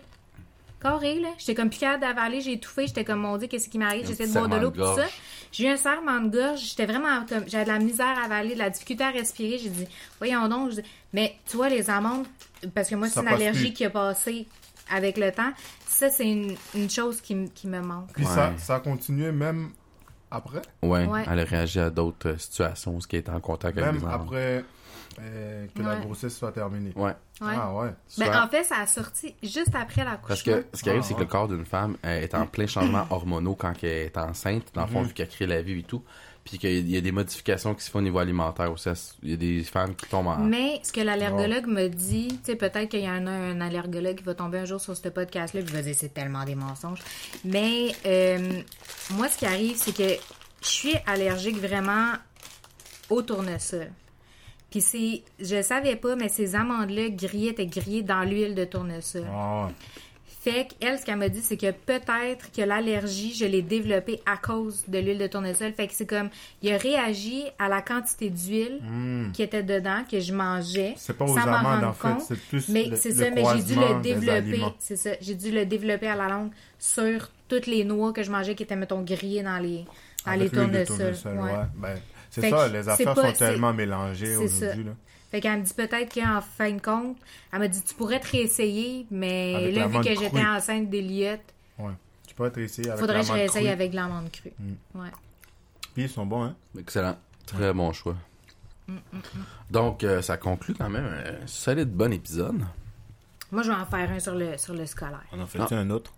Carré, 0.80 1.18
là. 1.18 1.28
J'étais 1.38 1.54
comme 1.54 1.70
plus 1.70 1.78
capable 1.80 2.02
d'avaler, 2.02 2.40
j'ai 2.40 2.52
étouffé. 2.52 2.86
J'étais 2.86 3.04
comme, 3.04 3.20
mon 3.20 3.36
Dieu, 3.36 3.48
qu'est-ce 3.48 3.68
qui 3.68 3.78
m'arrive? 3.78 4.04
Un 4.04 4.08
J'essayais 4.08 4.28
de 4.28 4.32
boire 4.32 4.48
de 4.48 4.56
l'eau, 4.56 4.70
tout 4.70 4.84
ça. 4.96 5.06
J'ai 5.50 5.64
eu 5.64 5.68
un 5.68 5.76
serrement 5.76 6.20
de 6.20 6.28
gorge. 6.28 6.60
J'étais 6.60 6.86
vraiment 6.86 7.24
comme, 7.28 7.44
j'avais 7.48 7.64
de 7.64 7.70
la 7.70 7.78
misère 7.78 8.16
à 8.18 8.24
avaler, 8.26 8.54
de 8.54 8.58
la 8.58 8.70
difficulté 8.70 9.02
à 9.02 9.10
respirer. 9.10 9.58
J'ai 9.58 9.70
dit, 9.70 9.86
voyons 10.18 10.46
donc. 10.48 10.70
Je 10.70 10.76
dis, 10.76 10.88
Mais 11.12 11.36
tu 11.48 11.56
vois, 11.56 11.68
les 11.68 11.90
amandes, 11.90 12.26
parce 12.74 12.88
que 12.90 12.94
moi, 12.94 13.08
c'est 13.08 13.20
une 13.20 13.28
allergie 13.28 13.66
plus. 13.68 13.72
qui 13.72 13.84
a 13.86 13.90
passé 13.90 14.46
avec 14.90 15.16
le 15.18 15.32
temps. 15.32 15.50
Ça, 15.86 16.10
c'est 16.10 16.28
une, 16.30 16.54
une 16.74 16.88
chose 16.90 17.20
qui, 17.20 17.34
me 17.34 17.80
manque. 17.80 18.12
Puis 18.12 18.24
Ouais. 18.24 18.30
ça, 18.34 18.52
ça 18.58 18.74
a 18.76 18.80
continué 18.80 19.32
même 19.32 19.70
après? 20.30 20.62
Ouais, 20.82 21.06
Ouais. 21.06 21.24
elle 21.28 21.40
a 21.40 21.44
réagi 21.44 21.80
à 21.80 21.90
d'autres 21.90 22.28
euh, 22.28 22.38
situations, 22.38 23.00
ce 23.00 23.08
qui 23.08 23.16
est 23.16 23.28
en 23.28 23.40
contact 23.40 23.76
avec 23.78 23.92
Même 23.92 24.00
les 24.02 24.06
amandes. 24.06 24.26
après 24.26 24.64
euh, 25.20 25.66
que 25.74 25.82
la 25.82 25.96
grossesse 25.96 26.36
soit 26.36 26.52
terminée. 26.52 26.92
Ouais. 26.96 27.12
Ouais. 27.40 27.54
Ah 27.54 27.74
ouais. 27.74 27.88
Ben, 28.18 28.26
Soit- 28.26 28.42
en 28.44 28.48
fait, 28.48 28.64
ça 28.64 28.76
a 28.80 28.86
sorti 28.86 29.34
juste 29.42 29.74
après 29.74 30.04
l'accouchement. 30.04 30.28
Parce 30.28 30.42
que 30.42 30.66
ce 30.74 30.82
qui 30.82 30.88
arrive, 30.90 31.02
Ah, 31.04 31.06
c'est 31.08 31.14
que 31.14 31.20
le 31.20 31.26
corps 31.26 31.48
d'une 31.48 31.64
femme 31.66 31.96
euh, 32.04 32.20
est 32.22 32.34
en 32.34 32.46
plein 32.46 32.66
changement 32.66 33.06
hormonaux 33.10 33.54
quand 33.54 33.72
elle 33.82 33.88
est 33.88 34.16
enceinte, 34.18 34.64
dans 34.74 34.82
le 34.82 34.88
fond, 34.88 35.00
Mhm. 35.02 35.06
vu 35.08 35.14
qu'elle 35.14 35.28
crée 35.28 35.46
la 35.46 35.62
vie 35.62 35.80
et 35.80 35.82
tout. 35.82 36.02
Puis 36.44 36.56
qu'il 36.56 36.88
y 36.88 36.96
a 36.96 37.02
des 37.02 37.12
modifications 37.12 37.74
qui 37.74 37.84
se 37.84 37.90
font 37.90 37.98
au 37.98 38.02
niveau 38.02 38.18
alimentaire 38.20 38.72
aussi. 38.72 38.88
Il 39.22 39.30
y 39.30 39.34
a 39.34 39.36
des 39.36 39.62
femmes 39.64 39.94
qui 39.94 40.06
tombent 40.06 40.28
en. 40.28 40.38
Mais 40.38 40.80
ce 40.82 40.92
que 40.92 41.02
l'allergologue 41.02 41.66
me 41.66 41.88
dit, 41.88 42.28
tu 42.28 42.52
sais, 42.52 42.56
peut-être 42.56 42.88
qu'il 42.88 43.00
y 43.00 43.10
en 43.10 43.26
a 43.26 43.30
un 43.30 43.60
allergologue 43.60 44.16
qui 44.16 44.24
va 44.24 44.34
tomber 44.34 44.60
un 44.60 44.64
jour 44.64 44.80
sur 44.80 44.96
ce 44.96 45.08
podcast-là, 45.10 45.60
qui 45.60 45.72
va 45.72 45.82
dire 45.82 45.94
c'est 45.94 46.14
tellement 46.14 46.44
des 46.44 46.54
mensonges. 46.54 47.00
Mais 47.44 47.92
euh, 48.06 48.62
moi, 49.10 49.28
ce 49.28 49.36
qui 49.36 49.44
arrive, 49.44 49.76
c'est 49.76 49.94
que 49.94 50.08
je 50.62 50.66
suis 50.68 50.94
allergique 51.06 51.58
vraiment 51.60 52.12
au 53.10 53.20
tournesol. 53.20 53.90
Puis 54.70 54.80
c'est, 54.82 55.22
je 55.40 55.62
savais 55.62 55.96
pas, 55.96 56.14
mais 56.16 56.28
ces 56.28 56.54
amandes-là 56.54 57.08
grillées 57.10 57.50
étaient 57.50 57.66
grillées 57.66 58.02
dans 58.02 58.22
l'huile 58.22 58.54
de 58.54 58.64
tournesol. 58.64 59.22
Ouais. 59.22 59.72
Fait 60.40 60.68
qu'elle, 60.78 60.98
ce 60.98 61.04
qu'elle 61.04 61.16
m'a 61.16 61.28
dit, 61.28 61.40
c'est 61.42 61.56
que 61.56 61.72
peut-être 61.72 62.52
que 62.52 62.62
l'allergie, 62.62 63.34
je 63.34 63.44
l'ai 63.44 63.60
développée 63.60 64.20
à 64.24 64.36
cause 64.36 64.84
de 64.86 64.98
l'huile 64.98 65.18
de 65.18 65.26
tournesol. 65.26 65.72
Fait 65.72 65.88
que 65.88 65.94
c'est 65.94 66.06
comme, 66.06 66.28
il 66.62 66.72
a 66.72 66.76
réagi 66.78 67.42
à 67.58 67.68
la 67.68 67.82
quantité 67.82 68.30
d'huile 68.30 68.80
qui 69.32 69.42
était 69.42 69.64
dedans, 69.64 70.04
que 70.10 70.20
je 70.20 70.32
mangeais. 70.32 70.90
Hmm. 70.90 70.96
C'est 70.96 71.16
pas 71.16 71.24
aux 71.24 71.28
sans 71.34 71.38
amandes, 71.38 71.84
en 71.84 71.92
fait, 71.92 72.20
c'est 72.28 72.38
plus 72.40 72.68
Mais 72.68 72.90
c'est 72.94 73.12
ça, 73.12 73.30
mais 73.30 73.42
j'ai 73.56 73.62
dû 73.62 73.74
le 73.74 74.00
développer. 74.00 74.30
aliments. 74.30 74.74
C'est 74.78 74.96
ça. 74.96 75.10
J'ai 75.20 75.34
dû 75.34 75.50
le 75.50 75.66
développer 75.66 76.06
à 76.06 76.14
la 76.14 76.28
langue 76.28 76.50
sur 76.78 77.30
toutes 77.48 77.66
les 77.66 77.82
noix 77.84 78.12
que 78.12 78.22
je 78.22 78.30
mangeais 78.30 78.54
qui 78.54 78.62
étaient, 78.62 78.76
mettons, 78.76 79.02
grillées 79.02 79.42
dans 79.42 79.58
les, 79.58 79.84
dans 80.24 80.32
Avec 80.32 80.52
les 80.52 80.58
tournesols. 80.60 80.86
tournesol, 80.86 81.36
Ouais. 81.38 81.42
ouais. 81.52 81.58
Ben, 81.76 81.98
c'est 82.30 82.50
ça, 82.50 82.68
les 82.68 82.88
affaires 82.88 83.14
pas- 83.14 83.32
sont 83.32 83.38
tellement 83.38 83.72
mélangées 83.72 84.36
aujourd'hui. 84.36 84.84
là. 84.84 84.92
Fait 85.30 85.40
qu'elle 85.40 85.58
me 85.58 85.64
dit 85.64 85.74
peut-être 85.74 86.14
qu'en 86.14 86.40
fin 86.40 86.70
de 86.72 86.80
compte, 86.80 87.16
elle 87.52 87.58
m'a 87.58 87.68
dit 87.68 87.82
tu 87.82 87.94
pourrais 87.94 88.18
te 88.20 88.28
réessayer, 88.30 89.06
mais 89.10 89.54
Avec 89.56 89.74
là, 89.76 89.86
vu 89.86 90.00
que 90.00 90.14
j'étais 90.14 90.44
enceinte 90.44 90.88
d'Eliott, 90.90 91.40
Ouais. 91.78 91.92
Tu 92.26 92.34
peux 92.34 92.46
être 92.46 92.58
essayé 92.58 92.88
avec 92.88 93.00
faudrait 93.00 93.20
que 93.20 93.26
je 93.26 93.32
réessaye 93.32 93.62
crue. 93.64 93.72
avec 93.72 93.90
de 93.90 93.96
l'amande 93.96 94.30
crue. 94.32 94.52
Mm. 94.58 95.00
Ouais. 95.00 95.08
Puis 95.94 96.04
ils 96.04 96.08
sont 96.08 96.24
bons, 96.26 96.44
hein? 96.44 96.54
Excellent. 96.78 97.16
Très 97.46 97.72
bon 97.72 97.92
choix. 97.92 98.16
Mm, 98.86 98.96
Donc, 99.70 100.02
euh, 100.04 100.22
ça 100.22 100.36
conclut 100.36 100.74
quand 100.74 100.88
même 100.88 101.04
un 101.04 101.46
solide 101.46 101.90
bon 101.90 102.12
épisode. 102.12 102.60
Moi, 103.52 103.62
je 103.62 103.68
vais 103.70 103.76
en 103.76 103.86
faire 103.86 104.10
un 104.10 104.18
sur 104.20 104.34
le, 104.34 104.56
sur 104.58 104.74
le 104.74 104.86
scolaire. 104.86 105.22
On 105.32 105.40
en 105.40 105.46
fait 105.46 105.58
Ah. 105.60 105.66
un 105.74 105.90
autre? 105.90 106.12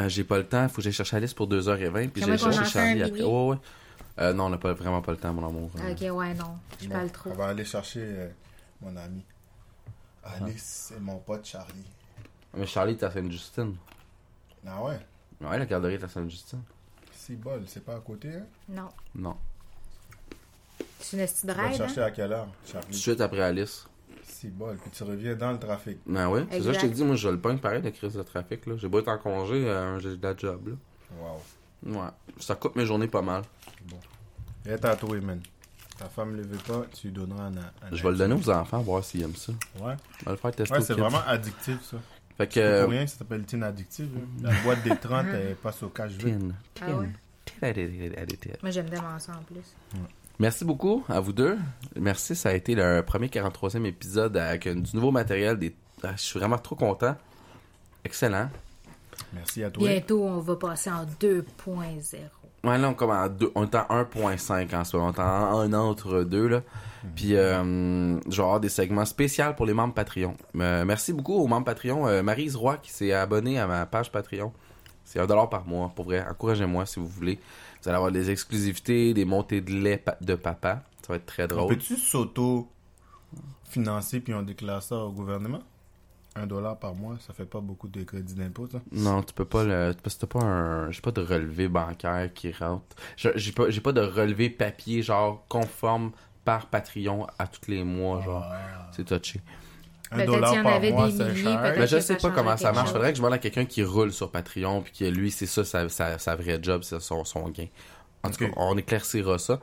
Euh, 0.00 0.08
j'ai 0.08 0.24
pas 0.24 0.38
le 0.38 0.44
temps, 0.44 0.68
faut 0.68 0.76
que 0.76 0.82
j'aille 0.82 0.92
chercher 0.92 1.16
Alice 1.16 1.34
pour 1.34 1.48
2h20, 1.48 2.08
puis 2.10 2.22
j'ai 2.22 2.30
un 2.32 2.64
Charlie 2.64 3.02
après. 3.02 3.22
Ouais, 3.22 3.46
ouais. 3.48 3.56
Euh, 4.18 4.32
non, 4.32 4.46
on 4.46 4.50
n'a 4.50 4.58
pas, 4.58 4.72
vraiment 4.72 5.00
pas 5.00 5.12
le 5.12 5.18
temps, 5.18 5.32
mon 5.32 5.46
amour. 5.46 5.70
Euh, 5.78 5.92
Ok, 5.92 6.00
ouais, 6.16 6.34
non. 6.34 6.58
Je 6.80 6.86
Bon, 6.88 6.94
parle 6.94 7.10
trop. 7.12 7.30
On 7.30 7.34
va 7.34 7.48
aller 7.48 7.64
chercher 7.64 8.00
euh, 8.02 8.28
mon 8.80 8.96
ami. 8.96 9.24
Alice 10.24 10.92
et 10.96 11.00
mon 11.00 11.18
pote 11.18 11.44
Charlie. 11.46 11.84
Mais 12.54 12.66
Charlie 12.66 12.92
est 12.94 13.02
à 13.02 13.10
Sainte-Justine. 13.10 13.76
Ah 14.66 14.82
ouais? 14.82 14.98
Ouais, 15.40 15.58
la 15.58 15.66
garderie 15.66 15.94
est 15.94 16.04
à 16.04 16.08
Sainte-Justine. 16.08 16.62
C'est 17.12 17.36
bol, 17.36 17.62
c'est 17.66 17.84
pas 17.84 17.94
à 17.96 18.00
côté, 18.00 18.34
hein? 18.34 18.44
Non. 18.68 18.88
Non. 19.14 19.36
C'est 21.00 21.16
une 21.16 21.22
petite 21.24 21.40
Tu 21.40 21.46
vas 21.46 21.54
le 21.54 21.62
ride, 21.68 21.76
chercher 21.76 22.00
hein? 22.02 22.06
à 22.06 22.10
quelle 22.10 22.32
heure, 22.32 22.46
Tout 22.46 22.66
de 22.66 22.72
Charlie? 22.72 22.94
suite 22.96 23.20
après 23.20 23.40
Alice. 23.42 23.86
C'est 24.24 24.50
bol, 24.52 24.76
puis 24.76 24.90
tu 24.90 25.02
reviens 25.04 25.34
dans 25.36 25.52
le 25.52 25.58
trafic. 25.58 25.98
Ben 26.06 26.28
ouais, 26.28 26.44
c'est 26.50 26.60
ça 26.62 26.68
que 26.68 26.74
je 26.74 26.80
t'ai 26.80 26.88
dit, 26.90 27.04
moi 27.04 27.16
je 27.16 27.28
le 27.28 27.38
pogne 27.40 27.58
pareil, 27.58 27.82
la 27.82 27.90
crise 27.92 28.14
de 28.14 28.22
trafic. 28.22 28.66
là. 28.66 28.76
J'ai 28.76 28.88
beau 28.88 28.98
être 29.00 29.08
en 29.08 29.18
congé, 29.18 29.68
euh, 29.68 29.98
j'ai 30.00 30.16
de 30.16 30.22
la 30.22 30.36
job. 30.36 30.68
Là. 30.68 30.74
Wow. 31.20 32.00
Ouais, 32.00 32.08
ça 32.38 32.54
coupe 32.56 32.76
mes 32.76 32.84
journées 32.84 33.08
pas 33.08 33.22
mal. 33.22 33.42
Et 34.66 34.72
à 34.72 34.96
toi, 34.96 35.20
man. 35.20 35.40
Ta 35.98 36.08
femme 36.08 36.32
ne 36.32 36.36
le 36.36 36.42
veut 36.46 36.58
pas, 36.58 36.84
tu 36.94 37.08
lui 37.08 37.14
donneras 37.14 37.44
un. 37.46 37.56
un 37.56 37.72
Je 37.90 38.02
vais 38.02 38.10
le 38.10 38.16
donner 38.16 38.34
aux 38.34 38.50
enfants, 38.50 38.80
voir 38.82 39.02
s'ils 39.02 39.22
aiment 39.22 39.34
ça. 39.34 39.52
Ouais, 39.80 39.94
Je 40.20 40.24
vais 40.26 40.30
le 40.30 40.36
faire 40.36 40.52
tester 40.52 40.74
ouais 40.74 40.80
c'est 40.80 40.94
vraiment 40.94 41.22
addictif, 41.26 41.82
ça. 41.82 41.96
Fait 42.36 42.46
que... 42.46 42.60
Euh, 42.60 42.82
pour 42.82 42.92
rien 42.92 43.04
que 43.04 43.10
ça 43.10 43.18
s'appelle 43.18 43.44
Teen 43.44 43.64
Addictive. 43.64 44.08
La 44.40 44.52
boîte 44.62 44.84
des 44.84 44.96
30, 44.96 45.26
elle 45.26 45.56
passe 45.56 45.82
au 45.82 45.88
cash 45.88 46.12
vite. 46.12 46.38
tin, 46.38 46.54
Ah 46.82 46.86
tin, 46.86 46.98
ouais? 46.98 47.08
tin, 47.60 47.72
tin, 47.72 48.26
tin, 48.26 48.36
tin. 48.40 48.50
Moi, 48.62 48.70
j'aime 48.70 48.88
tellement 48.88 49.18
ça 49.18 49.32
en 49.32 49.42
plus. 49.42 49.74
Merci 50.38 50.64
beaucoup 50.64 51.04
à 51.08 51.18
vous 51.18 51.32
deux. 51.32 51.58
Merci, 51.96 52.36
ça 52.36 52.50
a 52.50 52.52
été 52.52 52.76
le 52.76 53.02
premier 53.04 53.26
43e 53.26 53.84
épisode 53.86 54.36
avec 54.36 54.68
euh, 54.68 54.74
du 54.76 54.94
nouveau 54.94 55.10
matériel. 55.10 55.58
Des... 55.58 55.74
ah, 56.04 56.12
Je 56.14 56.22
suis 56.22 56.38
vraiment 56.38 56.58
trop 56.58 56.76
content. 56.76 57.16
Excellent. 58.04 58.48
Merci 59.32 59.64
à 59.64 59.70
toi. 59.72 59.88
Bientôt, 59.88 60.22
on 60.22 60.38
va 60.38 60.54
passer 60.54 60.90
en 60.90 61.04
2.0. 61.04 61.42
Ouais, 62.64 62.76
là, 62.78 62.88
on, 62.88 62.94
comme 62.94 63.10
en 63.10 63.28
deux- 63.28 63.52
on 63.54 63.64
est 63.64 63.74
en 63.76 63.86
1.5 63.88 64.74
en 64.74 64.82
ce 64.84 64.96
moment. 64.96 65.12
On 65.16 65.62
est 65.62 65.66
en 65.66 65.72
un 65.74 65.74
entre 65.74 66.24
deux, 66.24 66.48
là. 66.48 66.62
Puis, 67.14 67.36
euh, 67.36 68.18
je 68.28 68.36
vais 68.36 68.42
avoir 68.42 68.58
des 68.60 68.68
segments 68.68 69.04
spéciaux 69.04 69.52
pour 69.56 69.66
les 69.66 69.74
membres 69.74 69.94
Patreon. 69.94 70.34
Euh, 70.56 70.84
merci 70.84 71.12
beaucoup 71.12 71.34
aux 71.34 71.46
membres 71.46 71.66
Patreon. 71.66 72.08
Euh, 72.08 72.22
Maryse 72.22 72.56
Roy 72.56 72.78
qui 72.78 72.90
s'est 72.90 73.12
abonnée 73.12 73.58
à 73.60 73.66
ma 73.68 73.86
page 73.86 74.10
Patreon. 74.10 74.52
C'est 75.04 75.20
un 75.20 75.26
dollar 75.26 75.48
par 75.48 75.64
mois, 75.66 75.92
pour 75.94 76.06
vrai. 76.06 76.26
Encouragez-moi 76.28 76.84
si 76.86 76.98
vous 76.98 77.06
voulez. 77.06 77.38
Vous 77.82 77.88
allez 77.88 77.96
avoir 77.96 78.10
des 78.10 78.30
exclusivités, 78.30 79.14
des 79.14 79.24
montées 79.24 79.60
de 79.60 79.70
lait 79.72 79.98
pa- 79.98 80.16
de 80.20 80.34
papa. 80.34 80.82
Ça 81.02 81.08
va 81.12 81.16
être 81.16 81.26
très 81.26 81.46
drôle. 81.46 81.68
peut-tu 81.76 81.96
s'auto-financer 81.96 84.18
puis 84.20 84.34
on 84.34 84.42
déclare 84.42 84.82
ça 84.82 84.96
au 84.96 85.12
gouvernement? 85.12 85.60
Un 86.40 86.46
dollar 86.46 86.78
par 86.78 86.94
mois, 86.94 87.16
ça 87.26 87.32
fait 87.32 87.44
pas 87.46 87.60
beaucoup 87.60 87.88
de 87.88 88.02
crédit 88.04 88.34
d'impôt, 88.34 88.68
ça? 88.70 88.78
Non, 88.92 89.22
tu 89.22 89.32
peux 89.34 89.44
pas 89.44 89.64
le. 89.64 89.92
Parce 90.02 90.14
que 90.16 90.20
t'as 90.26 90.38
pas 90.38 90.44
un. 90.44 90.90
J'ai 90.90 91.00
pas 91.00 91.10
de 91.10 91.20
relevé 91.20 91.68
bancaire 91.68 92.32
qui 92.32 92.52
rentre. 92.52 92.84
Je- 93.16 93.30
J'ai 93.34 93.52
pas, 93.52 93.70
j'ai 93.70 93.80
pas 93.80 93.92
de 93.92 94.00
relevé 94.00 94.48
papier, 94.50 95.02
genre, 95.02 95.44
conforme 95.48 96.12
par 96.44 96.66
Patreon 96.66 97.26
à 97.38 97.46
tous 97.46 97.68
les 97.70 97.82
mois, 97.84 98.22
genre. 98.22 98.44
C'est 98.92 99.04
touché. 99.04 99.40
Un 100.10 100.16
Peut-être 100.16 100.26
dollar 100.28 100.50
qu'il 100.50 100.58
y 100.58 100.60
en 100.60 100.64
par 100.64 100.72
avait 100.74 100.90
mois, 100.92 101.08
des 101.08 101.16
c'est 101.18 101.24
milliers, 101.28 101.42
cher. 101.42 101.74
Mais 101.76 101.86
je 101.86 101.96
que 101.96 102.02
sais 102.02 102.16
pas 102.16 102.30
comment 102.30 102.56
ça 102.56 102.72
marche. 102.72 102.86
chose. 102.86 102.92
Faudrait 102.94 103.10
que 103.10 103.16
je 103.16 103.20
demande 103.22 103.34
à 103.34 103.38
quelqu'un 103.38 103.64
qui 103.66 103.82
roule 103.82 104.10
sur 104.12 104.30
Patreon, 104.30 104.80
puis 104.82 104.92
que 104.92 105.04
lui, 105.04 105.30
c'est 105.30 105.44
ça, 105.46 105.64
sa, 105.64 105.88
sa, 105.90 106.18
sa 106.18 106.34
vraie 106.36 106.58
job, 106.62 106.82
c'est 106.82 106.98
son, 107.00 107.24
son 107.24 107.48
gain. 107.50 107.66
En 108.22 108.30
tout 108.30 108.38
cas, 108.38 108.50
on 108.56 108.76
éclaircira 108.78 109.38
ça. 109.38 109.60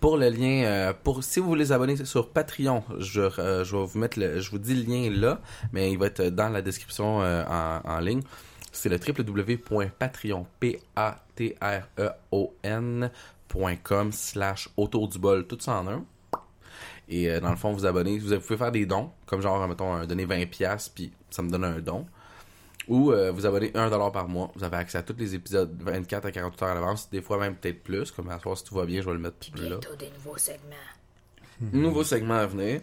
Pour 0.00 0.18
le 0.18 0.28
lien, 0.28 0.64
euh, 0.64 0.92
pour 0.92 1.24
si 1.24 1.40
vous 1.40 1.48
voulez 1.48 1.64
vous 1.64 1.72
abonner 1.72 2.04
sur 2.04 2.30
Patreon, 2.30 2.84
je, 2.98 3.22
euh, 3.40 3.64
je 3.64 3.76
vais 3.76 3.84
vous 3.84 3.98
mettre 3.98 4.18
je 4.18 4.50
vous 4.50 4.58
dis 4.58 4.74
le 4.74 4.82
lien 4.82 5.10
là, 5.10 5.40
mais 5.72 5.90
il 5.90 5.98
va 5.98 6.06
être 6.06 6.22
dans 6.22 6.50
la 6.50 6.60
description 6.60 7.22
euh, 7.22 7.44
en, 7.48 7.80
en 7.84 7.98
ligne. 8.00 8.22
C'est 8.72 8.90
le 8.90 8.98
www.patreon, 8.98 10.46
p 10.60 10.80
a 10.96 11.24
t 11.34 11.56
r 11.62 11.88
e 11.98 12.10
o 12.30 12.54
n.com 12.62 14.12
slash 14.12 14.68
autour 14.76 15.08
du 15.08 15.18
bol, 15.18 15.46
tout 15.46 15.58
ça 15.58 15.80
en 15.80 15.88
un. 15.88 16.04
Et 17.08 17.40
dans 17.40 17.50
le 17.50 17.56
fond, 17.56 17.72
vous 17.72 17.86
abonnez, 17.86 18.18
vous 18.18 18.38
pouvez 18.40 18.56
faire 18.58 18.72
des 18.72 18.84
dons, 18.84 19.10
comme 19.26 19.40
genre, 19.40 19.66
mettons, 19.66 20.04
donner 20.04 20.26
20$, 20.26 20.46
piastres, 20.46 20.92
puis 20.94 21.12
ça 21.30 21.40
me 21.40 21.50
donne 21.50 21.64
un 21.64 21.78
don. 21.78 22.04
Ou 22.88 23.10
euh, 23.12 23.32
vous 23.32 23.46
abonnez 23.46 23.70
1$ 23.70 24.12
par 24.12 24.28
mois. 24.28 24.50
Vous 24.54 24.62
avez 24.64 24.76
accès 24.76 24.98
à 24.98 25.02
tous 25.02 25.16
les 25.18 25.34
épisodes 25.34 25.76
24 25.82 26.26
à 26.26 26.30
48 26.30 26.62
heures 26.62 26.68
à 26.70 26.74
l'avance, 26.74 27.10
des 27.10 27.20
fois 27.20 27.38
même 27.38 27.56
peut-être 27.56 27.82
plus. 27.82 28.10
Comme 28.12 28.28
à 28.30 28.38
soir, 28.38 28.56
si 28.56 28.64
tout 28.64 28.74
va 28.74 28.86
bien, 28.86 29.00
je 29.00 29.06
vais 29.06 29.12
le 29.14 29.18
mettre 29.18 29.38
plus 29.50 29.62
là. 29.62 29.68
Bientôt 29.78 29.96
des 29.96 30.10
nouveaux 30.10 30.38
segments. 30.38 30.74
Nouveau 31.72 32.04
segment 32.04 32.34
à 32.34 32.46
venir. 32.46 32.80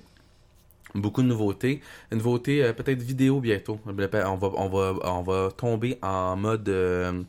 Beaucoup 0.95 1.21
de 1.21 1.27
nouveautés. 1.27 1.81
Une 2.11 2.17
nouveauté 2.17 2.63
euh, 2.63 2.73
peut-être 2.73 3.01
vidéo 3.01 3.39
bientôt. 3.39 3.79
On 3.85 3.93
va, 3.93 4.49
on, 4.57 4.69
va, 4.69 4.93
on 5.03 5.21
va 5.21 5.49
tomber 5.55 5.97
en 6.01 6.35
mode 6.35 6.67
euh, 6.69 7.21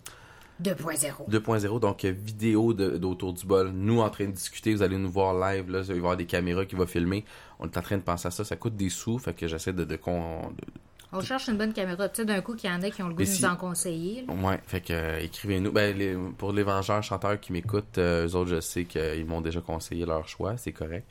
2.0. 0.63 1.29
2.0, 1.31 1.81
donc 1.81 2.05
vidéo 2.05 2.73
d'autour 2.73 3.33
du 3.33 3.45
bol. 3.47 3.71
Nous 3.71 4.01
en 4.01 4.09
train 4.11 4.27
de 4.27 4.31
discuter, 4.33 4.73
vous 4.75 4.83
allez 4.83 4.97
nous 4.97 5.11
voir 5.11 5.35
live, 5.35 5.71
là, 5.71 5.81
il 5.81 5.87
va 5.87 5.95
y 5.95 5.99
avoir 5.99 6.17
des 6.17 6.27
caméras 6.27 6.65
qui 6.65 6.77
vont 6.77 6.87
filmer. 6.87 7.25
On 7.59 7.67
est 7.67 7.77
en 7.77 7.83
train 7.83 7.97
de 7.97 8.03
penser 8.03 8.29
à 8.29 8.31
ça, 8.31 8.45
ça 8.45 8.57
coûte 8.57 8.77
des 8.77 8.89
sous, 8.89 9.19
fait 9.19 9.35
que 9.35 9.49
j'essaie 9.49 9.73
de, 9.73 9.85
de, 9.85 9.95
de- 9.97 9.99
On 11.15 11.21
cherche 11.21 11.49
une 11.49 11.57
bonne 11.57 11.73
caméra. 11.73 12.09
Tu 12.09 12.17
sais, 12.17 12.25
d'un 12.25 12.41
coup, 12.41 12.55
qu'il 12.55 12.69
y 12.69 12.73
en 12.73 12.83
a 12.83 12.91
qui 12.91 13.03
ont 13.03 13.09
le 13.09 13.15
goût 13.15 13.23
de 13.23 13.29
nous 13.29 13.45
en 13.45 13.57
conseiller. 13.57 14.25
là. 14.27 14.35
Ouais, 14.35 14.61
fait 14.67 14.81
que 14.81 14.93
euh, 14.93 15.21
écrivez-nous. 15.21 15.73
Ben, 15.73 15.97
les- 15.97 16.17
pour 16.39 16.53
les 16.53 16.63
vengeurs 16.63 17.03
chanteurs 17.03 17.39
qui 17.41 17.53
m'écoutent, 17.53 17.99
euh, 17.99 18.27
eux 18.27 18.35
autres, 18.35 18.51
je 18.51 18.61
sais 18.61 18.85
qu'ils 18.85 19.25
m'ont 19.27 19.41
déjà 19.41 19.61
conseillé 19.61 20.05
leur 20.07 20.27
choix, 20.29 20.57
c'est 20.57 20.73
correct. 20.73 21.07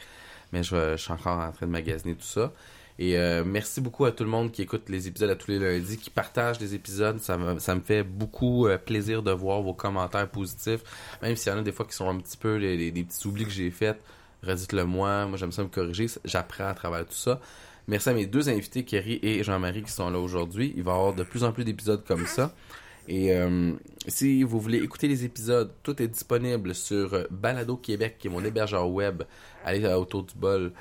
Mais 0.51 0.61
je, 0.63 0.95
je 0.95 1.01
suis 1.01 1.11
encore 1.11 1.39
en 1.39 1.51
train 1.51 1.65
de 1.65 1.71
magasiner 1.71 2.15
tout 2.15 2.25
ça. 2.25 2.51
Et 2.99 3.17
euh, 3.17 3.43
merci 3.43 3.81
beaucoup 3.81 4.05
à 4.05 4.11
tout 4.11 4.23
le 4.23 4.30
monde 4.30 4.51
qui 4.51 4.61
écoute 4.61 4.88
les 4.88 5.07
épisodes 5.07 5.31
à 5.31 5.35
tous 5.35 5.49
les 5.49 5.57
lundis, 5.57 5.97
qui 5.97 6.11
partage 6.11 6.59
les 6.59 6.75
épisodes. 6.75 7.19
Ça 7.19 7.38
me, 7.39 7.57
ça 7.57 7.73
me 7.73 7.81
fait 7.81 8.03
beaucoup 8.03 8.67
euh, 8.67 8.77
plaisir 8.77 9.23
de 9.23 9.31
voir 9.31 9.63
vos 9.63 9.73
commentaires 9.73 10.30
positifs. 10.30 10.81
Même 11.23 11.35
s'il 11.35 11.51
y 11.51 11.55
en 11.55 11.59
a 11.59 11.63
des 11.63 11.71
fois 11.71 11.88
qui 11.88 11.95
sont 11.95 12.07
un 12.07 12.17
petit 12.19 12.38
peu 12.38 12.57
les, 12.57 12.91
petits 12.91 13.27
oublis 13.27 13.45
que 13.45 13.51
j'ai 13.51 13.71
faits, 13.71 13.99
redites-le 14.43 14.85
moi. 14.85 15.25
Moi, 15.25 15.38
j'aime 15.38 15.51
ça 15.51 15.63
me 15.63 15.69
corriger. 15.69 16.05
J'apprends 16.23 16.67
à 16.67 16.73
travers 16.75 17.03
tout 17.07 17.15
ça. 17.15 17.39
Merci 17.88 18.10
à 18.10 18.14
mes 18.14 18.26
deux 18.26 18.47
invités, 18.49 18.84
Kerry 18.85 19.19
et 19.22 19.43
Jean-Marie, 19.43 19.84
qui 19.84 19.91
sont 19.91 20.10
là 20.10 20.19
aujourd'hui. 20.19 20.73
Il 20.77 20.84
va 20.84 20.91
y 20.93 20.95
avoir 20.95 21.14
de 21.14 21.23
plus 21.23 21.43
en 21.43 21.51
plus 21.51 21.65
d'épisodes 21.65 22.03
comme 22.07 22.26
ça. 22.26 22.53
Et 23.10 23.34
euh, 23.34 23.73
si 24.07 24.43
vous 24.43 24.61
voulez 24.61 24.77
écouter 24.77 25.10
les 25.10 25.26
épisodes, 25.26 25.69
tout 25.84 26.01
est 26.01 26.07
disponible 26.07 26.73
sur 26.73 27.14
euh, 27.14 27.23
Balado 27.30 27.76
Québec, 27.76 28.15
qui 28.18 28.27
est 28.27 28.30
mon 28.31 28.43
hébergeur 28.43 28.89
web. 28.89 29.23
Allez 29.65 29.84
euh, 29.84 29.97
autour 29.97 30.23
du 30.23 30.34
bol. 30.35 30.72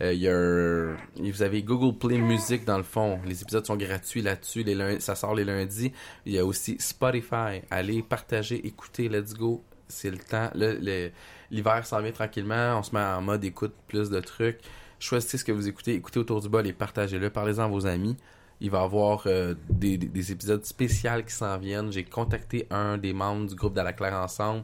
Y 0.00 0.26
a 0.28 0.94
vous 1.20 1.42
avez 1.42 1.62
Google 1.62 1.96
Play 1.96 2.18
Music 2.18 2.64
dans 2.64 2.76
le 2.76 2.82
fond. 2.82 3.20
Les 3.24 3.42
épisodes 3.42 3.64
sont 3.64 3.76
gratuits 3.76 4.20
là-dessus. 4.22 4.64
Ça 4.98 5.14
sort 5.14 5.34
les 5.34 5.44
lundis. 5.44 5.92
Il 6.26 6.32
y 6.32 6.38
a 6.40 6.44
aussi 6.44 6.76
Spotify. 6.80 7.60
Allez 7.70 8.02
partager, 8.02 8.66
écouter, 8.66 9.08
let's 9.08 9.34
go. 9.34 9.62
C'est 9.86 10.10
le 10.10 10.18
temps. 10.18 10.50
Le- 10.56 10.78
le- 10.80 11.10
L'hiver 11.52 11.86
s'en 11.86 12.00
vient 12.00 12.10
tranquillement. 12.10 12.78
On 12.78 12.82
se 12.82 12.92
met 12.94 13.00
en 13.00 13.20
mode 13.22 13.44
écoute 13.44 13.74
plus 13.86 14.10
de 14.10 14.18
trucs. 14.20 14.58
Choisissez 15.02 15.36
ce 15.38 15.44
que 15.44 15.50
vous 15.50 15.66
écoutez. 15.66 15.94
Écoutez 15.94 16.20
autour 16.20 16.40
du 16.40 16.48
bol 16.48 16.64
et 16.64 16.72
partagez-le. 16.72 17.28
Parlez-en 17.28 17.64
à 17.64 17.66
vos 17.66 17.86
amis. 17.86 18.16
Il 18.60 18.70
va 18.70 18.82
y 18.82 18.84
avoir 18.84 19.24
euh, 19.26 19.54
des, 19.68 19.98
des- 19.98 20.06
des 20.06 20.30
épisodes 20.30 20.64
spéciaux 20.64 21.10
qui 21.26 21.34
s'en 21.34 21.58
viennent. 21.58 21.90
J'ai 21.90 22.04
contacté 22.04 22.68
un 22.70 22.98
des 22.98 23.12
membres 23.12 23.48
du 23.48 23.56
groupe 23.56 23.74
de 23.74 23.80
la 23.80 23.92
Claire 23.92 24.14
ensemble. 24.14 24.62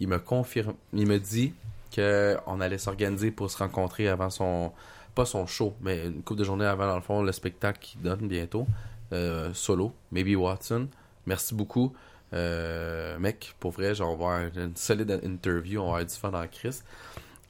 Il 0.00 0.08
me 0.08 0.18
confirme, 0.18 0.74
il 0.92 1.06
me 1.06 1.18
dit 1.18 1.54
que 1.94 2.36
on 2.48 2.60
allait 2.60 2.78
s'organiser 2.78 3.30
pour 3.30 3.48
se 3.48 3.58
rencontrer 3.58 4.08
avant 4.08 4.28
son, 4.30 4.72
pas 5.14 5.24
son 5.24 5.46
show, 5.46 5.72
mais 5.82 6.06
une 6.06 6.22
couple 6.22 6.40
de 6.40 6.44
journées 6.44 6.66
avant 6.66 6.88
dans 6.88 6.96
le 6.96 7.02
fond 7.02 7.22
le 7.22 7.30
spectacle 7.32 7.78
qu'il 7.80 8.02
donne 8.02 8.26
bientôt, 8.26 8.66
euh, 9.12 9.54
solo, 9.54 9.92
Maybe 10.10 10.36
Watson. 10.36 10.88
Merci 11.26 11.54
beaucoup, 11.54 11.92
euh, 12.32 13.16
mec. 13.18 13.54
Pour 13.60 13.70
vrai, 13.70 13.94
genre, 13.94 14.12
on 14.12 14.16
va 14.16 14.34
avoir 14.36 14.56
une 14.64 14.76
solide 14.76 15.20
interview, 15.24 15.80
on 15.80 15.92
va 15.92 15.98
avoir 16.00 16.06
du 16.06 16.14
fun 16.14 16.46
Chris. 16.50 16.80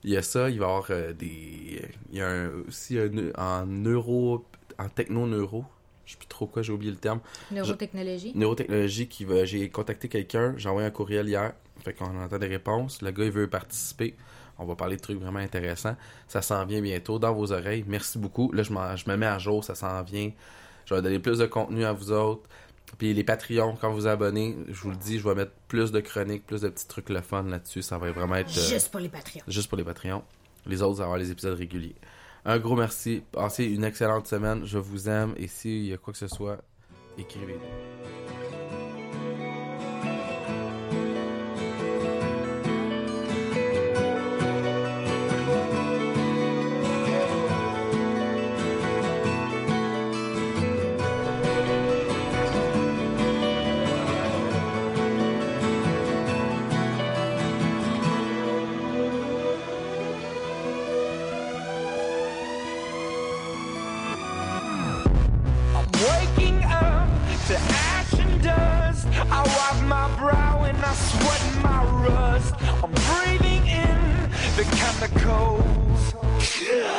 Il 0.04 0.10
y 0.10 0.16
a 0.16 0.22
ça, 0.22 0.48
il 0.50 0.58
va 0.60 0.66
y 0.66 0.68
avoir 0.68 0.86
euh, 0.90 1.12
des. 1.12 1.82
Il 2.12 2.18
y 2.18 2.20
a 2.20 2.28
un- 2.28 2.50
aussi 2.68 2.98
un, 2.98 3.10
en 3.36 3.66
neuro. 3.66 4.44
En 4.78 4.88
techno-neuro. 4.88 5.64
je 6.06 6.12
sais 6.12 6.18
plus 6.18 6.28
trop 6.28 6.46
quoi, 6.46 6.62
j'ai 6.62 6.72
oublié 6.72 6.92
le 6.92 6.98
terme. 6.98 7.20
Neurotechnologie. 7.50 8.32
Neurotechnologie 8.34 9.08
qui 9.08 9.24
va. 9.24 9.44
J'ai 9.44 9.68
contacté 9.70 10.08
quelqu'un, 10.08 10.54
j'ai 10.56 10.68
envoyé 10.68 10.86
un 10.86 10.90
courriel 10.92 11.28
hier. 11.28 11.52
Fait 11.84 11.92
qu'on 11.94 12.16
entend 12.22 12.38
des 12.38 12.46
réponses. 12.46 13.02
Le 13.02 13.10
gars, 13.10 13.24
il 13.24 13.30
veut 13.32 13.48
participer. 13.48 14.14
On 14.56 14.64
va 14.66 14.74
parler 14.76 14.96
de 14.96 15.00
trucs 15.00 15.20
vraiment 15.20 15.38
intéressants. 15.40 15.96
Ça 16.28 16.42
s'en 16.42 16.64
vient 16.66 16.80
bientôt 16.80 17.18
dans 17.18 17.32
vos 17.34 17.52
oreilles. 17.52 17.84
Merci 17.86 18.18
beaucoup. 18.18 18.50
Là, 18.52 18.62
je, 18.62 18.70
je 18.72 19.10
me 19.10 19.16
mets 19.16 19.26
à 19.26 19.38
jour, 19.38 19.62
ça 19.64 19.74
s'en 19.74 20.02
vient. 20.02 20.30
Je 20.84 20.94
vais 20.94 21.02
donner 21.02 21.18
plus 21.18 21.38
de 21.38 21.46
contenu 21.46 21.84
à 21.84 21.92
vous 21.92 22.10
autres. 22.12 22.48
Puis 22.96 23.12
les 23.14 23.24
Patreons, 23.24 23.76
quand 23.80 23.92
vous 23.92 24.06
abonnez, 24.06 24.56
je 24.68 24.80
vous 24.80 24.90
le 24.90 24.96
dis, 24.96 25.18
je 25.18 25.28
vais 25.28 25.34
mettre 25.34 25.52
plus 25.68 25.92
de 25.92 26.00
chroniques, 26.00 26.46
plus 26.46 26.62
de 26.62 26.68
petits 26.68 26.88
trucs 26.88 27.10
le 27.10 27.20
fun 27.20 27.42
là-dessus. 27.42 27.82
Ça 27.82 27.98
va 27.98 28.10
vraiment 28.10 28.36
être. 28.36 28.48
Euh, 28.48 28.68
juste 28.68 28.90
pour 28.90 29.00
les 29.00 29.08
Patreons. 29.08 29.42
Juste 29.46 29.68
pour 29.68 29.78
les 29.78 29.84
Patreons. 29.84 30.22
Les 30.66 30.82
autres, 30.82 30.96
ça 30.96 31.00
va 31.00 31.04
avoir 31.06 31.18
les 31.18 31.30
épisodes 31.30 31.56
réguliers. 31.56 31.96
Un 32.44 32.58
gros 32.58 32.76
merci. 32.76 33.22
Passez 33.32 33.64
une 33.64 33.84
excellente 33.84 34.26
semaine. 34.26 34.64
Je 34.64 34.78
vous 34.78 35.08
aime. 35.08 35.34
Et 35.36 35.48
s'il 35.48 35.84
y 35.84 35.92
a 35.92 35.98
quoi 35.98 36.12
que 36.12 36.18
ce 36.18 36.28
soit, 36.28 36.58
écrivez. 72.08 72.38
chemicals. 74.98 76.14
Yeah. 76.60 76.97